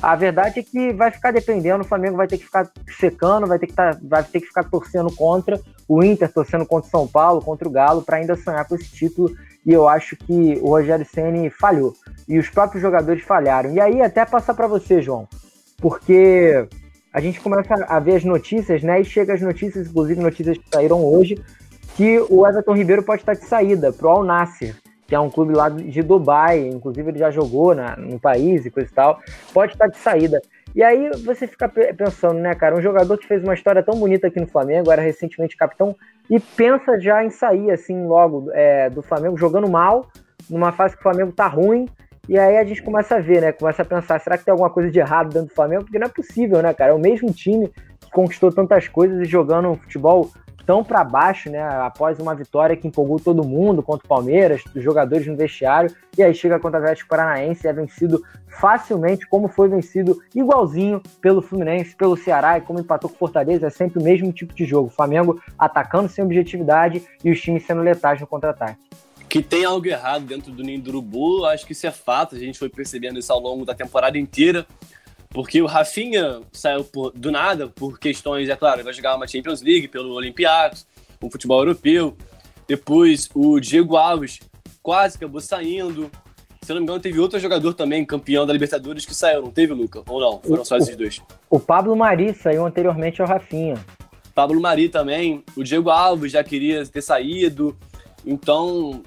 A 0.01 0.17
verdade 0.17 0.59
é 0.59 0.63
que 0.63 0.93
vai 0.93 1.13
ficar 1.13 1.33
dependendo, 1.33 1.85
o 1.85 1.87
Flamengo 1.87 2.17
vai 2.17 2.27
ter 2.27 2.37
que 2.37 2.45
ficar 2.45 2.69
secando, 2.99 3.47
vai 3.47 3.59
ter 3.59 3.69
que, 3.69 3.73
tá, 3.73 3.97
vai 4.03 4.25
ter 4.25 4.41
que 4.41 4.47
ficar 4.47 4.65
torcendo 4.65 5.15
contra 5.15 5.61
o 5.87 6.03
Inter, 6.03 6.33
torcendo 6.33 6.67
contra 6.67 6.89
o 6.89 6.91
São 6.91 7.07
Paulo, 7.07 7.41
contra 7.41 7.69
o 7.69 7.71
Galo, 7.71 8.03
para 8.03 8.17
ainda 8.17 8.35
sonhar 8.35 8.67
com 8.67 8.75
esse 8.75 8.91
título. 8.91 9.31
E 9.65 9.73
eu 9.73 9.89
acho 9.89 10.17
que 10.17 10.59
o 10.61 10.71
Rogério 10.71 11.07
Ceni 11.07 11.51
falhou. 11.51 11.95
E 12.27 12.37
os 12.37 12.49
próprios 12.49 12.83
jogadores 12.83 13.23
falharam. 13.23 13.73
E 13.73 13.81
aí, 13.81 14.03
até 14.03 14.25
passar 14.25 14.55
para 14.55 14.67
você, 14.67 15.01
João, 15.01 15.29
porque 15.79 16.67
a 17.13 17.21
gente 17.21 17.41
começa 17.41 17.75
a 17.75 17.99
ver 17.99 18.17
as 18.17 18.25
notícias, 18.25 18.83
né? 18.83 19.01
E 19.01 19.05
chega 19.05 19.35
as 19.35 19.41
notícias, 19.41 19.89
inclusive 19.89 20.21
notícias 20.21 20.57
que 20.57 20.65
saíram 20.73 21.05
hoje, 21.05 21.43
que 21.97 22.19
o 22.31 22.47
Everton 22.47 22.75
Ribeiro 22.75 23.03
pode 23.03 23.23
estar 23.23 23.35
de 23.35 23.45
saída 23.45 23.93
pro 23.93 24.09
Al 24.09 24.25
Nasser, 24.25 24.75
que 25.07 25.15
é 25.15 25.21
um 25.21 25.29
clube 25.29 25.53
lá 25.53 25.69
de 25.69 26.03
Dubai, 26.03 26.61
inclusive 26.69 27.11
ele 27.11 27.19
já 27.19 27.31
jogou 27.31 27.75
na, 27.75 27.97
no 27.97 28.19
país 28.19 28.65
e 28.65 28.71
coisa 28.71 28.89
e 28.91 28.95
tal, 28.95 29.21
pode 29.53 29.73
estar 29.73 29.87
de 29.89 29.99
saída. 29.99 30.41
E 30.75 30.83
aí 30.83 31.11
você 31.23 31.47
fica 31.47 31.69
pensando, 31.69 32.41
né, 32.41 32.55
cara, 32.55 32.75
um 32.75 32.81
jogador 32.81 33.19
que 33.19 33.27
fez 33.27 33.43
uma 33.43 33.53
história 33.53 33.83
tão 33.83 33.99
bonita 33.99 34.29
aqui 34.29 34.41
no 34.41 34.47
Flamengo, 34.47 34.91
era 34.91 35.03
recentemente 35.03 35.55
capitão, 35.55 35.95
e 36.31 36.41
pensa 36.41 36.99
já 36.99 37.23
em 37.23 37.29
sair, 37.29 37.71
assim, 37.71 38.07
logo 38.07 38.51
é, 38.53 38.89
do 38.89 39.03
Flamengo, 39.03 39.37
jogando 39.37 39.69
mal, 39.69 40.09
numa 40.49 40.73
fase 40.73 40.95
que 40.95 41.01
o 41.01 41.03
Flamengo 41.03 41.33
tá 41.33 41.47
ruim, 41.47 41.87
e 42.29 42.39
aí 42.39 42.57
a 42.57 42.65
gente 42.65 42.83
começa 42.83 43.17
a 43.17 43.21
ver, 43.21 43.41
né? 43.41 43.53
Começa 43.53 43.83
a 43.83 43.85
pensar, 43.85 44.21
será 44.21 44.39
que 44.39 44.45
tem 44.45 44.53
alguma 44.53 44.71
coisa 44.71 44.91
de 44.91 44.99
errado 44.99 45.33
dentro 45.33 45.49
do 45.49 45.55
Flamengo? 45.55 45.85
Porque 45.85 45.99
não 45.99 46.07
é 46.07 46.11
possível, 46.11 46.63
né, 46.63 46.73
cara? 46.73 46.93
É 46.93 46.95
o 46.95 46.99
mesmo 46.99 47.33
time 47.33 47.69
que 48.01 48.11
conquistou 48.13 48.53
tantas 48.53 48.87
coisas 48.87 49.21
e 49.21 49.25
jogando 49.25 49.69
um 49.69 49.77
futebol 49.77 50.31
tão 50.65 50.85
para 50.85 51.03
baixo, 51.03 51.51
né? 51.51 51.61
Após 51.61 52.21
uma 52.21 52.33
vitória 52.35 52.77
que 52.77 52.87
empolgou 52.87 53.19
todo 53.19 53.43
mundo 53.43 53.83
contra 53.83 54.07
o 54.07 54.09
Palmeiras, 54.09 54.63
os 54.75 54.83
jogadores 54.83 55.27
no 55.27 55.37
vestiário, 55.37 55.93
e 56.17 56.23
aí 56.23 56.33
chega 56.33 56.61
contra 56.61 56.79
o 56.79 56.83
Atlético 56.83 57.09
Paranaense 57.09 57.67
e 57.67 57.69
é 57.69 57.73
vencido 57.73 58.23
facilmente, 58.47 59.27
como 59.27 59.49
foi 59.49 59.69
vencido 59.69 60.23
igualzinho 60.35 61.03
pelo 61.21 61.43
Fluminense, 61.43 61.97
pelo 61.97 62.17
Ceará 62.17 62.59
e 62.59 62.61
como 62.61 62.79
empatou 62.79 63.11
com 63.11 63.17
o 63.17 63.19
Fortaleza, 63.19 63.67
é 63.67 63.71
sempre 63.71 64.01
o 64.01 64.05
mesmo 64.05 64.33
tipo 64.33 64.55
de 64.55 64.65
jogo. 64.65 64.91
Flamengo 64.91 65.41
atacando 65.59 66.09
sem 66.09 66.25
objetividade 66.25 67.03
e 67.25 67.33
os 67.33 67.41
times 67.41 67.67
sendo 67.67 67.83
letais 67.83 68.21
no 68.21 68.29
contra-ataque 68.29 68.79
que 69.33 69.43
tem 69.43 69.65
algo 69.65 69.87
errado 69.87 70.27
dentro 70.27 70.53
do 70.53 70.63
ninho 70.63 70.79
do 70.79 70.91
urubu, 70.91 71.47
acho 71.47 71.65
que 71.65 71.73
isso 71.73 71.87
é 71.87 71.91
fato, 71.91 72.35
a 72.35 72.39
gente 72.39 72.59
foi 72.59 72.69
percebendo 72.69 73.19
isso 73.19 73.33
ao 73.33 73.41
longo 73.41 73.65
da 73.65 73.75
temporada 73.75 74.19
inteira, 74.19 74.67
porque 75.31 75.63
o 75.63 75.65
Rafinha 75.65 76.43
saiu 76.53 76.85
por, 76.85 77.13
do 77.13 77.33
nada 77.33 77.67
por 77.67 77.99
questões, 77.99 78.51
é 78.51 78.57
claro, 78.57 78.77
ele 78.77 78.85
vai 78.85 78.93
jogar 78.93 79.17
uma 79.17 79.27
Champions 79.27 79.63
League 79.63 79.89
pelo 79.89 80.13
Olympiacos, 80.13 80.87
um 81.23 81.31
futebol 81.31 81.61
europeu, 81.61 82.15
depois 82.69 83.31
o 83.35 83.59
Diego 83.59 83.97
Alves 83.97 84.39
quase 84.83 85.17
acabou 85.17 85.41
saindo, 85.41 86.11
se 86.61 86.71
eu 86.71 86.75
não 86.75 86.83
me 86.83 86.85
engano, 86.85 87.01
teve 87.01 87.19
outro 87.19 87.41
jogador 87.41 87.73
também, 87.73 88.05
campeão 88.05 88.45
da 88.45 88.53
Libertadores, 88.53 89.07
que 89.07 89.15
saiu, 89.15 89.41
não 89.41 89.51
teve, 89.51 89.73
Luca? 89.73 90.03
Ou 90.09 90.21
não? 90.21 90.43
Foram 90.43 90.63
só 90.63 90.77
esses 90.77 90.95
dois. 90.95 91.23
O 91.49 91.59
Pablo 91.59 91.97
Mari 91.97 92.35
saiu 92.35 92.67
anteriormente 92.67 93.23
ao 93.23 93.27
Rafinha. 93.27 93.83
Pablo 94.35 94.61
Mari 94.61 94.91
também. 94.91 95.43
O 95.57 95.65
Diego 95.65 95.89
Alves 95.89 96.33
já 96.33 96.45
queria 96.45 96.85
ter 96.85 97.01
saído. 97.01 97.75
Então, 98.25 99.03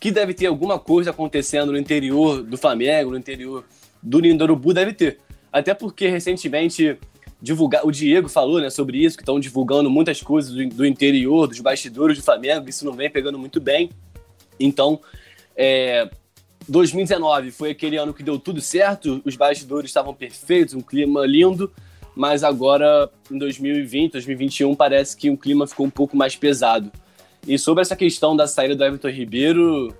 que 0.00 0.10
deve 0.10 0.32
ter 0.32 0.46
alguma 0.46 0.78
coisa 0.78 1.10
acontecendo 1.10 1.70
no 1.70 1.78
interior 1.78 2.42
do 2.42 2.56
Flamengo, 2.56 3.10
no 3.10 3.18
interior 3.18 3.64
do 4.02 4.18
Ninho 4.18 4.38
do 4.38 4.44
Urubu, 4.44 4.72
deve 4.72 4.94
ter. 4.94 5.18
Até 5.52 5.74
porque 5.74 6.08
recentemente 6.08 6.98
divulgar, 7.40 7.86
o 7.86 7.92
Diego 7.92 8.28
falou 8.28 8.60
né, 8.60 8.70
sobre 8.70 8.98
isso, 8.98 9.16
que 9.16 9.22
estão 9.22 9.38
divulgando 9.38 9.90
muitas 9.90 10.22
coisas 10.22 10.52
do, 10.52 10.66
do, 10.68 10.86
interior, 10.86 11.46
dos 11.46 11.60
bastidores 11.60 12.16
do 12.16 12.24
Flamengo, 12.24 12.68
isso 12.68 12.84
não 12.84 12.94
vem 12.94 13.10
pegando 13.10 13.38
muito 13.38 13.60
bem. 13.60 13.90
Então, 14.58 15.00
é, 15.54 16.08
2019 16.66 17.50
foi 17.50 17.70
aquele 17.70 17.96
ano 17.96 18.14
que 18.14 18.22
deu 18.22 18.38
tudo 18.38 18.60
certo, 18.60 19.20
os 19.24 19.36
bastidores 19.36 19.90
estavam 19.90 20.14
perfeitos, 20.14 20.74
um 20.74 20.80
clima 20.80 21.26
lindo, 21.26 21.70
mas 22.14 22.42
agora 22.42 23.10
em 23.30 23.36
2020, 23.38 24.12
2021 24.12 24.74
parece 24.74 25.16
que 25.16 25.30
o 25.30 25.36
clima 25.36 25.66
ficou 25.66 25.86
um 25.86 25.90
pouco 25.90 26.16
mais 26.16 26.36
pesado. 26.36 26.90
E 27.46 27.58
sobre 27.58 27.82
essa 27.82 27.96
questão 27.96 28.36
da 28.36 28.46
saída 28.46 28.76
do 28.76 28.84
Everton 28.84 29.08
Ribeiro, 29.08 29.94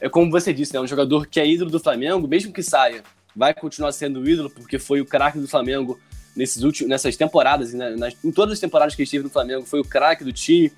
é 0.00 0.08
como 0.08 0.30
você 0.30 0.52
disse, 0.52 0.74
né? 0.74 0.80
Um 0.80 0.86
jogador 0.86 1.26
que 1.26 1.38
é 1.38 1.46
ídolo 1.46 1.70
do 1.70 1.80
Flamengo, 1.80 2.26
mesmo 2.26 2.52
que 2.52 2.62
saia, 2.62 3.02
vai 3.34 3.54
continuar 3.54 3.92
sendo 3.92 4.28
ídolo, 4.28 4.50
porque 4.50 4.78
foi 4.78 5.00
o 5.00 5.06
craque 5.06 5.38
do 5.38 5.48
Flamengo 5.48 5.98
nesses 6.36 6.62
últimos, 6.62 6.90
nessas 6.90 7.16
temporadas, 7.16 7.72
né? 7.72 7.94
Nas, 7.96 8.14
em 8.24 8.30
todas 8.30 8.54
as 8.54 8.60
temporadas 8.60 8.94
que 8.94 9.02
esteve 9.02 9.24
no 9.24 9.30
Flamengo, 9.30 9.64
foi 9.64 9.80
o 9.80 9.84
craque 9.84 10.24
do 10.24 10.32
time, 10.32 10.72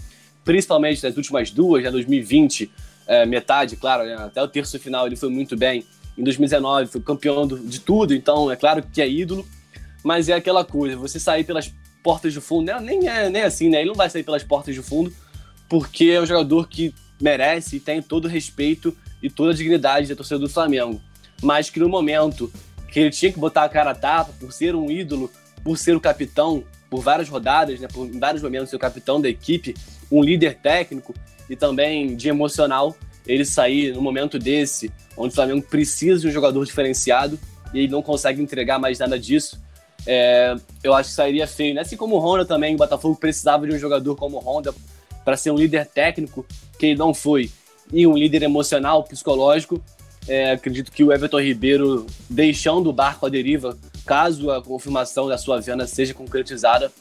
principalmente 0.44 1.03
nas 1.03 1.16
últimas 1.16 1.51
duas, 1.51 1.82
já 1.82 1.90
2020, 1.90 2.70
é, 3.07 3.24
metade, 3.24 3.76
claro, 3.76 4.05
né? 4.05 4.14
até 4.14 4.42
o 4.42 4.49
terço 4.49 4.78
final 4.78 5.07
ele 5.07 5.16
foi 5.16 5.28
muito 5.28 5.57
bem. 5.57 5.84
Em 6.16 6.22
2019 6.22 6.86
foi 6.86 7.01
campeão 7.01 7.47
do, 7.47 7.59
de 7.59 7.80
tudo, 7.80 8.14
então 8.14 8.51
é 8.51 8.57
claro 8.57 8.82
que 8.82 9.01
é 9.03 9.09
ídolo, 9.09 9.47
mas 10.03 10.28
é 10.28 10.34
aquela 10.34 10.64
coisa, 10.64 10.97
você 10.97 11.18
sair 11.18 11.44
pelas 11.44 11.72
portas 12.03 12.32
do 12.32 12.40
fundo, 12.40 12.66
né? 12.66 12.80
nem 12.80 13.09
é 13.09 13.28
nem 13.28 13.42
é 13.42 13.47
assim, 13.47 13.68
né? 13.68 13.80
Ele 13.80 13.88
não 13.88 13.94
vai 13.94 14.09
sair 14.09 14.22
pelas 14.22 14.44
portas 14.44 14.74
do 14.74 14.82
fundo, 14.82 15.12
porque 15.68 16.06
é 16.06 16.20
um 16.20 16.26
jogador 16.26 16.68
que 16.68 16.94
merece 17.20 17.76
e 17.76 17.80
tem 17.80 18.02
todo 18.02 18.26
o 18.26 18.28
respeito 18.28 18.96
e 19.22 19.30
toda 19.30 19.52
a 19.52 19.54
dignidade 19.54 20.08
da 20.08 20.16
torcida 20.16 20.38
do 20.38 20.48
Flamengo. 20.48 21.00
Mas 21.42 21.70
que 21.70 21.80
no 21.80 21.88
momento 21.88 22.52
que 22.90 23.00
ele 23.00 23.10
tinha 23.10 23.32
que 23.32 23.38
botar 23.38 23.64
a 23.64 23.68
cara 23.68 23.90
a 23.90 23.94
tapa 23.94 24.32
por 24.38 24.52
ser 24.52 24.74
um 24.74 24.90
ídolo, 24.90 25.30
por 25.64 25.76
ser 25.76 25.96
o 25.96 26.00
capitão, 26.00 26.64
por 26.88 27.02
várias 27.02 27.28
rodadas, 27.28 27.80
né, 27.80 27.88
por 27.88 28.08
vários 28.18 28.42
momentos 28.42 28.70
ser 28.70 28.76
o 28.76 28.78
capitão 28.78 29.20
da 29.20 29.28
equipe, 29.28 29.74
um 30.10 30.22
líder 30.22 30.58
técnico 30.58 31.14
e 31.48 31.56
também 31.56 32.16
de 32.16 32.28
emocional, 32.28 32.96
ele 33.26 33.44
sair 33.44 33.92
no 33.92 34.00
momento 34.00 34.38
desse, 34.38 34.92
onde 35.16 35.32
o 35.32 35.34
Flamengo 35.34 35.62
precisa 35.62 36.20
de 36.20 36.28
um 36.28 36.30
jogador 36.30 36.64
diferenciado 36.64 37.38
e 37.74 37.80
ele 37.80 37.88
não 37.88 38.02
consegue 38.02 38.40
entregar 38.40 38.78
mais 38.78 38.98
nada 38.98 39.18
disso, 39.18 39.60
é, 40.06 40.54
eu 40.84 40.94
acho 40.94 41.10
que 41.10 41.16
sairia 41.16 41.46
feio. 41.46 41.74
Né? 41.74 41.80
Assim 41.80 41.96
como 41.96 42.16
o 42.16 42.18
Honda 42.18 42.44
também, 42.44 42.74
o 42.74 42.78
Botafogo 42.78 43.16
precisava 43.16 43.66
de 43.66 43.74
um 43.74 43.78
jogador 43.78 44.14
como 44.14 44.36
o 44.36 44.40
Honda 44.40 44.72
para 45.26 45.36
ser 45.36 45.50
um 45.50 45.56
líder 45.56 45.86
técnico, 45.86 46.46
que 46.78 46.86
ele 46.86 46.94
não 46.94 47.12
foi, 47.12 47.50
e 47.92 48.06
um 48.06 48.16
líder 48.16 48.44
emocional, 48.44 49.02
psicológico. 49.02 49.82
É, 50.28 50.52
acredito 50.52 50.92
que 50.92 51.02
o 51.02 51.12
Everton 51.12 51.40
Ribeiro, 51.40 52.06
deixando 52.30 52.90
o 52.90 52.92
barco 52.92 53.26
à 53.26 53.28
deriva, 53.28 53.76
caso 54.06 54.52
a 54.52 54.62
confirmação 54.62 55.26
da 55.26 55.36
sua 55.36 55.60
venda 55.60 55.84
seja 55.84 56.14
concretizada, 56.14 56.92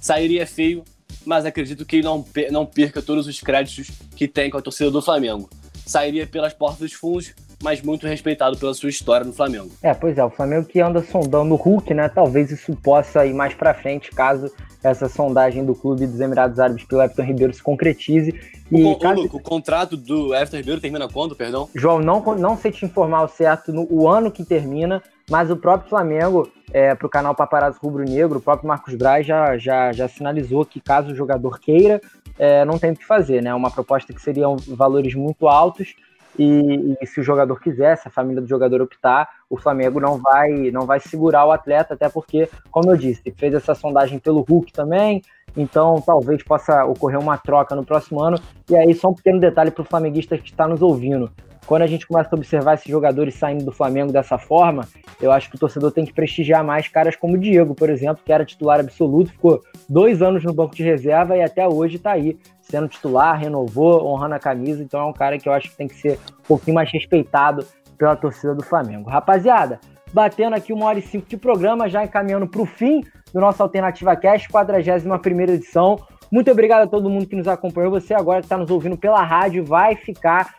sairia 0.00 0.46
feio, 0.46 0.84
mas 1.26 1.44
acredito 1.44 1.84
que 1.84 1.96
ele 1.96 2.04
não, 2.04 2.24
não 2.50 2.64
perca 2.64 3.02
todos 3.02 3.26
os 3.26 3.40
créditos 3.40 3.90
que 4.16 4.26
tem 4.26 4.48
com 4.48 4.56
a 4.56 4.62
torcida 4.62 4.90
do 4.90 5.02
Flamengo. 5.02 5.50
Sairia 5.84 6.26
pelas 6.26 6.54
portas 6.54 6.78
dos 6.78 6.94
fundos, 6.94 7.34
mas 7.66 7.82
muito 7.82 8.06
respeitado 8.06 8.56
pela 8.56 8.72
sua 8.72 8.88
história 8.88 9.26
no 9.26 9.32
Flamengo. 9.32 9.72
É, 9.82 9.92
pois 9.92 10.16
é, 10.16 10.24
o 10.24 10.30
Flamengo 10.30 10.68
que 10.68 10.80
anda 10.80 11.02
sondando 11.02 11.52
o 11.52 11.56
Hulk, 11.56 11.92
né? 11.94 12.08
Talvez 12.08 12.52
isso 12.52 12.76
possa 12.76 13.26
ir 13.26 13.34
mais 13.34 13.54
para 13.54 13.74
frente, 13.74 14.12
caso 14.12 14.52
essa 14.84 15.08
sondagem 15.08 15.64
do 15.64 15.74
clube 15.74 16.06
dos 16.06 16.20
Emirados 16.20 16.60
Árabes 16.60 16.84
pelo 16.84 17.02
Everton 17.02 17.22
Ribeiro 17.24 17.52
se 17.52 17.60
concretize. 17.60 18.32
E 18.70 18.84
o, 18.84 18.96
caso... 18.96 19.24
O 19.32 19.40
contrato 19.40 19.96
do 19.96 20.32
Everton 20.32 20.58
Ribeiro 20.58 20.80
termina 20.80 21.08
quando, 21.08 21.34
perdão? 21.34 21.68
João, 21.74 21.98
não, 21.98 22.22
não 22.36 22.56
sei 22.56 22.70
te 22.70 22.84
informar 22.84 23.24
o 23.24 23.28
certo 23.28 23.72
no 23.72 23.84
o 23.90 24.08
ano 24.08 24.30
que 24.30 24.44
termina, 24.44 25.02
mas 25.28 25.50
o 25.50 25.56
próprio 25.56 25.90
Flamengo, 25.90 26.48
é, 26.72 26.94
para 26.94 27.06
o 27.08 27.10
canal 27.10 27.34
Paparazzo 27.34 27.80
Rubro 27.82 28.04
Negro, 28.04 28.38
o 28.38 28.42
próprio 28.42 28.68
Marcos 28.68 28.94
Braz 28.94 29.26
já, 29.26 29.58
já, 29.58 29.90
já 29.90 30.06
sinalizou 30.06 30.64
que 30.64 30.78
caso 30.78 31.10
o 31.10 31.16
jogador 31.16 31.58
queira, 31.58 32.00
é, 32.38 32.64
não 32.64 32.78
tem 32.78 32.92
o 32.92 32.96
que 32.96 33.04
fazer, 33.04 33.42
né? 33.42 33.52
Uma 33.52 33.72
proposta 33.72 34.12
que 34.12 34.22
seriam 34.22 34.54
valores 34.68 35.16
muito 35.16 35.48
altos 35.48 35.96
e, 36.38 36.96
e, 37.00 37.06
se 37.06 37.20
o 37.20 37.22
jogador 37.22 37.60
quiser, 37.60 37.96
se 37.96 38.08
a 38.08 38.10
família 38.10 38.40
do 38.40 38.48
jogador 38.48 38.80
optar, 38.80 39.28
o 39.48 39.56
Flamengo 39.56 40.00
não 40.00 40.18
vai 40.18 40.70
não 40.70 40.86
vai 40.86 41.00
segurar 41.00 41.44
o 41.46 41.52
atleta, 41.52 41.94
até 41.94 42.08
porque, 42.08 42.48
como 42.70 42.90
eu 42.90 42.96
disse, 42.96 43.34
fez 43.36 43.54
essa 43.54 43.74
sondagem 43.74 44.18
pelo 44.18 44.40
Hulk 44.40 44.72
também, 44.72 45.22
Então, 45.56 46.02
talvez 46.04 46.42
possa 46.42 46.84
ocorrer 46.84 47.18
uma 47.18 47.38
troca 47.38 47.74
no 47.74 47.84
próximo 47.84 48.22
ano. 48.22 48.38
E 48.68 48.76
aí, 48.76 48.94
só 48.94 49.08
um 49.08 49.14
pequeno 49.14 49.40
detalhe 49.40 49.70
para 49.70 49.82
o 49.82 49.86
flamenguista 49.86 50.36
que 50.36 50.50
está 50.50 50.68
nos 50.68 50.82
ouvindo. 50.82 51.30
Quando 51.66 51.82
a 51.82 51.86
gente 51.86 52.06
começa 52.06 52.30
a 52.32 52.36
observar 52.36 52.74
esses 52.74 52.86
jogadores 52.86 53.34
saindo 53.34 53.64
do 53.64 53.72
Flamengo 53.72 54.12
dessa 54.12 54.38
forma, 54.38 54.86
eu 55.20 55.32
acho 55.32 55.50
que 55.50 55.56
o 55.56 55.58
torcedor 55.58 55.90
tem 55.90 56.04
que 56.04 56.12
prestigiar 56.12 56.62
mais 56.62 56.86
caras 56.86 57.16
como 57.16 57.34
o 57.34 57.38
Diego, 57.38 57.74
por 57.74 57.90
exemplo, 57.90 58.22
que 58.24 58.32
era 58.32 58.44
titular 58.44 58.78
absoluto, 58.78 59.32
ficou 59.32 59.60
dois 59.88 60.22
anos 60.22 60.44
no 60.44 60.52
banco 60.52 60.76
de 60.76 60.84
reserva 60.84 61.36
e 61.36 61.42
até 61.42 61.66
hoje 61.66 61.96
está 61.96 62.12
aí, 62.12 62.38
sendo 62.60 62.86
titular, 62.86 63.36
renovou, 63.38 64.06
honrando 64.06 64.36
a 64.36 64.38
camisa. 64.38 64.80
Então 64.80 65.00
é 65.00 65.04
um 65.04 65.12
cara 65.12 65.38
que 65.38 65.48
eu 65.48 65.52
acho 65.52 65.70
que 65.70 65.76
tem 65.76 65.88
que 65.88 65.96
ser 65.96 66.20
um 66.40 66.46
pouquinho 66.46 66.76
mais 66.76 66.90
respeitado 66.92 67.66
pela 67.98 68.14
torcida 68.14 68.54
do 68.54 68.62
Flamengo. 68.62 69.10
Rapaziada, 69.10 69.80
batendo 70.12 70.54
aqui 70.54 70.72
uma 70.72 70.86
hora 70.86 71.00
e 71.00 71.02
cinco 71.02 71.28
de 71.28 71.36
programa, 71.36 71.88
já 71.88 72.04
encaminhando 72.04 72.46
para 72.46 72.62
o 72.62 72.66
fim 72.66 73.02
do 73.32 73.40
nosso 73.40 73.60
Alternativa 73.60 74.14
Cast, 74.14 74.48
41 74.48 75.40
edição. 75.50 75.98
Muito 76.30 76.50
obrigado 76.50 76.82
a 76.82 76.86
todo 76.86 77.08
mundo 77.08 77.26
que 77.26 77.36
nos 77.36 77.46
acompanhou. 77.46 77.90
Você 77.90 78.12
agora 78.12 78.40
que 78.40 78.46
está 78.46 78.56
nos 78.56 78.70
ouvindo 78.70 78.96
pela 78.96 79.22
rádio 79.22 79.64
vai 79.64 79.94
ficar 79.94 80.56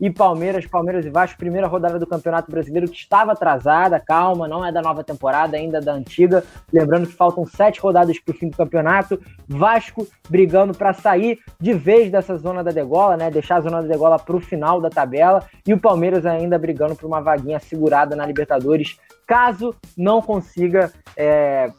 e 0.00 0.10
Palmeiras, 0.10 0.66
Palmeiras 0.66 1.04
e 1.06 1.10
Vasco, 1.10 1.38
primeira 1.38 1.66
rodada 1.66 1.98
do 1.98 2.06
Campeonato 2.06 2.50
Brasileiro 2.50 2.88
que 2.88 2.96
estava 2.96 3.32
atrasada, 3.32 4.00
calma, 4.00 4.48
não 4.48 4.64
é 4.64 4.72
da 4.72 4.82
nova 4.82 5.04
temporada, 5.04 5.56
ainda 5.56 5.80
da 5.80 5.92
antiga. 5.92 6.44
Lembrando 6.72 7.06
que 7.06 7.14
faltam 7.14 7.46
sete 7.46 7.80
rodadas 7.80 8.18
para 8.18 8.34
o 8.34 8.36
fim 8.36 8.48
do 8.48 8.56
campeonato. 8.56 9.20
Vasco 9.48 10.06
brigando 10.28 10.74
para 10.74 10.92
sair 10.92 11.38
de 11.60 11.72
vez 11.72 12.10
dessa 12.10 12.36
zona 12.36 12.62
da 12.62 12.70
degola, 12.70 13.16
né? 13.16 13.30
Deixar 13.30 13.56
a 13.56 13.60
zona 13.60 13.82
da 13.82 13.88
degola 13.88 14.18
para 14.18 14.36
o 14.36 14.40
final 14.40 14.80
da 14.80 14.90
tabela. 14.90 15.44
E 15.66 15.72
o 15.72 15.78
Palmeiras 15.78 16.26
ainda 16.26 16.58
brigando 16.58 16.96
por 16.96 17.06
uma 17.06 17.20
vaguinha 17.20 17.60
segurada 17.60 18.16
na 18.16 18.26
Libertadores 18.26 18.98
caso 19.26 19.74
não 19.96 20.20
consiga 20.20 20.92
é, 21.16 21.70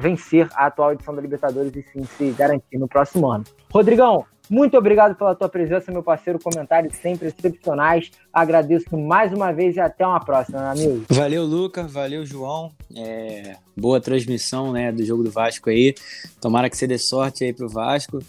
vencer 0.00 0.48
a 0.54 0.66
atual 0.66 0.92
edição 0.92 1.14
da 1.14 1.20
Libertadores 1.20 1.74
e 1.76 1.82
sim 1.82 2.04
se 2.04 2.30
garantir 2.30 2.78
no 2.78 2.88
próximo 2.88 3.30
ano. 3.30 3.44
Rodrigão, 3.72 4.24
muito 4.48 4.76
obrigado 4.76 5.14
pela 5.16 5.34
tua 5.34 5.48
presença, 5.48 5.90
meu 5.90 6.02
parceiro. 6.02 6.38
Comentários 6.38 6.96
sempre 6.96 7.28
excepcionais. 7.28 8.10
Agradeço 8.32 8.96
mais 8.96 9.32
uma 9.32 9.52
vez 9.52 9.76
e 9.76 9.80
até 9.80 10.06
uma 10.06 10.20
próxima, 10.20 10.60
meu 10.60 10.70
amigo. 10.70 11.04
Valeu, 11.08 11.44
Luca. 11.44 11.82
Valeu, 11.84 12.24
João. 12.24 12.70
É, 12.94 13.56
boa 13.76 14.00
transmissão 14.00 14.72
né, 14.72 14.92
do 14.92 15.04
jogo 15.04 15.24
do 15.24 15.30
Vasco 15.30 15.70
aí. 15.70 15.94
Tomara 16.40 16.70
que 16.70 16.76
você 16.76 16.86
dê 16.86 16.98
sorte 16.98 17.44
aí 17.44 17.52
pro 17.52 17.68
Vasco. 17.68 18.20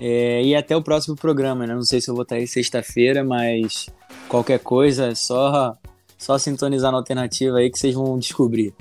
É, 0.00 0.42
e 0.42 0.56
até 0.56 0.74
o 0.74 0.82
próximo 0.82 1.14
programa, 1.14 1.66
né? 1.66 1.74
Não 1.74 1.84
sei 1.84 2.00
se 2.00 2.10
eu 2.10 2.14
vou 2.14 2.22
estar 2.22 2.36
aí 2.36 2.46
sexta-feira, 2.46 3.22
mas 3.22 3.86
qualquer 4.28 4.58
coisa 4.58 5.08
é 5.08 5.14
só 5.14 5.76
só 6.16 6.36
sintonizar 6.36 6.90
na 6.90 6.98
alternativa 6.98 7.58
aí 7.58 7.70
que 7.70 7.78
vocês 7.78 7.94
vão 7.94 8.18
descobrir. 8.18 8.74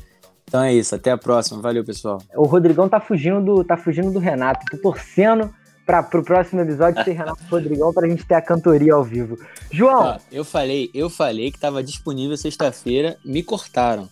Então 0.45 0.63
é 0.63 0.73
isso, 0.73 0.95
até 0.95 1.11
a 1.11 1.17
próxima. 1.17 1.61
Valeu, 1.61 1.85
pessoal. 1.85 2.21
O 2.35 2.43
Rodrigão 2.43 2.89
tá 2.89 2.99
fugindo 2.99 3.39
do, 3.41 3.63
tá 3.63 3.77
fugindo 3.77 4.11
do 4.11 4.17
Renato. 4.17 4.65
Tô 4.71 4.77
torcendo 4.77 5.53
para 5.89 6.03
pro 6.03 6.23
próximo 6.23 6.61
episódio 6.61 7.03
ter 7.03 7.13
Renato 7.13 7.41
Rodrigão 7.49 7.91
pra 7.91 8.07
gente 8.07 8.23
ter 8.23 8.35
a 8.35 8.41
cantoria 8.41 8.93
ao 8.93 9.03
vivo. 9.03 9.39
João! 9.71 10.03
Ah, 10.03 10.19
eu 10.31 10.45
falei, 10.45 10.91
eu 10.93 11.09
falei 11.09 11.51
que 11.51 11.57
tava 11.57 11.81
disponível 11.81 12.37
sexta-feira, 12.37 13.17
me 13.25 13.41
cortaram. 13.41 14.07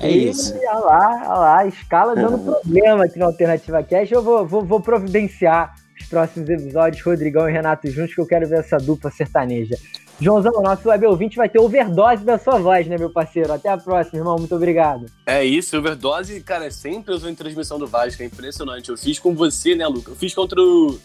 É 0.00 0.10
e, 0.10 0.30
isso. 0.30 0.54
Olha 0.56 0.78
lá, 0.78 1.22
olha 1.26 1.38
lá, 1.38 1.58
a 1.58 1.66
escala 1.66 2.14
dando 2.14 2.38
problema 2.38 3.04
aqui 3.04 3.18
na 3.18 3.26
Alternativa 3.26 3.82
Cash. 3.82 4.10
Eu 4.10 4.22
vou, 4.22 4.46
vou, 4.46 4.64
vou 4.64 4.80
providenciar 4.80 5.74
os 6.00 6.06
próximos 6.06 6.48
episódios, 6.48 7.02
Rodrigão 7.02 7.46
e 7.46 7.52
Renato 7.52 7.90
juntos, 7.90 8.14
que 8.14 8.20
eu 8.22 8.26
quero 8.26 8.48
ver 8.48 8.60
essa 8.60 8.78
dupla 8.78 9.10
sertaneja. 9.10 9.76
Joãozão, 10.22 10.52
nosso 10.62 10.88
web 10.88 11.04
ouvinte 11.06 11.36
vai 11.36 11.48
ter 11.48 11.58
overdose 11.58 12.22
da 12.22 12.38
sua 12.38 12.56
voz, 12.56 12.86
né, 12.86 12.96
meu 12.96 13.10
parceiro? 13.10 13.52
Até 13.52 13.68
a 13.68 13.76
próxima, 13.76 14.20
irmão. 14.20 14.38
Muito 14.38 14.54
obrigado. 14.54 15.06
É 15.26 15.44
isso, 15.44 15.76
overdose, 15.76 16.40
cara, 16.42 16.70
sempre 16.70 17.12
usou 17.12 17.28
em 17.28 17.34
transmissão 17.34 17.76
do 17.76 17.88
Vasco. 17.88 18.22
É 18.22 18.26
impressionante. 18.26 18.88
Eu 18.88 18.96
fiz 18.96 19.18
com 19.18 19.34
você, 19.34 19.74
né, 19.74 19.84
Luca? 19.84 20.12
Eu 20.12 20.14
fiz 20.14 20.32
contra 20.32 20.60
o. 20.60 20.96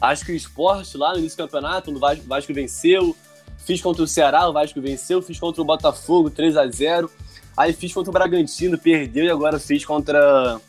Acho 0.00 0.24
que 0.24 0.30
o 0.30 0.36
esporte 0.36 0.96
lá 0.96 1.12
no 1.12 1.18
início 1.18 1.36
do 1.36 1.42
campeonato, 1.42 1.90
o 1.90 1.98
Vasco, 1.98 2.24
Vasco 2.24 2.54
venceu. 2.54 3.16
Fiz 3.58 3.80
contra 3.80 4.04
o 4.04 4.06
Ceará, 4.06 4.48
o 4.48 4.52
Vasco 4.52 4.80
venceu. 4.80 5.20
Fiz 5.20 5.40
contra 5.40 5.60
o 5.60 5.64
Botafogo, 5.64 6.30
3 6.30 6.56
a 6.56 6.68
0 6.68 7.10
Aí 7.56 7.72
fiz 7.72 7.92
contra 7.92 8.10
o 8.10 8.12
Bragantino, 8.12 8.78
perdeu. 8.78 9.24
E 9.24 9.30
agora 9.30 9.58
fiz 9.58 9.84
contra 9.84 10.60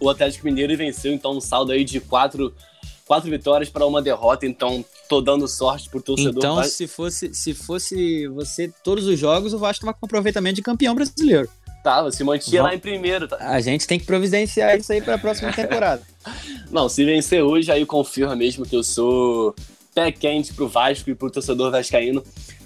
o 0.00 0.08
Atlético 0.08 0.46
Mineiro 0.46 0.72
e 0.72 0.76
venceu. 0.76 1.12
Então, 1.12 1.36
um 1.36 1.42
saldo 1.42 1.72
aí 1.72 1.84
de 1.84 2.00
quatro 2.00 2.54
quatro 3.08 3.30
vitórias 3.30 3.70
para 3.70 3.86
uma 3.86 4.02
derrota, 4.02 4.46
então 4.46 4.84
tô 5.08 5.20
dando 5.20 5.48
sorte 5.48 5.88
pro 5.88 6.02
torcedor. 6.02 6.36
Então, 6.36 6.62
se 6.64 6.86
fosse, 6.86 7.34
se 7.34 7.54
fosse 7.54 8.26
você 8.28 8.72
todos 8.84 9.06
os 9.06 9.18
jogos, 9.18 9.52
o 9.52 9.58
Vasco 9.58 9.84
tava 9.84 9.96
com 9.98 10.06
aproveitamento 10.06 10.56
de 10.56 10.62
campeão 10.62 10.94
brasileiro. 10.94 11.48
Tava, 11.82 12.10
se 12.12 12.22
mantinha 12.22 12.62
lá 12.62 12.74
em 12.74 12.78
primeiro. 12.78 13.26
Tá? 13.26 13.38
A 13.40 13.60
gente 13.60 13.86
tem 13.86 13.98
que 13.98 14.04
providenciar 14.04 14.76
isso 14.76 14.92
aí 14.92 15.00
para 15.00 15.14
a 15.14 15.18
próxima 15.18 15.52
temporada. 15.54 16.02
Não, 16.70 16.88
se 16.88 17.04
vencer 17.04 17.42
hoje, 17.42 17.72
aí 17.72 17.86
confirma 17.86 18.36
mesmo 18.36 18.66
que 18.66 18.76
eu 18.76 18.82
sou 18.82 19.54
pé 19.94 20.12
quente 20.12 20.52
pro 20.52 20.68
Vasco 20.68 21.08
e 21.08 21.14
pro 21.14 21.30
torcedor 21.30 21.70
vascaíno. 21.70 22.22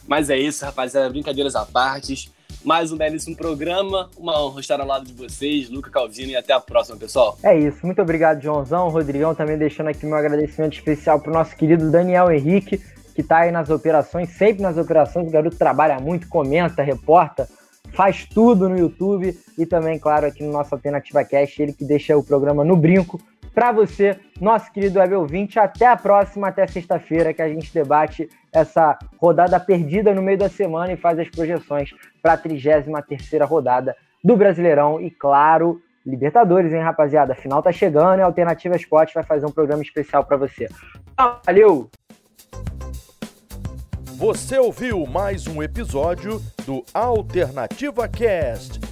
Mas 0.07 0.28
é 0.28 0.36
isso, 0.36 0.64
rapaziada, 0.64 1.09
brincadeiras 1.09 1.55
à 1.55 1.64
parte 1.64 2.30
mais 2.64 2.92
um 2.92 2.96
belíssimo 2.96 3.36
programa. 3.36 4.08
Uma 4.16 4.42
honra 4.42 4.60
estar 4.60 4.80
ao 4.80 4.86
lado 4.86 5.04
de 5.06 5.12
vocês, 5.12 5.68
Luca 5.68 5.90
Calvino, 5.90 6.30
e 6.30 6.36
até 6.36 6.52
a 6.52 6.60
próxima, 6.60 6.96
pessoal. 6.96 7.38
É 7.42 7.58
isso. 7.58 7.84
Muito 7.84 8.00
obrigado, 8.00 8.40
Joãozão. 8.40 8.88
Rodrigão 8.88 9.34
também 9.34 9.58
deixando 9.58 9.88
aqui 9.88 10.06
meu 10.06 10.16
agradecimento 10.16 10.74
especial 10.74 11.20
para 11.20 11.30
o 11.30 11.34
nosso 11.34 11.56
querido 11.56 11.90
Daniel 11.90 12.30
Henrique, 12.30 12.80
que 13.14 13.20
está 13.20 13.38
aí 13.38 13.50
nas 13.50 13.70
operações, 13.70 14.30
sempre 14.30 14.62
nas 14.62 14.76
operações. 14.76 15.28
O 15.28 15.30
garoto 15.30 15.56
trabalha 15.56 15.98
muito, 15.98 16.28
comenta, 16.28 16.82
reporta, 16.82 17.48
faz 17.92 18.26
tudo 18.26 18.68
no 18.68 18.78
YouTube 18.78 19.36
e 19.58 19.66
também, 19.66 19.98
claro, 19.98 20.26
aqui 20.26 20.42
no 20.42 20.52
nosso 20.52 20.74
Alternativa 20.74 21.24
Cash, 21.24 21.58
ele 21.58 21.72
que 21.72 21.84
deixa 21.84 22.16
o 22.16 22.22
programa 22.22 22.64
no 22.64 22.76
brinco 22.76 23.20
para 23.55 23.72
você, 23.72 24.18
nosso 24.40 24.72
querido 24.72 24.98
web 24.98 25.14
ouvinte. 25.14 25.59
Até 25.59 25.86
a 25.86 25.96
próxima, 25.96 26.48
até 26.48 26.66
sexta-feira, 26.66 27.32
que 27.32 27.42
a 27.42 27.48
gente 27.48 27.72
debate 27.72 28.28
essa 28.53 28.98
rodada 29.18 29.59
perdida 29.61 30.14
no 30.14 30.22
meio 30.22 30.38
da 30.38 30.48
semana 30.48 30.92
e 30.92 30.96
faz 30.96 31.18
as 31.18 31.28
projeções 31.28 31.90
para 32.22 32.34
a 32.34 32.36
33 32.36 32.86
rodada 33.48 33.96
do 34.22 34.36
Brasileirão 34.36 35.00
e, 35.00 35.11
claro, 35.11 35.80
Libertadores, 36.05 36.72
hein, 36.72 36.80
rapaziada? 36.80 37.32
A 37.32 37.36
final 37.36 37.62
tá 37.62 37.70
chegando 37.70 38.18
e 38.18 38.22
a 38.22 38.26
Alternativa 38.26 38.74
Esporte 38.74 39.14
vai 39.14 39.22
fazer 39.22 39.46
um 39.46 39.53
programa 39.53 39.82
especial 39.82 40.24
para 40.24 40.36
você. 40.36 40.68
Valeu! 41.46 41.88
Você 44.16 44.59
ouviu 44.59 45.07
mais 45.07 45.46
um 45.46 45.62
episódio 45.62 46.40
do 46.64 46.84
Alternativa 46.92 48.09
Cast. 48.09 48.91